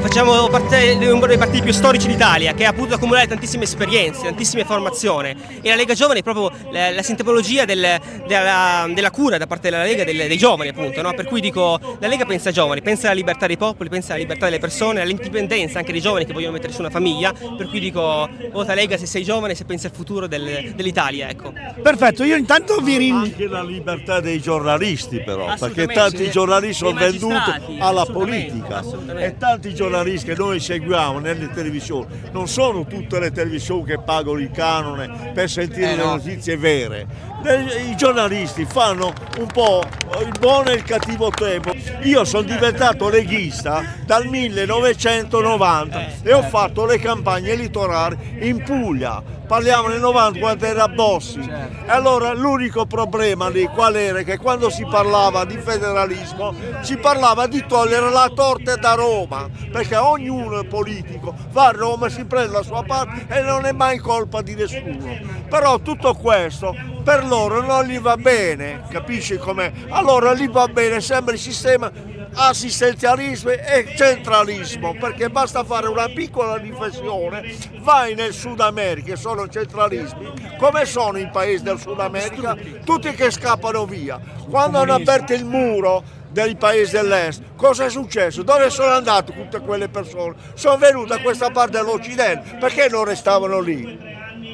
facciamo 0.06 0.46
parte 0.48 0.96
di 0.98 1.06
uno 1.06 1.26
dei 1.26 1.36
partiti 1.36 1.62
più 1.64 1.72
storici 1.72 2.06
d'Italia 2.06 2.54
che 2.54 2.64
ha 2.64 2.72
potuto 2.72 2.94
accumulare 2.94 3.26
tantissime 3.26 3.64
esperienze, 3.64 4.22
tantissime 4.22 4.64
formazioni 4.64 5.34
e 5.60 5.68
la 5.68 5.74
Lega 5.74 5.94
Giovani 5.94 6.20
è 6.20 6.22
proprio 6.22 6.48
la, 6.70 6.90
la 6.92 7.02
sintomologia 7.02 7.64
del- 7.64 8.00
della, 8.24 8.88
della 8.94 9.10
cura 9.10 9.36
da 9.36 9.48
parte 9.48 9.68
della 9.68 9.82
Lega 9.82 10.04
delle- 10.04 10.28
dei 10.28 10.36
giovani 10.38 10.68
appunto, 10.70 11.02
no? 11.02 11.12
per 11.12 11.24
cui 11.26 11.40
dico 11.40 11.80
la 11.98 12.06
Lega 12.06 12.24
pensa 12.24 12.48
ai 12.48 12.54
giovani, 12.54 12.82
pensa 12.82 13.06
alla 13.08 13.16
libertà 13.16 13.48
dei 13.48 13.56
popoli, 13.56 13.88
pensa 13.88 14.12
alla 14.12 14.20
libertà 14.22 14.44
delle 14.44 14.60
persone, 14.60 15.00
all'indipendenza 15.00 15.78
anche 15.78 15.90
dei 15.90 16.00
giovani 16.00 16.24
che 16.24 16.32
vogliono 16.32 16.52
mettere 16.52 16.72
su 16.72 16.80
una 16.80 16.90
famiglia, 16.90 17.32
per 17.56 17.66
cui 17.68 17.80
dico 17.80 18.28
vota 18.52 18.74
Lega 18.74 18.96
se 18.96 19.06
sei 19.06 19.24
giovane, 19.24 19.56
se 19.56 19.64
pensi 19.64 19.86
al 19.86 19.92
futuro 19.92 20.28
del- 20.28 20.72
dell'Italia. 20.76 21.28
Ecco. 21.28 21.52
Perfetto, 21.82 22.22
io 22.22 22.36
intanto 22.36 22.76
vi 22.76 22.96
ringrazio. 22.96 23.32
Anche 23.32 23.48
la 23.48 23.64
libertà 23.64 24.20
dei 24.20 24.40
giornalisti 24.40 25.20
però, 25.20 25.52
perché 25.58 25.86
tanti 25.88 26.30
giornalisti 26.30 26.74
sono 26.84 26.96
venduti 26.96 27.76
alla 27.80 28.04
politica 28.04 28.84
e 29.18 29.36
tanti 29.36 29.74
giornalisti 29.74 29.94
che 30.04 30.34
noi 30.36 30.60
seguiamo 30.60 31.18
nelle 31.18 31.50
televisioni, 31.50 32.06
non 32.32 32.48
sono 32.48 32.84
tutte 32.86 33.18
le 33.18 33.30
televisioni 33.32 33.84
che 33.84 33.98
pagano 33.98 34.38
il 34.38 34.50
canone 34.50 35.30
per 35.32 35.48
sentire 35.48 35.92
Eh, 35.92 35.96
le 35.96 36.02
no. 36.02 36.10
notizie 36.16 36.56
vere. 36.56 37.06
I 37.44 37.94
giornalisti 37.96 38.64
fanno 38.64 39.12
un 39.38 39.46
po' 39.46 39.82
il 40.20 40.32
buono 40.38 40.70
e 40.70 40.74
il 40.74 40.82
cattivo 40.82 41.30
tempo. 41.30 41.72
Io 42.02 42.24
sono 42.24 42.42
diventato 42.42 43.08
leghista 43.08 43.84
dal 44.04 44.26
1990 44.26 46.06
e 46.22 46.32
ho 46.32 46.42
fatto 46.42 46.86
le 46.86 46.98
campagne 46.98 47.50
elettorali 47.50 48.38
in 48.40 48.62
Puglia. 48.64 49.22
Parliamo 49.46 49.86
nel 49.86 50.00
90 50.00 50.38
quando 50.40 50.64
era 50.64 50.88
Bossi. 50.88 51.38
E 51.38 51.90
allora 51.90 52.32
l'unico 52.32 52.84
problema 52.84 53.48
lì 53.48 53.64
qual 53.66 53.94
era? 53.94 54.22
Che 54.22 54.38
quando 54.38 54.68
si 54.68 54.84
parlava 54.84 55.44
di 55.44 55.56
federalismo 55.56 56.52
si 56.80 56.96
parlava 56.96 57.46
di 57.46 57.64
togliere 57.64 58.10
la 58.10 58.28
torta 58.34 58.74
da 58.74 58.94
Roma, 58.94 59.48
perché 59.70 59.94
ognuno 59.94 60.60
è 60.60 60.64
politico, 60.64 61.32
va 61.52 61.66
a 61.66 61.70
Roma, 61.70 62.08
si 62.08 62.24
prende 62.24 62.54
la 62.54 62.62
sua 62.62 62.82
parte 62.82 63.26
e 63.28 63.42
non 63.42 63.66
è 63.66 63.72
mai 63.72 63.98
colpa 63.98 64.42
di 64.42 64.56
nessuno. 64.56 65.16
Però 65.48 65.78
tutto 65.78 66.14
questo 66.14 66.95
per 67.06 67.24
loro 67.24 67.62
non 67.62 67.84
gli 67.84 68.00
va 68.00 68.16
bene, 68.16 68.82
capisci 68.90 69.36
com'è? 69.36 69.70
Allora 69.90 70.34
gli 70.34 70.48
va 70.48 70.66
bene, 70.66 71.00
sembra 71.00 71.34
il 71.34 71.38
sistema 71.38 71.88
assistenzialismo 72.34 73.50
e 73.50 73.94
centralismo, 73.96 74.92
perché 74.98 75.30
basta 75.30 75.62
fare 75.62 75.86
una 75.86 76.08
piccola 76.08 76.56
riflessione, 76.56 77.54
vai 77.78 78.16
nel 78.16 78.32
Sud 78.32 78.58
America 78.58 79.14
sono 79.14 79.48
centralismi, 79.48 80.56
come 80.58 80.84
sono 80.84 81.18
i 81.18 81.28
paesi 81.30 81.62
del 81.62 81.78
Sud 81.78 82.00
America? 82.00 82.56
Tutti 82.84 83.12
che 83.12 83.30
scappano 83.30 83.86
via. 83.86 84.20
Quando 84.50 84.78
hanno 84.78 84.94
aperto 84.94 85.32
il 85.32 85.44
muro 85.44 86.02
dei 86.30 86.56
paesi 86.56 86.90
dell'est, 86.90 87.40
cosa 87.54 87.84
è 87.84 87.88
successo? 87.88 88.42
Dove 88.42 88.68
sono 88.68 88.90
andate 88.90 89.32
tutte 89.32 89.60
quelle 89.60 89.88
persone? 89.88 90.34
Sono 90.54 90.76
venute 90.76 91.14
da 91.14 91.20
questa 91.20 91.50
parte 91.50 91.78
dell'Occidente, 91.78 92.56
perché 92.56 92.88
non 92.88 93.04
restavano 93.04 93.60
lì? 93.60 93.96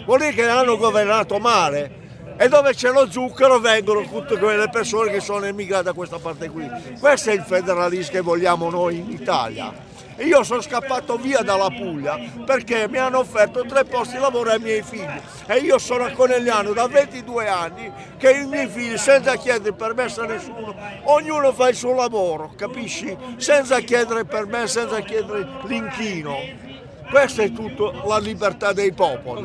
Vuol 0.05 0.19
dire 0.19 0.33
che 0.33 0.47
hanno 0.47 0.77
governato 0.77 1.39
male 1.39 2.01
e 2.37 2.49
dove 2.49 2.75
c'è 2.75 2.91
lo 2.91 3.11
zucchero 3.11 3.59
vengono 3.59 4.03
tutte 4.03 4.39
quelle 4.39 4.69
persone 4.69 5.11
che 5.11 5.21
sono 5.21 5.45
emigrate 5.45 5.85
da 5.85 5.93
questa 5.93 6.19
parte 6.19 6.49
qui. 6.49 6.69
Questo 6.99 7.31
è 7.31 7.35
il 7.35 7.43
federalismo 7.43 8.13
che 8.13 8.21
vogliamo 8.21 8.71
noi 8.71 8.99
in 8.99 9.11
Italia. 9.11 9.91
Io 10.19 10.43
sono 10.43 10.61
scappato 10.61 11.17
via 11.17 11.41
dalla 11.41 11.71
Puglia 11.71 12.19
perché 12.45 12.87
mi 12.89 12.99
hanno 12.99 13.21
offerto 13.21 13.65
tre 13.65 13.85
posti 13.85 14.17
di 14.17 14.21
lavoro 14.21 14.51
ai 14.51 14.61
miei 14.61 14.83
figli 14.83 15.21
e 15.47 15.57
io 15.59 15.79
sono 15.79 16.05
a 16.05 16.11
Conegliano 16.11 16.73
da 16.73 16.87
22 16.87 17.49
anni 17.49 17.91
che 18.19 18.31
i 18.31 18.47
miei 18.47 18.69
figli 18.69 18.99
senza 18.99 19.37
chiedere 19.37 19.73
permesso 19.73 20.21
a 20.21 20.27
nessuno, 20.27 20.75
ognuno 21.05 21.53
fa 21.53 21.71
il 21.71 21.77
suo 21.77 21.95
lavoro, 21.95 22.53
capisci? 22.57 23.17
Senza 23.37 23.81
chiedere 23.81 24.25
permesso, 24.25 24.81
senza 24.81 25.01
chiedere 25.01 25.49
l'inchino. 25.65 26.62
Questa 27.13 27.43
è 27.43 27.53
tutto 27.53 27.93
la 28.07 28.19
libertà 28.19 28.73
dei 28.73 28.91
popoli. 28.93 29.43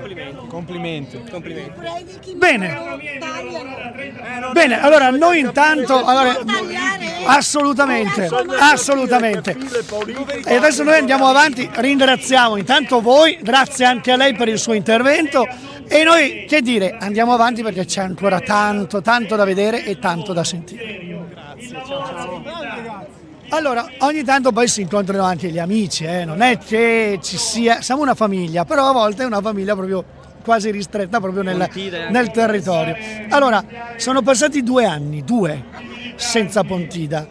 Complimenti. 0.48 1.22
Complimenti. 1.30 2.34
Bene. 2.36 2.80
Bene, 4.54 4.82
allora 4.82 5.10
noi 5.10 5.40
intanto 5.40 6.02
allora, 6.06 6.40
assolutamente, 7.26 8.30
assolutamente. 8.58 9.58
E 10.46 10.56
adesso 10.56 10.84
noi 10.84 10.98
andiamo 10.98 11.28
avanti, 11.28 11.70
ringraziamo 11.70 12.56
intanto 12.56 13.02
voi, 13.02 13.38
grazie 13.42 13.84
anche 13.84 14.14
a 14.14 14.16
lei 14.16 14.34
per 14.34 14.48
il 14.48 14.60
suo 14.60 14.72
intervento 14.72 15.46
e 15.90 16.04
noi 16.04 16.46
che 16.48 16.62
dire, 16.62 16.96
andiamo 16.98 17.34
avanti 17.34 17.64
perché 17.64 17.84
c'è 17.84 18.00
ancora 18.00 18.40
tanto, 18.40 19.02
tanto 19.02 19.36
da 19.36 19.44
vedere 19.44 19.84
e 19.84 20.00
tanto 20.00 20.32
da 20.32 20.46
sentire. 20.46 21.16
Allora, 23.50 23.90
ogni 24.00 24.24
tanto 24.24 24.52
poi 24.52 24.68
si 24.68 24.82
incontrano 24.82 25.24
anche 25.24 25.50
gli 25.50 25.58
amici, 25.58 26.04
eh? 26.04 26.26
non 26.26 26.42
è 26.42 26.58
che 26.58 27.18
ci 27.22 27.38
sia, 27.38 27.82
siamo 27.82 28.02
una 28.02 28.14
famiglia, 28.14 28.66
però 28.66 28.90
a 28.90 28.92
volte 28.92 29.24
è 29.24 29.26
una 29.26 29.42
famiglia 29.42 29.74
proprio 29.74 30.04
quasi 30.44 30.70
ristretta 30.70 31.20
proprio 31.22 31.44
nel, 31.44 31.70
nel 32.10 32.32
territorio. 32.32 32.96
Allora, 33.30 33.64
sono 33.96 34.22
passati 34.22 34.64
due 34.64 34.86
anni, 34.86 35.24
due, 35.24 35.64
senza 36.16 36.64
Pontida. 36.64 37.26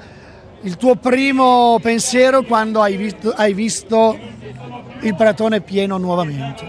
Il 0.62 0.76
tuo 0.76 0.97
primo 0.97 1.78
pensiero 1.82 2.43
quando 2.43 2.80
hai 2.80 2.97
visto, 2.97 3.32
hai 3.32 3.52
visto 3.52 4.18
il 5.02 5.14
pratone 5.14 5.60
pieno 5.60 5.97
nuovamente? 5.98 6.64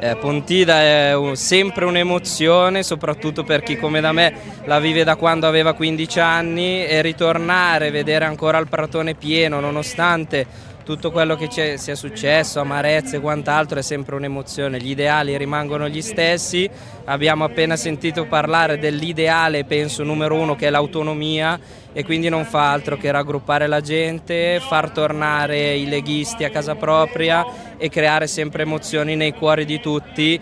Eh, 0.00 0.16
Pontida 0.16 0.80
è 0.80 1.14
un- 1.14 1.36
sempre 1.36 1.84
un'emozione, 1.84 2.82
soprattutto 2.82 3.44
per 3.44 3.62
chi 3.62 3.76
come 3.76 4.00
da 4.00 4.12
me 4.12 4.32
la 4.64 4.80
vive 4.80 5.04
da 5.04 5.16
quando 5.16 5.46
aveva 5.46 5.74
15 5.74 6.18
anni 6.20 6.84
e 6.84 7.02
ritornare, 7.02 7.90
vedere 7.90 8.24
ancora 8.24 8.58
il 8.58 8.68
pratone 8.68 9.14
pieno 9.14 9.60
nonostante 9.60 10.70
tutto 10.84 11.12
quello 11.12 11.36
che 11.36 11.76
sia 11.78 11.94
successo, 11.94 12.58
amarezze 12.58 13.16
e 13.16 13.20
quant'altro 13.20 13.78
è 13.78 13.82
sempre 13.82 14.16
un'emozione. 14.16 14.78
Gli 14.78 14.90
ideali 14.90 15.36
rimangono 15.36 15.88
gli 15.88 16.02
stessi, 16.02 16.68
abbiamo 17.04 17.44
appena 17.44 17.76
sentito 17.76 18.26
parlare 18.26 18.78
dell'ideale, 18.78 19.64
penso 19.64 20.02
numero 20.02 20.36
uno, 20.36 20.56
che 20.56 20.66
è 20.66 20.70
l'autonomia 20.70 21.58
e 21.92 22.04
quindi 22.04 22.28
non 22.28 22.44
fa 22.44 22.70
altro 22.70 22.96
che 22.96 23.10
raggruppare 23.10 23.66
la 23.66 23.80
gente, 23.80 24.60
far 24.66 24.90
tornare 24.90 25.74
i 25.74 25.86
leghisti 25.86 26.44
a 26.44 26.50
casa 26.50 26.74
propria 26.74 27.44
e 27.76 27.90
creare 27.90 28.26
sempre 28.26 28.62
emozioni 28.62 29.14
nei 29.14 29.32
cuori 29.34 29.64
di 29.64 29.78
tutti 29.78 30.40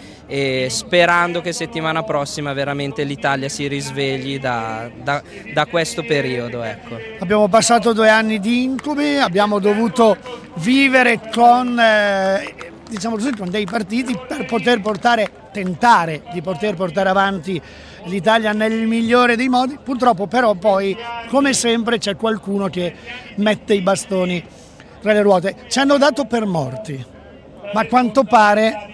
sperando 0.68 1.40
che 1.40 1.52
settimana 1.52 2.04
prossima 2.04 2.52
veramente 2.52 3.02
l'Italia 3.02 3.48
si 3.48 3.66
risvegli 3.66 4.38
da, 4.38 4.88
da- 5.02 5.22
da 5.52 5.66
questo 5.66 6.04
periodo. 6.04 6.62
Ecco. 6.62 6.96
Abbiamo 7.18 7.48
passato 7.48 7.92
due 7.92 8.08
anni 8.08 8.38
di 8.38 8.62
incubi, 8.62 9.16
abbiamo 9.16 9.58
dovuto 9.58 10.16
vivere 10.56 11.20
con, 11.32 11.78
eh, 11.78 12.54
diciamo 12.88 13.16
così, 13.16 13.34
con 13.36 13.50
dei 13.50 13.64
partiti 13.64 14.16
per 14.28 14.44
poter 14.46 14.80
portare, 14.80 15.30
tentare 15.52 16.22
di 16.32 16.40
poter 16.42 16.74
portare 16.74 17.08
avanti 17.08 17.60
l'Italia 18.04 18.52
nel 18.52 18.86
migliore 18.86 19.36
dei 19.36 19.48
modi. 19.48 19.78
Purtroppo 19.82 20.26
però 20.26 20.54
poi, 20.54 20.96
come 21.28 21.52
sempre, 21.52 21.98
c'è 21.98 22.16
qualcuno 22.16 22.68
che 22.68 22.94
mette 23.36 23.74
i 23.74 23.80
bastoni 23.80 24.42
tra 25.00 25.12
le 25.12 25.22
ruote. 25.22 25.56
Ci 25.68 25.78
hanno 25.78 25.98
dato 25.98 26.24
per 26.24 26.46
morti, 26.46 27.04
ma 27.72 27.80
a 27.80 27.86
quanto 27.86 28.24
pare 28.24 28.88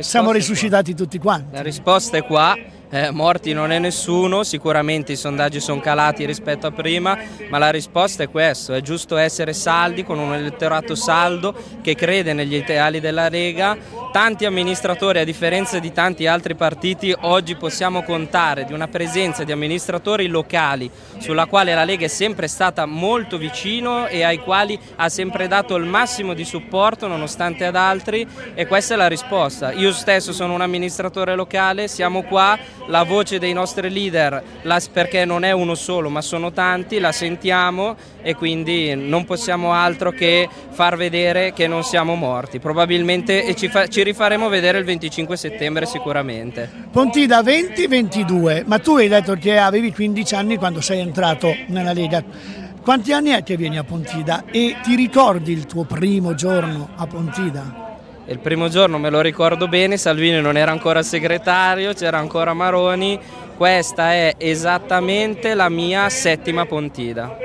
siamo 0.00 0.30
risuscitati 0.30 0.94
tutti 0.94 1.18
quanti. 1.18 1.54
La 1.54 1.62
risposta 1.62 2.16
è 2.16 2.24
qua. 2.24 2.56
Eh, 2.94 3.10
morti 3.10 3.52
non 3.52 3.72
è 3.72 3.80
nessuno, 3.80 4.44
sicuramente 4.44 5.10
i 5.10 5.16
sondaggi 5.16 5.58
sono 5.58 5.80
calati 5.80 6.24
rispetto 6.24 6.68
a 6.68 6.70
prima, 6.70 7.18
ma 7.48 7.58
la 7.58 7.70
risposta 7.70 8.22
è 8.22 8.30
questo, 8.30 8.72
è 8.72 8.80
giusto 8.82 9.16
essere 9.16 9.52
saldi 9.52 10.04
con 10.04 10.20
un 10.20 10.32
elettorato 10.32 10.94
saldo 10.94 11.56
che 11.82 11.96
crede 11.96 12.32
negli 12.32 12.54
ideali 12.54 13.00
della 13.00 13.28
Lega. 13.28 13.76
Tanti 14.12 14.44
amministratori, 14.44 15.18
a 15.18 15.24
differenza 15.24 15.80
di 15.80 15.90
tanti 15.90 16.28
altri 16.28 16.54
partiti, 16.54 17.12
oggi 17.22 17.56
possiamo 17.56 18.04
contare 18.04 18.64
di 18.64 18.72
una 18.72 18.86
presenza 18.86 19.42
di 19.42 19.50
amministratori 19.50 20.28
locali 20.28 20.88
sulla 21.18 21.46
quale 21.46 21.74
la 21.74 21.82
Lega 21.82 22.04
è 22.04 22.08
sempre 22.08 22.46
stata 22.46 22.86
molto 22.86 23.38
vicino 23.38 24.06
e 24.06 24.22
ai 24.22 24.38
quali 24.38 24.78
ha 24.96 25.08
sempre 25.08 25.48
dato 25.48 25.74
il 25.74 25.84
massimo 25.84 26.32
di 26.32 26.44
supporto 26.44 27.08
nonostante 27.08 27.64
ad 27.64 27.74
altri 27.74 28.24
e 28.54 28.68
questa 28.68 28.94
è 28.94 28.96
la 28.96 29.08
risposta. 29.08 29.72
Io 29.72 29.90
stesso 29.90 30.32
sono 30.32 30.54
un 30.54 30.60
amministratore 30.60 31.34
locale, 31.34 31.88
siamo 31.88 32.22
qua, 32.22 32.56
la 32.86 33.02
voce 33.02 33.38
dei 33.38 33.52
nostri 33.52 33.90
leader, 33.90 34.42
la- 34.62 34.80
perché 34.92 35.24
non 35.24 35.44
è 35.44 35.52
uno 35.52 35.74
solo 35.74 36.08
ma 36.08 36.20
sono 36.20 36.52
tanti, 36.52 36.98
la 36.98 37.12
sentiamo 37.12 37.96
e 38.22 38.34
quindi 38.34 38.94
non 38.94 39.24
possiamo 39.24 39.72
altro 39.72 40.10
che 40.10 40.48
far 40.70 40.96
vedere 40.96 41.52
che 41.52 41.66
non 41.66 41.82
siamo 41.82 42.14
morti. 42.14 42.58
Probabilmente 42.58 43.44
e 43.44 43.54
ci, 43.54 43.68
fa- 43.68 43.86
ci 43.86 44.02
rifaremo 44.02 44.48
vedere 44.48 44.78
il 44.78 44.84
25 44.84 45.36
settembre 45.36 45.86
sicuramente. 45.86 46.70
Pontida 46.90 47.40
20-22, 47.42 48.64
ma 48.66 48.78
tu 48.78 48.96
hai 48.96 49.08
detto 49.08 49.34
che 49.34 49.58
avevi 49.58 49.92
15 49.92 50.34
anni 50.34 50.56
quando 50.56 50.80
sei 50.80 51.00
entrato 51.00 51.54
nella 51.68 51.92
Lega. 51.92 52.22
Quanti 52.82 53.12
anni 53.12 53.30
è 53.30 53.42
che 53.42 53.56
vieni 53.56 53.78
a 53.78 53.84
Pontida 53.84 54.44
e 54.50 54.76
ti 54.82 54.94
ricordi 54.94 55.52
il 55.52 55.64
tuo 55.64 55.84
primo 55.84 56.34
giorno 56.34 56.90
a 56.96 57.06
Pontida? 57.06 57.83
Il 58.26 58.38
primo 58.38 58.68
giorno 58.68 58.96
me 58.96 59.10
lo 59.10 59.20
ricordo 59.20 59.68
bene, 59.68 59.98
Salvini 59.98 60.40
non 60.40 60.56
era 60.56 60.70
ancora 60.70 61.02
segretario, 61.02 61.92
c'era 61.92 62.16
ancora 62.16 62.54
Maroni. 62.54 63.20
Questa 63.54 64.12
è 64.14 64.34
esattamente 64.38 65.52
la 65.52 65.68
mia 65.68 66.08
settima 66.08 66.64
Pontida. 66.64 67.36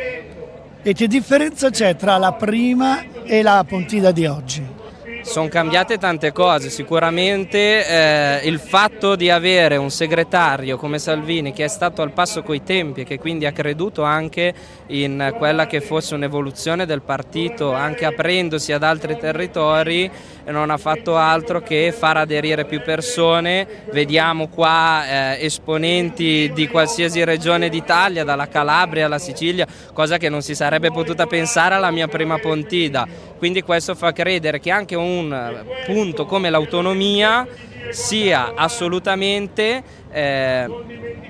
E 0.81 0.93
che 0.93 1.07
differenza 1.07 1.69
c'è 1.69 1.97
tra 1.97 2.17
la 2.17 2.31
prima 2.31 3.03
e 3.25 3.41
la 3.41 3.65
Pontida 3.67 4.11
di 4.11 4.25
oggi? 4.25 4.77
Sono 5.21 5.49
cambiate 5.49 5.97
tante 5.97 6.31
cose, 6.31 6.69
sicuramente 6.69 7.85
eh, 7.85 8.47
il 8.47 8.57
fatto 8.57 9.15
di 9.15 9.29
avere 9.29 9.75
un 9.75 9.91
segretario 9.91 10.77
come 10.77 10.97
Salvini 10.97 11.51
che 11.51 11.65
è 11.65 11.67
stato 11.67 12.01
al 12.01 12.13
passo 12.13 12.41
coi 12.41 12.63
tempi 12.63 13.01
e 13.01 13.03
che 13.03 13.19
quindi 13.19 13.45
ha 13.45 13.51
creduto 13.51 14.01
anche 14.03 14.53
in 14.87 15.35
quella 15.37 15.67
che 15.67 15.81
fosse 15.81 16.15
un'evoluzione 16.15 16.85
del 16.85 17.01
partito, 17.01 17.73
anche 17.73 18.05
aprendosi 18.05 18.71
ad 18.71 18.81
altri 18.81 19.17
territori, 19.17 20.09
non 20.51 20.69
ha 20.69 20.77
fatto 20.77 21.15
altro 21.15 21.61
che 21.61 21.93
far 21.95 22.17
aderire 22.17 22.65
più 22.65 22.81
persone. 22.81 23.85
Vediamo 23.91 24.47
qua 24.47 25.35
eh, 25.35 25.45
esponenti 25.45 26.51
di 26.53 26.67
qualsiasi 26.67 27.23
regione 27.23 27.69
d'Italia, 27.69 28.23
dalla 28.23 28.47
Calabria 28.47 29.05
alla 29.05 29.19
Sicilia, 29.19 29.67
cosa 29.93 30.17
che 30.17 30.29
non 30.29 30.41
si 30.41 30.55
sarebbe 30.55 30.91
potuta 30.91 31.25
pensare 31.25 31.75
alla 31.75 31.91
mia 31.91 32.07
prima 32.07 32.37
Pontida. 32.39 33.07
Quindi 33.37 33.61
questo 33.61 33.95
fa 33.95 34.11
credere 34.11 34.59
che 34.59 34.71
anche 34.71 34.95
un 34.95 35.31
eh, 35.31 35.85
punto 35.85 36.25
come 36.25 36.49
l'autonomia 36.49 37.47
sia 37.89 38.53
assolutamente 38.55 39.83
eh, 40.11 40.67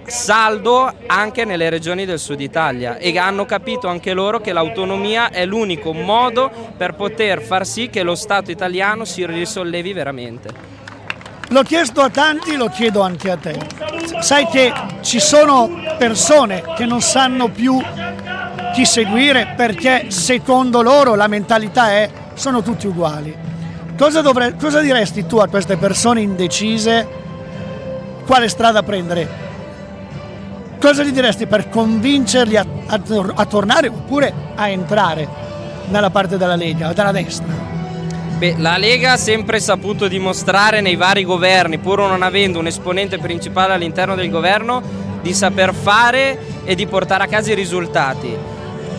saldo 0.06 0.92
anche 1.08 1.46
nelle 1.46 1.70
regioni 1.70 2.06
del 2.06 2.20
sud 2.20 2.40
Italia 2.40 2.98
e 2.98 3.18
hanno 3.18 3.46
capito 3.46 3.88
anche 3.88 4.14
loro 4.14 4.40
che 4.40 4.54
l'autonomia 4.54 5.30
è 5.30 5.46
l'unico 5.46 5.94
modo 5.94 6.52
per 6.76 6.96
poter 6.96 7.42
far 7.42 7.66
sì 7.66 7.90
che 7.90 8.04
lo 8.04 8.16
Stato 8.16 8.52
italiano 8.52 9.06
si 9.06 9.26
risollevi 9.26 9.94
veramente. 9.94 10.78
L'ho 11.52 11.64
chiesto 11.64 12.02
a 12.02 12.10
tanti, 12.10 12.56
lo 12.56 12.68
chiedo 12.68 13.02
anche 13.02 13.32
a 13.32 13.38
te. 13.38 13.58
Sai 14.20 14.46
che 14.48 14.72
ci 15.02 15.20
sono 15.20 15.70
persone 15.98 16.64
che 16.76 16.86
non 16.86 17.02
sanno 17.02 17.50
più 17.50 17.82
chi 18.74 18.86
seguire 18.86 19.54
perché 19.56 20.12
secondo 20.12 20.82
loro 20.84 21.16
la 21.16 21.28
mentalità 21.28 21.90
è 21.92 22.10
sono 22.36 22.62
tutti 22.62 22.86
uguali. 22.86 23.36
Cosa, 23.98 24.22
dovre- 24.22 24.56
cosa 24.56 24.80
diresti 24.80 25.26
tu 25.26 25.38
a 25.38 25.48
queste 25.48 25.76
persone 25.78 26.22
indecise? 26.22 27.29
Quale 28.30 28.48
strada 28.48 28.84
prendere? 28.84 29.28
cosa 30.80 31.04
gli 31.04 31.10
diresti 31.10 31.48
per 31.48 31.68
convincerli 31.68 32.58
a, 32.58 32.66
a 32.86 33.02
a 33.34 33.46
tornare 33.46 33.88
oppure 33.88 34.32
a 34.54 34.70
entrare 34.70 35.28
nella 35.88 36.12
parte 36.12 36.38
della 36.38 36.56
Lega, 36.56 36.94
della 36.94 37.12
destra? 37.12 37.48
Beh, 38.38 38.54
la 38.60 38.78
Lega 38.78 39.14
ha 39.14 39.18
sempre 39.18 39.60
saputo 39.60 40.08
dimostrare 40.08 40.80
nei 40.80 40.96
vari 40.96 41.24
governi, 41.24 41.80
pur 41.80 42.02
non 42.02 42.22
avendo 42.22 42.60
un 42.60 42.68
esponente 42.68 43.18
principale 43.18 43.74
all'interno 43.74 44.14
del 44.14 44.30
governo, 44.30 44.80
di 45.24 45.34
saper 45.34 45.74
fare 45.74 46.38
e 46.66 46.76
di 46.76 46.86
portare 46.86 47.24
a 47.24 47.28
casa 47.28 47.52
i 47.52 47.56
risultati. 47.56 48.38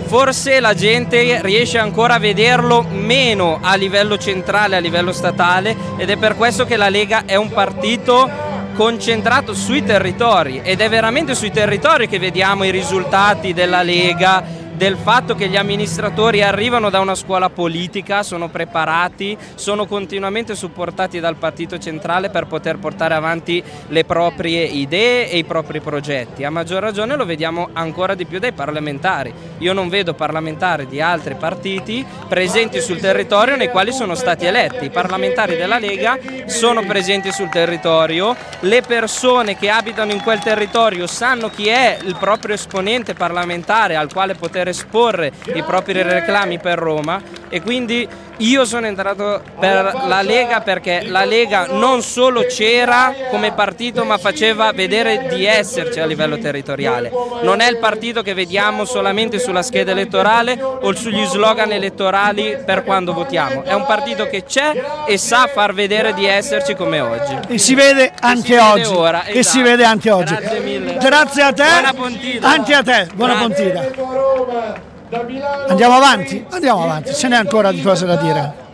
Forse 0.06 0.58
la 0.58 0.74
gente 0.74 1.40
riesce 1.40 1.78
ancora 1.78 2.14
a 2.14 2.18
vederlo 2.18 2.84
meno 2.90 3.60
a 3.62 3.76
livello 3.76 4.18
centrale, 4.18 4.74
a 4.74 4.80
livello 4.80 5.12
statale 5.12 5.76
ed 5.98 6.10
è 6.10 6.16
per 6.16 6.34
questo 6.34 6.64
che 6.64 6.76
la 6.76 6.88
Lega 6.88 7.22
è 7.26 7.36
un 7.36 7.50
partito 7.50 8.49
concentrato 8.80 9.52
sui 9.52 9.84
territori 9.84 10.62
ed 10.64 10.80
è 10.80 10.88
veramente 10.88 11.34
sui 11.34 11.50
territori 11.50 12.08
che 12.08 12.18
vediamo 12.18 12.64
i 12.64 12.70
risultati 12.70 13.52
della 13.52 13.82
Lega, 13.82 14.42
del 14.80 14.96
fatto 14.96 15.34
che 15.34 15.48
gli 15.48 15.58
amministratori 15.58 16.42
arrivano 16.42 16.88
da 16.88 17.00
una 17.00 17.14
scuola 17.14 17.50
politica, 17.50 18.22
sono 18.22 18.48
preparati, 18.48 19.36
sono 19.54 19.84
continuamente 19.84 20.54
supportati 20.54 21.20
dal 21.20 21.36
partito 21.36 21.76
centrale 21.76 22.30
per 22.30 22.46
poter 22.46 22.78
portare 22.78 23.12
avanti 23.12 23.62
le 23.88 24.04
proprie 24.04 24.62
idee 24.62 25.28
e 25.28 25.36
i 25.36 25.44
propri 25.44 25.80
progetti. 25.80 26.44
A 26.44 26.50
maggior 26.50 26.80
ragione 26.80 27.14
lo 27.14 27.26
vediamo 27.26 27.68
ancora 27.74 28.14
di 28.14 28.24
più 28.24 28.38
dai 28.38 28.52
parlamentari. 28.52 29.30
Io 29.58 29.74
non 29.74 29.90
vedo 29.90 30.14
parlamentari 30.14 30.86
di 30.86 31.02
altri 31.02 31.34
partiti 31.34 32.02
presenti 32.26 32.80
sul 32.80 33.00
territorio 33.00 33.56
nei 33.56 33.68
quali 33.68 33.92
sono 33.92 34.14
stati 34.14 34.46
eletti. 34.46 34.86
I 34.86 34.90
parlamentari 34.90 35.56
della 35.56 35.78
Lega 35.78 36.18
sono 36.46 36.86
presenti 36.86 37.30
sul 37.32 37.50
territorio, 37.50 38.34
le 38.60 38.80
persone 38.80 39.58
che 39.58 39.68
abitano 39.68 40.12
in 40.12 40.22
quel 40.22 40.38
territorio 40.38 41.06
sanno 41.06 41.50
chi 41.50 41.68
è 41.68 41.98
il 42.02 42.16
proprio 42.18 42.54
esponente 42.54 43.12
parlamentare 43.12 43.94
al 43.94 44.10
quale 44.10 44.34
poter 44.34 44.68
esporre 44.70 45.32
i 45.54 45.62
propri 45.62 46.02
reclami 46.02 46.58
per 46.58 46.78
Roma 46.78 47.20
e 47.48 47.60
quindi 47.60 48.08
io 48.40 48.64
sono 48.64 48.86
entrato 48.86 49.42
per 49.58 50.02
la 50.06 50.22
Lega 50.22 50.60
perché 50.60 51.02
la 51.06 51.24
Lega 51.24 51.66
non 51.70 52.02
solo 52.02 52.44
c'era 52.44 53.14
come 53.30 53.52
partito 53.52 54.04
ma 54.04 54.18
faceva 54.18 54.72
vedere 54.72 55.26
di 55.28 55.44
esserci 55.44 56.00
a 56.00 56.06
livello 56.06 56.38
territoriale. 56.38 57.10
Non 57.42 57.60
è 57.60 57.68
il 57.68 57.78
partito 57.78 58.22
che 58.22 58.34
vediamo 58.34 58.84
solamente 58.84 59.38
sulla 59.38 59.62
scheda 59.62 59.92
elettorale 59.92 60.58
o 60.60 60.94
sugli 60.94 61.24
slogan 61.24 61.72
elettorali 61.72 62.58
per 62.64 62.84
quando 62.84 63.12
votiamo. 63.12 63.62
È 63.62 63.72
un 63.72 63.84
partito 63.86 64.26
che 64.26 64.44
c'è 64.44 64.72
e 65.06 65.18
sa 65.18 65.48
far 65.52 65.74
vedere 65.74 66.14
di 66.14 66.26
esserci 66.26 66.74
come 66.74 67.00
oggi. 67.00 67.36
E 67.48 67.58
si 67.58 67.74
vede 67.74 68.12
anche 68.20 68.46
si 68.46 68.52
vede 68.54 68.62
oggi. 68.62 68.94
ora, 68.94 69.24
E 69.24 69.32
si 69.32 69.38
esatto. 69.40 69.62
vede 69.62 69.84
anche 69.84 70.10
oggi. 70.10 70.34
Grazie 70.34 70.60
mille. 70.60 70.96
Grazie 70.98 71.42
a 71.42 71.52
te. 71.52 71.64
Buona 71.64 71.92
Pontida. 71.94 72.48
Anche 72.48 72.74
a 72.74 72.82
te. 72.82 73.06
Buona 73.14 73.34
Grazie. 73.46 73.70
Pontida. 73.72 74.88
Andiamo 75.12 75.96
avanti? 75.96 76.44
Andiamo 76.50 76.84
avanti, 76.84 77.12
ce 77.14 77.26
n'è 77.26 77.34
ancora 77.34 77.72
di 77.72 77.82
cose 77.82 78.06
da 78.06 78.14
dire. 78.14 78.68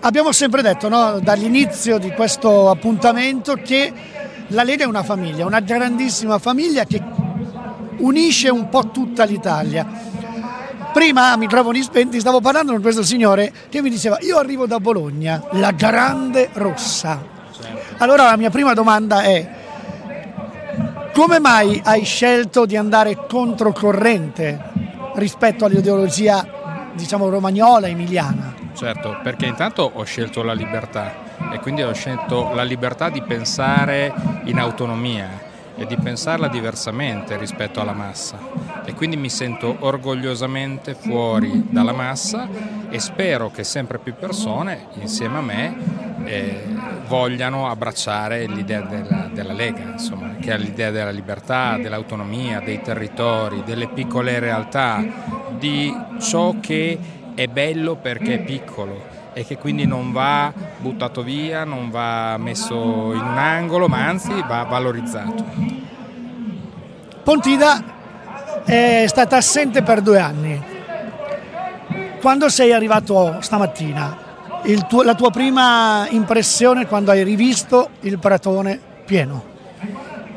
Abbiamo 0.00 0.32
sempre 0.32 0.62
detto 0.62 0.88
no, 0.88 1.20
dall'inizio 1.20 1.98
di 1.98 2.10
questo 2.10 2.70
appuntamento 2.70 3.54
che 3.54 3.92
la 4.48 4.64
Lega 4.64 4.82
è 4.84 4.86
una 4.86 5.04
famiglia, 5.04 5.46
una 5.46 5.60
grandissima 5.60 6.38
famiglia 6.38 6.84
che 6.86 7.00
unisce 7.98 8.48
un 8.48 8.68
po' 8.68 8.90
tutta 8.90 9.24
l'Italia. 9.24 9.86
Prima 10.92 11.32
a 11.32 11.36
microfoni 11.36 11.82
spenti 11.82 12.18
stavo 12.18 12.40
parlando 12.40 12.72
con 12.72 12.80
questo 12.80 13.02
signore 13.02 13.52
che 13.68 13.82
mi 13.82 13.90
diceva 13.90 14.18
io 14.20 14.38
arrivo 14.38 14.66
da 14.66 14.80
Bologna, 14.80 15.42
la 15.52 15.70
grande 15.72 16.48
rossa. 16.54 17.36
Allora 17.98 18.24
la 18.24 18.36
mia 18.36 18.50
prima 18.50 18.74
domanda 18.74 19.22
è 19.22 19.56
come 21.12 21.40
mai 21.40 21.80
hai 21.84 22.04
scelto 22.04 22.64
di 22.64 22.76
andare 22.76 23.26
controcorrente 23.26 24.60
rispetto 25.14 25.64
all'ideologia 25.64 26.90
diciamo 26.94 27.28
romagnola, 27.28 27.88
emiliana? 27.88 28.54
Certo, 28.74 29.18
perché 29.22 29.46
intanto 29.46 29.90
ho 29.92 30.04
scelto 30.04 30.42
la 30.42 30.52
libertà 30.52 31.50
e 31.52 31.58
quindi 31.58 31.82
ho 31.82 31.92
scelto 31.92 32.52
la 32.54 32.62
libertà 32.62 33.08
di 33.08 33.22
pensare 33.22 34.12
in 34.44 34.58
autonomia 34.58 35.46
e 35.78 35.86
di 35.86 35.96
pensarla 35.96 36.48
diversamente 36.48 37.36
rispetto 37.36 37.80
alla 37.80 37.92
massa. 37.92 38.38
E 38.84 38.94
quindi 38.94 39.16
mi 39.16 39.30
sento 39.30 39.76
orgogliosamente 39.78 40.94
fuori 40.94 41.66
dalla 41.70 41.92
massa 41.92 42.48
e 42.90 42.98
spero 42.98 43.50
che 43.50 43.62
sempre 43.62 43.98
più 43.98 44.14
persone 44.14 44.88
insieme 44.94 45.38
a 45.38 45.42
me 45.42 45.76
eh, 46.24 46.64
vogliano 47.06 47.68
abbracciare 47.68 48.46
l'idea 48.46 48.80
della, 48.80 49.30
della 49.32 49.52
Lega, 49.52 49.92
insomma, 49.92 50.34
che 50.40 50.52
è 50.52 50.58
l'idea 50.58 50.90
della 50.90 51.10
libertà, 51.10 51.78
dell'autonomia, 51.78 52.60
dei 52.60 52.82
territori, 52.82 53.62
delle 53.64 53.88
piccole 53.88 54.40
realtà, 54.40 55.04
di 55.56 55.94
ciò 56.18 56.56
che 56.60 56.98
è 57.34 57.46
bello 57.46 57.94
perché 57.96 58.34
è 58.34 58.38
piccolo 58.40 59.17
e 59.38 59.44
che 59.44 59.56
quindi 59.56 59.86
non 59.86 60.10
va 60.10 60.52
buttato 60.78 61.22
via, 61.22 61.62
non 61.62 61.90
va 61.90 62.36
messo 62.38 62.74
in 62.74 63.20
un 63.20 63.38
angolo, 63.38 63.86
ma 63.86 64.04
anzi 64.04 64.32
va 64.44 64.64
valorizzato. 64.64 65.44
Pontida 67.22 67.84
è 68.64 69.04
stata 69.06 69.36
assente 69.36 69.84
per 69.84 70.00
due 70.00 70.18
anni. 70.18 70.60
Quando 72.20 72.48
sei 72.48 72.72
arrivato 72.72 73.36
stamattina, 73.38 74.16
tuo- 74.88 75.04
la 75.04 75.14
tua 75.14 75.30
prima 75.30 76.08
impressione 76.10 76.88
quando 76.88 77.12
hai 77.12 77.22
rivisto 77.22 77.90
il 78.00 78.18
pratone 78.18 78.80
pieno? 79.04 79.44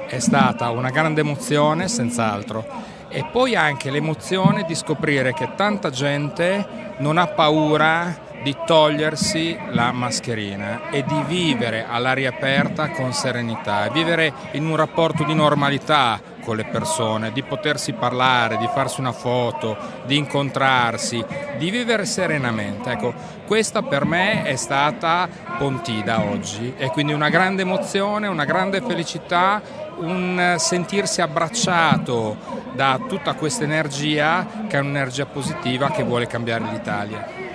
È 0.06 0.19
stata 0.19 0.69
una 0.69 0.91
grande 0.91 1.22
emozione, 1.22 1.88
senz'altro, 1.88 2.64
e 3.10 3.26
poi 3.32 3.56
anche 3.56 3.90
l'emozione 3.90 4.64
di 4.64 4.76
scoprire 4.76 5.34
che 5.34 5.49
tanta 5.56 5.90
gente 5.90 6.94
non 6.99 7.18
ha 7.18 7.26
paura 7.26 8.30
di 8.41 8.55
togliersi 8.65 9.57
la 9.69 9.91
mascherina 9.91 10.89
e 10.89 11.03
di 11.03 11.22
vivere 11.27 11.85
all'aria 11.88 12.30
aperta 12.30 12.89
con 12.89 13.13
serenità, 13.13 13.88
vivere 13.89 14.34
in 14.51 14.65
un 14.65 14.76
rapporto 14.76 15.23
di 15.23 15.34
normalità 15.34 16.19
con 16.41 16.55
le 16.55 16.65
persone, 16.65 17.31
di 17.31 17.43
potersi 17.43 17.93
parlare, 17.93 18.57
di 18.57 18.68
farsi 18.73 18.99
una 18.99 19.11
foto, 19.11 19.77
di 20.05 20.18
incontrarsi, 20.18 21.23
di 21.57 21.69
vivere 21.69 22.05
serenamente. 22.05 22.91
Ecco, 22.91 23.13
questa 23.45 23.84
per 23.84 24.05
me 24.05 24.43
è 24.43 24.55
stata 24.55 25.30
Pontida 25.57 26.22
oggi 26.22 26.73
e 26.77 26.88
quindi 26.88 27.13
una 27.13 27.30
grande 27.30 27.61
emozione, 27.61 28.27
una 28.27 28.45
grande 28.45 28.81
felicità, 28.81 29.61
un 29.97 30.55
sentirsi 30.57 31.22
abbracciato 31.22 32.59
da 32.73 32.99
tutta 33.07 33.34
questa 33.35 33.63
energia 33.63 34.47
che 34.68 34.77
è 34.77 34.80
un'energia 34.80 35.27
positiva 35.27 35.91
che 35.91 36.01
vuole 36.01 36.26
cambiare 36.26 36.63
l'Italia. 36.72 37.51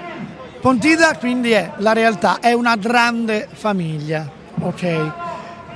Pontida 0.67 1.17
quindi 1.17 1.53
è 1.53 1.75
la 1.77 1.93
realtà, 1.93 2.41
è 2.41 2.53
una 2.53 2.75
grande 2.75 3.47
famiglia, 3.49 4.29
ok? 4.59 5.13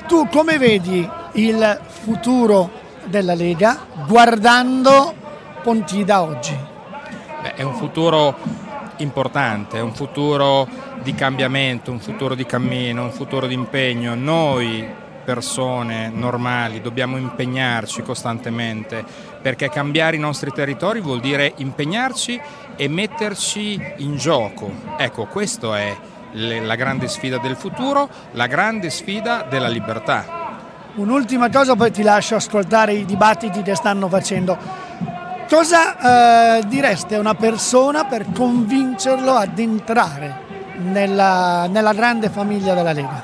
Tu 0.08 0.26
come 0.26 0.58
vedi 0.58 1.08
il 1.34 1.80
futuro 1.86 2.68
della 3.04 3.34
Lega 3.34 3.86
guardando 4.08 5.14
Pontida 5.62 6.22
oggi? 6.22 6.58
Beh, 7.40 7.54
è 7.54 7.62
un 7.62 7.74
futuro 7.74 8.36
importante, 8.96 9.78
è 9.78 9.80
un 9.80 9.94
futuro 9.94 10.66
di 11.04 11.14
cambiamento, 11.14 11.92
un 11.92 12.00
futuro 12.00 12.34
di 12.34 12.44
cammino, 12.44 13.04
un 13.04 13.12
futuro 13.12 13.46
di 13.46 13.54
impegno. 13.54 14.16
Noi 14.16 14.84
persone 15.24 16.08
normali 16.08 16.80
dobbiamo 16.80 17.16
impegnarci 17.16 18.02
costantemente 18.02 19.04
perché 19.40 19.68
cambiare 19.68 20.16
i 20.16 20.18
nostri 20.18 20.50
territori 20.50 21.00
vuol 21.00 21.20
dire 21.20 21.52
impegnarci 21.58 22.40
e 22.80 22.88
metterci 22.88 23.78
in 23.98 24.16
gioco. 24.16 24.72
Ecco, 24.96 25.26
questa 25.26 25.78
è 25.78 25.94
la 26.32 26.74
grande 26.76 27.08
sfida 27.08 27.36
del 27.36 27.54
futuro, 27.54 28.08
la 28.32 28.46
grande 28.46 28.88
sfida 28.88 29.44
della 29.46 29.68
libertà. 29.68 30.24
Un'ultima 30.94 31.50
cosa, 31.50 31.76
poi 31.76 31.90
ti 31.90 32.02
lascio 32.02 32.36
ascoltare 32.36 32.94
i 32.94 33.04
dibattiti 33.04 33.60
che 33.60 33.74
stanno 33.74 34.08
facendo. 34.08 34.56
Cosa 35.46 36.56
eh, 36.56 36.66
direste 36.68 37.16
a 37.16 37.18
una 37.18 37.34
persona 37.34 38.06
per 38.06 38.24
convincerlo 38.32 39.32
ad 39.32 39.58
entrare 39.58 40.34
nella, 40.78 41.66
nella 41.66 41.92
grande 41.92 42.30
famiglia 42.30 42.72
della 42.72 42.92
Lega? 42.92 43.22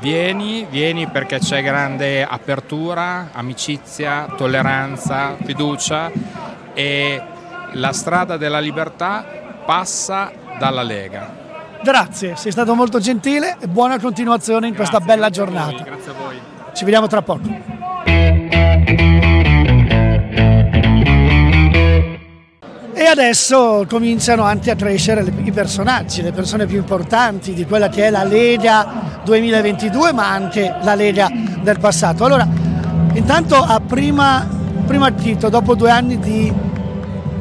Vieni, 0.00 0.66
vieni 0.68 1.06
perché 1.06 1.38
c'è 1.38 1.62
grande 1.62 2.26
apertura, 2.26 3.30
amicizia, 3.32 4.26
tolleranza, 4.36 5.36
fiducia 5.42 6.10
e 6.74 7.22
la 7.72 7.92
strada 7.92 8.36
della 8.36 8.58
libertà 8.58 9.24
passa 9.64 10.30
dalla 10.58 10.82
Lega. 10.82 11.38
Grazie, 11.82 12.36
sei 12.36 12.52
stato 12.52 12.74
molto 12.74 12.98
gentile 12.98 13.56
e 13.58 13.66
buona 13.66 13.98
continuazione 13.98 14.68
in 14.68 14.74
questa 14.74 15.00
bella 15.00 15.30
giornata. 15.30 15.82
Grazie 15.82 16.10
a 16.10 16.14
voi. 16.14 16.38
Ci 16.74 16.84
vediamo 16.84 17.06
tra 17.06 17.22
E 22.92 23.04
adesso 23.06 23.86
cominciano 23.88 24.42
anche 24.42 24.70
a 24.70 24.76
crescere 24.76 25.24
i 25.42 25.52
personaggi, 25.52 26.20
le 26.20 26.32
persone 26.32 26.66
più 26.66 26.76
importanti 26.76 27.54
di 27.54 27.64
quella 27.64 27.88
che 27.88 28.06
è 28.06 28.10
la 28.10 28.24
Lega 28.24 29.20
2022, 29.24 30.12
ma 30.12 30.30
anche 30.30 30.74
la 30.82 30.94
Lega 30.94 31.30
del 31.62 31.78
passato. 31.78 32.26
Allora, 32.26 32.46
intanto 33.14 33.56
a 33.56 33.80
prima, 33.80 34.46
primo 34.86 35.06
acchito, 35.06 35.48
dopo 35.48 35.74
due 35.74 35.90
anni 35.90 36.18
di 36.18 36.52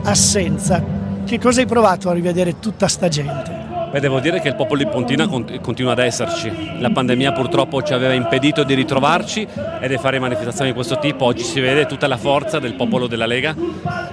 assenza, 0.04 0.84
che 1.26 1.40
cosa 1.40 1.62
hai 1.62 1.68
provato 1.68 2.10
a 2.10 2.14
rivedere 2.14 2.60
tutta 2.60 2.88
sta 2.88 3.08
gente? 3.08 3.60
Beh, 3.92 4.00
devo 4.00 4.20
dire 4.20 4.40
che 4.40 4.50
il 4.50 4.56
popolo 4.56 4.84
di 4.84 4.88
Pontina 4.88 5.28
cont- 5.28 5.60
continua 5.62 5.94
ad 5.94 6.00
esserci. 6.00 6.80
La 6.80 6.92
pandemia 6.92 7.32
purtroppo 7.32 7.82
ci 7.82 7.92
aveva 7.92 8.14
impedito 8.14 8.64
di 8.64 8.76
ritrovarci 8.76 9.48
e 9.80 9.88
di 9.88 9.98
fare 9.98 10.20
manifestazioni 10.20 10.70
di 10.70 10.76
questo 10.76 11.00
tipo. 11.00 11.26
Oggi 11.26 11.42
si 11.42 11.60
vede 11.60 11.88
tutta 11.88 12.06
la 12.06 12.18
forza 12.18 12.60
del 12.60 12.76
popolo 12.76 13.08
della 13.08 13.26
Lega 13.26 13.56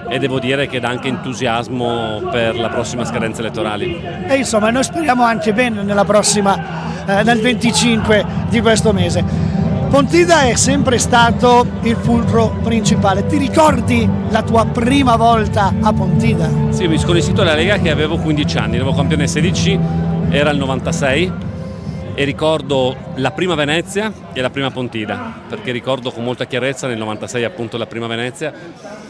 e 0.09 0.17
devo 0.17 0.39
dire 0.39 0.67
che 0.67 0.79
dà 0.79 0.89
anche 0.89 1.09
entusiasmo 1.09 2.27
per 2.31 2.57
la 2.57 2.69
prossima 2.69 3.05
scadenza 3.05 3.41
elettorali. 3.41 4.01
E 4.27 4.35
insomma, 4.37 4.71
noi 4.71 4.83
speriamo 4.83 5.23
anche 5.23 5.53
bene 5.53 5.83
nella 5.83 6.05
prossima, 6.05 6.57
eh, 7.05 7.21
nel 7.21 7.39
25 7.39 8.25
di 8.49 8.59
questo 8.61 8.91
mese. 8.93 9.56
Pontida 9.89 10.41
è 10.41 10.55
sempre 10.55 10.97
stato 10.97 11.65
il 11.83 11.95
fulcro 11.95 12.49
principale. 12.61 13.25
Ti 13.25 13.37
ricordi 13.37 14.07
la 14.29 14.43
tua 14.43 14.65
prima 14.65 15.15
volta 15.15 15.73
a 15.81 15.93
Pontida? 15.93 16.49
Sì, 16.69 16.87
mi 16.87 16.97
sono 16.97 17.17
iscritto 17.17 17.41
alla 17.41 17.55
Lega 17.55 17.77
che 17.79 17.89
avevo 17.89 18.17
15 18.17 18.57
anni, 18.57 18.75
avevo 18.75 18.93
campione 18.93 19.27
16, 19.27 19.79
era 20.29 20.49
il 20.51 20.57
96 20.57 21.31
e 22.15 22.23
ricordo 22.25 22.95
la 23.15 23.31
prima 23.31 23.55
Venezia 23.55 24.11
e 24.33 24.41
la 24.41 24.49
prima 24.49 24.71
Pontida, 24.71 25.33
perché 25.47 25.71
ricordo 25.71 26.11
con 26.11 26.23
molta 26.23 26.45
chiarezza 26.45 26.87
nel 26.87 26.97
96 26.97 27.43
appunto 27.45 27.77
la 27.77 27.85
prima 27.85 28.07
Venezia 28.07 28.51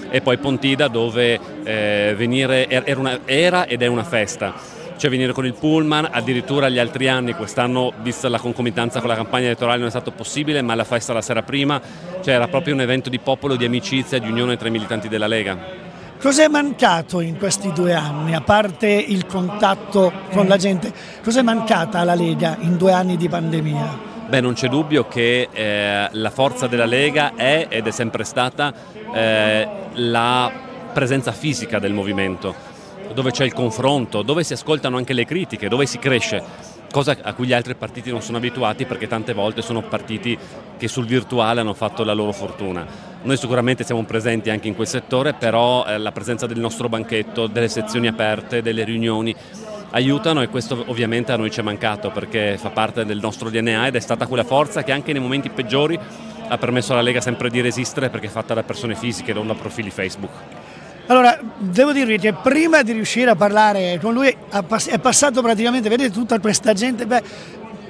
e 0.10 0.22
poi 0.22 0.38
Pontida 0.38 0.88
dove 0.88 1.40
eh, 1.64 2.14
venire 2.16 2.70
era, 2.70 3.00
una- 3.00 3.20
era 3.26 3.66
ed 3.66 3.82
è 3.82 3.88
una 3.88 4.04
festa. 4.04 4.54
Cioè 4.98 5.12
venire 5.12 5.32
con 5.32 5.46
il 5.46 5.54
pullman, 5.54 6.10
addirittura 6.12 6.70
gli 6.70 6.80
altri 6.80 7.08
anni, 7.08 7.34
quest'anno 7.34 7.94
vista 8.02 8.28
la 8.30 8.40
concomitanza 8.40 9.00
con 9.00 9.10
la 9.10 9.16
campagna 9.16 9.46
elettorale 9.46 9.78
non 9.78 9.88
è 9.88 9.92
stato 9.92 10.12
possibile, 10.12 10.64
ma 10.64 10.74
la 10.74 10.84
festa 10.84 11.14
la 11.14 11.22
sera 11.22 11.44
prima, 11.44 11.80
cioè 12.24 12.34
era 12.34 12.48
proprio 12.48 12.74
un 12.74 12.82
evento 12.82 13.10
di 13.10 13.20
popolo, 13.20 13.56
di 13.56 13.66
amicizia, 13.66 14.18
di 14.18 14.28
unione 14.28 14.58
tra 14.58 14.68
i 14.68 14.72
militanti 14.72 15.08
della 15.08 15.28
Lega. 15.28 15.86
Cos'è 16.20 16.48
mancato 16.48 17.20
in 17.20 17.38
questi 17.38 17.72
due 17.74 17.94
anni, 17.94 18.34
a 18.34 18.42
parte 18.42 18.88
il 18.88 19.28
contatto 19.28 20.12
con 20.32 20.48
la 20.48 20.58
gente? 20.58 20.92
Cos'è 21.24 21.44
mancata 21.44 22.00
alla 22.00 22.16
Lega 22.16 22.58
in 22.62 22.76
due 22.76 22.92
anni 22.92 23.18
di 23.18 23.30
pandemia? 23.30 24.16
Beh, 24.28 24.42
non 24.42 24.54
c'è 24.56 24.68
dubbio 24.68 25.08
che 25.08 25.48
eh, 25.52 26.10
la 26.12 26.30
forza 26.32 26.66
della 26.66 26.86
Lega 26.86 27.36
è 27.36 27.68
ed 27.70 27.86
è 27.86 27.92
sempre 27.92 28.24
stata 28.24 28.74
eh, 29.14 29.68
la 29.94 30.52
presenza 30.92 31.32
fisica 31.32 31.78
del 31.78 31.94
movimento, 31.94 32.56
dove 33.14 33.32
c'è 33.32 33.46
il 33.46 33.54
confronto, 33.54 34.22
dove 34.22 34.44
si 34.44 34.54
ascoltano 34.54 34.98
anche 34.98 35.14
le 35.14 35.26
critiche, 35.26 35.68
dove 35.68 35.86
si 35.86 36.00
cresce, 36.00 36.44
cosa 36.92 37.18
a 37.22 37.34
cui 37.34 37.48
gli 37.48 37.54
altri 37.54 37.76
partiti 37.76 38.10
non 38.10 38.22
sono 38.22 38.38
abituati 38.38 38.86
perché 38.86 39.08
tante 39.08 39.34
volte 39.34 39.62
sono 39.62 39.82
partiti 39.82 40.38
che 40.78 40.88
sul 40.88 41.06
virtuale 41.06 41.62
hanno 41.62 41.74
fatto 41.74 42.04
la 42.04 42.14
loro 42.14 42.32
fortuna. 42.32 42.86
Noi 43.24 43.38
sicuramente 43.38 43.84
siamo 43.84 44.04
presenti 44.04 44.50
anche 44.50 44.68
in 44.68 44.76
quel 44.76 44.88
settore, 44.88 45.34
però 45.34 45.86
eh, 45.86 45.98
la 45.98 46.12
presenza 46.12 46.46
del 46.46 46.60
nostro 46.60 46.88
banchetto, 46.88 47.48
delle 47.48 47.68
sezioni 47.68 48.08
aperte, 48.08 48.62
delle 48.62 48.84
riunioni 48.84 49.36
aiutano 49.92 50.42
e 50.42 50.50
questo 50.50 50.84
ovviamente 50.88 51.32
a 51.32 51.38
noi 51.38 51.50
ci 51.50 51.60
è 51.60 51.64
mancato 51.64 52.12
perché 52.12 52.58
fa 52.58 52.70
parte 52.70 53.06
del 53.06 53.20
nostro 53.20 53.50
DNA 53.50 53.88
ed 53.88 53.96
è 53.96 54.00
stata 54.00 54.28
quella 54.28 54.44
forza 54.44 54.84
che 54.84 54.92
anche 54.92 55.14
nei 55.14 55.22
momenti 55.22 55.50
peggiori 55.50 55.98
ha 56.50 56.58
permesso 56.58 56.94
alla 56.94 57.02
Lega 57.02 57.22
sempre 57.22 57.50
di 57.50 57.62
resistere 57.62 58.10
perché 58.10 58.28
è 58.28 58.30
fatta 58.30 58.54
da 58.54 58.64
persone 58.64 58.96
fisiche, 58.96 59.34
non 59.34 59.48
da 59.48 59.54
profili 59.54 59.90
Facebook. 59.90 60.67
Allora, 61.08 61.40
devo 61.58 61.94
dirvi 61.94 62.18
che 62.18 62.34
prima 62.34 62.82
di 62.82 62.92
riuscire 62.92 63.32
a 63.32 63.36
parlare 63.36 63.98
con 64.02 64.14
lui 64.14 64.28
è 64.28 65.00
passato 65.00 65.42
praticamente, 65.42 65.88
vedete 65.88 66.12
tutta 66.12 66.40
questa 66.40 66.74
gente, 66.74 67.06
beh, 67.06 67.24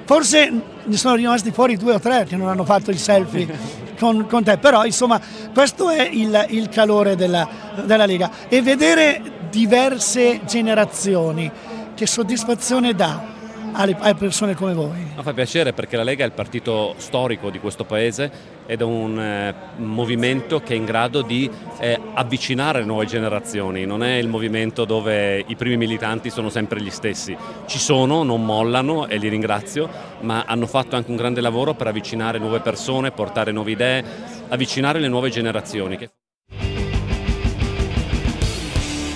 forse 0.04 0.52
ne 0.84 0.96
sono 0.96 1.16
rimasti 1.16 1.50
fuori 1.50 1.76
due 1.76 1.94
o 1.94 1.98
tre 2.00 2.24
che 2.26 2.36
non 2.36 2.48
hanno 2.48 2.64
fatto 2.64 2.90
il 2.90 2.98
selfie 2.98 3.48
con, 3.98 4.26
con 4.28 4.44
te, 4.44 4.58
però 4.58 4.84
insomma 4.84 5.20
questo 5.52 5.90
è 5.90 6.08
il, 6.10 6.46
il 6.50 6.68
calore 6.68 7.16
della, 7.16 7.48
della 7.84 8.06
Lega. 8.06 8.30
E 8.48 8.62
vedere 8.62 9.20
diverse 9.50 10.40
generazioni, 10.46 11.50
che 11.94 12.06
soddisfazione 12.06 12.94
dà 12.94 13.36
alle, 13.72 13.96
alle 13.98 14.14
persone 14.14 14.54
come 14.54 14.74
voi? 14.74 14.98
Mi 15.16 15.22
fa 15.22 15.32
piacere 15.32 15.72
perché 15.72 15.96
la 15.96 16.02
Lega 16.02 16.24
è 16.24 16.26
il 16.26 16.32
partito 16.32 16.94
storico 16.98 17.50
di 17.50 17.58
questo 17.58 17.84
paese 17.84 18.30
ed 18.66 18.80
è 18.80 18.84
un 18.84 19.18
eh, 19.18 19.54
movimento 19.76 20.60
che 20.60 20.74
è 20.74 20.76
in 20.76 20.84
grado 20.84 21.22
di 21.22 21.50
eh, 21.78 21.98
avvicinare 22.14 22.80
le 22.80 22.84
nuove 22.84 23.06
generazioni, 23.06 23.84
non 23.84 24.02
è 24.02 24.16
il 24.16 24.28
movimento 24.28 24.84
dove 24.84 25.44
i 25.46 25.56
primi 25.56 25.76
militanti 25.76 26.30
sono 26.30 26.50
sempre 26.50 26.80
gli 26.80 26.90
stessi. 26.90 27.36
Ci 27.66 27.78
sono, 27.78 28.22
non 28.22 28.44
mollano 28.44 29.06
e 29.06 29.16
li 29.16 29.28
ringrazio, 29.28 29.88
ma 30.20 30.44
hanno 30.46 30.66
fatto 30.66 30.96
anche 30.96 31.10
un 31.10 31.16
grande 31.16 31.40
lavoro 31.40 31.74
per 31.74 31.86
avvicinare 31.86 32.38
nuove 32.38 32.60
persone, 32.60 33.10
portare 33.10 33.52
nuove 33.52 33.70
idee, 33.70 34.04
avvicinare 34.48 34.98
le 34.98 35.08
nuove 35.08 35.30
generazioni. 35.30 35.98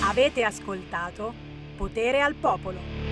Avete 0.07 0.43
ascoltato 0.43 1.33
Potere 1.75 2.21
al 2.21 2.35
Popolo. 2.35 3.02